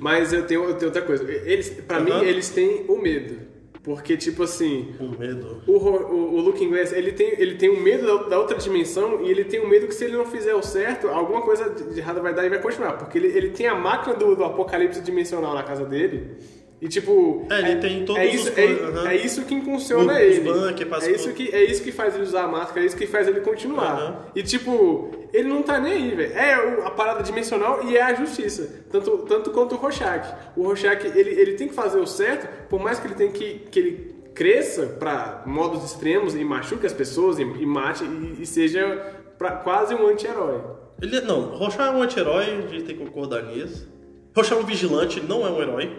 Mas 0.00 0.32
eu 0.32 0.46
tenho, 0.46 0.64
eu 0.64 0.74
tenho 0.74 0.86
outra 0.86 1.02
coisa. 1.02 1.30
Eles, 1.30 1.70
pra 1.86 1.98
Aham. 1.98 2.20
mim, 2.20 2.24
eles 2.26 2.48
têm 2.48 2.84
o 2.88 2.96
medo. 3.00 3.48
Porque, 3.82 4.14
tipo 4.16 4.42
assim, 4.42 4.94
O 5.00 5.18
medo. 5.18 5.62
o, 5.66 5.72
o, 5.72 6.34
o 6.34 6.40
Looking 6.42 6.68
Glass, 6.68 6.92
ele 6.92 7.12
tem, 7.12 7.28
ele 7.40 7.54
tem 7.54 7.70
um 7.70 7.80
medo 7.80 8.06
da, 8.06 8.28
da 8.28 8.38
outra 8.38 8.58
dimensão 8.58 9.22
e 9.22 9.30
ele 9.30 9.44
tem 9.44 9.58
um 9.60 9.66
medo 9.68 9.86
que 9.86 9.94
se 9.94 10.04
ele 10.04 10.18
não 10.18 10.26
fizer 10.26 10.54
o 10.54 10.62
certo, 10.62 11.08
alguma 11.08 11.40
coisa 11.40 11.70
de 11.70 11.84
de 11.94 11.98
errada 11.98 12.20
vai 12.20 12.34
dar 12.34 12.44
e 12.44 12.50
vai 12.50 12.60
continuar. 12.60 12.98
Porque 12.98 13.16
ele, 13.16 13.28
ele 13.28 13.50
tem 13.50 13.66
a 13.66 13.74
máquina 13.74 14.14
do, 14.14 14.36
do 14.36 14.44
apocalipse 14.44 15.00
dimensional 15.00 15.54
na 15.54 15.62
casa 15.62 15.84
dele. 15.86 16.36
E 16.80 16.88
tipo. 16.88 17.46
É, 17.50 17.58
ele 17.60 17.80
tem 17.80 18.04
todos 18.06 18.22
é 18.22 18.26
os 18.28 18.34
isso, 18.34 18.52
coisas, 18.52 18.80
é, 18.80 18.84
aham. 18.84 19.08
é 19.10 19.16
isso 19.16 19.44
que 19.44 19.54
impulsiona 19.54 20.14
Os 20.14 20.18
ele. 20.18 20.84
passa 20.86 21.10
é, 21.10 21.14
isso 21.14 21.32
que, 21.32 21.54
é 21.54 21.64
isso 21.64 21.82
que 21.82 21.92
faz 21.92 22.14
ele 22.14 22.22
usar 22.24 22.44
a 22.44 22.48
máscara, 22.48 22.80
é 22.80 22.86
isso 22.86 22.96
que 22.96 23.06
faz 23.06 23.28
ele 23.28 23.40
continuar. 23.40 23.92
Aham. 23.98 24.16
E 24.34 24.42
tipo, 24.42 25.10
ele 25.32 25.48
não 25.48 25.62
tá 25.62 25.78
nem 25.78 25.92
aí, 25.92 26.14
velho. 26.14 26.32
É 26.32 26.54
a 26.86 26.90
parada 26.90 27.22
dimensional 27.22 27.84
e 27.84 27.96
é 27.96 28.02
a 28.02 28.14
justiça. 28.14 28.82
Tanto, 28.90 29.18
tanto 29.28 29.50
quanto 29.50 29.74
o 29.74 29.78
Rorschach. 29.78 30.34
O 30.56 30.62
Rorschach, 30.62 31.04
ele, 31.14 31.30
ele 31.38 31.52
tem 31.52 31.68
que 31.68 31.74
fazer 31.74 31.98
o 31.98 32.06
certo, 32.06 32.48
por 32.68 32.80
mais 32.80 32.98
que 32.98 33.06
ele 33.06 33.14
tenha 33.14 33.30
que, 33.30 33.60
que 33.70 33.78
ele 33.78 34.14
cresça 34.34 34.86
pra 34.98 35.42
modos 35.44 35.84
extremos 35.84 36.34
e 36.34 36.42
machuque 36.44 36.86
as 36.86 36.92
pessoas 36.94 37.38
e, 37.38 37.42
e 37.42 37.66
mate 37.66 38.04
e, 38.04 38.42
e 38.42 38.46
seja 38.46 39.16
pra- 39.36 39.52
quase 39.56 39.94
um 39.94 40.06
anti-herói. 40.06 40.60
Ele, 41.02 41.16
é- 41.16 41.20
não, 41.20 41.42
Rochat 41.56 41.82
é 41.88 41.90
um 41.90 42.02
anti-herói, 42.02 42.44
a 42.44 42.68
gente 42.68 42.84
tem 42.84 42.96
que 42.96 43.04
concordar 43.04 43.42
nisso. 43.42 43.86
Rochat 44.34 44.54
é 44.54 44.62
um 44.62 44.64
vigilante, 44.64 45.20
não 45.20 45.46
é 45.46 45.50
um 45.50 45.60
herói. 45.60 45.92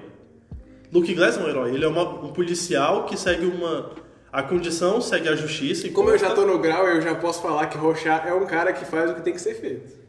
Luke 0.91 1.13
Glass 1.13 1.37
é 1.37 1.41
um 1.41 1.47
herói, 1.49 1.73
ele 1.73 1.85
é 1.85 1.87
uma- 1.87 2.25
um 2.25 2.33
policial 2.33 3.05
que 3.05 3.17
segue 3.17 3.45
uma... 3.45 3.91
A 4.31 4.41
condição, 4.43 5.01
segue 5.01 5.27
a 5.27 5.35
justiça 5.35 5.87
e... 5.87 5.91
Como 5.91 6.09
eu 6.09 6.17
já 6.17 6.29
tô 6.33 6.45
no 6.45 6.57
grau, 6.57 6.87
eu 6.87 7.01
já 7.01 7.13
posso 7.15 7.41
falar 7.41 7.65
que 7.67 7.77
Rorschach 7.77 8.25
é 8.27 8.33
um 8.33 8.45
cara 8.45 8.71
que 8.71 8.85
faz 8.85 9.11
o 9.11 9.15
que 9.15 9.21
tem 9.21 9.33
que 9.33 9.41
ser 9.41 9.55
feito. 9.55 9.99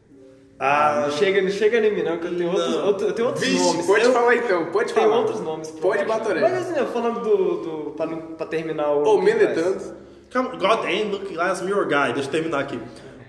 Ah, 0.57 1.07
Não 1.09 1.17
chega, 1.17 1.41
não 1.41 1.49
chega 1.49 1.77
em 1.85 1.93
mim, 1.93 2.03
não, 2.03 2.17
que 2.17 2.27
eu 2.27 2.37
tenho 2.37 2.49
outros, 2.49 2.69
Não. 2.75 2.85
outro- 2.87 3.07
eu 3.07 3.11
tenho 3.13 3.27
outros 3.27 3.45
Vixe, 3.45 3.61
nomes. 3.61 3.85
pode 3.85 4.05
eu, 4.05 4.13
falar 4.13 4.35
então, 4.37 4.65
pode 4.67 4.93
Tem 4.93 5.03
falar. 5.03 5.17
outros 5.17 5.41
nomes. 5.41 5.71
Pode 5.71 6.05
batoré. 6.05 6.39
Mas 6.39 6.53
assim, 6.69 6.79
eu 6.79 6.87
falando 6.87 7.19
do. 7.21 7.37
do 7.57 7.91
pra, 7.97 8.07
pra 8.07 8.45
terminar 8.45 8.91
o. 8.91 9.03
Ou 9.03 9.21
meletando. 9.21 9.93
Calma, 10.29 10.51
God 10.51 10.83
damn, 10.83 11.11
Luke 11.11 11.33
Glass, 11.33 11.61
your 11.67 11.85
guy. 11.85 12.13
Deixa 12.13 12.29
eu 12.29 12.31
terminar 12.31 12.59
aqui. 12.61 12.79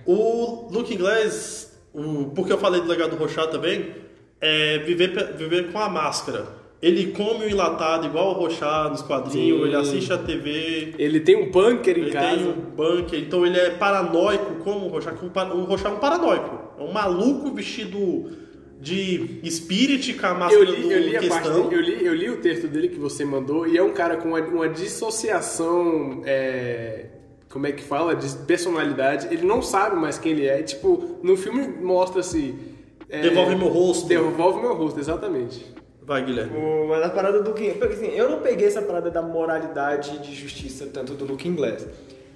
O 0.07 0.69
Luke 0.71 0.95
Glass, 0.97 1.73
o, 1.93 2.27
porque 2.37 2.53
eu 2.53 2.59
falei 2.59 2.81
do 2.83 2.87
legado 2.87 3.11
do 3.11 3.17
Rochat 3.17 3.51
também, 3.51 3.95
é 4.41 4.79
viver, 4.79 5.33
viver 5.35 5.73
com 5.73 5.79
a 5.81 5.89
máscara. 5.89 6.47
Ele 6.83 7.13
come 7.13 7.47
o 7.47 7.49
enlatado 7.51 8.07
igual 8.07 8.31
o 8.31 8.33
Rochá 8.35 8.89
nos 8.91 9.01
quadrinhos, 9.01 9.59
Sim. 9.61 9.65
ele 9.67 9.77
assiste 9.77 10.13
a 10.13 10.19
TV, 10.19 10.95
Ele 10.99 11.19
tem 11.21 11.35
um 11.37 11.51
bunker 11.51 11.97
em 11.97 12.03
ele 12.03 12.11
casa. 12.11 12.37
tem 12.37 12.47
um 12.47 12.53
bunker, 12.53 13.19
então 13.19 13.47
ele 13.47 13.59
é 13.59 13.71
paranoico 13.71 14.57
como 14.63 14.87
o 14.87 14.89
Rochá. 14.91 15.13
O 15.55 15.65
Rochá 15.65 15.89
é 15.89 15.93
um 15.93 15.99
paranoico. 15.99 16.59
É 16.79 16.83
um 16.83 16.93
maluco 16.93 17.51
vestido 17.55 18.31
de 18.81 19.41
spirit 19.51 20.13
com 20.13 20.27
a 20.27 20.35
máscara 20.35 20.63
Eu 20.63 20.75
li, 20.75 20.83
do 20.83 20.93
eu 20.93 21.01
li 21.01 21.17
a 21.17 21.21
parte 21.27 21.45
questão. 21.49 21.69
dele, 21.69 21.75
eu 21.77 21.81
li, 21.81 22.05
eu 22.07 22.15
li 22.15 22.29
o 22.31 22.37
texto 22.43 22.69
dele 22.69 22.89
que 22.89 22.99
você 22.99 23.25
mandou 23.25 23.67
e 23.67 23.79
é 23.79 23.83
um 23.83 23.95
cara 23.95 24.19
com 24.19 24.29
uma, 24.29 24.41
uma 24.41 24.69
dissociação, 24.69 26.21
é, 26.27 27.07
como 27.51 27.67
é 27.67 27.73
que 27.73 27.83
fala, 27.83 28.15
de 28.15 28.29
personalidade. 28.45 29.29
Ele 29.33 29.47
não 29.47 29.63
sabe 29.63 29.97
mais 29.97 30.19
quem 30.19 30.33
ele 30.33 30.47
é. 30.47 30.63
Tipo, 30.63 31.19
no 31.23 31.35
filme 31.37 31.67
mostra-se. 31.67 32.55
é, 33.09 33.23
Devolve 33.23 33.57
meu 33.57 33.69
rosto. 33.69 34.07
Devolve 34.07 34.61
meu 34.61 34.75
rosto, 34.75 35.01
exatamente. 35.01 35.65
Vai, 36.07 36.25
Guilherme. 36.25 36.57
O- 36.57 36.87
Mas 36.89 37.03
a 37.03 37.09
parada 37.11 37.43
do 37.43 37.53
King... 37.53 37.79
Porque 37.79 37.95
assim, 37.95 38.09
eu 38.15 38.29
não 38.31 38.41
peguei 38.41 38.67
essa 38.67 38.83
parada 38.83 39.11
da 39.11 39.23
moralidade 39.23 40.17
e 40.17 40.19
de 40.19 40.35
justiça 40.35 40.87
tanto 40.93 41.15
do 41.15 41.25
Looking 41.25 41.55
Glass. 41.55 41.87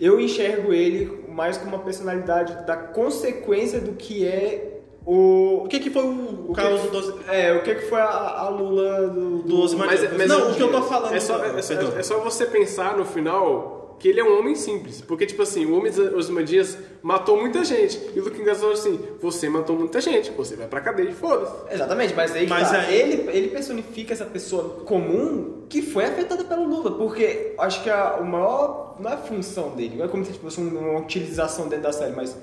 Eu 0.01 0.19
enxergo 0.21 0.73
ele 0.73 1.25
mais 1.29 1.57
como 1.59 1.75
uma 1.77 1.83
personalidade 1.85 2.65
da 2.67 2.77
consequência 2.77 3.81
do 3.81 3.93
que 3.93 4.27
é 4.27 4.81
o... 5.05 5.63
O 5.65 5.69
que, 5.69 5.81
que 5.81 5.91
foi 5.91 6.03
o, 6.03 6.47
o 6.51 6.55
que- 6.55 6.61
caso 6.63 6.83
do 6.85 6.91
12, 6.91 7.15
É, 7.29 7.53
o 7.55 7.63
que 7.63 7.75
que 7.75 7.83
foi 7.87 8.01
a, 8.01 8.07
a 8.09 8.49
Lula 8.49 9.09
do... 9.09 9.39
do? 9.43 9.77
Mas- 9.77 10.13
mas 10.17 10.29
não, 10.29 10.49
é- 10.49 10.53
o 10.53 10.55
que 10.55 10.63
eu 10.63 10.71
tô 10.71 10.83
falando... 10.83 11.15
É 11.15 11.21
só, 11.21 11.45
é, 11.45 11.51
Perdão. 11.61 11.93
é 11.99 12.03
só 12.03 12.21
você 12.21 12.47
pensar 12.47 12.97
no 12.97 13.05
final 13.05 13.88
que 13.99 14.09
ele 14.09 14.21
é 14.21 14.25
um 14.25 14.39
homem 14.39 14.55
simples. 14.55 15.01
Porque, 15.01 15.27
tipo 15.27 15.43
assim, 15.43 15.65
o 15.67 15.77
homem 15.77 15.93
Ozymandias 16.15 16.79
matou 17.03 17.41
muita 17.41 17.65
gente. 17.65 18.01
E 18.15 18.21
o 18.21 18.25
Looking 18.25 18.45
Glass 18.45 18.59
falou 18.59 18.73
assim: 18.75 18.99
você 19.21 19.49
matou 19.49 19.77
muita 19.77 20.01
gente, 20.01 20.31
você 20.31 20.57
vai 20.57 20.67
pra 20.69 20.81
cadeia 20.81 21.09
e 21.11 21.15
foda-se. 21.15 21.53
Exatamente, 21.75 22.15
mas 22.15 22.35
aí 22.35 22.47
Mas 22.47 22.71
tá. 22.71 22.79
aí- 22.81 22.95
Ele, 22.95 23.31
ele 23.37 23.49
personifica 23.49 24.13
essa 24.13 24.25
pessoa 24.25 24.83
comum 24.85 25.65
que 25.69 25.83
foi 25.83 26.05
afetada 26.05 26.45
pelo 26.45 26.65
Lula, 26.67 26.93
porque 26.93 27.55
acho 27.59 27.83
que 27.83 27.91
a, 27.91 28.17
o 28.21 28.25
maior. 28.25 28.97
Não 29.01 29.11
é 29.11 29.15
a 29.15 29.19
função 29.19 29.71
dele, 29.77 29.95
não 29.97 30.05
é 30.05 30.09
como 30.09 30.25
se 30.25 30.33
tipo, 30.33 30.45
fosse 30.45 30.61
uma 30.61 30.99
utilização 30.99 31.69
dentro 31.69 31.85
da 31.85 31.93
série, 31.93 32.17
mas 32.17 32.37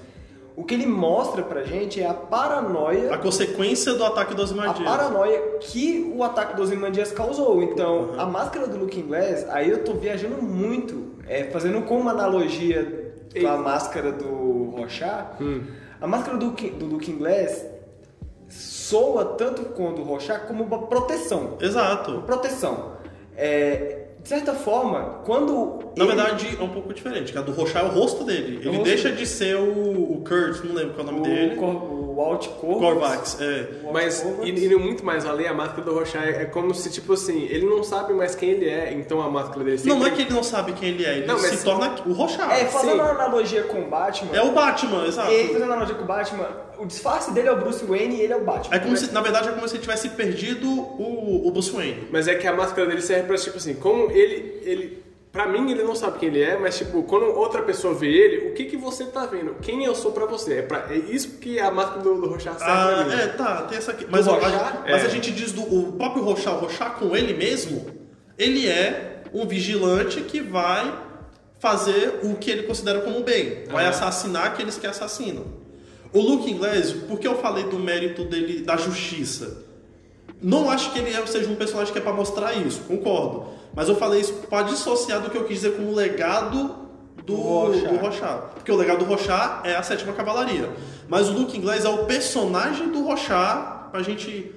o 0.56 0.64
que 0.64 0.74
ele 0.74 0.86
mostra 0.86 1.44
pra 1.44 1.64
gente 1.64 2.00
é 2.02 2.08
a 2.08 2.14
paranoia. 2.14 3.14
A 3.14 3.18
consequência 3.18 3.94
do 3.94 4.06
ataque 4.06 4.34
do 4.34 4.42
A 4.42 4.46
Ozymandias. 4.46 4.88
paranoia 4.88 5.58
que 5.60 6.10
o 6.16 6.24
ataque 6.24 6.56
dos 6.56 6.72
Imandias 6.72 7.12
causou. 7.12 7.62
Então, 7.62 8.14
a 8.18 8.26
máscara 8.26 8.68
do 8.68 8.78
Looking 8.78 9.08
Glass, 9.08 9.46
aí 9.50 9.70
eu 9.70 9.84
tô 9.84 9.96
viajando 9.96 10.42
muito, 10.42 11.15
é, 11.28 11.46
fazendo 11.46 11.82
com 11.84 11.98
uma 12.00 12.12
analogia 12.12 13.14
com 13.40 13.48
a 13.48 13.58
máscara 13.58 14.12
do 14.12 14.72
Rochat. 14.76 15.38
A 16.00 16.08
máscara 16.08 16.38
do, 16.38 16.52
do 16.52 16.88
Glass 17.18 17.66
soa 18.48 19.26
tanto 19.26 19.64
a 19.64 19.94
do 19.94 20.04
Rochat 20.04 20.46
como 20.48 20.64
uma 20.64 20.88
proteção. 20.88 21.58
Exato. 21.60 22.22
Proteção. 22.22 22.94
É, 23.36 24.05
de 24.26 24.30
certa 24.30 24.56
forma, 24.56 25.22
quando. 25.24 25.92
Na 25.96 26.04
ele- 26.04 26.16
verdade, 26.16 26.58
é 26.60 26.64
um 26.64 26.70
pouco 26.70 26.92
diferente, 26.92 27.32
que 27.32 27.38
a 27.38 27.42
do 27.42 27.52
Rochá 27.52 27.82
é 27.82 27.84
o 27.84 27.90
rosto 27.90 28.24
dele. 28.24 28.58
Ele 28.58 28.70
rosto 28.70 28.84
deixa 28.84 29.10
dele. 29.10 29.18
de 29.18 29.28
ser 29.28 29.56
o, 29.56 30.14
o 30.14 30.24
Kurt, 30.28 30.64
não 30.64 30.74
lembro 30.74 30.96
qual 30.96 31.06
é 31.06 31.10
o 31.12 31.14
nome 31.14 31.28
dele. 31.28 31.54
o, 31.54 31.58
Cor, 31.58 32.16
o 32.16 32.22
Alt 32.22 32.48
Corvax, 32.48 33.36
Corvax, 33.36 33.38
é. 33.40 33.70
Mas, 33.94 34.26
indo 34.44 34.80
muito 34.80 35.06
mais 35.06 35.28
além, 35.28 35.48
a 35.48 35.54
máscara 35.54 35.84
do 35.84 35.94
Rochat 35.94 36.28
é 36.28 36.46
como 36.46 36.74
se, 36.74 36.90
tipo 36.90 37.14
assim, 37.14 37.44
ele 37.44 37.68
não 37.68 37.84
sabe 37.84 38.14
mais 38.14 38.34
quem 38.34 38.50
ele 38.50 38.68
é, 38.68 38.94
então 38.94 39.22
a 39.22 39.30
máscara 39.30 39.64
dele 39.64 39.78
sempre... 39.78 39.94
Não, 39.94 40.00
não 40.00 40.08
é 40.08 40.10
que 40.10 40.24
ele 40.24 40.34
não 40.34 40.42
sabe 40.42 40.74
quem 40.74 40.90
ele 40.90 41.06
é, 41.06 41.18
ele 41.18 41.28
Não, 41.28 41.38
se 41.38 41.64
torna 41.64 41.94
o 42.08 42.12
Rochá. 42.14 42.52
É, 42.52 42.66
fazendo 42.66 42.94
sim. 42.94 42.96
uma 42.96 43.12
analogia 43.12 43.62
com 43.64 43.80
o 43.80 43.88
Batman. 43.88 44.36
É 44.36 44.42
o 44.42 44.54
Batman, 44.54 45.06
exato. 45.06 45.30
Ele 45.30 45.50
fazendo 45.54 45.72
analogia 45.72 45.96
com 45.96 46.04
o 46.04 46.08
Batman, 46.08 46.48
o 46.80 46.86
disfarce 46.86 47.32
dele 47.32 47.48
é 47.48 47.52
o 47.52 47.58
Bruce 47.58 47.84
Wayne 47.86 48.16
e 48.18 48.22
ele 48.22 48.34
é 48.34 48.36
o 48.36 48.44
Batman. 48.44 48.76
É 48.76 48.80
como 48.80 48.96
se, 48.98 49.12
na 49.14 49.22
verdade, 49.22 49.50
é 49.50 49.52
como 49.52 49.68
se 49.68 49.76
ele 49.76 49.82
tivesse 49.82 50.10
perdido 50.10 50.68
o, 50.70 51.48
o 51.48 51.52
Bruce 51.52 51.72
Wayne. 51.72 52.08
Mas 52.12 52.28
é 52.28 52.36
que 52.36 52.48
a 52.48 52.54
máscara 52.54 52.88
dele 52.88 53.02
serve 53.02 53.28
pra, 53.28 53.36
tipo 53.38 53.58
assim, 53.58 53.74
como 53.76 54.12
ele, 54.12 54.60
ele... 54.64 55.06
Pra 55.32 55.48
mim, 55.48 55.70
ele 55.70 55.84
não 55.84 55.94
sabe 55.96 56.18
quem 56.18 56.30
ele 56.30 56.42
é, 56.42 56.58
mas, 56.58 56.78
tipo, 56.78 57.04
quando 57.04 57.26
outra 57.26 57.62
pessoa 57.62 57.94
vê 57.94 58.08
ele, 58.08 58.48
o 58.50 58.54
que 58.54 58.64
que 58.66 58.78
você 58.78 59.04
tá 59.04 59.26
vendo? 59.26 59.56
Quem 59.62 59.84
eu 59.84 59.94
sou 59.94 60.14
pra 60.14 60.26
você? 60.26 60.60
É, 60.60 60.62
pra, 60.62 60.86
é 60.90 60.96
isso 60.96 61.32
que 61.40 61.60
a 61.60 61.70
máscara 61.70 62.02
do, 62.02 62.22
do 62.22 62.28
Rochat 62.30 62.58
serve 62.58 62.64
pra 62.64 63.02
Ah, 63.02 63.04
mim. 63.04 63.14
é, 63.14 63.28
tá, 63.28 63.62
tem 63.64 63.78
essa 63.78 63.92
aqui. 63.92 64.08
Mas, 64.10 64.28
ó, 64.30 64.36
a, 64.38 64.84
mas 64.90 65.04
É. 65.04 65.06
a 65.08 65.10
gente 65.10 65.32
diz 65.32 65.52
do 65.52 65.62
o 65.62 65.92
próprio 65.92 66.24
Rochá, 66.24 66.52
o 66.54 66.60
Rochá 66.60 66.90
com 66.92 67.14
ele 67.14 67.34
mesmo, 67.34 67.86
ele 68.38 68.66
é 68.66 69.24
um 69.34 69.46
vigilante 69.46 70.22
que 70.22 70.40
vai 70.40 71.04
fazer 71.60 72.20
o 72.24 72.36
que 72.36 72.50
ele 72.50 72.64
considera 72.64 73.02
como 73.02 73.22
bem. 73.22 73.64
Vai 73.70 73.84
Aham. 73.84 73.90
assassinar 73.90 74.46
aqueles 74.46 74.78
que 74.78 74.88
assassinam. 74.88 75.44
O 76.14 76.20
Luke 76.22 76.50
Inglês, 76.50 76.92
por 76.94 77.20
que 77.20 77.28
eu 77.28 77.38
falei 77.38 77.66
do 77.66 77.78
mérito 77.78 78.24
dele, 78.24 78.62
da 78.62 78.78
justiça? 78.78 79.64
Não 80.42 80.70
acho 80.70 80.92
que 80.92 81.00
ele 81.00 81.12
é- 81.14 81.26
seja 81.26 81.50
um 81.50 81.56
personagem 81.56 81.92
que 81.92 82.00
é 82.00 82.02
pra 82.02 82.14
mostrar 82.14 82.54
isso, 82.54 82.82
concordo. 82.82 83.46
Mas 83.74 83.90
eu 83.90 83.96
falei 83.96 84.22
isso 84.22 84.34
pra 84.50 84.62
dissociar 84.62 85.22
do 85.22 85.30
que 85.30 85.38
eu 85.38 85.44
quis 85.46 85.58
dizer 85.62 85.76
como 85.76 85.94
legado 85.94 86.76
do, 87.26 87.36
Rorschach. 87.36 87.88
do. 87.90 88.54
Porque 88.56 88.72
o 88.72 88.76
legado 88.76 89.00
do 89.00 89.06
Rorschach 89.06 89.62
é 89.68 89.76
a 89.76 89.84
sétima 89.84 90.14
cavalaria. 90.14 90.70
Mas 91.08 91.30
o 91.30 91.34
Luke 91.34 91.58
Inglês 91.58 91.84
é 91.84 91.90
o 91.90 92.06
personagem 92.06 92.90
do 92.90 93.04
Rorschach 93.04 93.90
pra 93.92 94.02
gente... 94.02 94.52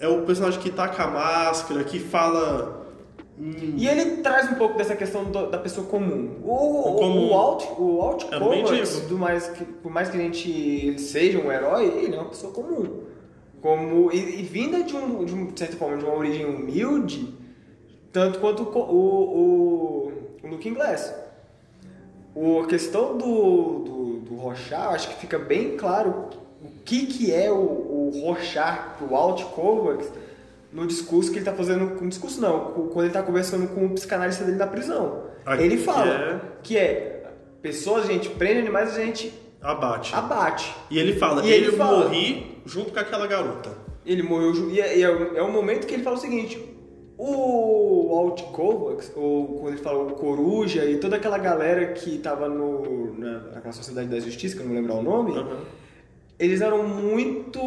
É 0.00 0.08
o 0.08 0.22
personagem 0.22 0.58
que 0.60 0.70
com 0.70 1.02
a 1.02 1.06
máscara, 1.06 1.84
que 1.84 1.98
fala... 1.98 2.81
E 3.38 3.88
ele 3.88 4.18
traz 4.18 4.50
um 4.52 4.54
pouco 4.54 4.76
dessa 4.76 4.94
questão 4.94 5.24
do- 5.24 5.50
da 5.50 5.58
pessoa 5.58 5.86
comum. 5.86 6.36
O, 6.44 6.90
O 6.90 6.94
comum. 6.96 7.30
o 7.30 7.34
Alt, 7.34 7.64
o 7.78 8.00
Alt 8.02 8.24
É 8.30 8.38
do 9.08 9.18
mais 9.18 9.48
que, 9.48 9.64
por 9.64 9.90
mais 9.90 10.08
que 10.10 10.16
a 10.16 10.20
gente 10.20 10.50
ele 10.50 10.98
seja 10.98 11.38
um 11.38 11.50
herói, 11.50 11.86
ele 11.86 12.14
é 12.14 12.18
uma 12.18 12.28
pessoa 12.28 12.52
comum. 12.52 13.00
Como, 13.60 14.12
e, 14.12 14.40
e 14.40 14.42
vinda 14.42 14.82
de, 14.82 14.94
um, 14.96 15.24
de, 15.24 15.34
um, 15.34 15.46
de 15.46 15.58
certa 15.58 15.76
forma, 15.76 15.96
de 15.96 16.04
uma 16.04 16.14
origem 16.16 16.44
humilde, 16.44 17.32
tanto 18.12 18.38
quanto 18.38 18.64
o, 18.64 18.78
o, 18.78 20.12
o, 20.44 20.48
Looking 20.48 20.74
Glass. 20.74 21.14
O, 22.34 22.60
a 22.60 22.66
questão 22.66 23.16
do, 23.16 23.78
do, 23.78 24.04
do 24.20 24.34
Rorschach, 24.36 24.94
acho 24.94 25.08
que 25.10 25.14
fica 25.20 25.38
bem 25.38 25.76
claro 25.76 26.26
o 26.62 26.68
que, 26.84 27.06
que 27.06 27.32
é 27.32 27.50
o, 27.50 27.54
o 27.56 28.10
Rorschach 28.24 28.96
pro 28.98 29.14
Alt 29.16 29.42
Kovacs 29.44 30.10
no 30.72 30.86
discurso 30.86 31.30
que 31.30 31.38
ele 31.38 31.44
tá 31.44 31.52
fazendo, 31.52 31.96
com 31.96 32.08
discurso 32.08 32.40
não, 32.40 32.72
quando 32.92 33.04
ele 33.06 33.12
tá 33.12 33.22
conversando 33.22 33.68
com 33.68 33.86
o 33.86 33.90
psicanalista 33.90 34.44
dele 34.44 34.56
na 34.56 34.66
prisão. 34.66 35.24
Aqui 35.44 35.62
ele 35.64 35.76
que 35.76 35.82
fala 35.82 36.08
é- 36.10 36.40
que 36.62 36.76
é 36.78 37.24
pessoas, 37.60 38.04
a 38.08 38.12
gente 38.12 38.30
prende 38.30 38.60
animais, 38.60 38.96
a 38.96 39.00
gente 39.04 39.32
Abate. 39.60 40.14
abate. 40.14 40.74
E 40.90 40.98
ele 40.98 41.14
fala, 41.14 41.44
E 41.44 41.50
ele, 41.52 41.66
ele 41.68 41.76
fala- 41.76 42.04
morri 42.04 42.58
junto 42.64 42.90
com 42.92 42.98
aquela 42.98 43.26
garota. 43.26 43.70
Ele 44.04 44.22
morreu 44.22 44.70
e 44.70 44.80
é, 44.80 45.00
é, 45.00 45.08
o- 45.10 45.36
é 45.36 45.42
o 45.42 45.52
momento 45.52 45.86
que 45.86 45.94
ele 45.94 46.02
fala 46.02 46.16
o 46.16 46.20
seguinte: 46.20 46.58
o 47.18 48.16
Alt 48.18 48.42
Kovacs, 48.50 49.12
ou 49.14 49.58
quando 49.60 49.74
ele 49.74 49.82
fala 49.82 50.02
o 50.02 50.12
Coruja 50.14 50.84
e 50.84 50.96
toda 50.98 51.16
aquela 51.16 51.38
galera 51.38 51.86
que 51.92 52.18
tava 52.18 52.48
no, 52.48 53.16
na, 53.18 53.38
naquela 53.54 53.72
Sociedade 53.72 54.08
da 54.08 54.18
Justiça, 54.18 54.56
que 54.56 54.62
eu 54.62 54.66
não 54.66 54.72
vou 54.72 54.80
lembrar 54.82 54.96
o 54.98 55.02
nome, 55.02 55.36
Aham. 55.38 55.58
eles 56.38 56.60
eram 56.60 56.82
muito. 56.82 57.60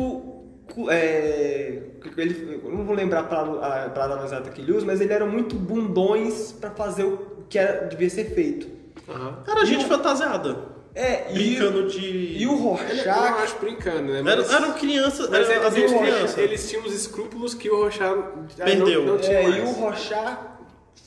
É, 0.89 1.81
ele, 2.17 2.61
eu 2.63 2.71
não 2.71 2.85
vou 2.85 2.95
lembrar 2.95 3.21
a 3.21 3.23
palavra, 3.23 3.85
a 3.85 3.89
palavra 3.89 4.25
exata 4.25 4.49
que 4.49 4.61
ele 4.61 4.71
usa, 4.71 4.85
mas 4.85 4.99
eles 4.99 5.13
eram 5.13 5.27
muito 5.27 5.55
bundões 5.55 6.51
pra 6.51 6.71
fazer 6.71 7.03
o 7.03 7.45
que 7.49 7.57
era, 7.59 7.87
devia 7.87 8.09
ser 8.09 8.25
feito. 8.33 8.67
Aham. 9.07 9.43
Era 9.47 9.65
gente 9.65 9.85
fantasiada. 9.85 10.73
É, 10.93 11.29
e, 11.31 11.33
Brincando 11.57 11.87
de... 11.89 12.37
e 12.37 12.47
o 12.47 12.51
Eu 12.51 12.55
não 12.57 12.63
Rorschach. 12.63 13.07
acho 13.43 13.59
brincando, 13.59 14.13
né? 14.13 14.19
Eram, 14.19 14.23
Mas, 14.43 14.51
eram 14.53 14.73
crianças, 14.73 15.29
mas 15.29 15.49
eram 15.49 15.51
eles, 15.51 15.65
adultos 15.65 15.91
eles, 15.91 16.01
crianças. 16.13 16.37
eles 16.37 16.69
tinham 16.69 16.85
os 16.85 16.93
escrúpulos 16.95 17.53
que 17.53 17.69
o 17.69 17.89
já 17.89 18.15
Perdeu. 18.63 19.03
Não, 19.05 19.13
não 19.13 19.17
tinha 19.19 19.39
É, 19.39 19.43
mais. 19.43 19.57
e 19.57 19.59
o 19.59 19.71
Rorschach, 19.73 20.37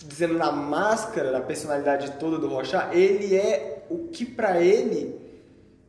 dizendo 0.07 0.35
na 0.35 0.53
máscara, 0.53 1.31
na 1.33 1.41
personalidade 1.41 2.11
toda 2.21 2.37
do 2.39 2.47
Rorschach, 2.49 2.95
ele 2.97 3.35
é 3.35 3.87
o 3.89 4.09
que 4.09 4.27
pra 4.27 4.61
ele 4.61 5.17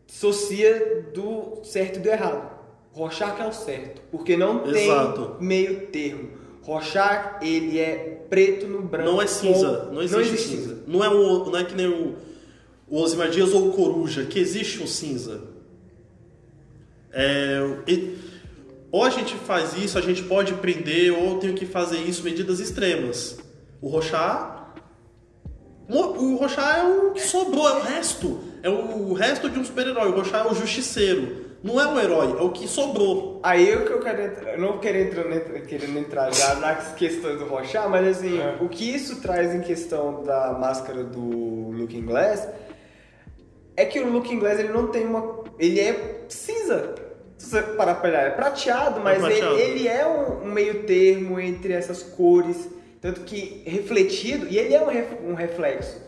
dissocia 0.08 1.06
do 1.14 1.60
certo 1.64 1.98
e 1.98 2.00
do 2.02 2.10
errado. 2.10 2.59
Rorschach 2.92 3.40
é 3.42 3.46
o 3.48 3.54
certo, 3.54 4.02
porque 4.12 4.36
não 4.36 4.66
Exato. 4.68 5.36
tem 5.38 5.48
meio 5.48 5.88
termo. 5.88 6.30
Rorschach, 6.62 7.44
ele 7.46 7.80
é 7.80 8.24
preto 8.30 8.68
no 8.68 8.82
branco. 8.82 9.10
Não 9.12 9.22
é 9.22 9.28
cinza, 9.28 9.86
com- 9.88 9.94
não 9.96 10.02
existe, 10.02 10.38
cinza. 10.50 10.78
Não, 10.88 11.04
é 11.04 11.10
o, 11.10 11.46
não 11.46 11.58
é 11.58 11.64
que 11.64 11.74
nem 11.76 11.88
o, 11.88 12.16
o 12.88 12.98
Ozymandias 13.02 13.54
ou 13.54 13.70
o 13.70 13.74
Coruja, 13.74 14.26
que 14.26 14.40
existe 14.40 14.82
um 14.84 14.88
cinza. 14.88 15.42
É, 17.12 17.60
e- 17.88 18.18
ou 18.92 19.04
a 19.04 19.10
gente 19.10 19.36
faz 19.36 19.76
isso, 19.78 19.98
a 19.98 20.02
gente 20.02 20.24
pode 20.24 20.54
prender, 20.56 21.12
ou 21.14 21.40
tenho 21.40 21.54
que 21.54 21.66
fazer 21.66 21.98
isso, 22.00 22.24
medidas 22.24 22.60
extremas. 22.60 23.38
O 23.82 23.88
Rorschach... 23.88 24.58
O 25.88 26.36
Rorschach 26.36 26.78
é 26.80 26.84
o 26.84 27.12
que 27.14 27.22
sobrou, 27.22 27.68
é 27.68 27.74
o 27.74 27.82
resto. 27.82 28.40
É 28.62 28.70
o 28.70 29.12
resto 29.14 29.50
de 29.50 29.58
um 29.58 29.66
super-herói. 29.66 30.10
O 30.10 30.16
Rorschach 30.16 30.46
é 30.48 30.52
o 30.52 30.54
justiceiro. 30.54 31.49
Não 31.62 31.80
é 31.80 31.86
um 31.88 32.00
herói, 32.00 32.38
é 32.40 32.42
o 32.42 32.52
que 32.52 32.68
sobrou. 32.68 33.40
Aí 33.44 33.70
eu 33.70 33.86
que 33.86 33.92
eu 33.92 34.00
quero 34.00 34.22
entrar, 34.22 34.54
eu 34.54 34.60
não 34.60 34.78
quero 34.78 34.98
entrar, 34.98 35.24
querendo 35.68 35.98
entrar 36.00 36.34
já 36.34 36.56
nas 36.56 36.94
questões 36.94 37.38
do 37.38 37.46
Rorschach, 37.46 37.90
mas 37.90 38.08
assim, 38.18 38.40
É. 38.40 38.58
o 38.62 38.70
que 38.70 38.90
isso 38.96 39.22
traz 39.22 39.54
em 39.54 39.60
questão 39.62 40.24
da 40.24 40.54
máscara 40.60 41.04
do 41.04 41.20
Looking 41.72 42.06
Glass 42.06 42.48
é 43.76 43.84
que 43.86 44.00
o 44.00 44.10
Looking 44.10 44.40
Glass 44.40 44.58
ele 44.60 44.70
não 44.72 44.88
tem 44.88 45.06
uma, 45.06 45.44
ele 45.60 45.80
é 45.82 46.22
cinza. 46.30 46.96
você 47.38 47.62
parar 47.62 47.96
pra 47.96 48.10
olhar, 48.10 48.28
é 48.28 48.30
prateado, 48.32 49.00
mas 49.02 49.20
prateado. 49.20 49.56
Ele, 49.56 49.80
ele 49.80 49.88
é 49.88 50.06
um, 50.08 50.44
um 50.48 50.52
meio 50.52 50.84
termo 50.84 51.40
entre 51.40 51.72
essas 51.74 52.04
cores, 52.04 52.70
tanto 53.02 53.22
que 53.22 53.64
refletido, 53.66 54.48
e 54.50 54.58
ele 54.58 54.74
é 54.74 54.82
um, 54.82 54.88
ref- 54.90 55.22
um 55.26 55.34
reflexo. 55.34 56.02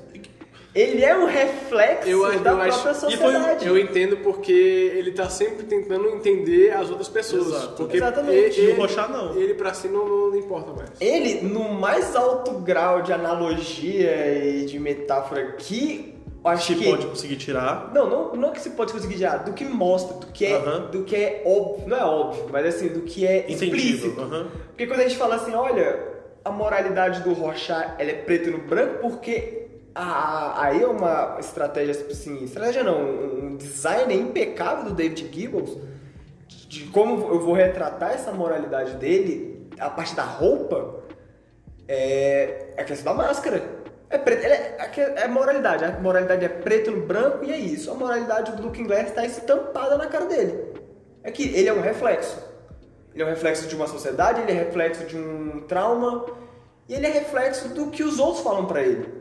Ele 0.74 1.04
é 1.04 1.18
um 1.18 1.26
reflexo 1.26 2.08
Eu 2.10 2.26
acho- 2.26 2.40
da 2.40 2.52
eu 2.52 2.62
acho- 2.62 2.82
própria 2.84 2.92
e 3.14 3.18
foi 3.18 3.30
um- 3.30 3.34
sociedade. 3.40 3.68
Eu 3.68 3.78
entendo 3.78 4.18
porque 4.18 4.52
ele 4.54 5.12
tá 5.12 5.28
sempre 5.30 5.64
tentando 5.66 6.08
entender 6.10 6.72
as 6.72 6.90
outras 6.90 7.10
pessoas. 7.10 7.48
Exato. 7.48 7.74
Porque 7.76 7.98
Exatamente. 7.98 8.60
Ele, 8.60 8.72
E 8.72 8.74
o 8.74 8.78
Rochá 8.78 9.08
não. 9.08 9.36
Ele 9.36 9.54
pra 9.54 9.74
si 9.74 9.90
não, 9.90 10.08
não 10.30 10.36
importa 10.38 10.72
mais. 10.72 10.90
Ele, 11.02 11.42
no 11.42 11.74
mais 11.74 12.16
alto 12.16 12.52
grau 12.60 13.02
de 13.02 13.12
analogia 13.12 14.46
e 14.46 14.66
de 14.66 14.80
metáfora 14.80 15.52
que 15.58 16.16
acho 16.44 16.74
que 16.76 16.86
pode 16.90 17.06
conseguir 17.06 17.36
tirar. 17.36 17.92
Não, 17.94 18.10
não, 18.10 18.36
não 18.36 18.52
que 18.52 18.62
se 18.62 18.70
pode 18.72 18.94
conseguir 18.94 19.18
já, 19.18 19.36
do 19.38 19.54
que 19.54 19.66
mostra, 19.66 20.18
do 20.18 20.28
que 20.28 20.46
é, 20.46 20.56
Aham. 20.56 20.90
do 20.90 21.04
que 21.04 21.16
é 21.16 21.44
óbvio, 21.46 21.88
não 21.90 21.98
é 21.98 22.04
óbvio, 22.06 22.46
mas 22.52 22.66
assim, 22.66 22.88
do 22.88 23.02
que 23.02 23.28
é 23.28 23.40
Entendível. 23.48 23.76
explícito. 23.78 24.22
aham. 24.22 24.48
Porque 24.70 24.88
quando 24.88 25.02
a 25.02 25.04
gente 25.04 25.18
fala 25.18 25.36
assim, 25.36 25.54
olha, 25.54 26.00
a 26.44 26.50
moralidade 26.50 27.22
do 27.22 27.34
Rorschach, 27.34 27.94
ela 28.00 28.10
é 28.10 28.14
preto 28.16 28.50
no 28.50 28.58
branco 28.60 29.00
porque 29.02 29.61
aí 29.94 30.82
é 30.82 30.88
uma 30.88 31.38
estratégia, 31.40 32.06
assim, 32.10 32.44
estratégia 32.44 32.84
não, 32.84 33.02
um 33.02 33.56
design 33.58 34.14
impecável 34.14 34.86
do 34.86 34.94
David 34.94 35.30
Gibbons 35.32 35.78
de 36.48 36.86
como 36.86 37.28
eu 37.28 37.40
vou 37.40 37.54
retratar 37.54 38.14
essa 38.14 38.32
moralidade 38.32 38.96
dele 38.96 39.68
a 39.80 39.90
partir 39.90 40.16
da 40.16 40.24
roupa 40.24 41.02
é 41.88 42.74
a 42.78 42.84
questão 42.84 43.16
da 43.16 43.24
máscara. 43.24 43.62
É 44.10 44.18
preto, 44.18 44.46
é, 44.46 44.76
aque- 44.80 45.02
é 45.02 45.28
moralidade. 45.28 45.84
A 45.86 45.92
moralidade 46.00 46.44
é 46.46 46.50
preto 46.50 46.92
no 46.92 47.06
branco 47.06 47.44
e 47.44 47.52
é 47.52 47.58
isso. 47.58 47.92
A 47.92 47.94
moralidade 47.94 48.54
do 48.54 48.64
Looking 48.64 48.86
Glass 48.86 49.08
está 49.10 49.26
estampada 49.26 49.98
na 49.98 50.08
cara 50.08 50.26
dele. 50.26 50.74
É 51.24 51.32
que 51.32 51.44
ele 51.44 51.68
é 51.68 51.74
um 51.74 51.82
reflexo. 51.82 52.38
Ele 53.14 53.24
é 53.24 53.26
um 53.26 53.30
reflexo 53.30 53.68
de 53.68 53.76
uma 53.76 53.88
sociedade, 53.88 54.42
ele 54.42 54.52
é 54.52 54.56
reflexo 54.56 55.06
de 55.06 55.18
um 55.18 55.62
trauma 55.68 56.26
e 56.88 56.94
ele 56.94 57.06
é 57.08 57.10
reflexo 57.10 57.70
do 57.70 57.88
que 57.88 58.04
os 58.04 58.20
outros 58.20 58.42
falam 58.44 58.66
pra 58.66 58.82
ele. 58.82 59.21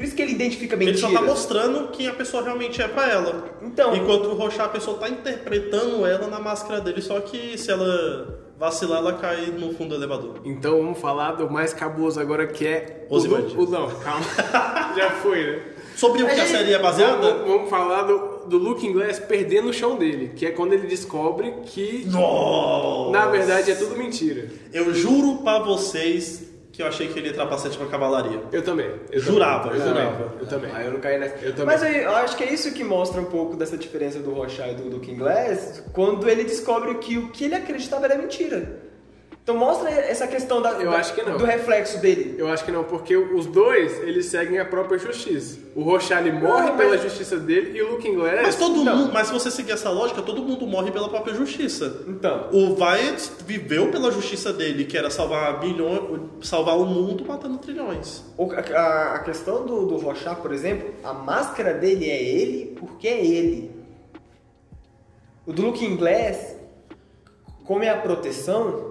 Por 0.00 0.06
isso 0.06 0.16
que 0.16 0.22
ele 0.22 0.32
identifica 0.32 0.74
Ele 0.76 0.86
mentiras. 0.86 1.10
só 1.12 1.18
tá 1.18 1.20
mostrando 1.22 1.88
quem 1.88 2.06
a 2.08 2.14
pessoa 2.14 2.42
realmente 2.42 2.80
é 2.80 2.88
pra 2.88 3.06
ela. 3.06 3.44
Então- 3.60 3.94
Enquanto 3.94 4.28
o 4.28 4.34
Rochá, 4.34 4.64
a 4.64 4.68
pessoa 4.70 4.96
tá 4.96 5.10
interpretando 5.10 6.06
ela 6.06 6.26
na 6.26 6.40
máscara 6.40 6.80
dele, 6.80 7.02
só 7.02 7.20
que 7.20 7.58
se 7.58 7.70
ela 7.70 8.40
vacilar, 8.58 8.98
ela 9.00 9.12
cai 9.12 9.48
no 9.58 9.74
fundo 9.74 9.90
do 9.90 9.96
elevador. 9.96 10.40
Então 10.42 10.78
vamos 10.78 10.98
falar 10.98 11.32
do 11.32 11.50
mais 11.50 11.74
cabuloso 11.74 12.18
agora 12.18 12.46
que 12.46 12.66
é 12.66 13.06
o, 13.10 13.18
o 13.18 13.70
Não, 13.70 13.90
calma. 13.90 14.24
Já 14.96 15.10
foi, 15.22 15.44
né? 15.44 15.62
Sobre 15.96 16.22
o 16.22 16.26
que 16.26 16.40
a 16.40 16.46
série 16.46 16.72
é 16.72 16.78
baseada? 16.78 17.34
Vamos, 17.34 17.46
vamos 17.46 17.68
falar 17.68 18.04
do, 18.04 18.46
do 18.46 18.56
Looking 18.56 18.94
Glass 18.94 19.18
perdendo 19.18 19.68
o 19.68 19.72
chão 19.72 19.96
dele, 19.96 20.32
que 20.34 20.46
é 20.46 20.50
quando 20.50 20.72
ele 20.72 20.86
descobre 20.86 21.52
que 21.66 22.06
Nossa! 22.06 23.10
na 23.10 23.26
verdade 23.26 23.70
é 23.70 23.74
tudo 23.74 23.96
mentira. 23.96 24.48
Eu 24.72 24.94
juro 24.94 25.42
pra 25.42 25.58
vocês 25.58 26.49
que 26.80 26.84
eu 26.84 26.88
achei 26.88 27.08
que 27.08 27.18
ele 27.18 27.28
ia 27.28 27.34
trapacete 27.34 27.76
pra 27.76 27.86
cavalaria. 27.88 28.40
Eu 28.50 28.62
também. 28.62 28.90
Eu 29.12 29.20
Jurava, 29.20 29.64
também. 29.68 29.80
eu 29.80 29.88
jurava. 29.88 30.12
Também, 30.16 30.38
eu 30.40 30.46
também. 30.46 30.70
Aí 30.74 30.86
eu 30.86 30.92
não 30.92 31.00
caí 31.00 31.18
nessa. 31.18 31.34
Eu 31.44 31.52
também. 31.52 31.66
Mas 31.66 31.82
aí, 31.82 32.02
eu 32.02 32.16
acho 32.16 32.36
que 32.36 32.44
é 32.44 32.52
isso 32.52 32.72
que 32.72 32.82
mostra 32.82 33.20
um 33.20 33.26
pouco 33.26 33.54
dessa 33.54 33.76
diferença 33.76 34.18
do 34.18 34.30
Rorschach 34.32 34.70
e 34.70 34.74
do 34.74 34.88
Looking 34.88 35.16
Glass, 35.16 35.84
quando 35.92 36.28
ele 36.28 36.44
descobre 36.44 36.94
que 36.94 37.18
o 37.18 37.28
que 37.30 37.44
ele 37.44 37.54
acreditava 37.54 38.06
era 38.06 38.16
mentira. 38.16 38.89
Então 39.50 39.58
mostra 39.58 39.90
essa 39.90 40.28
questão 40.28 40.62
da, 40.62 40.70
Eu 40.74 40.92
da- 40.92 40.98
acho 40.98 41.12
que 41.12 41.22
não. 41.22 41.36
do 41.36 41.44
reflexo 41.44 41.98
dele. 41.98 42.36
Eu 42.38 42.46
acho 42.46 42.64
que 42.64 42.70
não, 42.70 42.84
porque 42.84 43.16
os 43.16 43.46
dois, 43.46 44.00
eles 44.04 44.26
seguem 44.26 44.60
a 44.60 44.64
própria 44.64 44.96
justiça. 44.96 45.58
O 45.74 45.82
Rochelle 45.82 46.30
morre 46.30 46.68
Não, 46.68 46.68
mas- 46.68 46.76
pela 46.76 46.96
justiça 46.98 47.36
dele 47.36 47.76
e 47.76 47.82
o 47.82 47.90
Looking 47.90 48.14
Glass... 48.14 48.42
Mas 48.44 48.54
todo 48.54 48.80
Então. 48.80 48.96
mundo, 48.96 49.12
mas 49.12 49.26
se 49.26 49.32
você 49.32 49.50
seguir 49.50 49.72
essa 49.72 49.90
lógica, 49.90 50.22
todo 50.22 50.40
mundo 50.40 50.64
morre 50.68 50.92
pela 50.92 51.08
própria 51.08 51.34
justiça. 51.34 52.04
Então, 52.06 52.48
O 52.52 52.80
Wyatt 52.80 53.32
viveu 53.44 53.90
pela 53.90 54.12
justiça 54.12 54.52
dele, 54.52 54.84
que 54.84 54.96
era 54.96 55.10
salvar 55.10 55.58
bilhões, 55.58 56.20
salvar 56.42 56.78
o 56.78 56.86
mundo 56.86 57.24
matando 57.26 57.58
trilhões. 57.58 58.22
o- 58.38 58.52
a, 58.52 59.14
a 59.16 59.18
questão 59.20 59.66
do, 59.66 59.84
do 59.86 59.98
por 60.40 60.52
exemplo, 60.52 60.90
a 61.02 61.12
máscara 61.12 61.74
dele 61.74 62.08
é 62.08 62.22
ele 62.22 62.76
porque 62.78 63.08
é 63.08 63.26
ele. 63.26 63.70
O 65.44 65.52
do 65.52 65.62
Looking 65.62 65.96
Glass, 65.96 66.54
como 67.64 67.82
é 67.82 67.88
a 67.88 67.96
proteção, 67.96 68.89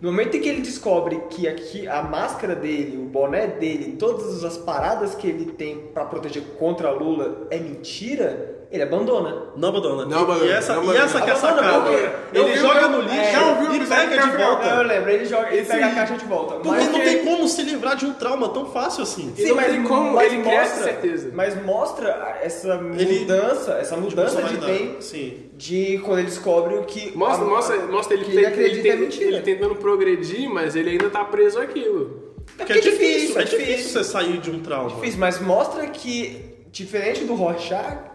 no 0.00 0.10
momento 0.10 0.36
em 0.36 0.40
que 0.40 0.48
ele 0.48 0.62
descobre 0.62 1.20
que 1.28 1.46
aqui 1.46 1.86
a 1.86 2.02
máscara 2.02 2.54
dele, 2.56 2.96
o 2.96 3.04
boné 3.04 3.46
dele, 3.46 3.96
todas 3.98 4.42
as 4.42 4.56
paradas 4.56 5.14
que 5.14 5.26
ele 5.26 5.52
tem 5.52 5.88
pra 5.92 6.06
proteger 6.06 6.42
contra 6.58 6.90
Lula 6.90 7.46
é 7.50 7.58
mentira, 7.58 8.59
ele 8.70 8.82
abandona. 8.84 9.46
Não 9.56 9.68
abandona. 9.68 10.04
Não 10.06 10.18
abandona, 10.22 10.46
E 10.46 10.50
essa, 10.52 10.74
não 10.76 10.94
e 10.94 10.96
essa 10.96 11.20
que 11.20 11.30
é 11.30 11.34
sacada. 11.34 11.80
porque- 11.80 12.38
Ele 12.38 12.56
joga 12.56 12.88
no 12.88 13.00
lixo 13.00 13.14
é, 13.16 13.74
e 13.76 13.86
pega 13.86 14.22
de 14.22 14.36
volta. 14.36 14.66
Eu 14.66 14.82
lembro, 14.84 15.10
ele 15.10 15.24
joga, 15.24 15.48
ele 15.48 15.58
Esse 15.62 15.70
pega 15.72 15.86
a 15.86 15.94
caixa 15.94 16.14
de 16.14 16.24
volta. 16.24 16.54
Porque 16.54 16.68
Mas 16.68 16.88
não 16.92 17.00
tem 17.00 17.24
como 17.24 17.48
se 17.48 17.62
livrar 17.62 17.96
de 17.96 18.06
um 18.06 18.12
trauma 18.12 18.48
tão 18.50 18.66
fácil 18.66 19.02
assim. 19.02 19.34
E 19.36 19.46
não 19.46 19.56
tem 19.56 19.82
como 19.82 20.20
ele 20.20 20.42
criar 20.42 20.62
essa 20.62 20.84
certeza. 20.84 21.30
Mas 21.34 21.60
mostra 21.64 22.38
essa 22.42 22.74
Ele- 22.96 23.20
mudança, 23.20 23.72
essa 23.72 23.96
mudança 23.96 24.40
de 24.42 25.02
Sim. 25.04 25.50
de 25.56 25.98
quando 26.04 26.18
ele 26.20 26.28
descobre 26.28 26.74
o 26.76 26.84
que. 26.84 27.16
Mostra, 27.16 27.44
a- 27.44 27.48
mostra, 27.48 27.76
mostra 27.86 28.14
ele, 28.14 28.24
que 28.24 28.30
tem- 28.30 28.38
ele 28.38 28.46
acredita 28.46 28.74
ele, 28.78 28.82
tem- 28.82 28.92
é 28.92 28.96
mentira. 28.96 29.26
ele 29.30 29.40
tentando 29.42 29.74
progredir, 29.74 30.48
mas 30.48 30.76
ele 30.76 30.90
ainda 30.90 31.10
tá 31.10 31.24
preso 31.24 31.58
àquilo. 31.60 32.30
Porque 32.56 32.72
é 32.72 32.76
é 32.76 32.80
difícil, 32.80 33.38
é 33.40 33.44
difícil 33.44 33.66
difícil. 33.66 33.90
você 33.92 34.04
sair 34.04 34.38
de 34.38 34.50
um 34.50 34.60
trauma. 34.60 34.90
Difícil, 34.90 35.18
mas 35.20 35.40
mostra 35.40 35.86
que, 35.88 36.56
diferente 36.70 37.24
do 37.24 37.34
Rorschach, 37.34 38.09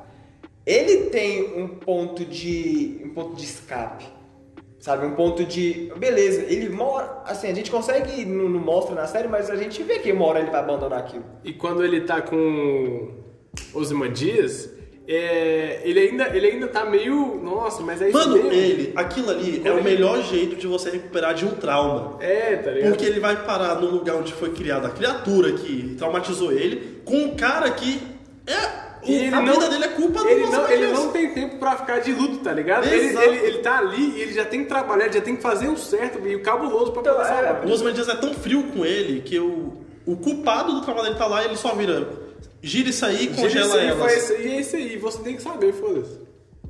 ele 0.66 1.10
tem 1.10 1.60
um 1.62 1.68
ponto 1.68 2.26
de. 2.26 3.02
um 3.04 3.10
ponto 3.10 3.36
de 3.36 3.44
escape. 3.44 4.06
Sabe, 4.80 5.06
um 5.06 5.16
ponto 5.16 5.44
de. 5.44 5.92
Beleza, 5.98 6.44
ele 6.48 6.70
mora. 6.70 7.22
Assim, 7.26 7.48
a 7.48 7.54
gente 7.54 7.72
consegue. 7.72 8.26
Não, 8.26 8.50
não 8.50 8.60
mostra 8.60 8.94
na 8.96 9.08
série, 9.08 9.28
mas 9.28 9.50
a 9.50 9.56
gente 9.56 9.82
vê 9.84 10.00
que 10.00 10.12
uma 10.12 10.26
hora 10.26 10.40
ele 10.40 10.52
vai 10.52 10.60
abandonar 10.60 11.00
aquilo. 11.00 11.26
E 11.44 11.54
quando 11.54 11.84
ele 11.84 12.02
tá 12.02 12.22
com 12.22 13.12
Ozymandias, 13.74 14.70
é, 15.08 15.82
ele, 15.84 16.00
ainda, 16.00 16.36
ele 16.36 16.48
ainda 16.48 16.68
tá 16.68 16.84
meio... 16.86 17.40
Nossa, 17.42 17.84
mas 17.84 18.02
é 18.02 18.10
isso 18.10 18.18
Mano, 18.18 18.36
mesmo? 18.36 18.52
ele, 18.52 18.92
aquilo 18.96 19.30
ali 19.30 19.62
é 19.64 19.72
o 19.72 19.84
melhor 19.84 20.22
jeito 20.24 20.56
de 20.56 20.66
você 20.66 20.90
recuperar 20.90 21.36
de 21.36 21.46
um 21.46 21.52
trauma. 21.52 22.18
É, 22.20 22.56
tá 22.56 22.72
ligado? 22.72 22.90
Porque 22.90 23.06
ele 23.06 23.20
vai 23.20 23.44
parar 23.44 23.80
no 23.80 23.88
lugar 23.88 24.16
onde 24.16 24.34
foi 24.34 24.52
criada 24.52 24.88
a 24.88 24.92
criatura 24.92 25.54
que 25.54 25.96
traumatizou 25.96 26.52
ele, 26.52 27.02
com 27.06 27.18
um 27.18 27.36
cara 27.36 27.70
que 27.72 28.02
é. 28.48 28.85
E 29.06 29.16
ele 29.16 29.36
a 29.36 29.42
não- 29.42 29.54
vida 29.54 29.70
dele 29.70 29.84
é 29.86 29.88
culpa 29.90 30.20
do 30.22 30.30
ele 30.30 30.46
não, 30.48 30.70
ele 30.70 30.88
não 30.88 31.12
tem 31.12 31.34
tempo 31.34 31.58
pra 31.58 31.76
ficar 31.78 32.00
de 32.00 32.12
luto, 32.14 32.38
tá 32.38 32.52
ligado? 32.54 32.86
Ele, 32.86 33.18
ele, 33.18 33.38
ele 33.46 33.58
tá 33.60 33.78
ali 33.78 34.14
e 34.18 34.22
ele 34.22 34.34
já 34.34 34.46
tem 34.46 34.64
que 34.64 34.68
trabalhar, 34.70 35.12
já 35.12 35.22
tem 35.22 35.36
que 35.36 35.42
fazer 35.42 35.68
o 35.68 35.78
certo 35.78 36.26
e 36.28 36.36
o 36.36 36.42
cabuloso 36.42 36.92
pra 36.92 37.02
Então, 37.02 37.16
poder 37.16 37.44
é. 37.44 37.62
O 37.66 37.72
Osman 37.72 37.94
Dias 37.94 38.10
é 38.10 38.16
tão 38.16 38.34
frio 38.34 38.64
com 38.74 38.86
ele 38.86 39.22
que 39.22 39.40
o, 39.40 39.74
o 40.06 40.16
culpado 40.18 40.74
do 40.74 40.82
trauma 40.82 41.04
dele 41.04 41.16
tá 41.16 41.28
lá 41.28 41.44
e 41.44 41.46
ele 41.46 41.56
só 41.58 41.74
vira. 41.76 42.08
Gira 42.62 42.90
isso 42.90 43.06
aí 43.06 43.26
e 43.26 43.28
congela 43.28 43.66
isso 43.68 44.34
aí, 44.34 44.48
é 44.56 44.60
isso 44.60 44.76
aí. 44.76 44.98
Você 44.98 45.20
tem 45.22 45.36
que 45.36 45.42
saber, 45.42 45.72
foda-se. 45.74 46.20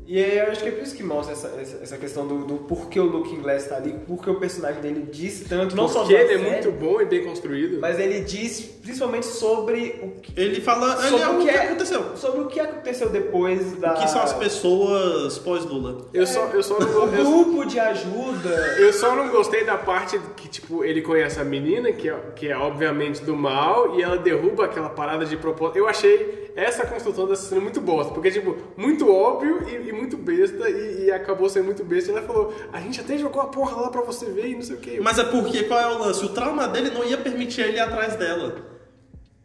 E 0.08 0.24
aí 0.24 0.38
eu 0.38 0.52
acho 0.52 0.62
que 0.62 0.70
é 0.70 0.72
por 0.72 0.84
isso 0.84 0.96
que 0.96 1.02
mostra 1.04 1.34
essa, 1.34 1.48
essa, 1.60 1.78
essa 1.82 1.98
questão 1.98 2.28
do, 2.28 2.46
do 2.46 2.56
porquê 2.58 3.00
o 3.00 3.06
Looking 3.06 3.42
Glass 3.42 3.66
tá 3.66 3.78
ali, 3.78 3.96
porque 4.08 4.30
o 4.30 4.36
personagem 4.36 4.80
dele 4.82 5.08
diz 5.12 5.44
tanto, 5.50 5.76
não 5.76 5.88
só 5.88 6.02
Porque 6.02 6.14
ele 6.14 6.34
é 6.34 6.38
série, 6.38 6.50
muito 6.52 6.72
bom 6.72 7.02
e 7.02 7.06
bem 7.06 7.24
construído. 7.26 7.80
mas 7.80 8.00
ele 8.00 8.20
diz 8.22 8.62
principalmente 8.84 9.26
sobre 9.26 10.00
o 10.04 10.22
que, 10.22 10.40
Ele 10.40 10.62
fala. 10.62 10.94
Ele 11.08 11.10
sobre 11.10 11.24
é 11.24 11.28
o 11.30 11.38
que, 11.40 11.50
é- 11.50 11.58
aconteceu. 11.66 12.16
Sobre 12.18 12.42
o 12.42 12.46
que 12.46 12.60
aconteceu 12.60 13.10
depois 13.10 13.74
da. 13.78 13.94
O 13.94 14.02
que 14.02 14.08
são 14.08 14.22
as 14.22 14.34
pessoas 14.34 15.40
pós-Lula. 15.40 16.06
Eu 16.14 16.28
só, 16.28 16.46
eu 16.54 16.62
só 16.62 16.80
não 16.80 17.04
O 17.06 17.08
grupo 17.08 17.66
de 17.66 17.80
ajuda. 17.80 18.50
eu 18.78 18.94
só 18.94 19.16
não 19.16 19.30
gostei 19.30 19.64
da 19.66 19.78
parte 19.78 20.20
que, 20.38 20.48
tipo, 20.48 20.84
ele 20.84 21.02
conhece 21.02 21.40
a 21.40 21.44
menina, 21.44 21.92
que 21.92 22.10
é, 22.10 22.16
que 22.36 22.48
é 22.48 22.56
obviamente 22.58 23.24
do 23.24 23.36
mal, 23.36 23.98
e 23.98 24.04
ela 24.04 24.18
derruba 24.18 24.66
aquela 24.66 24.90
parada 24.90 25.26
de 25.26 25.36
propósito. 25.36 25.78
Eu 25.80 25.88
achei 25.88 26.45
essa 26.56 26.86
construção 26.86 27.28
dessa 27.28 27.50
cena 27.50 27.60
muito 27.60 27.82
bosta, 27.82 28.14
porque, 28.14 28.32
tipo, 28.32 28.56
muito 28.78 29.12
óbvio 29.12 29.68
e, 29.68 29.90
e 29.90 29.92
muito 29.92 30.16
besta, 30.16 30.70
e, 30.70 31.06
e 31.06 31.12
acabou 31.12 31.50
sendo 31.50 31.66
muito 31.66 31.84
besta. 31.84 32.12
E 32.12 32.16
ela 32.16 32.26
falou, 32.26 32.56
a 32.72 32.80
gente 32.80 33.02
até 33.02 33.18
jogou 33.18 33.42
a 33.42 33.48
porra 33.48 33.82
lá 33.82 33.90
pra 33.90 34.02
você 34.02 34.28
ver 34.28 34.48
e 34.48 34.56
não 34.56 34.62
sei 34.62 34.78
o 34.78 34.80
que. 34.80 35.00
Mas 35.02 35.20
é 35.20 35.26
porque 35.26 35.64
qual 35.64 35.80
é 35.80 35.88
o 35.88 36.00
lance? 36.00 36.24
O 36.24 36.30
trauma 36.30 36.66
dele 36.68 36.92
não 36.92 37.04
ia 37.04 37.18
permitir 37.18 37.62
ele 37.62 37.78
ir 37.78 37.82
atrás 37.82 38.16
dela. 38.16 38.56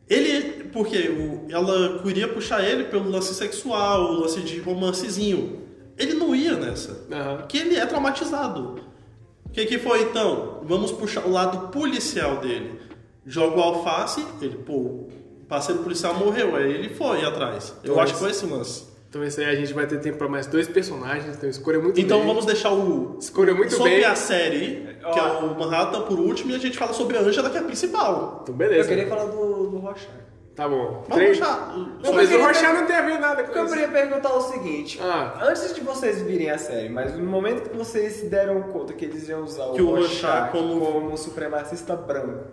Ele. 0.08 0.64
Porque 0.72 1.08
o, 1.08 1.46
ela 1.50 2.00
queria 2.00 2.28
puxar 2.28 2.62
ele 2.62 2.84
pelo 2.84 3.10
lance 3.10 3.34
sexual, 3.34 4.12
o 4.12 4.20
lance 4.20 4.40
de 4.40 4.60
romancezinho. 4.60 5.66
Ele 5.98 6.14
não 6.14 6.34
ia 6.34 6.56
nessa. 6.56 7.06
Aham. 7.10 7.36
Porque 7.38 7.58
ele 7.58 7.76
é 7.76 7.84
traumatizado. 7.86 8.84
O 9.46 9.50
que, 9.50 9.66
que 9.66 9.78
foi 9.78 10.02
então? 10.02 10.60
Vamos 10.62 10.92
puxar 10.92 11.26
o 11.26 11.30
lado 11.30 11.68
policial 11.68 12.36
dele. 12.36 12.80
Joga 13.26 13.56
o 13.58 13.62
alface, 13.62 14.24
ele, 14.40 14.56
pô, 14.58 15.08
parceiro 15.50 15.82
policial 15.82 16.14
morreu, 16.14 16.56
aí 16.56 16.72
ele 16.72 16.94
foi 16.94 17.22
atrás. 17.24 17.74
Eu 17.84 17.92
Então, 17.92 18.02
acho 18.02 18.14
que 18.14 18.18
foi 18.20 18.30
esse 18.30 18.46
lance. 18.46 18.88
Então 19.10 19.24
isso 19.24 19.40
aí 19.40 19.46
a 19.46 19.54
gente 19.56 19.74
vai 19.74 19.86
ter 19.88 19.98
tempo 19.98 20.18
pra 20.18 20.28
mais 20.28 20.46
dois 20.46 20.68
personagens, 20.68 21.36
então 21.36 21.50
escolha 21.50 21.80
muito 21.80 22.00
Então 22.00 22.18
bem. 22.18 22.28
vamos 22.28 22.46
deixar 22.46 22.70
o. 22.72 23.16
Escolha 23.20 23.52
muito 23.52 23.74
sobre 23.74 23.90
bem. 23.96 24.04
a 24.04 24.14
série, 24.14 24.96
que 25.12 25.18
é 25.18 25.22
o 25.22 25.58
Manhattan 25.58 26.02
por 26.02 26.18
último, 26.20 26.52
e 26.52 26.54
a 26.54 26.58
gente 26.58 26.78
fala 26.78 26.92
sobre 26.92 27.18
a 27.18 27.20
Angela, 27.20 27.50
que 27.50 27.56
é 27.56 27.60
a 27.60 27.64
principal. 27.64 28.38
Então 28.42 28.54
Eu 28.54 28.58
beleza. 28.58 28.88
queria 28.88 29.08
falar 29.08 29.24
do, 29.24 29.66
do 29.66 29.78
Rorschach. 29.78 30.08
Tá 30.54 30.68
bom. 30.68 31.04
Mas 31.08 31.16
Três- 31.18 31.40
Não, 31.40 31.86
eu 32.04 32.12
mas 32.12 32.30
o 32.32 32.38
Rorschach 32.38 32.72
não 32.74 32.86
tem 32.86 32.94
a 32.96 33.02
ver 33.02 33.18
nada 33.18 33.42
O 33.42 33.46
com 33.46 33.52
que 33.52 33.58
eu 33.58 33.64
isso. 33.64 33.72
queria 33.74 33.88
perguntar 33.88 34.28
é 34.28 34.32
o 34.32 34.40
seguinte: 34.42 35.00
Ah. 35.02 35.38
antes 35.42 35.74
de 35.74 35.80
vocês 35.80 36.22
virem 36.22 36.50
a 36.50 36.58
série, 36.58 36.88
mas 36.88 37.16
no 37.16 37.24
momento 37.24 37.68
que 37.68 37.76
vocês 37.76 38.12
se 38.12 38.26
deram 38.26 38.62
conta 38.64 38.92
que 38.92 39.04
eles 39.06 39.28
iam 39.28 39.42
usar 39.42 39.70
Que 39.72 39.82
o 39.82 39.86
Rorschach 39.90 40.52
como... 40.52 40.78
como- 40.78 41.12
um 41.12 41.16
supremacista 41.16 41.96
branco. 41.96 42.44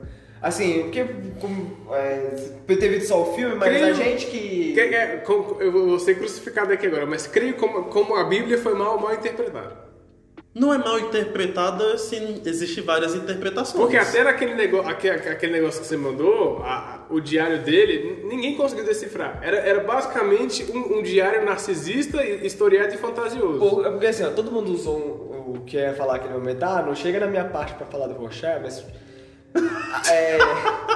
Assim, 0.41 0.83
porque 0.83 1.03
como, 1.41 1.77
é, 1.95 2.49
ter 2.67 2.89
visto 2.89 3.07
só 3.07 3.21
o 3.23 3.33
filme, 3.33 3.55
mas 3.55 3.69
Creio- 3.69 3.85
a 3.87 3.93
gente 3.93 4.27
que. 4.27 4.73
Que- 4.73 4.79
é, 4.81 5.17
com- 5.17 5.57
eu 5.59 5.71
vou 5.71 5.99
ser 5.99 6.15
crucificado 6.15 6.71
aqui 6.71 6.85
agora, 6.85 7.05
mas 7.05 7.25
creio 7.25 7.55
como, 7.55 7.85
como 7.85 8.15
a 8.15 8.23
Bíblia 8.23 8.57
foi 8.57 8.73
mal, 8.75 8.99
mal 8.99 9.13
interpretada. 9.13 9.87
Não 10.53 10.73
é 10.73 10.77
mal 10.79 10.99
interpretada 10.99 11.97
se 11.99 12.15
existe 12.45 12.81
várias 12.81 13.13
interpretações. 13.13 13.79
Porque 13.79 13.95
até 13.97 14.23
naquele 14.23 14.55
negócio, 14.55 14.89
aquele, 14.89 15.13
aquele 15.29 15.51
negócio 15.53 15.81
que 15.81 15.87
você 15.87 15.95
mandou, 15.97 16.63
a- 16.63 17.05
o 17.11 17.19
diário 17.19 17.59
dele, 17.63 18.23
ninguém 18.25 18.55
conseguiu 18.55 18.83
decifrar. 18.85 19.39
Era, 19.43 19.57
era 19.57 19.83
basicamente 19.83 20.63
um, 20.71 20.97
um 20.97 21.03
diário 21.03 21.45
narcisista, 21.45 22.23
historiado 22.23 22.93
e 22.93 22.97
fantasioso. 22.97 23.59
Por- 23.59 23.85
é 23.85 23.89
Porque 23.91 24.07
assim, 24.07 24.23
ó, 24.23 24.29
todo 24.31 24.51
mundo 24.51 24.71
usou 24.71 24.97
um- 24.97 25.57
o 25.57 25.61
que 25.65 25.77
ia 25.77 25.93
falar 25.93 26.15
aquele 26.15 26.33
momento, 26.33 26.63
ah, 26.63 26.81
não 26.81 26.95
chega 26.95 27.19
na 27.19 27.27
minha 27.27 27.45
parte 27.45 27.73
pra 27.75 27.85
falar 27.85 28.07
do 28.07 28.13
Rorschach, 28.15 28.59
mas. 28.61 28.83
é, 30.11 30.37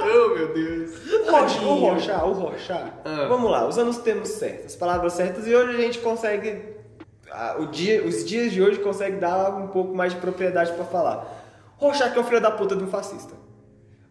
Oh, 0.04 0.34
meu 0.36 0.54
Deus. 0.54 0.92
o 1.28 1.32
Rorschach, 1.32 1.64
o 1.66 1.74
Rorschach, 1.76 2.24
o 2.24 2.32
Rorschach, 2.34 2.92
Ah. 3.06 3.26
vamos 3.30 3.50
lá, 3.52 3.68
usando 3.68 3.90
os 3.90 3.98
termos 3.98 4.30
certos, 4.30 4.66
as 4.68 4.76
palavras 4.76 5.14
certas, 5.14 5.48
e 5.48 5.56
hoje 5.56 5.78
a 5.78 5.82
gente 5.82 6.00
consegue, 6.00 6.56
ah, 7.32 7.58
o 7.60 7.68
dia, 7.68 8.04
os 8.04 8.26
dias 8.26 8.52
de 8.52 8.62
hoje 8.62 8.80
consegue 8.80 9.18
dar 9.18 9.56
um 9.58 9.68
pouco 9.68 9.94
mais 9.96 10.14
de 10.14 10.20
propriedade 10.20 10.72
pra 10.74 10.84
falar. 10.86 11.40
Rorschach 11.78 12.16
é 12.16 12.20
o 12.20 12.24
filho 12.24 12.42
da 12.42 12.52
puta 12.52 12.76
de 12.76 12.84
um 12.84 12.88
fascista. 12.88 13.34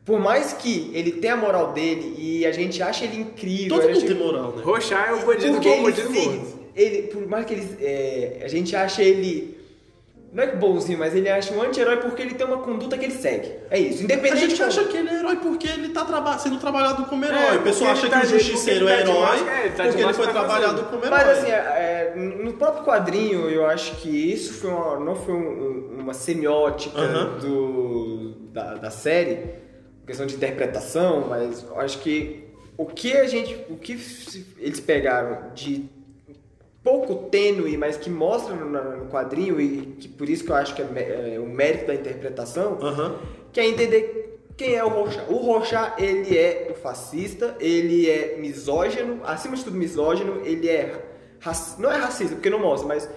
Por 0.05 0.19
mais 0.19 0.53
que 0.55 0.91
ele 0.95 1.13
tenha 1.13 1.35
a 1.35 1.37
moral 1.37 1.73
dele 1.73 2.15
e 2.19 2.47
a 2.47 2.51
gente 2.53 2.83
ache 2.83 3.05
ele 3.05 3.21
incrível, 3.21 3.79
Todo 3.79 3.89
mundo 3.93 4.07
tem 4.07 4.15
moral, 4.17 4.53
né? 4.57 4.63
Rorschach 4.65 5.09
é 5.09 5.13
um 5.13 5.25
bandido 5.25 5.61
bom, 5.61 5.83
bandido 5.83 6.11
morto. 6.11 6.59
ele 6.75 7.03
por 7.09 7.27
mais 7.29 7.45
que 7.47 7.53
ele 7.55 7.77
é, 7.81 8.41
a 8.43 8.49
gente 8.49 8.75
ache 8.75 9.03
ele 9.03 9.60
não 10.33 10.45
é 10.45 10.47
que 10.47 10.57
bonzinho, 10.57 10.99
mas 10.99 11.15
ele 11.15 11.29
acha 11.29 11.53
um 11.53 11.61
anti-herói 11.63 11.97
porque 11.97 12.23
ele 12.23 12.35
tem 12.35 12.47
uma 12.47 12.59
conduta 12.59 12.97
que 12.97 13.05
ele 13.05 13.15
segue. 13.15 13.53
É 13.71 13.79
isso. 13.79 14.01
A 14.03 14.05
Independente 14.05 14.41
gente 14.41 14.55
de 14.57 14.63
acha 14.63 14.85
que 14.85 14.97
ele 14.97 15.09
é 15.09 15.15
herói 15.19 15.37
porque 15.37 15.67
ele 15.67 15.89
tá 15.89 16.05
traba- 16.05 16.39
sendo 16.39 16.59
trabalhado 16.59 17.05
como 17.07 17.25
herói. 17.25 17.39
É, 17.39 17.53
o 17.57 17.63
pessoal 17.63 17.93
porque 17.95 18.07
acha 18.07 18.07
ele 18.07 18.15
que 18.27 18.29
tá 18.31 18.37
o 18.37 18.39
justiceiro 18.39 18.87
porque 18.87 18.93
é 18.93 19.01
ele 19.01 19.05
tá 19.07 19.11
de 19.11 19.19
herói 19.19 19.27
máscara, 19.31 19.51
é, 19.59 19.65
ele 19.67 19.75
tá 19.75 19.83
de 19.83 19.89
porque 19.91 20.03
ele 20.05 20.13
foi 20.15 20.27
máscara 20.27 20.47
trabalhado 20.47 20.83
como 20.85 21.05
herói. 21.05 21.19
Mas 21.19 21.29
assim, 21.39 21.51
é, 21.51 21.55
é, 21.55 22.15
no 22.17 22.53
próprio 22.53 22.85
quadrinho, 22.85 23.49
eu 23.51 23.67
acho 23.67 23.97
que 23.97 24.09
isso 24.09 24.55
foi 24.55 24.71
uma, 24.71 25.01
não 25.01 25.17
foi 25.17 25.35
um- 25.35 25.97
uma 25.99 26.15
semiótica 26.15 26.99
Aham. 27.01 27.39
do, 27.39 28.31
da, 28.53 28.75
da 28.75 28.91
série, 28.91 29.41
questão 30.07 30.27
de 30.27 30.37
interpretação, 30.37 31.27
mas 31.29 31.65
eu 31.65 31.79
acho 31.81 31.99
que 31.99 32.45
o 32.77 32.87
que 32.87 33.13
a 33.17 33.27
gente, 33.27 33.55
o 33.69 33.77
que 33.77 33.93
eles 34.59 34.81
pegaram 34.81 35.51
de 35.55 35.85
pouco 36.83 37.29
tênue, 37.31 37.77
mas 37.77 37.97
que 37.97 38.09
mostra 38.11 38.55
no, 38.55 38.69
no 39.05 39.07
quadrinho 39.11 39.61
e 39.61 39.83
que 39.99 40.09
por 40.09 40.29
isso 40.29 40.45
que 40.45 40.51
eu 40.51 40.57
acho 40.57 40.75
que 40.75 40.83
é, 40.83 41.35
é 41.35 41.39
o 41.39 41.47
mérito 41.47 41.87
da 41.87 41.95
interpretação, 41.95 42.79
Aham. 42.81 43.17
que 43.53 43.61
é 43.61 43.67
entender 43.69 44.39
quem 44.57 44.75
é 44.75 44.85
o 44.85 44.89
Rorschach. 44.89 45.27
O 45.31 45.37
Rorschach, 45.37 45.93
ele 46.03 46.37
é 46.37 46.69
um 46.71 46.75
fascista, 46.75 47.57
ele 47.61 48.09
é 48.09 48.37
misógino, 48.39 49.21
acima 49.25 49.57
de 49.57 49.65
tudo 49.65 49.77
misógino, 49.77 50.41
ele 50.45 50.69
é 50.69 51.07
não 51.79 51.91
é 51.91 51.97
racista, 51.97 52.35
porque 52.35 52.51
não 52.51 52.59
mostra, 52.59 52.87
mas 52.87 53.09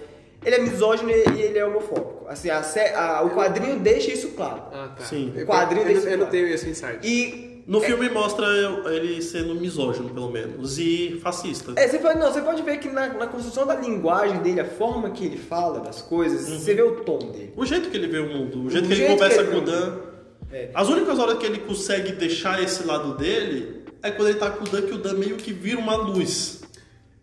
ele 0.44 0.54
é 0.56 0.58
misógino 0.58 1.10
e 1.10 1.42
ele 1.42 1.58
é 1.58 1.66
homofóbico. 1.66 2.24
Assim, 2.28 2.48
a 2.48 2.62
a- 2.96 3.22
o 3.22 3.30
quadrinho 3.30 3.78
deixa 3.78 4.10
isso 4.12 4.28
claro. 4.30 4.62
Ah, 4.72 4.94
tá. 4.96 5.04
Sim. 5.04 5.32
Eu, 5.36 5.46
Quadrinho 5.46 5.82
eu, 5.84 5.88
eu, 5.90 5.94
desse 5.94 6.10
eu 6.10 6.18
não 6.18 6.26
tenho 6.26 6.48
esse 6.48 6.68
insight. 6.68 6.98
E 7.06 7.53
No 7.66 7.80
filme 7.80 8.10
mostra 8.10 8.46
ele 8.92 9.22
sendo 9.22 9.54
misógino, 9.54 10.10
pelo 10.10 10.30
menos, 10.30 10.78
e 10.78 11.18
fascista. 11.22 11.72
É, 11.76 11.88
você 11.88 11.98
pode, 11.98 12.18
não, 12.18 12.30
você 12.30 12.42
pode 12.42 12.62
ver 12.62 12.78
que 12.78 12.88
na, 12.88 13.08
na 13.14 13.26
construção 13.26 13.66
da 13.66 13.74
linguagem 13.74 14.42
dele, 14.42 14.60
a 14.60 14.66
forma 14.66 15.10
que 15.10 15.24
ele 15.24 15.38
fala 15.38 15.80
das 15.80 16.02
coisas, 16.02 16.46
você 16.46 16.74
vê 16.74 16.82
o 16.82 16.96
tom 16.96 17.18
dele. 17.18 17.52
O 17.56 17.64
jeito 17.64 17.88
que 17.88 17.96
ele 17.96 18.06
vê 18.06 18.18
o 18.18 18.28
mundo, 18.28 18.64
o 18.64 18.70
jeito 18.70 18.84
O 18.84 18.88
que 18.88 18.94
ele 18.94 19.06
jeito 19.06 19.12
conversa 19.12 19.42
que 19.42 19.50
ele 19.50 19.52
com 19.52 19.62
o 19.62 19.64
Dan. 19.64 19.96
É. 20.52 20.70
As 20.74 20.88
únicas 20.88 21.18
horas 21.18 21.38
que 21.38 21.46
ele 21.46 21.58
consegue 21.58 22.12
deixar 22.12 22.62
esse 22.62 22.86
lado 22.86 23.16
dele 23.16 23.82
é 24.02 24.10
quando 24.10 24.28
ele 24.28 24.38
tá 24.38 24.50
com 24.50 24.64
o 24.64 24.68
Dan, 24.68 24.82
que 24.82 24.92
o 24.92 24.98
Dan 24.98 25.14
meio 25.14 25.36
que 25.36 25.52
vira 25.52 25.78
uma 25.78 25.96
luz. 25.96 26.63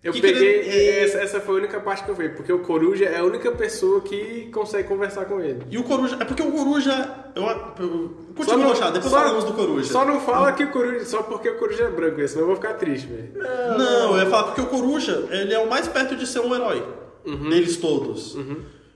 Eu 0.03 0.11
Que 0.13 0.19
que 0.19 0.27
peguei. 0.27 0.59
ele- 0.61 0.99
Essa, 1.05 1.19
essa 1.19 1.39
foi 1.39 1.55
a 1.55 1.57
única 1.59 1.79
parte 1.79 2.03
que 2.03 2.09
eu 2.09 2.15
vi, 2.15 2.29
porque 2.29 2.51
o 2.51 2.59
Coruja 2.59 3.05
é 3.05 3.19
a 3.19 3.23
única 3.23 3.51
pessoa 3.51 4.01
que 4.01 4.49
consegue 4.51 4.87
conversar 4.87 5.25
com 5.25 5.39
ele. 5.39 5.61
E 5.69 5.77
o 5.77 5.83
Coruja. 5.83 6.17
É 6.19 6.25
porque 6.25 6.41
o 6.41 6.51
Coruja. 6.51 7.15
Eu, 7.35 7.43
eu, 7.43 8.11
não- 8.57 8.67
Rochado, 8.69 8.93
depois 8.93 9.11
só- 9.11 9.19
falamos 9.19 9.43
do 9.43 9.53
Coruja. 9.53 9.91
Só 9.93 10.03
não 10.03 10.19
fala 10.19 10.53
que 10.53 10.63
o 10.63 10.71
Coruja. 10.71 11.05
Só 11.05 11.21
porque 11.21 11.47
o 11.49 11.57
Coruja 11.59 11.83
é 11.83 11.89
branco, 11.91 12.27
senão 12.27 12.41
eu 12.41 12.47
vou 12.47 12.55
ficar 12.55 12.73
triste, 12.73 13.05
velho. 13.07 13.31
Não, 13.77 14.13
eu 14.17 14.23
ia 14.23 14.25
falar 14.29 14.43
porque 14.45 14.61
o 14.61 14.65
Coruja, 14.67 15.27
ele 15.29 15.53
é 15.53 15.59
o 15.59 15.69
mais 15.69 15.87
perto 15.87 16.15
de 16.15 16.25
ser 16.25 16.39
um 16.39 16.53
herói. 16.55 16.83
Deles 17.23 17.77
todos. 17.77 18.35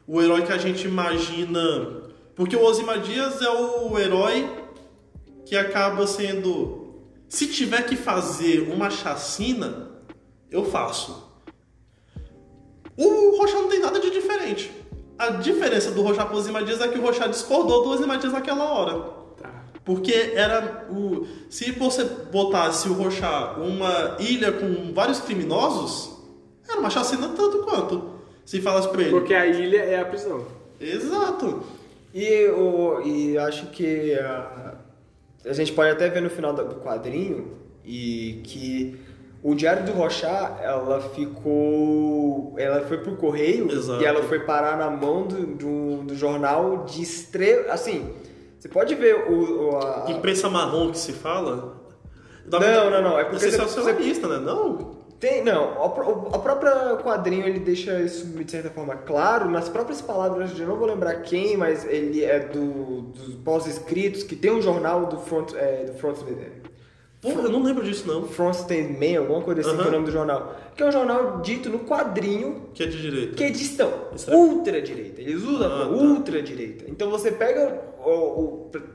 O 0.07 0.19
herói 0.21 0.41
que 0.41 0.51
a 0.53 0.57
gente 0.57 0.87
imagina. 0.87 2.01
Porque 2.35 2.55
o 2.55 2.63
Ozymandias 2.63 3.41
é 3.43 3.49
o 3.49 3.97
herói 3.99 4.49
que 5.45 5.55
acaba 5.55 6.07
sendo. 6.07 6.95
Se 7.29 7.45
tiver 7.47 7.83
que 7.85 7.95
fazer 7.95 8.67
uma 8.73 8.89
chacina, 8.89 9.91
eu 10.55 10.63
faço. 10.63 11.23
O 12.97 13.37
Rochá 13.37 13.59
não 13.59 13.67
tem 13.67 13.79
nada 13.79 13.99
de 13.99 14.09
diferente. 14.09 14.71
A 15.17 15.31
diferença 15.31 15.91
do 15.91 16.01
Rochá 16.01 16.25
pro 16.25 16.37
Ozymandias 16.37 16.79
é 16.81 16.87
que 16.87 16.97
o 16.97 17.01
Rochá 17.01 17.27
discordou 17.27 17.83
do 17.83 17.89
Ozymandias 17.89 18.31
naquela 18.31 18.63
hora. 18.71 18.99
Tá. 19.37 19.65
Porque 19.83 20.31
era 20.33 20.87
o. 20.89 21.27
Se 21.49 21.71
você 21.71 22.05
botasse 22.05 22.87
o 22.87 22.93
Rochá 22.93 23.55
uma 23.57 24.15
ilha 24.19 24.51
com 24.53 24.93
vários 24.93 25.19
criminosos, 25.19 26.17
era 26.67 26.79
uma 26.79 26.89
chacina 26.89 27.29
tanto 27.29 27.59
quanto. 27.59 28.15
Se 28.45 28.61
falasse 28.61 28.87
pra 28.89 29.01
ele. 29.01 29.11
Porque 29.11 29.33
a 29.33 29.45
ilha 29.45 29.79
é 29.79 29.99
a 29.99 30.05
prisão. 30.05 30.45
Exato. 30.79 31.63
E, 32.13 32.47
o, 32.47 33.01
e 33.01 33.37
acho 33.37 33.67
que 33.67 34.13
a, 34.13 34.75
a 35.45 35.53
gente 35.53 35.73
pode 35.73 35.89
até 35.89 36.09
ver 36.09 36.21
no 36.21 36.29
final 36.29 36.53
do 36.53 36.63
do 36.63 36.75
quadrinho 36.75 37.57
e 37.83 38.41
que 38.43 39.04
o 39.47 39.53
Diário 39.53 39.85
do 39.85 39.91
Rochat, 39.91 40.59
ela 40.63 40.99
ficou. 40.99 42.55
Ela 42.57 42.81
foi 42.81 42.97
pro 42.97 43.15
correio 43.15 43.71
Exato. 43.71 44.01
e 44.01 44.05
ela 44.05 44.23
foi 44.23 44.39
parar 44.39 44.75
na 44.75 44.89
mão 44.89 45.27
do, 45.27 45.45
do, 45.45 45.97
do 46.03 46.15
jornal 46.15 46.83
de 46.85 47.03
extremo. 47.03 47.69
Assim, 47.69 48.11
você 48.57 48.67
pode 48.67 48.95
ver 48.95 49.13
o. 49.29 49.69
o 49.69 49.77
a, 49.77 50.05
Imprensa 50.09 50.49
marrom 50.49 50.89
que 50.89 50.97
se 50.97 51.13
fala. 51.13 51.79
Não, 52.51 52.59
não, 52.59 53.01
não, 53.03 53.19
é 53.19 53.23
porque 53.23 53.37
Você 53.37 53.49
é 53.49 53.51
você- 53.51 53.57
sensacionalista, 53.57 54.27
né? 54.27 54.39
Não. 54.39 54.95
Tem, 55.19 55.43
não, 55.43 55.77
o, 55.77 56.35
a 56.35 56.39
própria 56.39 56.97
quadrinho 56.97 57.47
ele 57.47 57.59
deixa 57.59 57.99
isso 58.01 58.25
de 58.25 58.51
certa 58.51 58.69
forma 58.71 58.95
claro, 58.95 59.49
nas 59.49 59.69
próprias 59.69 60.01
palavras, 60.01 60.59
eu 60.59 60.67
não 60.67 60.75
vou 60.75 60.87
lembrar 60.87 61.21
quem, 61.21 61.55
mas 61.55 61.85
ele 61.85 62.23
é 62.23 62.39
do, 62.39 63.01
dos 63.03 63.35
pós-escritos, 63.35 64.23
que 64.23 64.35
tem 64.35 64.51
um 64.51 64.61
jornal 64.61 65.05
do 65.05 65.19
Front, 65.19 65.53
é, 65.53 65.85
do 65.85 65.93
Front, 65.93 66.17
Porra, 67.33 67.41
eu 67.47 67.49
não 67.51 67.63
lembro 67.63 67.83
disso, 67.83 68.07
não. 68.07 68.27
Frontstein 68.27 68.97
Man, 68.99 69.19
alguma 69.19 69.41
coisa 69.41 69.61
assim, 69.61 69.75
que 69.77 69.83
é 69.83 69.87
o 69.87 69.91
nome 69.91 70.05
do 70.05 70.11
jornal, 70.11 70.55
que 70.75 70.83
é 70.83 70.85
um 70.85 70.91
jornal 70.91 71.41
dito 71.41 71.69
no 71.69 71.79
quadrinho 71.79 72.69
Que 72.73 72.83
é 72.83 72.85
de 72.87 73.01
direita. 73.01 73.35
que 73.35 73.43
eles 73.43 73.61
estão 73.61 73.91
Extra- 74.13 74.35
ultra-direita, 74.35 75.21
eles 75.21 75.41
usam 75.43 75.65
Ah, 75.67 75.79
tá. 75.85 75.87
ultra-direita. 75.89 76.85
Então 76.87 77.09
você 77.09 77.31
pega, 77.31 77.81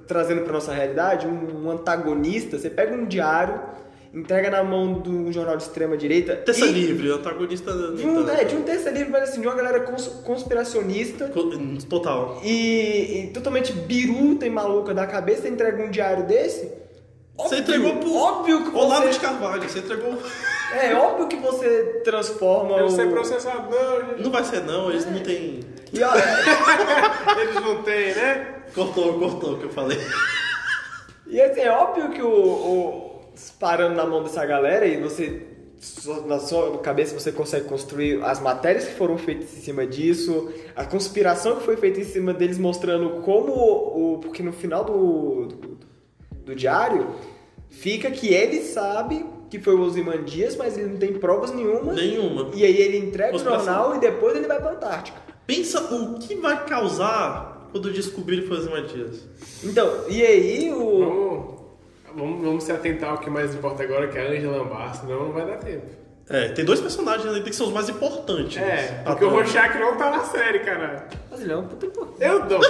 trazendo 0.06 0.42
pra 0.42 0.52
nossa 0.52 0.72
realidade, 0.72 1.26
um, 1.26 1.64
um 1.66 1.70
antagonista, 1.70 2.58
você 2.58 2.70
pega 2.70 2.94
um 2.94 3.04
diário, 3.06 3.60
entrega 4.12 4.50
na 4.50 4.64
mão 4.64 5.00
de 5.00 5.08
um 5.08 5.32
jornal 5.32 5.56
de 5.56 5.62
extrema-direita 5.62 6.34
Terça 6.36 6.66
e- 6.66 6.72
livre, 6.72 7.10
antagonista. 7.12 7.72
de 7.72 8.04
um, 8.04 8.28
é, 8.28 8.44
de 8.44 8.56
um 8.56 8.62
terça 8.62 8.90
livre, 8.90 9.08
mas 9.10 9.30
assim, 9.30 9.40
de 9.40 9.46
uma 9.46 9.54
galera 9.54 9.80
cons- 9.80 10.08
conspiracionista 10.24 11.28
Total. 11.88 12.40
e, 12.44 13.24
e 13.26 13.30
totalmente 13.32 13.72
biruta 13.72 14.44
e 14.46 14.50
maluca 14.50 14.92
da 14.92 15.06
cabeça, 15.06 15.48
entrega 15.48 15.82
um 15.82 15.90
diário 15.90 16.26
desse. 16.26 16.79
Você 17.48 17.56
entregou 17.58 17.96
pro 17.96 18.14
Óbvio 18.14 18.70
que 18.70 18.76
Olavo 18.76 19.08
de 19.08 19.14
você. 19.14 19.20
Carvalho, 19.20 19.62
você 19.68 19.78
entregou. 19.80 20.18
É 20.72 20.94
óbvio 20.94 21.26
que 21.26 21.34
você 21.34 22.00
transforma 22.04 22.76
Eu 22.78 22.86
o. 22.86 22.90
ser 22.90 23.10
processado, 23.10 23.68
não, 23.74 24.06
gente. 24.06 24.22
Não 24.22 24.30
vai 24.30 24.44
ser, 24.44 24.60
não, 24.62 24.88
eles 24.88 25.04
não 25.04 25.18
têm. 25.20 25.58
E, 25.92 26.00
ó, 26.00 26.12
Eles 27.40 27.54
não 27.56 27.82
têm, 27.82 28.14
né? 28.14 28.62
Cortou, 28.72 29.18
cortou 29.18 29.54
o 29.54 29.58
que 29.58 29.64
eu 29.64 29.70
falei. 29.70 29.98
e 31.26 31.40
assim, 31.40 31.60
é 31.62 31.72
óbvio 31.72 32.10
que 32.10 32.22
o, 32.22 32.28
o- 32.30 33.20
parando 33.58 33.96
na 33.96 34.06
mão 34.06 34.22
dessa 34.22 34.46
galera 34.46 34.86
e 34.86 34.96
você 35.00 35.42
na 36.26 36.38
sua 36.38 36.78
cabeça 36.78 37.18
você 37.18 37.32
consegue 37.32 37.66
construir 37.66 38.22
as 38.22 38.38
matérias 38.38 38.84
que 38.84 38.94
foram 38.94 39.16
feitas 39.18 39.52
em 39.56 39.60
cima 39.62 39.84
disso, 39.86 40.52
a 40.76 40.84
conspiração 40.84 41.56
que 41.56 41.64
foi 41.64 41.76
feita 41.78 41.98
em 41.98 42.04
cima 42.04 42.32
deles 42.34 42.58
mostrando 42.58 43.22
como 43.22 43.50
o 43.52 44.18
porque 44.22 44.40
no 44.42 44.52
final 44.52 44.84
do, 44.84 45.46
do, 45.46 45.78
do 46.44 46.54
diário 46.54 47.08
fica 47.70 48.10
que 48.10 48.32
ele 48.32 48.60
sabe 48.62 49.24
que 49.48 49.58
foi 49.58 49.74
o 49.74 49.80
Ozymandias, 49.80 50.56
mas 50.56 50.76
ele 50.78 50.90
não 50.90 50.96
tem 50.98 51.12
provas 51.14 51.52
nenhuma. 51.52 51.92
Nenhuma. 51.92 52.50
E 52.54 52.64
aí 52.64 52.76
ele 52.76 52.98
entrega 52.98 53.30
o 53.30 53.32
Conspiração. 53.32 53.64
jornal 53.64 53.96
e 53.96 54.00
depois 54.00 54.36
ele 54.36 54.46
vai 54.46 54.60
pra 54.60 54.72
Antártica. 54.72 55.18
Pensa 55.46 55.80
o 55.94 56.18
que 56.18 56.36
vai 56.36 56.64
causar 56.64 57.68
quando 57.72 57.92
descobrir 57.92 58.42
que 58.42 58.48
foi 58.48 58.66
o 58.66 58.70
Matias. 58.70 59.26
Então, 59.64 60.04
e 60.08 60.22
aí 60.22 60.72
o 60.72 60.98
Vamos 60.98 61.60
Vamos, 62.14 62.42
vamos 62.44 62.64
se 62.64 62.72
atentar 62.72 63.10
ao 63.10 63.18
que 63.18 63.30
mais 63.30 63.54
importa 63.54 63.82
agora, 63.84 64.08
que 64.08 64.18
é 64.18 64.26
a 64.26 64.30
Angela 64.30 64.62
Ambar, 64.62 64.94
senão 64.96 65.26
não 65.26 65.32
vai 65.32 65.46
dar 65.46 65.58
tempo. 65.58 65.86
É, 66.28 66.48
tem 66.48 66.64
dois 66.64 66.80
personagens 66.80 67.26
ali 67.26 67.42
que 67.42 67.52
são 67.52 67.66
os 67.66 67.72
mais 67.72 67.88
importantes. 67.88 68.56
É, 68.56 69.02
porque 69.04 69.24
o. 69.24 69.30
Rorschach 69.30 69.78
não 69.78 69.96
tá 69.96 70.10
na 70.10 70.24
série, 70.24 70.60
cara. 70.60 71.08
Mas 71.30 71.40
ele 71.40 71.52
é 71.52 71.56
um 71.56 71.66
puta 71.66 71.86
importante. 71.86 72.22
Eu 72.22 72.46
dou. 72.46 72.60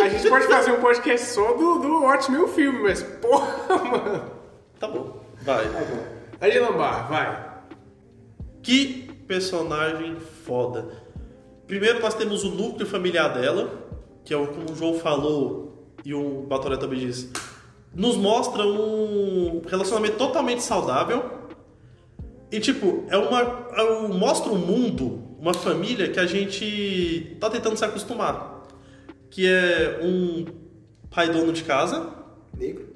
A 0.00 0.08
gente 0.08 0.28
pode 0.28 0.46
fazer 0.46 0.72
um 0.72 0.80
podcast 0.80 1.28
só 1.28 1.52
do, 1.54 1.78
do 1.78 2.02
Watchmen, 2.02 2.40
o 2.40 2.48
filme, 2.48 2.82
mas 2.82 3.02
porra, 3.02 3.76
mano. 3.76 4.30
Tá 4.78 4.88
bom, 4.88 5.20
vai. 5.42 5.64
Angela 6.40 6.70
Ambar, 6.70 7.08
vai. 7.08 7.52
Que 8.62 9.10
personagem 9.26 10.16
foda. 10.16 10.88
Primeiro 11.66 12.00
nós 12.00 12.14
temos 12.14 12.44
o 12.44 12.50
núcleo 12.50 12.86
familiar 12.86 13.28
dela, 13.28 13.70
que 14.24 14.34
é 14.34 14.36
o 14.36 14.46
como 14.46 14.72
o 14.72 14.74
João 14.74 14.98
falou 14.98 15.94
e 16.04 16.12
o 16.14 16.42
Batoré 16.42 16.76
também 16.76 16.98
disse. 16.98 17.30
Nos 17.94 18.16
mostra 18.16 18.64
um 18.66 19.62
relacionamento 19.66 20.16
totalmente 20.16 20.62
saudável. 20.62 21.24
E 22.50 22.60
tipo, 22.60 23.04
é 23.08 23.16
uma. 23.16 23.40
É 23.76 23.82
um, 23.82 24.08
mostra 24.08 24.52
um 24.52 24.58
mundo, 24.58 25.22
uma 25.38 25.54
família 25.54 26.08
que 26.08 26.18
a 26.18 26.26
gente 26.26 27.36
tá 27.40 27.48
tentando 27.48 27.76
se 27.76 27.84
acostumar. 27.84 28.51
Que 29.32 29.46
é 29.48 29.98
um 30.02 30.44
pai 31.10 31.28
dono 31.30 31.52
de 31.52 31.64
casa. 31.64 32.06
Negro. 32.56 32.92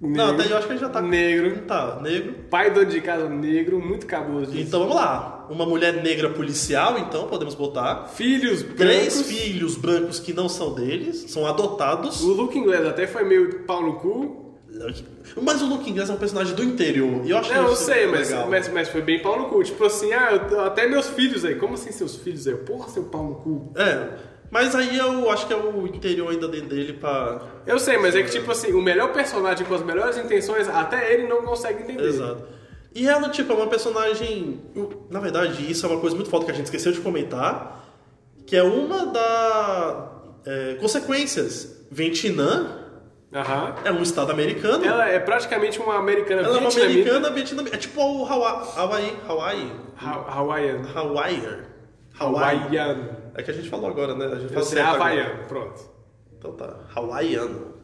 Não, 0.00 0.34
até 0.34 0.52
eu 0.52 0.56
acho 0.58 0.66
que 0.66 0.72
ele 0.72 0.80
já 0.80 0.88
tá. 0.88 1.00
Negro. 1.00 1.62
Tá, 1.62 2.00
negro. 2.02 2.34
Pai 2.50 2.70
dono 2.72 2.86
de 2.86 3.00
casa 3.00 3.28
negro, 3.28 3.80
muito 3.80 4.06
cabuloso 4.06 4.50
disso. 4.50 4.66
Então 4.66 4.80
vamos 4.80 4.96
lá. 4.96 5.46
Uma 5.48 5.64
mulher 5.64 6.02
negra 6.02 6.30
policial, 6.30 6.98
então 6.98 7.28
podemos 7.28 7.54
botar. 7.54 8.06
Filhos 8.08 8.62
Três 8.62 9.14
brancos. 9.14 9.30
filhos 9.30 9.76
brancos 9.76 10.18
que 10.18 10.32
não 10.32 10.48
são 10.48 10.74
deles, 10.74 11.26
são 11.30 11.46
adotados. 11.46 12.20
O 12.22 12.32
Luke 12.32 12.58
inglês 12.58 12.84
até 12.86 13.06
foi 13.06 13.24
meio 13.24 13.60
pau 13.60 13.82
no 13.82 13.94
cu. 14.00 14.42
Mas 15.40 15.62
o 15.62 15.66
Luke 15.66 15.88
Inglês 15.88 16.10
é 16.10 16.12
um 16.12 16.16
personagem 16.16 16.52
do 16.52 16.64
interior. 16.64 17.24
E 17.24 17.30
eu 17.30 17.38
acho 17.38 17.54
Não, 17.54 17.68
eu 17.68 17.76
sei, 17.76 18.08
mas, 18.08 18.32
mas, 18.48 18.68
mas 18.72 18.88
foi 18.88 19.02
bem 19.02 19.22
pau 19.22 19.38
no 19.38 19.48
cu. 19.48 19.62
Tipo 19.62 19.84
assim, 19.84 20.12
ah, 20.12 20.32
eu- 20.50 20.60
até 20.62 20.88
meus 20.88 21.08
filhos 21.10 21.44
aí. 21.44 21.54
Como 21.54 21.74
assim 21.74 21.92
seus 21.92 22.16
filhos 22.16 22.48
aí? 22.48 22.56
Porra, 22.56 22.88
seu 22.88 23.04
pau 23.04 23.22
no 23.22 23.34
cu. 23.36 23.72
É, 23.76 24.08
mas 24.54 24.74
aí 24.74 24.96
eu 24.96 25.28
acho 25.32 25.46
que 25.48 25.52
é 25.52 25.56
o 25.56 25.84
interior 25.86 26.30
ainda 26.30 26.46
dentro 26.46 26.68
dele 26.68 26.92
pra. 26.92 27.40
Eu 27.66 27.78
sei, 27.78 27.98
mas 27.98 28.14
é 28.14 28.22
que 28.22 28.30
tipo 28.30 28.50
assim, 28.52 28.72
o 28.72 28.80
melhor 28.80 29.12
personagem 29.12 29.66
com 29.66 29.74
as 29.74 29.82
melhores 29.82 30.16
intenções, 30.16 30.68
até 30.68 31.12
ele 31.12 31.26
não 31.26 31.42
consegue 31.42 31.82
entender. 31.82 32.04
Exato. 32.06 32.44
E 32.94 33.08
ela, 33.08 33.28
tipo, 33.28 33.52
é 33.52 33.56
uma 33.56 33.66
personagem. 33.66 34.62
Na 35.10 35.18
verdade, 35.18 35.68
isso 35.68 35.84
é 35.84 35.88
uma 35.88 35.98
coisa 36.00 36.14
muito 36.14 36.30
foda 36.30 36.44
que 36.44 36.52
a 36.52 36.54
gente 36.54 36.66
esqueceu 36.66 36.92
de 36.92 37.00
comentar. 37.00 37.84
Que 38.46 38.56
é 38.56 38.62
uma 38.62 39.06
das 39.06 40.78
consequências. 40.80 41.84
Vietnã 41.90 42.78
Aham. 43.34 43.74
é 43.84 43.90
um 43.90 44.02
estado 44.02 44.30
americano. 44.30 44.84
Ela 44.84 45.08
é 45.08 45.18
praticamente 45.18 45.80
uma 45.80 45.96
americana 45.98 46.42
Ela 46.42 46.56
é 46.58 46.60
uma 46.60 46.70
americana 46.70 47.30
vietnamita. 47.30 47.74
É 47.74 47.78
tipo 47.78 48.00
o 48.00 48.24
Hawaii. 48.24 48.68
Hawaii. 48.76 49.12
Hawaii. 49.26 49.72
Ha- 49.96 50.24
Hawaiian. 50.28 50.82
Hawaii. 50.94 51.42
Hawaii. 52.20 53.23
É 53.34 53.42
que 53.42 53.50
a 53.50 53.54
gente 53.54 53.68
falou 53.68 53.88
agora, 53.88 54.14
né? 54.14 54.26
A 54.26 54.38
gente 54.38 54.52
Você 54.54 54.78
é 54.78 54.82
certo 54.82 54.94
agora. 54.94 55.04
havaiano, 55.04 55.44
pronto. 55.48 55.82
Então 56.38 56.52
tá. 56.52 56.78
Hawaiiano. 56.94 57.74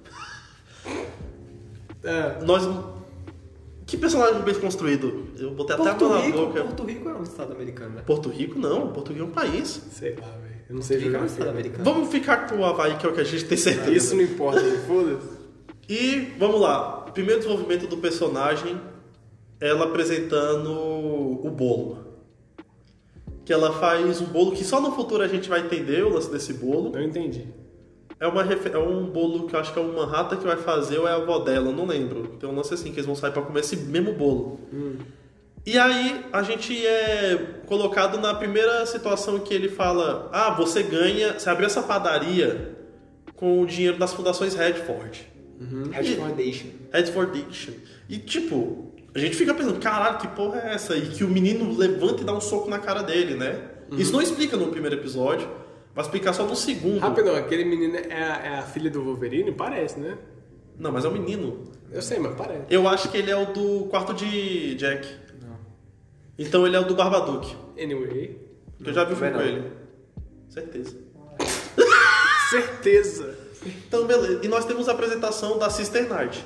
É. 2.02 2.42
Nós. 2.44 2.68
Que 3.86 3.96
personagem 3.96 4.40
bem 4.42 4.54
construído? 4.54 5.26
Eu 5.36 5.50
botei 5.50 5.74
até 5.74 5.84
Porto 5.84 6.04
a 6.04 6.08
mão 6.08 6.18
na 6.18 6.24
Rico, 6.24 6.38
boca. 6.38 6.62
Porto 6.62 6.84
Rico 6.84 7.08
é 7.08 7.14
um 7.14 7.22
estado 7.24 7.52
americano, 7.52 7.96
né? 7.96 8.02
Porto 8.06 8.28
Rico 8.28 8.58
não, 8.58 8.92
Porto 8.92 9.12
Rico 9.12 9.24
é 9.24 9.26
um 9.26 9.32
país. 9.32 9.82
Sei 9.90 10.14
lá, 10.14 10.28
velho. 10.28 10.60
Eu 10.68 10.74
não 10.76 10.82
sei 10.82 10.98
Porto 10.98 11.06
Rico 11.06 11.16
é 11.16 11.18
jogar 11.18 11.22
um 11.22 11.26
estado 11.26 11.50
americano. 11.50 11.84
Vamos 11.84 12.08
ficar 12.10 12.46
com 12.48 12.56
o 12.58 12.64
Havaí, 12.64 12.96
que 12.96 13.04
é 13.04 13.08
o 13.08 13.12
que 13.12 13.20
a 13.20 13.24
gente 13.24 13.44
tem 13.46 13.58
certeza. 13.58 13.90
Isso 13.92 14.14
não 14.14 14.22
importa, 14.22 14.60
foda-se. 14.86 15.40
E 15.88 16.32
vamos 16.38 16.60
lá. 16.60 17.06
Primeiro 17.12 17.40
desenvolvimento 17.40 17.88
do 17.88 17.96
personagem, 17.96 18.80
ela 19.58 19.86
apresentando 19.86 20.70
o 20.70 21.50
bolo. 21.50 22.09
Que 23.50 23.54
ela 23.54 23.72
faz 23.72 24.20
um 24.20 24.26
bolo 24.26 24.52
que 24.52 24.62
só 24.62 24.80
no 24.80 24.92
futuro 24.92 25.24
a 25.24 25.26
gente 25.26 25.48
vai 25.48 25.58
entender 25.58 26.04
o 26.04 26.08
lance 26.08 26.30
desse 26.30 26.52
bolo. 26.52 26.90
Não 26.90 27.02
entendi. 27.02 27.48
É, 28.20 28.28
uma, 28.28 28.42
é 28.44 28.78
um 28.78 29.06
bolo 29.06 29.48
que 29.48 29.56
eu 29.56 29.58
acho 29.58 29.72
que 29.72 29.78
é 29.80 29.82
uma 29.82 30.06
rata 30.06 30.36
que 30.36 30.46
vai 30.46 30.56
fazer 30.56 30.98
ou 30.98 31.08
é 31.08 31.10
a 31.10 31.16
avó 31.16 31.40
dela, 31.40 31.66
eu 31.66 31.72
não 31.72 31.84
lembro. 31.84 32.36
Tem 32.38 32.48
um 32.48 32.54
lance 32.54 32.72
assim, 32.72 32.92
que 32.92 32.98
eles 32.98 33.06
vão 33.06 33.16
sair 33.16 33.32
pra 33.32 33.42
comer 33.42 33.58
esse 33.58 33.76
mesmo 33.76 34.12
bolo. 34.12 34.60
E 35.66 35.76
aí 35.76 36.24
a 36.32 36.44
gente 36.44 36.86
é 36.86 37.62
colocado 37.66 38.20
na 38.20 38.32
primeira 38.34 38.86
situação 38.86 39.40
que 39.40 39.52
ele 39.52 39.68
fala: 39.68 40.30
Ah, 40.32 40.50
você 40.50 40.84
ganha, 40.84 41.36
você 41.36 41.50
abriu 41.50 41.66
essa 41.66 41.82
padaria 41.82 42.78
com 43.34 43.60
o 43.60 43.66
dinheiro 43.66 43.98
das 43.98 44.12
fundações 44.12 44.54
Redford. 44.54 45.26
Red 45.90 46.14
Foundation. 46.14 46.68
Redford 46.92 47.42
Diction. 47.42 47.74
E 48.08 48.16
tipo, 48.16 48.89
a 49.14 49.18
gente 49.18 49.36
fica 49.36 49.52
pensando, 49.52 49.80
caralho, 49.80 50.18
que 50.18 50.28
porra 50.28 50.60
é 50.60 50.74
essa? 50.74 50.96
E 50.96 51.08
que 51.08 51.24
o 51.24 51.28
menino 51.28 51.76
levanta 51.76 52.22
e 52.22 52.24
dá 52.24 52.32
um 52.32 52.40
soco 52.40 52.68
na 52.70 52.78
cara 52.78 53.02
dele, 53.02 53.34
né? 53.34 53.60
Isso 53.92 54.12
não 54.12 54.22
explica 54.22 54.56
no 54.56 54.68
primeiro 54.68 54.96
episódio, 54.96 55.48
vai 55.94 56.04
explicar 56.04 56.32
só 56.32 56.44
no 56.44 56.54
segundo. 56.54 57.00
Rapidão, 57.00 57.34
aquele 57.34 57.64
menino 57.64 57.96
é 57.96 58.22
a, 58.22 58.46
é 58.46 58.58
a 58.58 58.62
filha 58.62 58.88
do 58.88 59.02
Wolverine? 59.02 59.50
Parece, 59.52 59.98
né? 59.98 60.16
Não, 60.78 60.92
mas 60.92 61.04
é 61.04 61.08
um 61.08 61.12
menino. 61.12 61.64
Eu 61.90 62.00
sei, 62.00 62.18
mas 62.18 62.34
parece. 62.36 62.62
Eu 62.70 62.88
acho 62.88 63.10
que 63.10 63.16
ele 63.16 63.30
é 63.30 63.36
o 63.36 63.52
do 63.52 63.86
quarto 63.86 64.14
de 64.14 64.74
Jack. 64.76 65.08
Então 66.38 66.66
ele 66.66 66.74
é 66.74 66.80
o 66.80 66.84
do 66.84 66.94
Barbaduke. 66.94 67.54
Anyway. 67.78 68.38
Que 68.82 68.88
eu 68.88 68.94
já 68.94 69.04
vi 69.04 69.12
o 69.12 69.16
filme 69.16 69.32
com 69.32 69.38
não. 69.40 69.46
ele. 69.46 69.72
Certeza. 70.48 70.96
Certeza. 72.48 73.38
Então, 73.66 74.06
beleza. 74.06 74.40
E 74.42 74.48
nós 74.48 74.64
temos 74.64 74.88
a 74.88 74.92
apresentação 74.92 75.58
da 75.58 75.68
Sister 75.68 76.08
Night. 76.08 76.42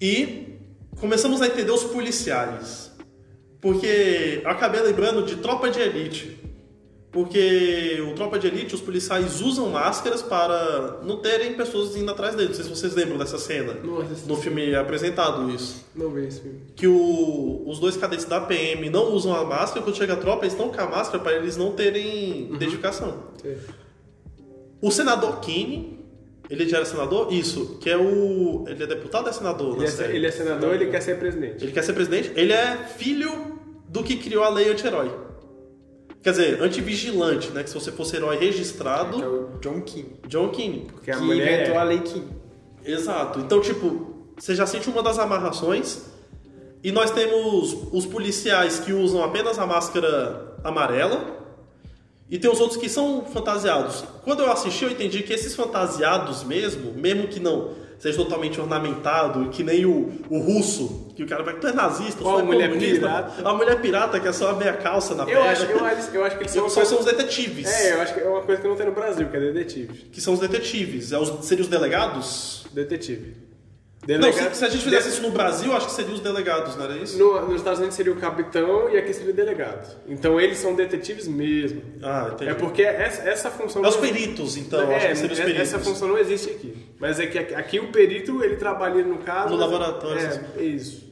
E 0.00 0.47
começamos 1.00 1.40
a 1.42 1.46
entender 1.46 1.70
os 1.70 1.84
policiais. 1.84 2.90
Porque 3.60 4.40
eu 4.44 4.50
acabei 4.50 4.80
lembrando 4.82 5.24
de 5.24 5.36
Tropa 5.36 5.68
de 5.70 5.80
Elite. 5.80 6.38
Porque 7.10 8.00
o 8.06 8.14
Tropa 8.14 8.38
de 8.38 8.46
Elite, 8.46 8.74
os 8.74 8.80
policiais 8.82 9.40
usam 9.40 9.70
máscaras 9.70 10.22
para 10.22 11.00
não 11.02 11.16
terem 11.16 11.54
pessoas 11.54 11.96
indo 11.96 12.10
atrás 12.10 12.34
deles. 12.36 12.50
Não 12.50 12.54
sei 12.56 12.64
se 12.64 12.70
vocês 12.80 12.94
lembram 12.94 13.16
dessa 13.16 13.38
cena. 13.38 13.74
Nossa, 13.82 14.26
No 14.26 14.36
filme 14.36 14.70
é 14.70 14.76
apresentado 14.76 15.50
isso. 15.50 15.84
não 15.96 16.10
vi 16.10 16.26
esse 16.26 16.42
filme. 16.42 16.60
Que 16.76 16.86
o- 16.86 17.64
os 17.66 17.78
dois 17.80 17.96
cadetes 17.96 18.26
da 18.26 18.42
PM 18.42 18.90
não 18.90 19.12
usam 19.12 19.34
a 19.34 19.42
máscara, 19.44 19.82
quando 19.82 19.96
chega 19.96 20.12
a 20.12 20.16
tropa, 20.16 20.44
eles 20.44 20.52
estão 20.52 20.68
com 20.70 20.80
a 20.80 20.86
máscara 20.86 21.18
para 21.24 21.32
eles 21.32 21.56
não 21.56 21.72
terem 21.72 22.52
identificação. 22.52 23.24
Sei. 23.40 23.56
O 24.80 24.90
senador 24.90 25.40
Keane, 25.40 25.98
ele 26.50 26.68
já 26.68 26.78
era 26.78 26.86
senador? 26.86 27.32
Isso, 27.32 27.78
que 27.80 27.90
é 27.90 27.96
o. 27.96 28.64
Ele 28.66 28.82
é 28.82 28.86
deputado 28.86 29.24
ou 29.24 29.30
é 29.30 29.32
senador? 29.32 29.74
Ele 29.74 29.78
na 29.78 29.84
é, 29.84 29.90
série? 29.90 30.16
ele 30.16 30.26
é 30.26 30.30
senador, 30.30 30.74
ele 30.74 30.86
quer 30.86 31.02
ser 31.02 31.18
presidente. 31.18 31.64
Ele 31.64 31.72
quer 31.72 31.82
ser 31.82 31.92
presidente? 31.92 32.32
Ele 32.34 32.52
é 32.52 32.76
filho 32.96 33.58
do 33.88 34.02
que 34.02 34.16
criou 34.16 34.44
a 34.44 34.48
lei 34.48 34.70
anti-herói. 34.70 35.10
Quer 36.22 36.30
dizer, 36.30 36.62
anti-vigilante, 36.62 37.50
né? 37.50 37.62
Que 37.62 37.70
se 37.70 37.74
você 37.74 37.92
fosse 37.92 38.16
herói 38.16 38.36
Que 38.38 38.44
é 38.44 38.46
registrado, 38.48 39.18
o 39.18 39.58
John 39.60 39.80
King. 39.82 40.16
John 40.26 40.48
Keane. 40.50 40.86
Porque 40.92 41.10
a 41.10 41.16
que 41.16 41.22
mulher 41.22 41.54
inventou 41.60 41.74
é- 41.74 41.78
a 41.78 41.82
Lei 41.84 42.00
King. 42.00 42.26
Exato. 42.84 43.40
Então, 43.40 43.60
tipo, 43.60 44.30
você 44.36 44.54
já 44.54 44.66
sente 44.66 44.88
uma 44.88 45.02
das 45.02 45.18
amarrações. 45.18 46.06
E 46.82 46.92
nós 46.92 47.10
temos 47.10 47.76
os 47.92 48.06
policiais 48.06 48.78
que 48.80 48.92
usam 48.92 49.22
apenas 49.22 49.58
a 49.58 49.66
máscara 49.66 50.56
amarela. 50.64 51.37
E 52.30 52.38
tem 52.38 52.50
os 52.50 52.60
outros 52.60 52.78
que 52.78 52.88
são 52.88 53.24
fantasiados. 53.24 54.04
Quando 54.22 54.40
eu 54.42 54.52
assisti, 54.52 54.84
eu 54.84 54.90
entendi 54.90 55.22
que 55.22 55.32
esses 55.32 55.54
fantasiados 55.54 56.44
mesmo, 56.44 56.92
mesmo 56.92 57.26
que 57.28 57.40
não 57.40 57.70
seja 57.98 58.16
totalmente 58.18 58.60
ornamentado, 58.60 59.48
que 59.48 59.64
nem 59.64 59.84
o, 59.84 60.12
o 60.30 60.38
russo, 60.38 61.08
que 61.16 61.22
o 61.22 61.26
cara 61.26 61.42
vai, 61.42 61.54
tu 61.58 61.66
é 61.66 61.72
nazista, 61.72 62.22
Ou 62.22 62.34
tu 62.34 62.40
é 62.40 62.42
mulher 62.42 62.68
comunista. 62.68 63.00
pirata. 63.00 63.48
A 63.48 63.54
mulher 63.54 63.80
pirata 63.80 64.20
que 64.20 64.28
é 64.28 64.32
só 64.32 64.50
a 64.50 64.52
meia 64.54 64.74
calça 64.74 65.14
na 65.14 65.24
Eu 65.24 65.26
perna. 65.28 65.50
acho, 65.50 65.62
eu, 65.64 65.84
acho, 65.84 66.10
eu 66.14 66.24
acho 66.24 66.36
que 66.36 66.42
eles 66.44 66.52
são, 66.52 66.68
Só 66.68 66.84
são 66.84 66.98
os 67.00 67.06
detetives. 67.06 67.66
É, 67.66 67.94
eu 67.94 68.00
acho 68.02 68.14
que 68.14 68.20
é 68.20 68.28
uma 68.28 68.42
coisa 68.42 68.60
que 68.62 68.68
não 68.68 68.76
tem 68.76 68.86
no 68.86 68.92
Brasil, 68.92 69.28
que 69.28 69.36
é 69.36 69.40
detetive. 69.40 69.92
Que 70.12 70.20
são 70.20 70.34
os 70.34 70.38
detetives. 70.40 71.12
É 71.12 71.18
os, 71.18 71.44
seriam 71.44 71.64
os 71.64 71.68
delegados? 71.68 72.66
Detetive. 72.72 73.47
Não, 74.08 74.20
Delegado- 74.20 74.52
se, 74.54 74.58
se 74.60 74.64
a 74.64 74.68
gente 74.70 74.82
fizesse 74.84 75.10
isso 75.10 75.20
no 75.20 75.30
Brasil, 75.30 75.70
acho 75.74 75.84
que 75.86 75.92
seriam 75.92 76.14
os 76.14 76.20
delegados, 76.20 76.74
não 76.76 76.84
era 76.86 76.96
isso? 76.96 77.18
No, 77.18 77.42
nos 77.46 77.56
Estados 77.56 77.78
Unidos 77.78 77.94
seria 77.94 78.10
o 78.10 78.16
capitão 78.16 78.88
e 78.88 78.96
aqui 78.96 79.12
seria 79.12 79.32
o 79.32 79.36
delegado. 79.36 79.94
Então 80.08 80.40
eles 80.40 80.56
são 80.56 80.74
detetives 80.74 81.28
mesmo. 81.28 81.82
Ah, 82.02 82.30
entendi. 82.32 82.50
É 82.50 82.54
porque 82.54 82.82
essa, 82.82 83.28
essa 83.28 83.50
função. 83.50 83.84
É 83.84 83.88
os 83.88 83.96
não- 83.96 84.00
peritos, 84.00 84.56
então, 84.56 84.90
É, 84.90 84.96
acho 84.96 85.08
que 85.08 85.14
seriam 85.16 85.32
os 85.34 85.38
é- 85.40 85.44
peritos. 85.44 85.62
essa 85.74 85.78
função 85.78 86.08
não 86.08 86.16
existe 86.16 86.48
aqui. 86.48 86.86
Mas 86.98 87.20
é 87.20 87.26
que 87.26 87.38
aqui, 87.38 87.78
o 87.80 87.92
perito 87.92 88.42
ele 88.42 88.56
trabalha 88.56 89.04
no 89.04 89.18
caso. 89.18 89.50
No 89.52 89.58
mas- 89.58 89.70
laboratório, 89.70 90.20
É, 90.56 90.60
é 90.60 90.62
isso. 90.64 91.06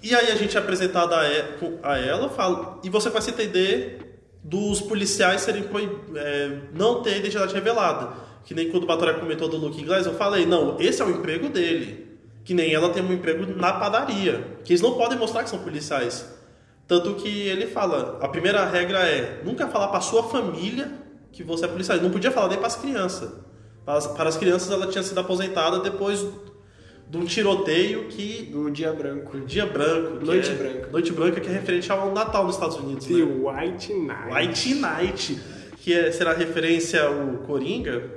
E 0.00 0.14
aí 0.14 0.30
a 0.30 0.36
gente 0.36 0.56
é 0.56 0.60
apresentado 0.60 1.12
a, 1.82 1.98
ela 1.98 2.28
fala, 2.28 2.78
e 2.84 2.88
você 2.88 3.10
vai 3.10 3.20
se 3.22 3.30
entender 3.30 4.20
dos 4.44 4.80
policiais 4.80 5.40
serem 5.40 5.64
proib- 5.64 6.16
é, 6.16 6.58
não 6.72 7.02
ter 7.02 7.16
identidade 7.16 7.52
revelada. 7.52 8.27
Que 8.48 8.54
nem 8.54 8.70
quando 8.70 8.84
o 8.84 8.86
Batoré 8.86 9.12
comentou 9.12 9.46
do 9.46 9.58
Luke 9.58 9.78
Inglês, 9.78 10.06
eu 10.06 10.14
falei, 10.14 10.46
não, 10.46 10.80
esse 10.80 11.02
é 11.02 11.04
o 11.04 11.10
emprego 11.10 11.50
dele. 11.50 12.16
Que 12.42 12.54
nem 12.54 12.72
ela 12.72 12.88
tem 12.88 13.02
um 13.04 13.12
emprego 13.12 13.44
na 13.54 13.74
padaria. 13.74 14.42
Que 14.64 14.72
eles 14.72 14.80
não 14.80 14.94
podem 14.94 15.18
mostrar 15.18 15.44
que 15.44 15.50
são 15.50 15.58
policiais. 15.58 16.26
Tanto 16.86 17.12
que 17.16 17.28
ele 17.28 17.66
fala, 17.66 18.18
a 18.22 18.26
primeira 18.28 18.64
regra 18.64 19.00
é 19.00 19.42
nunca 19.44 19.68
falar 19.68 19.88
para 19.88 20.00
sua 20.00 20.22
família 20.22 20.90
que 21.30 21.42
você 21.44 21.66
é 21.66 21.68
policial. 21.68 21.98
Ele 21.98 22.06
não 22.06 22.10
podia 22.10 22.30
falar 22.30 22.48
nem 22.48 22.56
para 22.56 22.68
as 22.68 22.76
crianças. 22.76 23.30
Para 23.84 23.98
as, 23.98 24.06
para 24.06 24.28
as 24.30 24.38
crianças 24.38 24.70
ela 24.70 24.86
tinha 24.86 25.02
sido 25.04 25.20
aposentada 25.20 25.80
depois 25.80 26.26
de 27.06 27.18
um 27.18 27.26
tiroteio 27.26 28.08
que. 28.08 28.44
Do 28.50 28.70
Dia 28.70 28.94
Branco. 28.94 29.40
Dia 29.40 29.66
Branco. 29.66 30.24
Noite 30.24 30.50
é- 30.50 30.54
Branca. 30.54 30.88
Noite 30.90 31.12
Branca, 31.12 31.38
que 31.42 31.48
é 31.48 31.52
referente 31.52 31.92
ao 31.92 32.14
Natal 32.14 32.46
nos 32.46 32.54
Estados 32.54 32.76
Unidos. 32.78 33.04
The 33.06 33.12
Né? 33.12 33.24
White 33.24 33.92
Knight. 33.92 34.32
White 34.34 34.74
Knight, 34.74 35.40
que 35.82 35.92
é- 35.92 36.10
será 36.10 36.32
referência 36.32 37.02
ao 37.04 37.44
Coringa. 37.46 38.16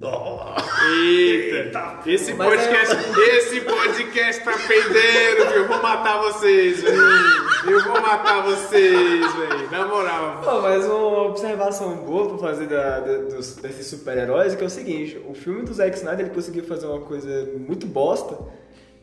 Oh, 0.00 0.38
Eita, 0.94 1.98
esse 2.06 2.32
Mas 2.34 2.48
podcast, 2.48 2.96
esse 3.20 3.60
podcast 3.62 4.44
tá 4.44 4.52
perdendo, 4.68 5.48
viu? 5.48 5.62
Eu 5.62 5.66
vou 5.68 5.82
matar 5.82 6.22
vocês, 6.22 6.80
velho. 6.82 6.96
Eu 7.66 7.82
vou 7.82 8.00
matar 8.00 8.44
vocês, 8.44 9.34
velho. 9.34 9.70
Na 9.72 9.86
moral. 9.88 10.40
Pô, 10.44 10.60
mas 10.60 10.84
uma 10.86 11.22
observação 11.24 11.96
boa 11.96 12.28
pra 12.28 12.38
fazer 12.38 12.66
da- 12.66 13.00
da- 13.00 13.16
dos- 13.18 13.56
desses 13.56 13.88
super-heróis 13.88 14.52
é 14.52 14.56
que 14.56 14.62
é 14.62 14.66
o 14.68 14.70
seguinte, 14.70 15.20
o 15.28 15.34
filme 15.34 15.62
do 15.62 15.74
Zack 15.74 15.96
Snyder 15.96 16.26
ele 16.26 16.34
conseguiu 16.34 16.62
fazer 16.62 16.86
uma 16.86 17.00
coisa 17.00 17.48
muito 17.58 17.84
bosta, 17.84 18.38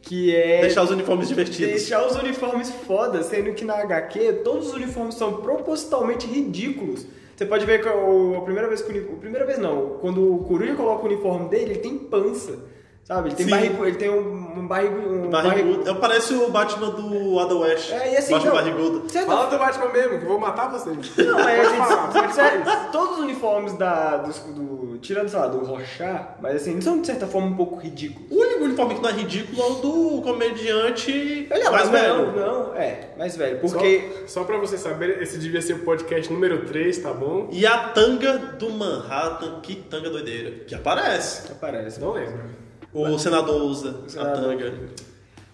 que 0.02 0.34
é 0.34 0.62
deixar 0.62 0.84
os 0.84 0.92
uniformes 0.92 1.28
divertidos. 1.28 1.74
deixar 1.74 2.08
os 2.08 2.16
uniformes 2.16 2.70
foda, 2.88 3.22
sendo 3.22 3.52
que 3.54 3.66
na 3.66 3.76
HQ 3.82 4.32
todos 4.46 4.68
os 4.70 4.74
uniformes 4.74 5.16
são 5.16 5.42
propositalmente 5.42 6.26
ridículos. 6.26 7.06
Você 7.36 7.45
pode 7.45 7.66
ver 7.66 7.82
que 7.82 7.88
a 7.90 8.41
primeira 8.41 8.70
vez 8.70 8.82
que 8.82 8.98
o 8.98 9.14
a 9.14 9.20
primeira 9.20 9.45
vez 9.45 9.57
não, 9.60 9.98
quando 9.99 10.36
o 10.36 10.44
Coruja 10.45 10.74
coloca 10.74 11.03
o 11.03 11.07
uniforme 11.07 11.49
dele, 11.49 11.72
ele 11.72 11.80
tem 11.80 11.98
pança. 11.98 12.57
Sabe? 13.06 13.30
Ele 13.30 13.36
tem 13.36 13.45
Sim. 13.45 13.52
barrigo, 13.52 13.86
ele 13.86 13.98
tem 13.98 14.10
um, 14.10 14.60
um 14.61 14.68
barrigo, 14.68 14.98
um 14.98 15.30
Barrigudo. 15.30 15.88
É, 15.88 15.94
Parece 15.94 16.34
o 16.34 16.49
Batman 16.49 16.90
do 16.90 17.40
Adam 17.40 17.60
West. 17.60 17.91
É, 17.91 18.14
e 18.14 18.18
assim, 18.18 18.34
Batman 18.34 18.49
não, 18.49 18.56
barrigudo. 18.57 19.10
certa 19.11 19.27
Fala 19.32 19.45
do 19.48 19.60
Batman 19.60 19.90
mesmo, 19.90 20.18
que 20.18 20.26
eu 20.26 20.30
vou 20.30 20.40
matar 20.40 20.72
vocês. 20.72 21.15
Não, 21.15 21.36
mas 21.36 21.68
falar. 21.76 22.90
todos 22.91 23.18
os 23.19 23.23
uniformes 23.23 23.73
da, 23.73 24.18
do, 24.18 24.32
do- 24.53 24.98
Tirando, 24.98 25.30
sei 25.30 25.38
lá, 25.38 25.48
do 25.48 25.60
Rochat, 25.60 26.30
mas 26.41 26.56
assim, 26.56 26.72
eles 26.72 26.84
são 26.84 26.99
de 26.99 27.06
certa 27.06 27.27
forma 27.27 27.48
um 27.49 27.56
pouco 27.56 27.76
ridículos. 27.76 28.27
O 28.32 28.41
único 28.41 28.64
uniforme 28.64 28.95
que 28.95 29.02
não 29.03 29.10
é 29.10 29.14
ridículo 29.14 29.61
é 29.61 29.65
o 29.68 29.73
do 29.76 30.22
comediante 30.23 31.11
Ele 31.11 31.48
é 31.52 31.69
mais 31.69 31.90
mais 31.90 31.90
velho. 31.90 32.32
Não, 32.32 32.64
não, 32.69 32.76
é, 32.76 33.10
mais 33.19 33.38
velho. 33.38 33.60
Porque. 33.60 34.10
Só, 34.26 34.40
só 34.40 34.44
pra 34.45 34.57
vocês 34.57 34.82
saberem, 34.82 35.22
esse 35.22 35.38
devia 35.38 35.61
ser 35.61 35.73
o 35.73 35.80
podcast 35.80 36.34
número 36.34 36.65
3, 36.65 36.98
tá 36.98 37.14
bom? 37.14 37.49
E 37.52 37.68
a 37.68 37.90
tanga 37.90 38.36
do 38.57 38.72
Manhattan, 38.72 39.60
que 39.61 39.76
tanga 39.76 40.10
doideira, 40.10 40.49
que 40.65 40.73
aparece. 40.73 41.52
Aparece. 41.52 41.99
Não 42.02 42.11
lembro. 42.11 42.65
O 42.98 43.20
senador 43.20 43.62
usa 43.64 44.00
a 44.06 44.10
senador. 44.10 44.36
tanga. 44.58 44.74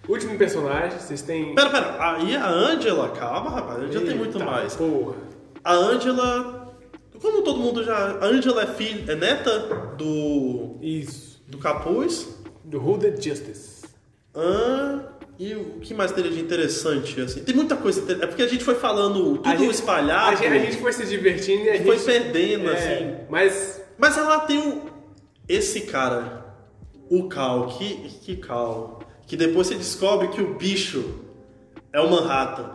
Último 0.07 0.38
personagem, 0.38 0.99
vocês 0.99 1.22
têm. 1.22 1.53
Pera, 1.55 1.69
pera, 1.69 1.97
aí 2.15 2.35
a 2.35 2.47
Angela, 2.49 3.09
calma 3.09 3.49
rapaz, 3.51 3.80
a 3.80 3.81
Angela 3.84 4.05
tem 4.05 4.15
muito 4.18 4.38
Eita, 4.38 4.45
mais. 4.51 4.76
Porra. 4.76 5.15
A 5.63 5.73
Angela, 5.73 6.76
como 7.22 7.41
todo 7.43 7.59
mundo 7.59 7.84
já. 7.84 8.18
A 8.19 8.26
Angela 8.26 8.63
é 8.63 8.68
filha, 8.68 9.11
é 9.11 9.15
neta 9.15 9.59
do. 9.97 10.77
Isso. 10.81 11.41
do 11.47 11.57
Capuz. 11.57 12.39
Do 12.63 12.77
Hooded 12.84 13.22
Justice. 13.23 13.81
Ah, 14.34 14.99
e 15.38 15.53
o 15.55 15.80
que 15.81 15.93
mais 15.93 16.11
teria 16.11 16.31
de 16.31 16.39
interessante, 16.39 17.19
assim? 17.19 17.43
Tem 17.43 17.53
muita 17.55 17.76
coisa. 17.76 18.01
É 18.23 18.26
porque 18.27 18.41
a 18.43 18.47
gente 18.47 18.63
foi 18.63 18.76
falando 18.76 19.38
tudo 19.38 19.49
A 19.49 19.55
gente- 19.55 19.72
espalhado. 19.72 20.31
A 20.31 20.35
gente, 20.35 20.47
a 20.53 20.59
gente 20.59 20.77
foi 20.77 20.93
se 20.93 21.05
divertindo 21.05 21.63
e 21.65 21.69
a 21.69 21.76
e 21.76 21.77
gente. 21.80 21.85
foi 21.85 21.99
perdendo, 21.99 22.69
É, 22.69 22.73
assim. 22.73 23.15
Mas. 23.30 23.81
Mas 23.97 24.18
ela 24.18 24.39
tem 24.41 24.57
o. 24.59 24.81
Esse 25.49 25.81
cara, 25.81 26.40
o 27.11 27.27
Cal, 27.27 27.67
que, 27.67 28.09
que 28.23 28.38
Cal, 28.38 29.01
que 29.27 29.35
depois 29.35 29.67
você 29.67 29.75
descobre 29.75 30.29
que 30.29 30.41
o 30.41 30.55
bicho 30.55 31.19
é 31.91 31.99
o 31.99 32.09
Manhattan. 32.09 32.71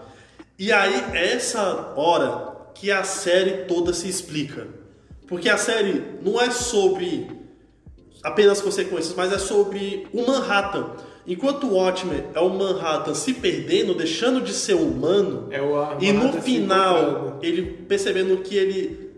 E 0.59 0.71
aí, 0.71 0.95
é 1.15 1.33
essa 1.33 1.95
hora 1.97 2.55
que 2.75 2.91
a 2.91 3.03
série 3.03 3.65
toda 3.65 3.95
se 3.95 4.07
explica. 4.07 4.69
Porque 5.27 5.49
a 5.49 5.57
série 5.57 6.03
não 6.23 6.39
é 6.39 6.51
sobre 6.51 7.27
apenas 8.23 8.61
consequências, 8.61 9.15
mas 9.17 9.33
é 9.33 9.39
sobre 9.39 10.07
o 10.13 10.27
Manhattan. 10.27 10.93
Enquanto 11.27 11.67
o 11.67 11.75
Watchmen 11.75 12.25
é 12.35 12.41
o 12.41 12.51
Manhattan 12.51 13.15
se 13.15 13.33
perdendo, 13.33 13.95
deixando 13.95 14.43
de 14.43 14.53
ser 14.53 14.75
humano, 14.75 15.49
É 15.51 15.59
e 16.05 16.13
no 16.13 16.35
final 16.43 17.39
ele 17.43 17.63
percebendo 17.89 18.37
que 18.43 18.55
ele. 18.55 19.13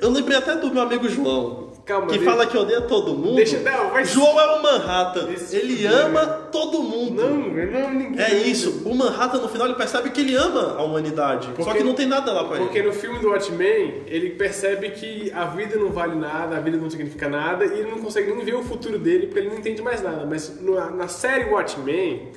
Eu 0.00 0.10
lembrei 0.10 0.38
até 0.38 0.56
do 0.56 0.72
meu 0.72 0.82
amigo 0.82 1.08
João, 1.08 1.69
Calma, 1.90 2.06
que 2.06 2.18
deixa- 2.18 2.30
fala 2.30 2.46
que 2.46 2.56
odeia 2.56 2.80
todo 2.82 3.14
mundo. 3.14 3.34
Deixa- 3.34 3.58
não, 3.58 3.90
vai- 3.90 4.04
João 4.04 4.40
é 4.40 4.46
o 4.56 4.62
Manhattan, 4.62 5.28
Esse 5.32 5.56
ele 5.56 5.76
fudido, 5.76 5.94
ama 5.96 6.26
todo 6.52 6.82
mundo. 6.82 7.20
Não, 7.22 7.30
não, 7.36 7.90
ninguém. 7.94 8.20
É 8.24 8.34
isso, 8.34 8.82
o 8.84 8.94
Manhattan 8.94 9.38
no 9.38 9.48
final 9.48 9.66
ele 9.66 9.74
percebe 9.76 10.10
que 10.10 10.20
ele 10.20 10.36
ama 10.36 10.76
a 10.78 10.82
humanidade, 10.84 11.46
só 11.48 11.52
Porque- 11.64 11.78
que 11.78 11.84
não 11.84 11.94
tem 11.94 12.06
nada 12.06 12.32
lá 12.32 12.44
pra 12.44 12.58
Porque 12.58 12.78
ele. 12.78 12.86
no 12.88 12.92
filme 12.94 13.18
do 13.18 13.30
Watchmen, 13.30 14.02
ele 14.06 14.30
percebe 14.30 14.90
que 14.90 15.32
a 15.32 15.46
vida 15.46 15.76
não 15.76 15.90
vale 15.90 16.14
nada, 16.14 16.56
a 16.56 16.60
vida 16.60 16.76
não 16.76 16.88
significa 16.88 17.28
nada, 17.28 17.64
e 17.64 17.80
ele 17.80 17.90
não 17.90 17.98
consegue 17.98 18.32
nem 18.32 18.44
ver 18.44 18.54
o 18.54 18.62
futuro 18.62 18.98
dele, 18.98 19.26
porque 19.26 19.40
ele 19.40 19.48
não 19.48 19.56
entende 19.58 19.82
mais 19.82 20.00
nada. 20.02 20.24
Mas 20.28 20.60
no- 20.60 20.90
na 20.96 21.08
série 21.08 21.50
Watchmen, 21.50 22.28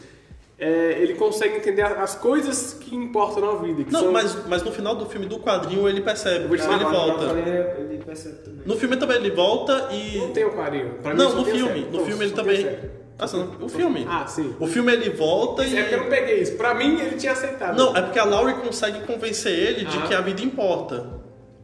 é, 0.64 0.98
ele 1.02 1.16
consegue 1.16 1.58
entender 1.58 1.82
as 1.82 2.16
coisas 2.16 2.74
que 2.80 2.96
importam 2.96 3.54
na 3.54 3.62
vida. 3.62 3.84
Que 3.84 3.92
Não, 3.92 4.00
são- 4.00 4.12
mas, 4.12 4.38
mas 4.48 4.64
no 4.64 4.72
final 4.72 4.96
do 4.96 5.06
filme 5.08 5.26
do 5.26 5.38
quadrinho 5.40 5.90
ele 5.90 6.00
percebe, 6.02 6.46
te 6.58 6.64
ele 6.64 6.86
volta. 6.86 7.26
Ele 7.38 7.98
percebe 8.06 8.36
também. 8.38 8.62
No 8.66 8.76
filme 8.78 8.96
também 8.96 9.18
ele 9.18 9.32
volta 9.32 9.90
e. 9.92 10.18
Não 10.20 10.32
tem 10.32 10.46
o 10.46 10.52
carinho. 10.52 10.96
Pra 11.02 11.14
mim 11.14 11.18
Não, 11.20 11.30
só 11.32 11.38
no 11.38 11.46
filme. 11.46 11.88
No 11.92 12.06
filme 12.06 12.26
ele 12.26 12.34
também. 12.34 12.80
Ah, 13.20 13.26
não- 13.34 13.66
o 13.66 13.70
filme. 13.70 14.06
Ah, 14.10 14.26
sim. 14.26 14.56
O 14.60 14.66
filme 14.68 14.92
ele 14.94 15.10
volta 15.12 15.66
e. 15.66 15.78
É 15.78 15.82
porque 15.82 15.96
eu 15.96 16.00
não 16.02 16.10
peguei 16.10 16.42
isso. 16.42 16.56
Pra 16.56 16.74
mim, 16.74 17.00
ele 17.00 17.16
tinha 17.16 17.32
aceitado. 17.34 17.78
Não, 17.78 17.96
é 17.96 18.02
porque 18.02 18.18
a 18.20 18.24
Laurie 18.26 18.56
consegue 18.56 19.02
convencer 19.02 19.52
ele 19.54 19.86
de 19.86 19.98
Ah. 19.98 20.02
que 20.08 20.14
a 20.14 20.22
vida 20.22 20.42
importa. 20.42 21.22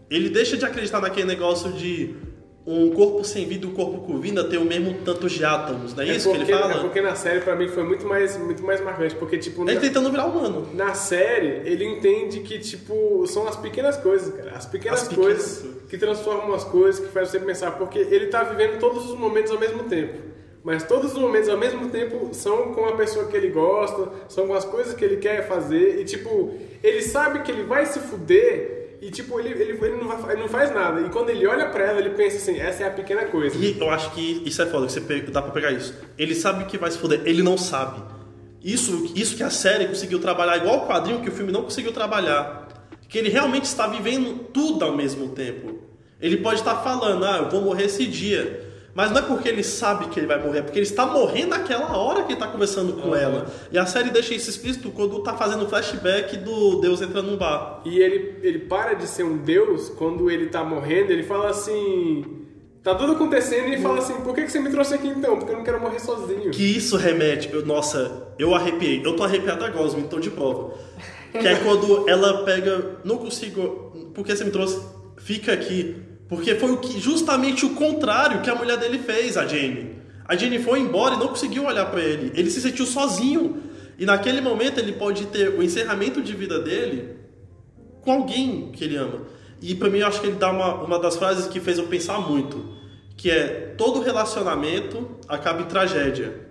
Ele 0.09 0.29
deixa 0.29 0.57
de 0.57 0.65
acreditar 0.65 0.99
naquele 1.01 1.27
negócio 1.27 1.71
de 1.71 2.15
um 2.71 2.91
corpo 2.91 3.23
sem 3.23 3.45
vida 3.45 3.65
e 3.65 3.69
um 3.69 3.73
corpo 3.73 3.99
com 4.05 4.19
vida 4.19 4.43
ter 4.43 4.57
o 4.57 4.63
mesmo 4.65 4.95
tanto 5.03 5.27
de 5.27 5.43
átomos, 5.43 5.95
não 5.95 6.03
é, 6.03 6.09
É 6.09 6.15
isso 6.15 6.29
que 6.31 6.37
porque, 6.37 6.51
ele 6.51 6.61
fala? 6.61 6.73
É 6.73 6.77
porque 6.79 7.01
na 7.01 7.15
série, 7.15 7.41
pra 7.41 7.55
mim, 7.55 7.67
foi 7.67 7.83
muito 7.83 8.05
mais, 8.05 8.37
muito 8.37 8.61
mais 8.63 8.79
marcante. 8.81 9.15
Porque, 9.15 9.37
tipo, 9.37 9.63
Ele 9.63 9.73
na- 9.75 9.81
tentando 9.81 10.11
virar 10.11 10.25
humano. 10.25 10.67
Na 10.73 10.93
série, 10.93 11.61
ele 11.69 11.83
entende 11.83 12.41
que, 12.41 12.59
tipo, 12.59 13.25
são 13.27 13.47
as 13.47 13.55
pequenas 13.55 13.97
coisas, 13.97 14.33
cara. 14.33 14.51
As 14.55 14.65
pequenas, 14.67 15.01
As 15.01 15.07
pequenas 15.07 15.25
coisas 15.35 15.57
coisas. 15.61 15.89
que 15.89 15.97
transformam 15.97 16.53
as 16.53 16.63
coisas, 16.63 17.03
que 17.03 17.11
faz 17.11 17.29
você 17.29 17.39
pensar. 17.39 17.71
Porque 17.71 17.97
ele 17.99 18.27
tá 18.27 18.43
vivendo 18.43 18.79
todos 18.79 19.09
os 19.09 19.17
momentos 19.17 19.51
ao 19.51 19.59
mesmo 19.59 19.83
tempo. 19.85 20.29
Mas 20.63 20.83
todos 20.83 21.13
os 21.13 21.17
momentos 21.17 21.47
ao 21.49 21.57
mesmo 21.57 21.89
tempo 21.89 22.29
são 22.33 22.73
com 22.73 22.85
a 22.85 22.91
pessoa 22.91 23.25
que 23.27 23.35
ele 23.37 23.49
gosta, 23.49 24.09
são 24.27 24.45
com 24.45 24.53
as 24.53 24.65
coisas 24.65 24.93
que 24.93 25.03
ele 25.03 25.17
quer 25.17 25.47
fazer. 25.47 26.01
E, 26.01 26.03
tipo, 26.05 26.53
ele 26.83 27.01
sabe 27.01 27.39
que 27.43 27.51
ele 27.51 27.63
vai 27.63 27.85
se 27.85 27.97
fuder 27.99 28.78
e, 29.01 29.09
tipo, 29.09 29.39
ele, 29.39 29.49
ele, 29.49 29.79
ele, 29.81 29.95
não, 29.95 30.07
vai, 30.07 30.33
ele 30.33 30.41
não 30.41 30.49
faz 30.49 30.73
nada. 30.73 31.01
E 31.01 31.09
quando 31.09 31.29
ele 31.29 31.47
olha 31.47 31.67
pra 31.67 31.85
ela, 31.85 31.99
ele 31.99 32.09
pensa 32.11 32.37
assim, 32.37 32.59
essa 32.59 32.83
é 32.83 32.87
a 32.87 32.91
pequena 32.91 33.25
coisa. 33.25 33.57
E 33.57 33.79
eu 33.79 33.89
acho 33.89 34.11
que 34.11 34.43
isso 34.45 34.61
é 34.61 34.65
foda, 34.65 34.87
que 34.87 34.91
você 34.91 35.21
dá 35.21 35.41
pra 35.41 35.51
pegar 35.51 35.71
isso. 35.71 35.93
Ele 36.17 36.35
sabe 36.35 36.65
que 36.65 36.77
vai 36.77 36.91
se 36.91 36.97
foder, 36.97 37.21
ele 37.25 37.41
não 37.41 37.57
sabe. 37.57 38.01
Isso, 38.61 39.11
isso 39.15 39.37
que 39.37 39.43
a 39.43 39.49
série 39.49 39.87
conseguiu 39.87 40.19
trabalhar, 40.19 40.57
igual 40.57 40.83
o 40.83 40.87
quadrinho 40.87 41.21
que 41.21 41.29
o 41.29 41.31
filme 41.31 41.51
não 41.51 41.63
conseguiu 41.63 41.93
trabalhar. 41.93 42.67
Que 43.07 43.17
ele 43.17 43.29
realmente 43.29 43.65
está 43.65 43.87
vivendo 43.87 44.49
tudo 44.51 44.83
ao 44.83 44.95
mesmo 44.95 45.29
tempo. 45.29 45.79
Ele 46.21 46.37
pode 46.37 46.59
estar 46.59 46.75
falando, 46.83 47.23
ah, 47.23 47.37
eu 47.37 47.49
vou 47.49 47.61
morrer 47.61 47.85
esse 47.85 48.05
dia. 48.05 48.68
Mas 48.93 49.11
não 49.11 49.19
é 49.19 49.21
porque 49.21 49.47
ele 49.47 49.63
sabe 49.63 50.07
que 50.07 50.19
ele 50.19 50.27
vai 50.27 50.43
morrer, 50.43 50.59
é 50.59 50.61
porque 50.61 50.79
ele 50.79 50.85
está 50.85 51.05
morrendo 51.05 51.49
naquela 51.49 51.95
hora 51.97 52.21
que 52.23 52.27
ele 52.29 52.33
está 52.33 52.47
conversando 52.47 52.93
com 52.93 53.15
ela. 53.15 53.45
E 53.71 53.77
a 53.77 53.85
série 53.85 54.09
deixa 54.09 54.33
isso 54.33 54.49
explícito 54.49 54.89
quando 54.91 55.19
tá 55.21 55.35
fazendo 55.37 55.67
flashback 55.69 56.35
do 56.37 56.81
Deus 56.81 57.01
entrando 57.01 57.31
num 57.31 57.37
bar. 57.37 57.81
E 57.85 57.99
ele, 57.99 58.39
ele 58.41 58.59
para 58.59 58.93
de 58.95 59.07
ser 59.07 59.23
um 59.23 59.37
deus 59.37 59.89
quando 59.89 60.29
ele 60.29 60.47
tá 60.47 60.63
morrendo, 60.63 61.11
ele 61.11 61.23
fala 61.23 61.49
assim. 61.49 62.25
Tá 62.81 62.95
tudo 62.95 63.11
acontecendo 63.11 63.67
e 63.67 63.73
ele 63.73 63.81
fala 63.81 63.99
assim, 63.99 64.13
por 64.21 64.33
que, 64.33 64.43
que 64.43 64.51
você 64.51 64.59
me 64.59 64.69
trouxe 64.71 64.93
aqui 64.95 65.07
então? 65.09 65.37
Porque 65.37 65.51
eu 65.51 65.57
não 65.57 65.63
quero 65.65 65.81
morrer 65.81 65.99
sozinho. 65.99 66.49
Que 66.49 66.63
isso 66.63 66.95
remete. 66.95 67.49
eu- 67.53 67.65
nossa, 67.65 68.27
eu 68.39 68.55
arrepiei. 68.55 69.01
Eu 69.05 69.15
tô 69.17 69.23
arrepiado 69.23 69.63
agora, 69.65 69.91
me 69.97 70.03
tô 70.03 70.17
de 70.17 70.29
prova. 70.31 70.73
Que 71.31 71.45
é 71.47 71.55
quando 71.57 72.09
ela 72.09 72.43
pega. 72.45 72.97
Não 73.03 73.17
consigo. 73.17 74.11
Por 74.15 74.25
que 74.25 74.35
você 74.35 74.43
me 74.45 74.49
trouxe? 74.51 74.81
Fica 75.17 75.51
aqui. 75.53 75.95
Porque 76.29 76.53
foi 76.55 76.71
o 76.71 76.77
que, 76.77 76.99
justamente 76.99 77.65
o 77.65 77.71
contrário 77.71 78.41
que 78.41 78.49
a 78.49 78.55
mulher 78.55 78.77
dele 78.77 78.99
fez, 78.99 79.35
a 79.35 79.47
Jane. 79.47 79.95
A 80.23 80.35
Jane 80.35 80.59
foi 80.59 80.79
embora 80.79 81.15
e 81.15 81.17
não 81.17 81.29
conseguiu 81.29 81.65
olhar 81.65 81.87
pra 81.87 82.01
ele. 82.01 82.31
Ele 82.35 82.51
se 82.51 82.61
sentiu 82.61 82.85
sozinho. 82.85 83.63
E 83.97 84.05
naquele 84.05 84.39
momento 84.39 84.79
ele 84.79 84.93
pode 84.93 85.25
ter 85.25 85.49
o 85.49 85.63
encerramento 85.63 86.21
de 86.21 86.33
vida 86.35 86.59
dele 86.59 87.17
com 88.01 88.11
alguém 88.11 88.71
que 88.71 88.83
ele 88.83 88.95
ama. 88.95 89.23
E 89.61 89.73
pra 89.75 89.89
mim 89.89 89.97
eu 89.97 90.07
acho 90.07 90.21
que 90.21 90.27
ele 90.27 90.35
dá 90.35 90.51
uma, 90.51 90.75
uma 90.75 90.99
das 90.99 91.17
frases 91.17 91.47
que 91.47 91.59
fez 91.59 91.79
eu 91.79 91.87
pensar 91.87 92.19
muito, 92.21 92.63
que 93.17 93.29
é 93.29 93.73
todo 93.77 93.99
relacionamento 94.01 95.17
acaba 95.27 95.61
em 95.61 95.65
tragédia, 95.65 96.47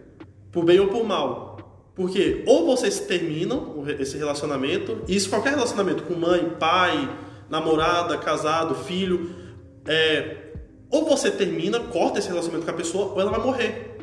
por 0.53 0.65
bem 0.65 0.79
ou 0.79 0.89
por 0.89 1.05
mal. 1.07 1.57
Porque 1.95 2.43
ou 2.47 2.67
vocês 2.67 3.01
terminam 3.01 3.85
esse 3.99 4.19
relacionamento, 4.19 5.03
e 5.09 5.17
isso 5.17 5.31
qualquer 5.31 5.51
relacionamento 5.51 6.03
com 6.03 6.15
mãe, 6.15 6.51
pai, 6.59 7.09
namorada, 7.49 8.19
casado, 8.19 8.75
filho, 8.75 9.35
é, 9.89 10.37
ou 10.91 11.05
você 11.05 11.31
termina, 11.31 11.81
corta 11.81 12.19
esse 12.19 12.29
relacionamento 12.29 12.67
com 12.67 12.71
a 12.71 12.77
pessoa, 12.77 13.13
ou 13.13 13.21
ela 13.21 13.31
vai 13.31 13.41
morrer. 13.41 13.97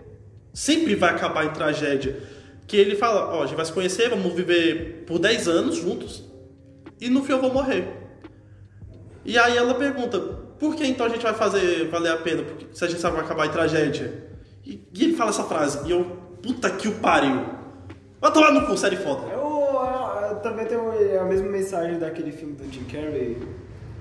Sempre 0.54 0.96
vai 0.96 1.12
acabar 1.12 1.46
em 1.46 1.52
tragédia. 1.52 2.20
Que 2.68 2.78
ele 2.78 2.96
fala, 2.96 3.36
ó, 3.36 3.44
a 3.44 3.46
gente 3.46 3.56
vai 3.56 3.66
se 3.66 3.72
conhecer, 3.72 4.10
vamos 4.10 4.34
viver 4.34 5.04
por 5.06 5.20
10 5.20 5.48
anos 5.48 5.76
juntos, 5.76 6.24
e 7.00 7.10
no 7.10 7.24
fim 7.24 7.34
eu 7.34 7.42
vou 7.42 7.54
morrer. 7.54 7.88
E 9.24 9.38
aí 9.38 9.56
ela 9.56 9.76
pergunta, 9.76 10.20
por 10.60 10.76
que 10.76 10.86
então 10.86 11.06
a 11.06 11.10
gente 11.10 11.22
vai 11.22 11.34
fazer 11.34 11.88
valer 11.90 12.12
a 12.12 12.18
pena? 12.18 12.42
Porque, 12.42 12.66
se 12.72 12.84
a 12.84 12.88
gente 12.88 13.00
sabe 13.00 13.16
que 13.16 13.22
vai 13.22 13.26
acabar 13.26 13.46
em 13.46 13.52
tragédia. 13.52 14.26
E, 14.66 14.88
e 14.92 15.04
ele 15.04 15.16
fala 15.16 15.30
essa 15.30 15.44
frase, 15.44 15.88
e 15.88 15.92
eu, 15.92 16.04
puta 16.42 16.72
que 16.72 16.88
o 16.88 16.96
pariu. 16.96 17.46
Vai 18.20 18.32
tomar 18.32 18.52
no 18.52 18.66
cu, 18.66 18.76
série 18.76 18.96
foda. 18.96 19.28
Eu, 19.32 19.46
eu 20.30 20.36
também 20.38 20.66
tem 20.66 20.78
a 21.20 21.24
mesma 21.26 21.50
mensagem 21.50 22.00
daquele 22.00 22.32
filme 22.32 22.56
do 22.56 22.72
Jim 22.72 22.86
Carrey, 22.86 23.38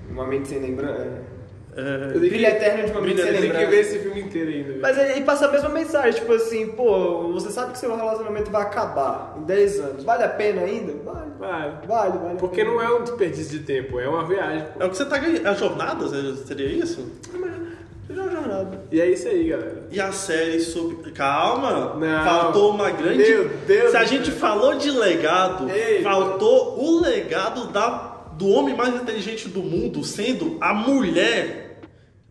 Uma 0.09 0.25
Mente 0.25 0.47
Sem 0.47 0.59
Lembrança. 0.59 1.34
É, 1.77 2.05
Eu 2.05 2.19
tenho 2.19 2.19
Brilho 2.19 2.45
Eterno 2.45 2.85
de 2.85 2.91
uma 2.91 3.01
Mente 3.01 3.15
Sem 3.17 3.25
tenho 3.25 3.35
que 3.37 3.41
Lembrança. 3.47 3.67
ver 3.67 3.79
esse 3.81 3.99
filme 3.99 4.21
inteiro 4.21 4.49
ainda. 4.49 4.75
Mas 4.81 4.97
ele, 4.97 5.21
passa 5.25 5.47
a 5.47 5.51
mesma 5.51 5.69
mensagem, 5.69 6.13
tipo 6.21 6.31
assim, 6.33 6.67
pô, 6.67 7.33
você 7.33 7.49
sabe 7.51 7.73
que 7.73 7.77
seu 7.79 7.93
relacionamento 7.95 8.49
vai 8.49 8.61
acabar 8.61 9.35
em 9.37 9.43
10 9.43 9.79
anos. 9.81 10.03
Vale 10.05 10.23
a 10.23 10.29
pena 10.29 10.61
ainda? 10.61 10.93
Vale. 11.03 11.25
Vale. 11.37 11.71
Vale, 11.85 12.17
vale. 12.17 12.33
a 12.33 12.35
Porque 12.37 12.63
não 12.63 12.81
é 12.81 12.89
um 12.97 13.03
desperdício 13.03 13.59
de 13.59 13.65
tempo, 13.65 13.99
é 13.99 14.07
uma 14.07 14.23
viagem. 14.23 14.65
pô. 14.73 14.83
é 14.83 14.87
o 14.87 14.89
que 14.89 14.95
você 14.97 15.05
tá 15.05 15.17
ganhando. 15.17 15.45
As 15.47 15.59
jornadas, 15.59 16.13
é- 16.13 16.45
seria 16.45 16.67
isso? 16.67 17.05
É 17.33 18.13
uma 18.13 18.29
jornada. 18.31 18.81
E 18.91 19.01
é 19.01 19.09
isso 19.09 19.27
aí, 19.27 19.49
galera. 19.49 19.83
E 19.91 19.99
a 19.99 20.11
série 20.13 20.61
sobre. 20.61 21.11
Calma! 21.11 21.95
Não. 21.95 22.23
Faltou 22.23 22.71
uma 22.71 22.89
grande. 22.91 23.17
Meu 23.17 23.49
Deus 23.67 23.91
Se 23.91 23.97
a 23.97 24.03
gente 24.05 24.31
falou 24.31 24.75
de 24.75 24.89
legado, 24.91 25.69
Ei. 25.69 26.01
faltou 26.01 26.79
o 26.79 27.01
legado 27.01 27.67
da, 27.67 28.29
do 28.37 28.47
homem 28.47 28.75
mais 28.75 28.95
inteligente 28.95 29.49
do 29.49 29.61
mundo, 29.61 30.03
sendo 30.03 30.57
a 30.61 30.73
mulher 30.73 31.64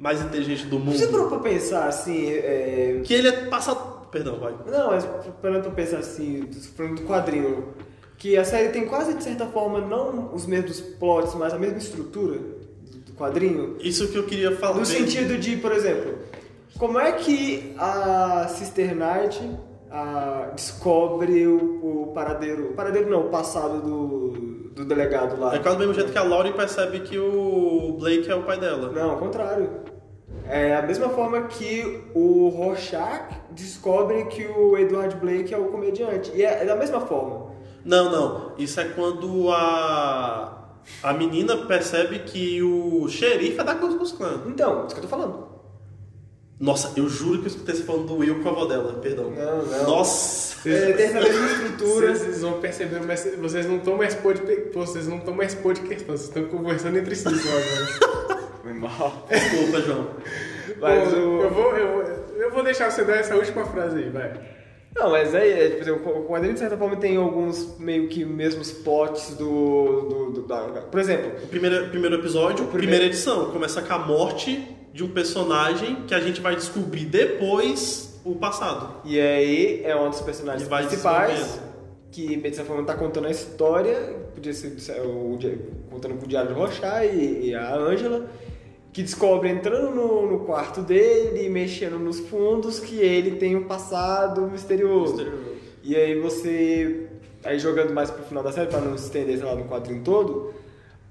mais 0.04 0.20
inteligente 0.20 0.66
do 0.66 0.78
mundo. 0.78 0.98
Você 0.98 1.06
parou 1.06 1.28
pra 1.28 1.38
pensar 1.38 1.88
assim, 1.88 2.28
é... 2.28 3.00
Que 3.02 3.14
ele 3.14 3.28
é 3.28 3.32
passado. 3.46 4.06
Perdão, 4.10 4.38
vai. 4.38 4.54
Não, 4.66 4.88
mas 4.88 5.08
parando 5.40 5.62
pra 5.62 5.70
pensar 5.70 5.96
assim, 5.96 6.46
falando 6.76 6.96
do 6.96 7.06
quadrinho, 7.06 7.68
que 8.18 8.36
a 8.36 8.44
série 8.44 8.68
tem 8.68 8.84
quase 8.84 9.14
de 9.14 9.24
certa 9.24 9.46
forma 9.46 9.80
não 9.80 10.34
os 10.34 10.44
mesmos 10.44 10.78
plots, 10.78 11.34
mas 11.34 11.54
a 11.54 11.58
mesma 11.58 11.78
estrutura 11.78 12.38
do 12.38 13.12
quadrinho. 13.14 13.78
Isso 13.80 14.06
que 14.08 14.18
eu 14.18 14.24
queria 14.24 14.54
falar. 14.54 14.78
No 14.78 14.84
sentido 14.84 15.38
de, 15.38 15.56
por 15.56 15.72
exemplo, 15.72 16.18
como 16.78 17.00
é 17.00 17.12
que 17.12 17.74
a 17.78 18.46
Sister 18.48 18.94
Knight 18.94 19.40
ah, 19.90 20.50
descobre 20.54 21.46
o, 21.46 22.02
o 22.02 22.12
paradeiro. 22.12 22.72
O 22.72 22.74
paradeiro 22.74 23.08
não, 23.08 23.22
o 23.22 23.30
passado 23.30 23.80
do, 23.80 24.28
do 24.74 24.84
delegado 24.84 25.40
lá. 25.40 25.54
É 25.54 25.60
quase 25.60 25.78
do 25.78 25.80
mesmo 25.80 25.94
jeito 25.94 26.12
que 26.12 26.18
a 26.18 26.22
Laurie 26.22 26.52
percebe 26.52 27.00
que 27.00 27.18
o 27.18 27.96
Blake 27.98 28.30
é 28.30 28.34
o 28.34 28.42
pai 28.42 28.60
dela. 28.60 28.92
Não, 28.92 29.12
ao 29.12 29.18
contrário. 29.18 29.93
É 30.48 30.76
a 30.76 30.82
mesma 30.82 31.08
forma 31.08 31.42
que 31.42 32.02
o 32.14 32.48
Rorschach 32.48 33.34
descobre 33.50 34.24
que 34.26 34.46
o 34.46 34.76
Edward 34.76 35.16
Blake 35.16 35.54
é 35.54 35.58
o 35.58 35.66
comediante. 35.66 36.30
E 36.34 36.44
é, 36.44 36.62
é 36.62 36.64
da 36.64 36.76
mesma 36.76 37.00
forma. 37.00 37.52
Não, 37.84 38.10
não. 38.10 38.52
Isso 38.58 38.80
é 38.80 38.84
quando 38.84 39.50
a. 39.50 40.60
A 41.02 41.14
menina 41.14 41.56
percebe 41.66 42.20
que 42.20 42.62
o 42.62 43.08
xerife 43.08 43.58
é 43.58 43.64
da 43.64 43.74
Ku 43.74 43.88
Klux 43.88 44.12
Klan. 44.12 44.42
Então, 44.46 44.84
isso 44.86 44.94
que 44.94 45.00
eu 45.00 45.04
tô 45.04 45.08
falando. 45.08 45.54
Nossa, 46.60 46.92
eu 46.96 47.08
juro 47.08 47.40
que 47.40 47.44
eu 47.44 47.48
escutei 47.48 47.74
você 47.74 47.82
falando 47.82 48.06
do 48.06 48.16
Will 48.16 48.42
com 48.42 48.48
a 48.48 48.52
avó 48.52 48.64
dela, 48.66 48.92
perdão. 48.94 49.30
Não, 49.30 49.64
não. 49.64 49.84
Nossa! 49.84 50.68
É, 50.68 50.92
tem 50.92 51.06
essa 51.06 51.20
mesma 51.20 51.46
estrutura. 51.46 52.14
Vocês 52.14 52.42
vão 52.42 52.60
perceber, 52.60 53.00
mas 53.04 53.28
vocês 53.38 53.66
não 53.66 53.78
estão 53.78 53.96
mais 53.96 54.14
pod... 54.14 54.40
vocês 54.72 55.08
não 55.08 55.18
estão 55.18 55.34
mais 55.34 55.54
podcast, 55.54 56.04
vocês 56.04 56.28
estão 56.28 56.44
conversando 56.44 56.96
entre 56.96 57.16
si 57.16 57.26
agora. 57.26 58.14
Foi 58.64 58.72
mal. 58.72 59.26
Desculpa, 59.30 59.80
João. 59.82 60.08
Mas 60.80 61.08
Pô, 61.12 61.16
o- 61.20 61.42
eu, 61.42 61.50
vou, 61.50 61.76
eu, 61.76 61.92
vou, 61.92 62.02
eu 62.42 62.50
vou 62.50 62.64
deixar 62.64 62.90
você 62.90 63.04
dar 63.04 63.16
essa 63.18 63.36
última 63.36 63.64
frase 63.66 63.98
aí, 63.98 64.08
vai. 64.10 64.32
Não, 64.96 65.10
mas 65.10 65.34
aí, 65.34 65.50
é, 65.52 65.68
tipo, 65.70 65.82
assim, 65.82 65.90
o 65.90 66.24
quadrinho 66.24 66.54
de 66.54 66.60
certa 66.60 66.76
forma 66.76 66.96
tem 66.96 67.16
alguns 67.16 67.78
meio 67.78 68.08
que 68.08 68.24
mesmos 68.24 68.70
plots 68.72 69.34
do. 69.36 70.00
do, 70.08 70.30
do- 70.32 70.42
da, 70.46 70.58
por 70.82 70.98
exemplo, 71.00 71.32
O 71.44 71.46
primeiro, 71.48 71.88
primeiro 71.90 72.16
episódio, 72.16 72.56
primeiro- 72.66 72.78
primeira 72.78 73.04
edição, 73.06 73.50
começa 73.50 73.82
com 73.82 73.92
a 73.92 73.98
morte 73.98 74.66
de 74.92 75.02
um 75.04 75.08
personagem 75.08 76.04
que 76.06 76.14
a 76.14 76.20
gente 76.20 76.40
vai 76.40 76.54
descobrir 76.56 77.04
depois 77.06 78.20
o 78.24 78.36
passado. 78.36 79.00
e 79.04 79.20
aí 79.20 79.82
é 79.84 79.94
um 79.96 80.08
dos 80.08 80.20
personagens 80.22 80.66
vai 80.68 80.86
principais 80.86 81.60
que 82.10 82.36
de 82.36 82.42
certa 82.54 82.64
forma 82.64 82.84
tá 82.84 82.94
contando 82.94 83.26
a 83.26 83.30
história, 83.30 83.96
podia 84.34 84.52
ser 84.54 84.72
o, 85.04 85.36
contando 85.90 86.14
com 86.14 86.24
o 86.24 86.28
Diário 86.28 86.50
de 86.50 86.54
Rochá 86.54 87.04
e, 87.04 87.48
e 87.48 87.54
a 87.56 87.74
Ângela, 87.74 88.26
que 88.94 89.02
descobre 89.02 89.50
entrando 89.50 89.90
no, 89.90 90.30
no 90.30 90.38
quarto 90.44 90.80
dele, 90.80 91.48
mexendo 91.48 91.98
nos 91.98 92.20
fundos, 92.20 92.78
que 92.78 93.00
ele 93.00 93.32
tem 93.32 93.56
um 93.56 93.64
passado 93.64 94.42
misterioso. 94.42 95.16
Misterioso. 95.16 95.54
E 95.82 95.96
aí 95.96 96.20
você, 96.20 97.08
aí 97.44 97.58
jogando 97.58 97.92
mais 97.92 98.08
pro 98.08 98.22
final 98.22 98.44
da 98.44 98.52
série, 98.52 98.68
pra 98.68 98.80
não 98.80 98.96
se 98.96 99.06
estender, 99.06 99.36
sei 99.36 99.44
lá, 99.44 99.56
no 99.56 99.64
quadrinho 99.64 100.04
todo, 100.04 100.54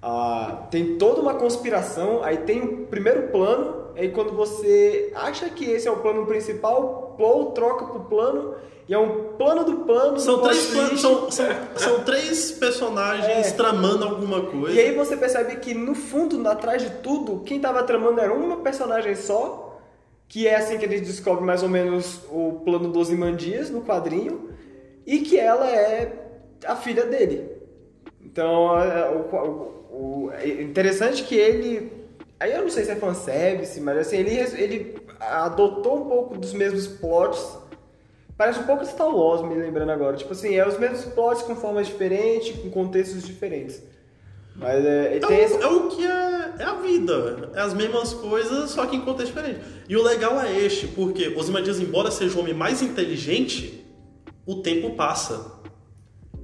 ah, 0.01 0.65
tem 0.72 0.95
toda 0.97 1.19
uma 1.19 1.34
conspiração, 1.34 2.23
aí 2.23 2.38
tem 2.38 2.61
o 2.61 2.88
primeiro 2.88 3.23
plano, 3.23 3.89
aí 3.97 4.07
quando 4.10 4.31
você 4.31 5.11
acha 5.14 5.49
que 5.49 5.65
esse 5.65 5.85
é 5.85 5.91
o 5.91 5.97
plano 5.97 6.26
principal, 6.26 7.15
Paul 7.18 7.51
troca 7.51 7.85
pro 7.85 7.99
plano, 8.05 8.55
e 8.93 8.95
é 8.95 8.99
um 8.99 9.33
plano 9.37 9.63
do 9.63 9.77
plano. 9.85 10.19
São 10.19 10.39
plot 10.39 10.51
três, 10.53 10.67
planos, 10.71 11.01
são, 11.01 11.31
são, 11.31 11.45
são 11.75 12.03
três 12.03 12.51
personagens 12.51 13.47
É. 13.47 13.51
tramando 13.51 14.03
alguma 14.05 14.41
coisa. 14.45 14.75
E 14.75 14.79
aí 14.79 14.95
você 14.95 15.17
percebe 15.17 15.55
que 15.57 15.73
no 15.73 15.95
fundo, 15.95 16.47
atrás 16.47 16.81
de 16.83 16.89
tudo, 17.01 17.39
quem 17.43 17.59
tava 17.59 17.81
tramando 17.83 18.19
era 18.21 18.31
uma 18.31 18.57
personagem 18.57 19.15
só, 19.15 19.79
que 20.27 20.47
é 20.47 20.55
assim 20.55 20.77
que 20.77 20.85
eles 20.85 21.01
descobrem 21.01 21.45
mais 21.45 21.63
ou 21.63 21.69
menos 21.69 22.21
o 22.31 22.61
plano 22.63 22.89
dos 22.89 23.09
Imandias 23.11 23.69
no 23.71 23.81
quadrinho, 23.81 24.49
e 25.05 25.19
que 25.19 25.39
ela 25.39 25.69
é 25.69 26.13
a 26.65 26.75
filha 26.75 27.05
dele. 27.05 27.49
Então, 28.23 28.79
é, 28.79 29.09
o, 29.09 29.35
o- 29.35 30.25
o- 30.27 30.31
é 30.33 30.61
interessante 30.61 31.23
que 31.23 31.35
ele. 31.35 31.91
Aí 32.39 32.51
eu 32.53 32.61
não 32.61 32.69
sei 32.69 32.83
se 32.85 32.91
é 32.91 32.95
fanservice, 32.95 33.79
mas 33.81 33.97
assim, 33.97 34.17
ele, 34.17 34.35
ele 34.57 34.95
adotou 35.19 35.97
um 35.97 36.05
pouco 36.09 36.37
dos 36.37 36.53
mesmos 36.53 36.87
plots. 36.87 37.57
Parece 38.43 38.59
um 38.59 38.63
pouco 38.63 38.85
Star 38.85 39.07
Wars, 39.07 39.41
me 39.41 39.55
lembrando 39.55 39.89
agora. 39.91 40.17
Tipo 40.17 40.33
assim, 40.33 40.53
é 40.53 40.67
os 40.67 40.77
mesmos 40.77 41.05
plots 41.05 41.43
com 41.43 41.55
formas 41.55 41.87
diferentes, 41.87 42.53
com 42.61 42.69
contextos 42.69 43.23
diferentes. 43.23 43.81
Mas 44.53 44.83
é, 44.83 45.15
É 45.15 45.19
tem 45.19 45.37
o, 45.39 45.41
esse... 45.41 45.63
é 45.63 45.65
o 45.67 45.87
que 45.87 46.05
é, 46.05 46.51
é 46.59 46.63
a 46.65 46.73
vida. 46.73 47.49
É 47.55 47.61
as 47.61 47.73
mesmas 47.73 48.13
coisas, 48.13 48.71
só 48.71 48.85
que 48.85 48.97
em 48.97 48.99
contexto 49.01 49.33
diferente. 49.33 49.61
E 49.87 49.95
o 49.95 50.03
legal 50.03 50.41
é 50.41 50.51
este, 50.59 50.87
porque 50.87 51.33
Ozymandias, 51.37 51.79
embora 51.79 52.11
seja 52.11 52.35
o 52.37 52.41
homem 52.41 52.53
mais 52.53 52.81
inteligente, 52.81 53.81
o 54.45 54.55
tempo 54.55 54.89
passa. 54.91 55.53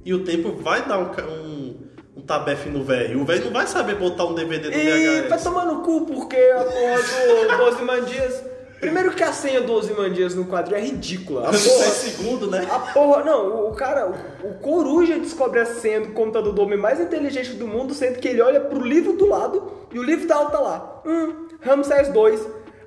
E 0.02 0.14
o 0.14 0.24
tempo 0.24 0.52
vai 0.52 0.88
dar 0.88 0.98
um, 0.98 1.10
um, 1.30 1.76
um 2.16 2.20
tabefe 2.22 2.70
no 2.70 2.82
velho. 2.82 3.20
O 3.20 3.26
velho 3.26 3.44
não 3.44 3.52
vai 3.52 3.66
saber 3.66 3.96
botar 3.96 4.24
um 4.24 4.32
DVD 4.34 4.70
do 4.70 4.74
E 4.74 5.20
vai 5.28 5.28
VHS. 5.36 5.42
tomar 5.44 5.66
no 5.66 5.82
cu 5.82 6.06
porque 6.06 6.34
a 6.36 6.64
porra 6.64 7.56
do 7.58 7.64
12 7.70 7.82
Mandias. 7.82 8.49
Primeiro 8.80 9.12
que 9.12 9.22
a 9.22 9.32
senha 9.32 9.60
do 9.60 9.72
Ozymandias 9.74 10.34
no 10.34 10.46
quadro 10.46 10.74
é 10.74 10.80
ridícula. 10.80 11.48
A 11.48 11.50
10 11.50 11.66
porra, 11.68 11.84
segundos, 11.90 12.50
né? 12.50 12.66
a 12.70 12.78
porra, 12.78 13.22
não, 13.24 13.68
o- 13.68 13.74
cara, 13.74 14.10
o, 14.42 14.48
o 14.48 14.54
coruja 14.54 15.18
descobre 15.18 15.60
a 15.60 15.66
senha 15.66 16.00
do 16.00 16.12
computador 16.12 16.52
do 16.54 16.62
homem 16.62 16.78
mais 16.78 16.98
inteligente 16.98 17.52
do 17.52 17.66
mundo, 17.68 17.92
sendo 17.92 18.18
que 18.18 18.26
ele 18.28 18.40
olha 18.40 18.58
pro 18.60 18.82
livro 18.82 19.12
do 19.18 19.26
lado 19.26 19.70
e 19.92 19.98
o 19.98 20.02
livro 20.02 20.26
da 20.26 20.46
tá 20.46 20.58
lá. 20.58 21.02
Hum, 21.04 21.48
Ramsés 21.60 22.08
II. 22.08 22.38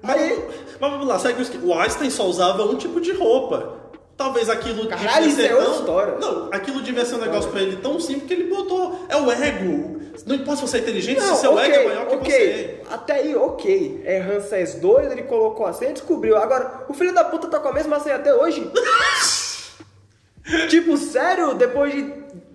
Aí, 0.02 0.44
Mas 0.82 0.92
vamos 0.92 1.08
lá, 1.08 1.18
segue 1.20 1.40
o 1.40 1.44
esquema. 1.44 1.64
O 1.66 1.80
Einstein 1.80 2.10
só 2.10 2.26
usava 2.26 2.64
um 2.66 2.76
tipo 2.76 3.00
de 3.00 3.14
roupa. 3.14 3.83
Talvez 4.16 4.48
aquilo 4.50 4.88
Caralho, 4.88 5.28
isso 5.28 5.42
é 5.42 5.50
outra 5.54 5.66
tão... 5.66 5.80
história. 5.80 6.16
Não, 6.20 6.50
aquilo 6.52 6.82
devia 6.84 7.04
ser 7.04 7.16
um 7.16 7.20
negócio 7.20 7.50
pra 7.50 7.62
ele 7.62 7.78
tão 7.78 8.00
simples 8.00 8.28
que 8.28 8.34
ele 8.34 8.44
botou. 8.44 9.06
É 9.10 9.18
o 9.18 9.32
ego. 9.32 10.02
Não 10.28 10.36
importa 10.36 10.58
se 10.62 10.68
você 10.68 10.78
é 10.78 10.80
inteligente, 10.82 11.20
Não, 11.20 11.34
se 11.36 11.42
seu 11.42 11.54
ok, 11.54 11.66
ego 11.66 11.76
é 11.76 11.86
maior 11.96 12.06
que 12.08 12.16
você. 12.18 12.82
Até 12.92 13.14
aí, 13.16 13.36
ok. 13.36 14.04
É 14.06 14.20
Ramsés 14.20 14.76
II, 14.82 15.12
ele 15.12 15.24
colocou 15.24 15.66
a 15.66 15.74
senha 15.74 15.90
e 15.90 15.94
descobriu. 15.94 16.38
Agora, 16.38 16.86
o 16.88 16.94
filho 16.94 17.14
da 17.14 17.24
puta 17.24 17.48
tá 17.48 17.60
com 17.60 17.70
a 17.70 17.74
mesma 17.74 18.00
senha 18.00 18.18
até 18.18 18.34
hoje? 18.34 18.70
tipo, 20.70 20.96
sério? 20.98 21.56
Depois 21.56 21.92
de 21.94 22.04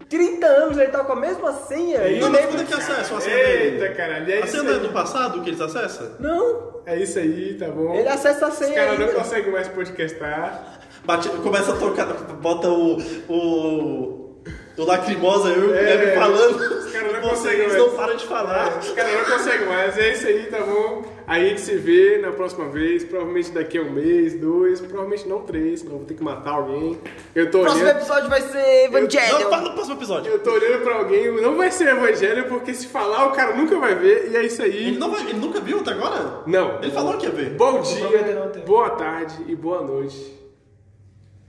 30 0.09 0.47
anos 0.47 0.79
ele 0.79 0.91
tá 0.93 1.03
com 1.05 1.13
a 1.13 1.17
mesma 1.17 1.53
senha? 1.53 2.07
E 2.09 2.21
Não, 2.21 2.29
o 2.29 2.33
mas 2.33 2.47
quando 2.47 2.63
é 2.63 2.65
que 2.65 2.75
acessa 2.75 3.17
a 3.17 3.21
senha 3.21 3.37
Eita, 3.37 3.79
dele? 3.83 3.95
caralho, 3.95 4.31
é 4.33 4.37
A 4.37 4.41
isso 4.41 4.51
senha 4.53 4.63
não 4.63 4.71
é 4.71 4.75
aí. 4.75 4.81
do 4.81 4.89
passado 4.91 5.43
que 5.43 5.51
eles 5.51 5.61
acessam? 5.61 6.11
Não, 6.21 6.81
É 6.87 6.97
isso 6.97 7.19
aí, 7.19 7.55
tá 7.59 7.67
bom? 7.69 7.95
ele 7.95 8.09
acessa 8.09 8.47
a 8.47 8.49
Os 8.49 8.55
senha 8.55 8.75
caras 8.75 8.99
não 8.99 9.09
conseguem 9.09 9.53
mais 9.53 9.69
podcastar. 9.69 10.78
Bate, 11.09 11.27
começa 11.43 11.73
a 11.73 11.77
tocar, 11.77 12.05
bota 12.39 12.69
o. 12.69 12.99
o. 13.31 14.43
o 14.77 14.85
lacrimosa, 14.85 15.49
eu 15.49 15.65
e 15.65 15.69
o 15.71 15.75
É, 15.75 16.15
falando. 16.15 16.57
os 16.61 16.93
caras 16.93 17.13
não 17.15 17.21
conseguem 17.31 17.67
mais. 17.67 17.79
não 17.79 17.91
param 17.97 18.15
de 18.17 18.27
falar. 18.27 18.79
Os 18.79 18.91
caras 18.91 19.13
não 19.15 19.25
conseguem 19.39 19.67
mais. 19.69 19.97
É 19.97 20.13
isso 20.13 20.27
aí, 20.27 20.43
tá 20.51 20.61
bom? 20.61 21.03
Aí 21.27 21.47
a 21.47 21.49
gente 21.49 21.63
se 21.63 21.77
vê 21.77 22.19
na 22.19 22.31
próxima 22.33 22.69
vez, 22.69 23.05
provavelmente 23.05 23.51
daqui 23.53 23.79
a 23.79 23.83
um 23.83 23.91
mês, 23.91 24.35
dois, 24.39 24.81
provavelmente 24.83 25.27
não 25.27 25.41
três, 25.41 25.81
senão 25.81 25.93
eu 25.95 25.99
vou 26.01 26.07
ter 26.07 26.13
que 26.13 26.23
matar 26.23 26.51
alguém. 26.53 26.99
Eu 27.35 27.51
tô 27.51 27.61
O 27.61 27.63
próximo 27.63 27.85
olhando. 27.85 27.97
episódio 27.99 28.29
vai 28.29 28.41
ser 28.43 28.91
Não, 28.91 28.99
Evangelion. 28.99 29.51
fala 29.51 29.63
no 29.63 29.73
próximo 29.73 29.97
episódio. 29.97 30.31
Eu 30.33 30.39
tô 30.41 30.51
olhando 30.53 30.83
pra 30.83 30.95
alguém, 30.97 31.41
não 31.41 31.57
vai 31.57 31.71
ser 31.71 31.89
evangelho, 31.89 32.45
porque 32.51 32.75
se 32.75 32.87
falar 32.87 33.29
o 33.29 33.33
cara 33.33 33.57
nunca 33.57 33.79
vai 33.79 33.95
ver, 33.95 34.29
e 34.31 34.37
é 34.37 34.43
isso 34.45 34.61
aí. 34.63 34.89
Ele, 34.89 34.99
não 34.99 35.11
vai, 35.11 35.23
ele 35.23 35.35
nunca 35.39 35.59
viu 35.59 35.81
até 35.81 35.91
agora? 35.93 36.43
Não. 36.47 36.83
Ele 36.83 36.91
falou 36.93 37.15
que 37.17 37.25
ia 37.25 37.33
ver. 37.33 37.49
Bom 37.51 37.73
não 37.73 37.81
dia, 37.83 38.63
boa 38.67 38.91
tarde 38.91 39.35
e 39.49 39.55
boa 39.57 39.81
noite. 39.83 40.38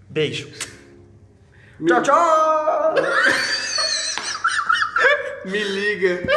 Beijo. 0.10 0.50
Tchau, 1.88 2.02
tchau! 2.02 2.96
Me 5.46 5.64
liga. 5.64 6.28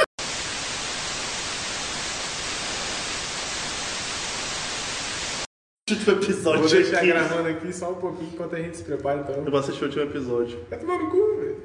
último 5.90 6.12
episódio 6.12 6.60
Vou 6.60 6.68
deixar 6.68 6.98
aqui. 6.98 7.06
gravando 7.06 7.48
aqui 7.48 7.72
só 7.72 7.90
um 7.90 7.94
pouquinho 7.94 8.30
enquanto 8.32 8.56
a 8.56 8.58
gente 8.58 8.76
se 8.76 8.82
prepara, 8.82 9.20
então. 9.20 9.42
Eu 9.44 9.50
vou 9.50 9.60
assistir 9.60 9.82
o 9.82 9.86
último 9.86 10.04
episódio. 10.04 10.58
Vai 10.68 10.78
tomar 10.78 10.98
no 10.98 11.10
cu, 11.10 11.36
velho. 11.36 11.62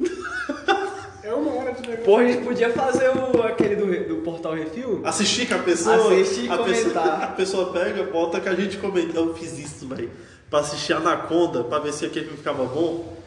É 1.24 1.34
uma 1.34 1.54
hora 1.56 1.74
de 1.74 1.82
negócio. 1.82 2.06
Porra, 2.06 2.24
a 2.24 2.28
gente 2.28 2.44
podia 2.44 2.70
fazer 2.72 3.10
o, 3.10 3.44
aquele 3.44 3.76
do, 3.76 4.08
do 4.08 4.22
portal 4.22 4.54
Refil? 4.54 5.02
Assistir 5.04 5.46
com 5.48 5.56
a 5.56 5.60
pessoa. 5.60 6.14
Assistir 6.14 6.46
e 6.46 6.50
a 6.50 6.58
pessoa, 6.58 6.94
comentar. 6.94 7.24
a 7.24 7.28
pessoa 7.28 7.74
pega, 7.74 8.04
bota 8.04 8.40
que 8.40 8.48
a 8.48 8.56
gente 8.56 8.78
comenta. 8.78 9.18
Eu 9.18 9.36
fiz 9.36 9.58
isso, 9.60 9.88
velho. 9.90 10.10
Pra 10.50 10.60
assistir 10.60 10.94
Anaconda, 10.94 11.64
pra 11.64 11.80
ver 11.80 11.94
se 11.94 12.06
aquele 12.06 12.26
filme 12.26 12.38
ficava 12.38 12.64
bom. 12.66 13.18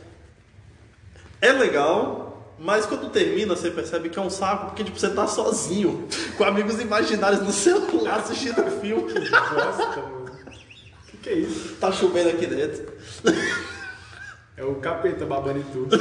É 1.41 1.53
legal, 1.53 2.55
mas 2.59 2.85
quando 2.85 3.11
termina, 3.11 3.57
você 3.57 3.71
percebe 3.71 4.11
que 4.11 4.19
é 4.19 4.23
um 4.23 4.31
saco, 4.31 4.67
porque 4.67 4.85
tipo, 4.85 4.99
você 4.99 5.11
tá 5.11 5.27
sozinho, 5.27 6.07
com 6.37 6.45
amigos 6.45 6.79
imaginários 6.81 7.43
no 7.43 7.53
celular 7.53 8.21
assistindo 8.21 8.61
o 8.61 8.71
filme. 8.81 9.13
Bosta, 9.13 10.01
mano. 10.03 10.27
O 10.27 11.07
que, 11.07 11.17
que 11.17 11.29
é 11.31 11.35
isso? 11.35 11.77
Tá 11.77 11.91
chovendo 11.91 12.29
aqui 12.31 12.47
dentro. 12.47 12.93
É 14.57 14.65
o 14.65 14.75
capeta 14.77 15.25
babando 15.25 15.61
em 15.61 15.63
tudo. 15.63 15.99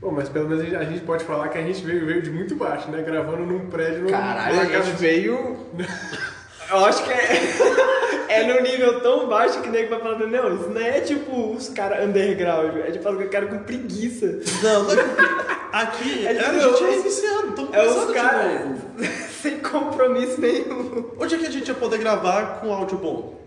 Bom, 0.00 0.12
mas 0.12 0.28
pelo 0.28 0.48
menos 0.48 0.62
a 0.74 0.84
gente, 0.84 1.00
pode 1.04 1.24
falar 1.24 1.48
que 1.48 1.58
a 1.58 1.62
gente 1.62 1.84
veio, 1.84 2.06
veio 2.06 2.22
de 2.22 2.30
muito 2.30 2.54
baixo, 2.54 2.90
né? 2.90 3.02
Gravando 3.02 3.44
num 3.44 3.68
prédio 3.68 4.08
Caralho, 4.08 4.60
a 4.60 4.82
gente 4.82 4.96
veio. 4.96 5.56
Eu 6.70 6.84
acho 6.84 7.02
que 7.04 7.12
é. 7.12 7.88
É 8.30 8.44
num 8.46 8.60
nível 8.60 9.00
tão 9.00 9.26
baixo 9.26 9.62
que 9.62 9.70
nego 9.70 9.88
vai 9.88 10.00
falando, 10.00 10.26
não, 10.26 10.54
isso 10.54 10.68
não 10.68 10.80
é 10.82 11.00
tipo 11.00 11.50
os 11.54 11.70
caras 11.70 12.04
underground, 12.06 12.76
é 12.76 12.90
tipo 12.90 13.08
os 13.08 13.28
caras 13.30 13.48
com 13.48 13.58
preguiça. 13.60 14.40
Não, 14.62 14.82
não 14.84 14.92
é 14.92 14.96
Aqui, 15.72 16.26
É 16.28 16.34
é, 16.34 16.38
a 16.38 16.44
tipo, 16.44 16.60
gente 16.60 16.84
é 16.84 16.98
iniciando, 16.98 17.48
estamos 17.48 17.72
É 17.74 17.86
os 17.86 18.06
de 18.06 18.20
novo. 18.20 18.80
sem 19.42 19.58
compromisso 19.60 20.38
nenhum. 20.42 21.06
Onde 21.18 21.34
é 21.36 21.38
que 21.38 21.46
a 21.46 21.50
gente 21.50 21.68
ia 21.68 21.74
poder 21.74 21.98
gravar 22.00 22.60
com 22.60 22.70
áudio 22.70 22.98
bom? 22.98 23.40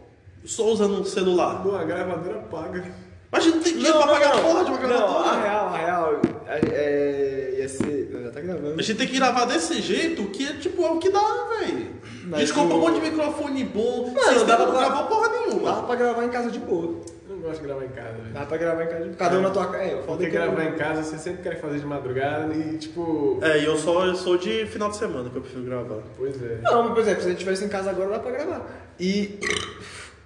Só 0.46 0.64
usando 0.66 1.00
um 1.00 1.06
celular. 1.06 1.62
Pô, 1.62 1.76
a 1.76 1.84
gravadora 1.84 2.40
paga. 2.50 2.84
Mas 3.32 3.42
a 3.44 3.46
gente 3.46 3.56
não 3.58 3.64
tem 3.64 3.74
dinheiro 3.74 3.98
pra 4.00 4.08
pagar 4.08 4.34
a 4.36 4.38
porra 4.40 4.64
de 4.66 4.72
uma 4.72 4.80
Não, 4.80 4.88
gravadora. 4.90 5.30
a 5.30 5.42
real, 5.44 5.68
a 5.68 5.78
real, 5.78 6.22
a- 6.48 6.58
é, 6.74 7.56
ia 7.60 7.70
ser... 7.70 8.20
Já 8.24 8.32
tá 8.32 8.42
gravando. 8.42 8.80
A 8.80 8.82
gente 8.82 8.98
tem 8.98 9.08
que 9.08 9.16
gravar 9.16 9.46
desse 9.46 9.80
jeito, 9.80 10.24
que 10.32 10.48
é 10.48 10.54
tipo, 10.54 10.84
é 10.84 10.90
o 10.90 10.98
que 10.98 11.10
dá, 11.12 11.22
velho. 11.60 12.01
A 12.32 12.38
Mas 12.38 12.48
gente 12.48 12.54
compra 12.54 12.76
o- 12.76 12.78
um 12.78 12.82
monte 12.82 12.96
de 13.02 13.12
microfone 13.12 13.64
bom, 13.66 14.14
Mano, 14.14 14.46
dá 14.46 14.58
não 14.58 14.72
pra- 14.72 14.80
gravar 14.80 15.04
porra 15.04 15.28
nenhuma. 15.30 15.70
Dava 15.70 15.84
pra 15.88 15.96
gravar 15.98 16.24
em 16.24 16.30
casa 16.30 16.50
de 16.50 16.60
boa. 16.60 16.86
Eu 17.30 17.36
não 17.36 17.42
gosto 17.42 17.60
de 17.62 17.68
gravar 17.68 17.84
em 17.84 17.90
casa, 17.90 18.14
velho. 18.14 18.34
Dava 18.34 18.46
pra 18.46 18.58
gravar 18.58 18.84
em 18.84 18.88
casa 18.88 19.00
de 19.00 19.06
boa. 19.08 19.18
Cada 19.18 19.38
um 19.38 19.42
na 19.42 19.50
tua 19.50 19.66
casa. 19.66 19.84
É, 19.84 19.94
eu 19.94 19.98
Porque 20.04 20.26
que 20.26 20.32
gravar 20.32 20.64
em 20.64 20.72
casa 20.76 21.04
você 21.04 21.18
sempre 21.18 21.44
quer 21.44 21.60
fazer 21.60 21.80
de 21.80 21.86
madrugada 21.86 22.54
e 22.54 22.78
tipo. 22.78 23.38
É, 23.42 23.60
e 23.60 23.66
eu 23.66 23.78
só 23.78 24.06
eu 24.06 24.16
sou 24.16 24.38
de 24.38 24.66
final 24.68 24.90
de 24.90 24.96
semana 24.96 25.30
que 25.30 25.36
eu 25.36 25.42
prefiro 25.42 25.64
gravar. 25.66 26.04
Pois 26.18 26.42
é. 26.42 26.60
Não, 26.64 26.84
mas, 26.84 26.94
por 26.94 27.02
exemplo, 27.02 27.20
se 27.22 27.28
a 27.28 27.30
gente 27.32 27.38
estivesse 27.40 27.66
em 27.66 27.70
casa 27.70 27.90
agora, 27.90 28.12
dá 28.12 28.20
pra 28.20 28.32
gravar. 28.32 28.66
E 28.98 29.38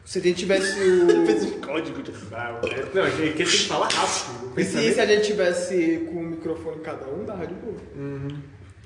se 0.06 0.20
a 0.20 0.22
gente 0.22 0.38
tivesse 0.38 0.74
Fez 1.26 1.44
o... 1.44 1.48
um 1.56 1.62
código 1.62 2.04
de... 2.04 2.12
Ah, 2.32 2.60
é- 2.64 2.86
Não, 2.96 3.04
é 3.06 3.10
que, 3.10 3.18
que 3.32 3.34
tem 3.38 3.46
que 3.48 3.68
falar 3.68 3.88
rápido. 3.88 4.54
E 4.60 4.64
se, 4.64 5.00
a 5.02 5.06
gente 5.08 5.26
tivesse 5.26 6.08
com 6.12 6.20
o 6.20 6.24
microfone 6.24 6.78
cada 6.82 7.08
um, 7.08 7.26
dava 7.26 7.48
de 7.48 7.54
boa. 7.56 7.76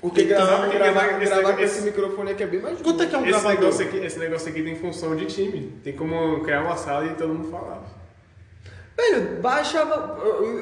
Porque 0.00 0.22
Então, 0.22 0.36
gravar, 0.36 0.62
porque 0.62 0.78
gravar, 0.78 1.06
esse- 1.20 1.30
gravar 1.30 1.52
com 1.54 1.60
esse- 1.62 1.76
esse 1.78 1.84
microfone 1.84 2.30
aqui 2.30 2.42
é 2.42 2.46
bem 2.46 2.60
mais 2.60 2.80
Quanto 2.80 3.02
é 3.02 3.06
que 3.06 3.14
é 3.14 3.18
um 3.18 3.22
Esse 3.22 3.30
gravador? 3.32 3.60
negócio, 3.60 3.86
aqui, 3.86 3.96
esse 3.98 4.18
negócio 4.18 4.48
aqui 4.48 4.62
tem 4.62 4.74
função 4.76 5.14
de 5.14 5.26
time. 5.26 5.72
Tem 5.84 5.92
como 5.94 6.40
criar 6.40 6.62
uma 6.62 6.76
sala 6.76 7.06
e 7.06 7.14
todo 7.14 7.28
mundo 7.34 7.50
falar. 7.50 7.82
Velho, 8.96 9.40
baixava. 9.40 10.18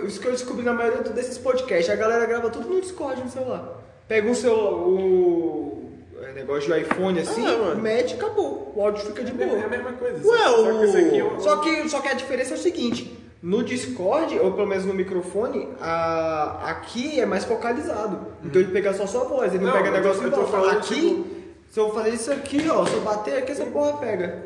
Isso 0.06 0.20
que 0.20 0.26
eu 0.26 0.32
descobri 0.32 0.64
na 0.64 0.72
maioria 0.72 1.00
desses 1.02 1.38
podcasts, 1.38 1.88
a 1.92 1.96
galera 1.96 2.24
grava 2.26 2.50
tudo 2.50 2.68
no 2.68 2.80
Discord 2.80 3.22
no 3.22 3.30
celular. 3.30 3.78
Pega 4.08 4.30
o 4.30 4.34
seu. 4.34 4.54
o 4.54 5.92
é, 6.22 6.32
negócio 6.32 6.72
de 6.72 6.80
iPhone 6.80 7.18
assim, 7.20 7.44
Ah, 7.46 7.74
mete 7.74 8.12
e 8.12 8.14
acabou. 8.14 8.72
O 8.74 8.82
áudio 8.82 9.04
fica 9.06 9.22
de 9.24 9.30
É 9.40 9.46
boa. 9.46 9.64
a 9.64 9.68
mesma 9.68 9.92
coisa. 9.92 10.28
Ué, 10.28 10.38
só, 10.38 10.62
o- 10.62 10.78
que 10.80 10.84
esse 10.84 10.96
aqui 10.98 11.20
é 11.20 11.40
Só 11.40 11.56
que, 11.58 11.88
só 11.88 12.00
que 12.00 12.08
a 12.08 12.14
diferença 12.14 12.54
é 12.54 12.56
o 12.56 12.60
seguinte: 12.60 13.18
no 13.42 13.62
Discord, 13.62 14.38
ou 14.40 14.52
pelo 14.52 14.66
menos 14.66 14.84
no 14.84 14.92
microfone, 14.94 15.68
a, 15.80 16.70
aqui 16.70 17.20
é 17.20 17.26
mais 17.26 17.44
focalizado. 17.44 18.26
Então 18.44 18.60
ele 18.60 18.72
pega 18.72 18.92
só 18.94 19.06
sua 19.06 19.24
voz, 19.24 19.54
ele 19.54 19.64
não, 19.64 19.72
Não, 19.72 19.76
pega 19.82 19.88
eu 19.88 19.92
tô- 19.92 19.98
negócio 20.00 20.22
eu 20.22 20.28
em 20.28 20.30
tô 20.32 20.44
falando, 20.46 20.76
Aqui, 20.78 20.94
tipo- 20.94 21.26
se 21.70 21.78
eu 21.80 21.92
fazer 21.94 22.10
isso 22.10 22.32
aqui, 22.32 22.68
ó, 22.70 22.84
se 22.86 22.94
eu 22.94 23.00
bater 23.02 23.38
aqui, 23.38 23.52
essa 23.52 23.66
porra 23.66 23.92
pega. 23.98 24.44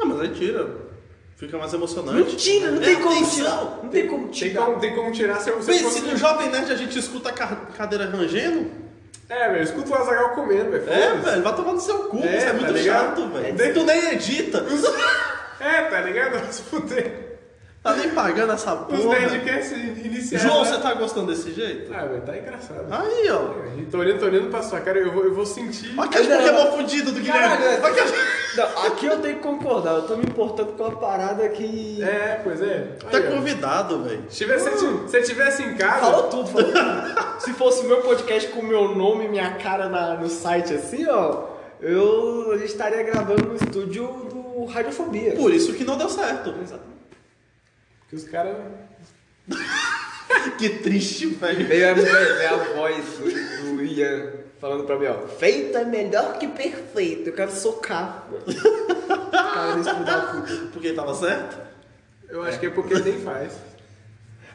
Ah, 0.00 0.04
mas 0.04 0.20
aí 0.20 0.28
tira. 0.30 0.68
Fica 1.36 1.58
mais 1.58 1.72
emocionante. 1.74 2.30
Mentira, 2.30 2.70
não 2.70 2.80
É 2.82 2.84
tem 2.84 2.96
como 2.96 3.10
atenção. 3.16 3.34
tirar. 3.36 3.78
Não 3.82 3.88
tem 3.90 4.06
como 4.06 4.22
Tem 4.24 4.30
tirar. 4.32 4.64
como, 4.66 4.80
tem 4.80 4.94
como 4.94 5.12
tirar 5.12 5.40
se 5.40 5.50
você 5.50 5.72
Pense, 5.72 6.00
no 6.02 6.16
Jovem 6.16 6.48
Nerd 6.50 6.70
a 6.72 6.76
gente 6.76 6.96
escuta 6.98 7.30
a 7.30 7.32
ca- 7.32 7.56
cadeira 7.76 8.06
rangendo. 8.06 8.70
É, 9.28 9.48
velho, 9.50 9.62
escuta 9.62 9.90
o 9.90 9.94
Azagal 9.94 10.30
comendo, 10.30 10.70
velho. 10.70 10.88
É, 10.90 11.14
velho, 11.16 11.42
vai 11.42 11.56
tomar 11.56 11.72
no 11.72 11.80
seu 11.80 11.98
cu, 12.04 12.18
É, 12.18 12.36
isso 12.36 12.46
é 12.46 12.50
tá 12.50 12.54
muito 12.54 12.72
ligado? 12.72 13.06
chato, 13.16 13.28
velho. 13.30 13.62
É. 13.62 13.72
Tu 13.72 13.82
nem 13.84 14.12
edita. 14.12 14.64
É, 15.60 15.82
tá 15.82 16.00
ligado? 16.00 16.52
Se 16.52 16.62
fuder. 16.62 17.31
Tá 17.82 17.96
nem 17.96 18.10
pagando 18.10 18.52
essa 18.52 18.74
Os 18.74 19.02
porra. 19.02 19.18
Nerdcasts 19.18 19.72
iniciais. 19.72 20.42
João, 20.44 20.62
né? 20.62 20.70
você 20.70 20.80
tá 20.80 20.94
gostando 20.94 21.26
desse 21.32 21.52
jeito? 21.52 21.92
Ah, 21.92 22.04
velho, 22.04 22.22
tá 22.22 22.36
engraçado. 22.38 22.86
Aí, 22.88 23.28
ó. 23.30 23.48
Tá 23.90 23.98
olhando, 23.98 24.20
tô 24.20 24.26
olhando 24.26 24.50
pra 24.50 24.62
sua 24.62 24.80
cara, 24.80 24.98
eu 25.00 25.10
vou, 25.12 25.24
eu 25.24 25.34
vou 25.34 25.44
sentir. 25.44 25.92
Olha 25.98 26.08
aquele. 26.08 26.28
Pokémon 26.28 26.76
fudido 26.76 27.10
do 27.10 27.20
Guilherme. 27.20 27.56
Caralho, 27.56 27.82
Olha 27.82 27.92
aquele- 28.04 28.16
Não, 28.56 28.86
aqui 28.86 29.06
eu 29.06 29.18
tenho 29.20 29.34
que 29.36 29.42
concordar, 29.42 29.94
eu 29.94 30.02
tô 30.02 30.16
me 30.16 30.22
importando 30.24 30.72
com 30.74 30.84
a 30.86 30.90
parada 30.92 31.48
que. 31.48 32.00
É, 32.02 32.40
pois 32.44 32.62
é. 32.62 32.86
Tá 33.10 33.16
Aí, 33.18 33.22
convidado, 33.24 34.04
velho. 34.04 34.24
Se 34.28 34.36
tivesse, 34.38 34.78
se 34.78 34.86
você 34.86 35.22
tivesse 35.22 35.62
em 35.64 35.74
casa. 35.74 36.00
Falou 36.02 36.22
tudo, 36.28 36.46
falou 36.50 36.68
tudo. 36.72 37.32
Se 37.42 37.52
fosse 37.54 37.84
meu 37.84 38.00
podcast 38.02 38.48
com 38.50 38.62
meu 38.62 38.94
nome 38.94 39.24
e 39.24 39.28
minha 39.28 39.54
cara 39.54 39.88
na- 39.88 40.14
no 40.14 40.28
site 40.28 40.72
assim, 40.74 41.04
ó, 41.08 41.46
eu 41.80 42.52
a 42.52 42.58
gente 42.58 42.68
estaria 42.70 43.02
gravando 43.02 43.48
no 43.48 43.56
estúdio 43.56 44.06
do 44.30 44.64
Radiofobia. 44.66 45.32
Por 45.32 45.52
isso 45.52 45.72
que 45.74 45.82
não 45.82 45.98
deu 45.98 46.08
certo. 46.08 46.50
Exatamente. 46.62 46.92
Que 48.12 48.16
os 48.16 48.24
caras. 48.24 48.56
Que 50.58 50.68
triste, 50.68 51.26
velho. 51.26 51.66
Veio 51.66 51.90
a, 51.90 51.94
veio 51.94 52.48
a 52.48 52.56
voz 52.74 53.04
do, 53.18 53.76
do 53.76 53.84
Ian 53.84 54.32
falando 54.60 54.84
pra 54.84 54.98
mim, 54.98 55.06
ó. 55.06 55.26
Feito 55.28 55.78
é 55.78 55.84
melhor 55.84 56.38
que 56.38 56.46
perfeito. 56.48 57.30
Eu 57.30 57.32
quero 57.32 57.52
socar. 57.52 58.28
Cara 59.32 59.76
puta. 59.76 60.68
Porque 60.72 60.92
tava 60.92 61.14
certo? 61.14 61.58
Eu 62.28 62.42
acho 62.42 62.58
que 62.60 62.66
é 62.66 62.70
porque 62.70 62.94
nem 62.98 63.20
faz. 63.20 63.54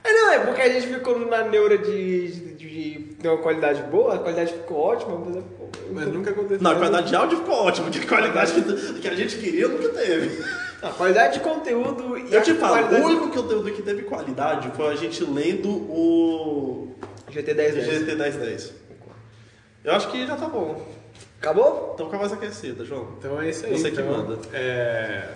É, 0.04 0.14
não, 0.14 0.32
é 0.34 0.40
porque 0.46 0.62
a 0.62 0.70
gente 0.70 0.88
ficou 0.88 1.18
na 1.20 1.46
neura 1.46 1.78
de, 1.78 2.28
de, 2.28 2.54
de 2.56 3.16
ter 3.16 3.30
uma 3.30 3.42
qualidade 3.42 3.82
boa, 3.84 4.16
a 4.16 4.20
qualidade 4.20 4.54
ficou 4.54 4.78
ótima, 4.78 5.18
mas, 5.18 5.44
pô, 5.57 5.57
Mas 5.92 6.08
nunca 6.08 6.32
aconteceu. 6.32 6.62
Não, 6.62 6.72
a 6.72 6.76
qualidade 6.76 7.08
de 7.10 7.16
áudio 7.16 7.38
ficou 7.40 7.56
ótima, 7.56 7.90
que 7.90 8.00
a 8.00 8.08
qualidade 8.08 8.54
que, 8.54 8.94
que 9.02 9.08
a 9.08 9.16
gente 9.16 9.38
queria 9.38 9.68
nunca 9.68 9.90
teve. 9.90 10.44
a 10.82 10.90
qualidade 10.90 11.36
de 11.36 11.40
conteúdo 11.40 12.18
e 12.18 12.34
Eu 12.34 12.44
te 12.44 12.54
falo, 12.56 12.74
qualidade... 12.74 13.02
o 13.02 13.06
único 13.06 13.30
conteúdo 13.30 13.72
que 13.72 13.82
teve 13.82 14.04
qualidade 14.04 14.72
foi 14.76 14.92
a 14.92 14.96
gente 14.96 15.24
lendo 15.24 15.70
o 15.70 16.96
GT 17.30 17.54
1010. 17.54 18.00
GT 18.00 18.16
1010. 18.16 18.74
Eu 19.84 19.94
acho 19.94 20.12
que 20.12 20.28
já 20.28 20.36
tá 20.36 20.48
bom. 20.48 20.86
Acabou? 21.40 21.92
Então 21.94 22.08
fica 22.08 22.18
mais 22.18 22.34
aquecida, 22.34 22.84
João. 22.84 23.14
Então 23.18 23.42
é 23.42 23.50
isso 23.50 23.66
aí. 23.66 23.72
Você 23.72 23.92
que 23.92 24.02
então, 24.02 24.12
manda. 24.12 24.40
É... 24.52 25.30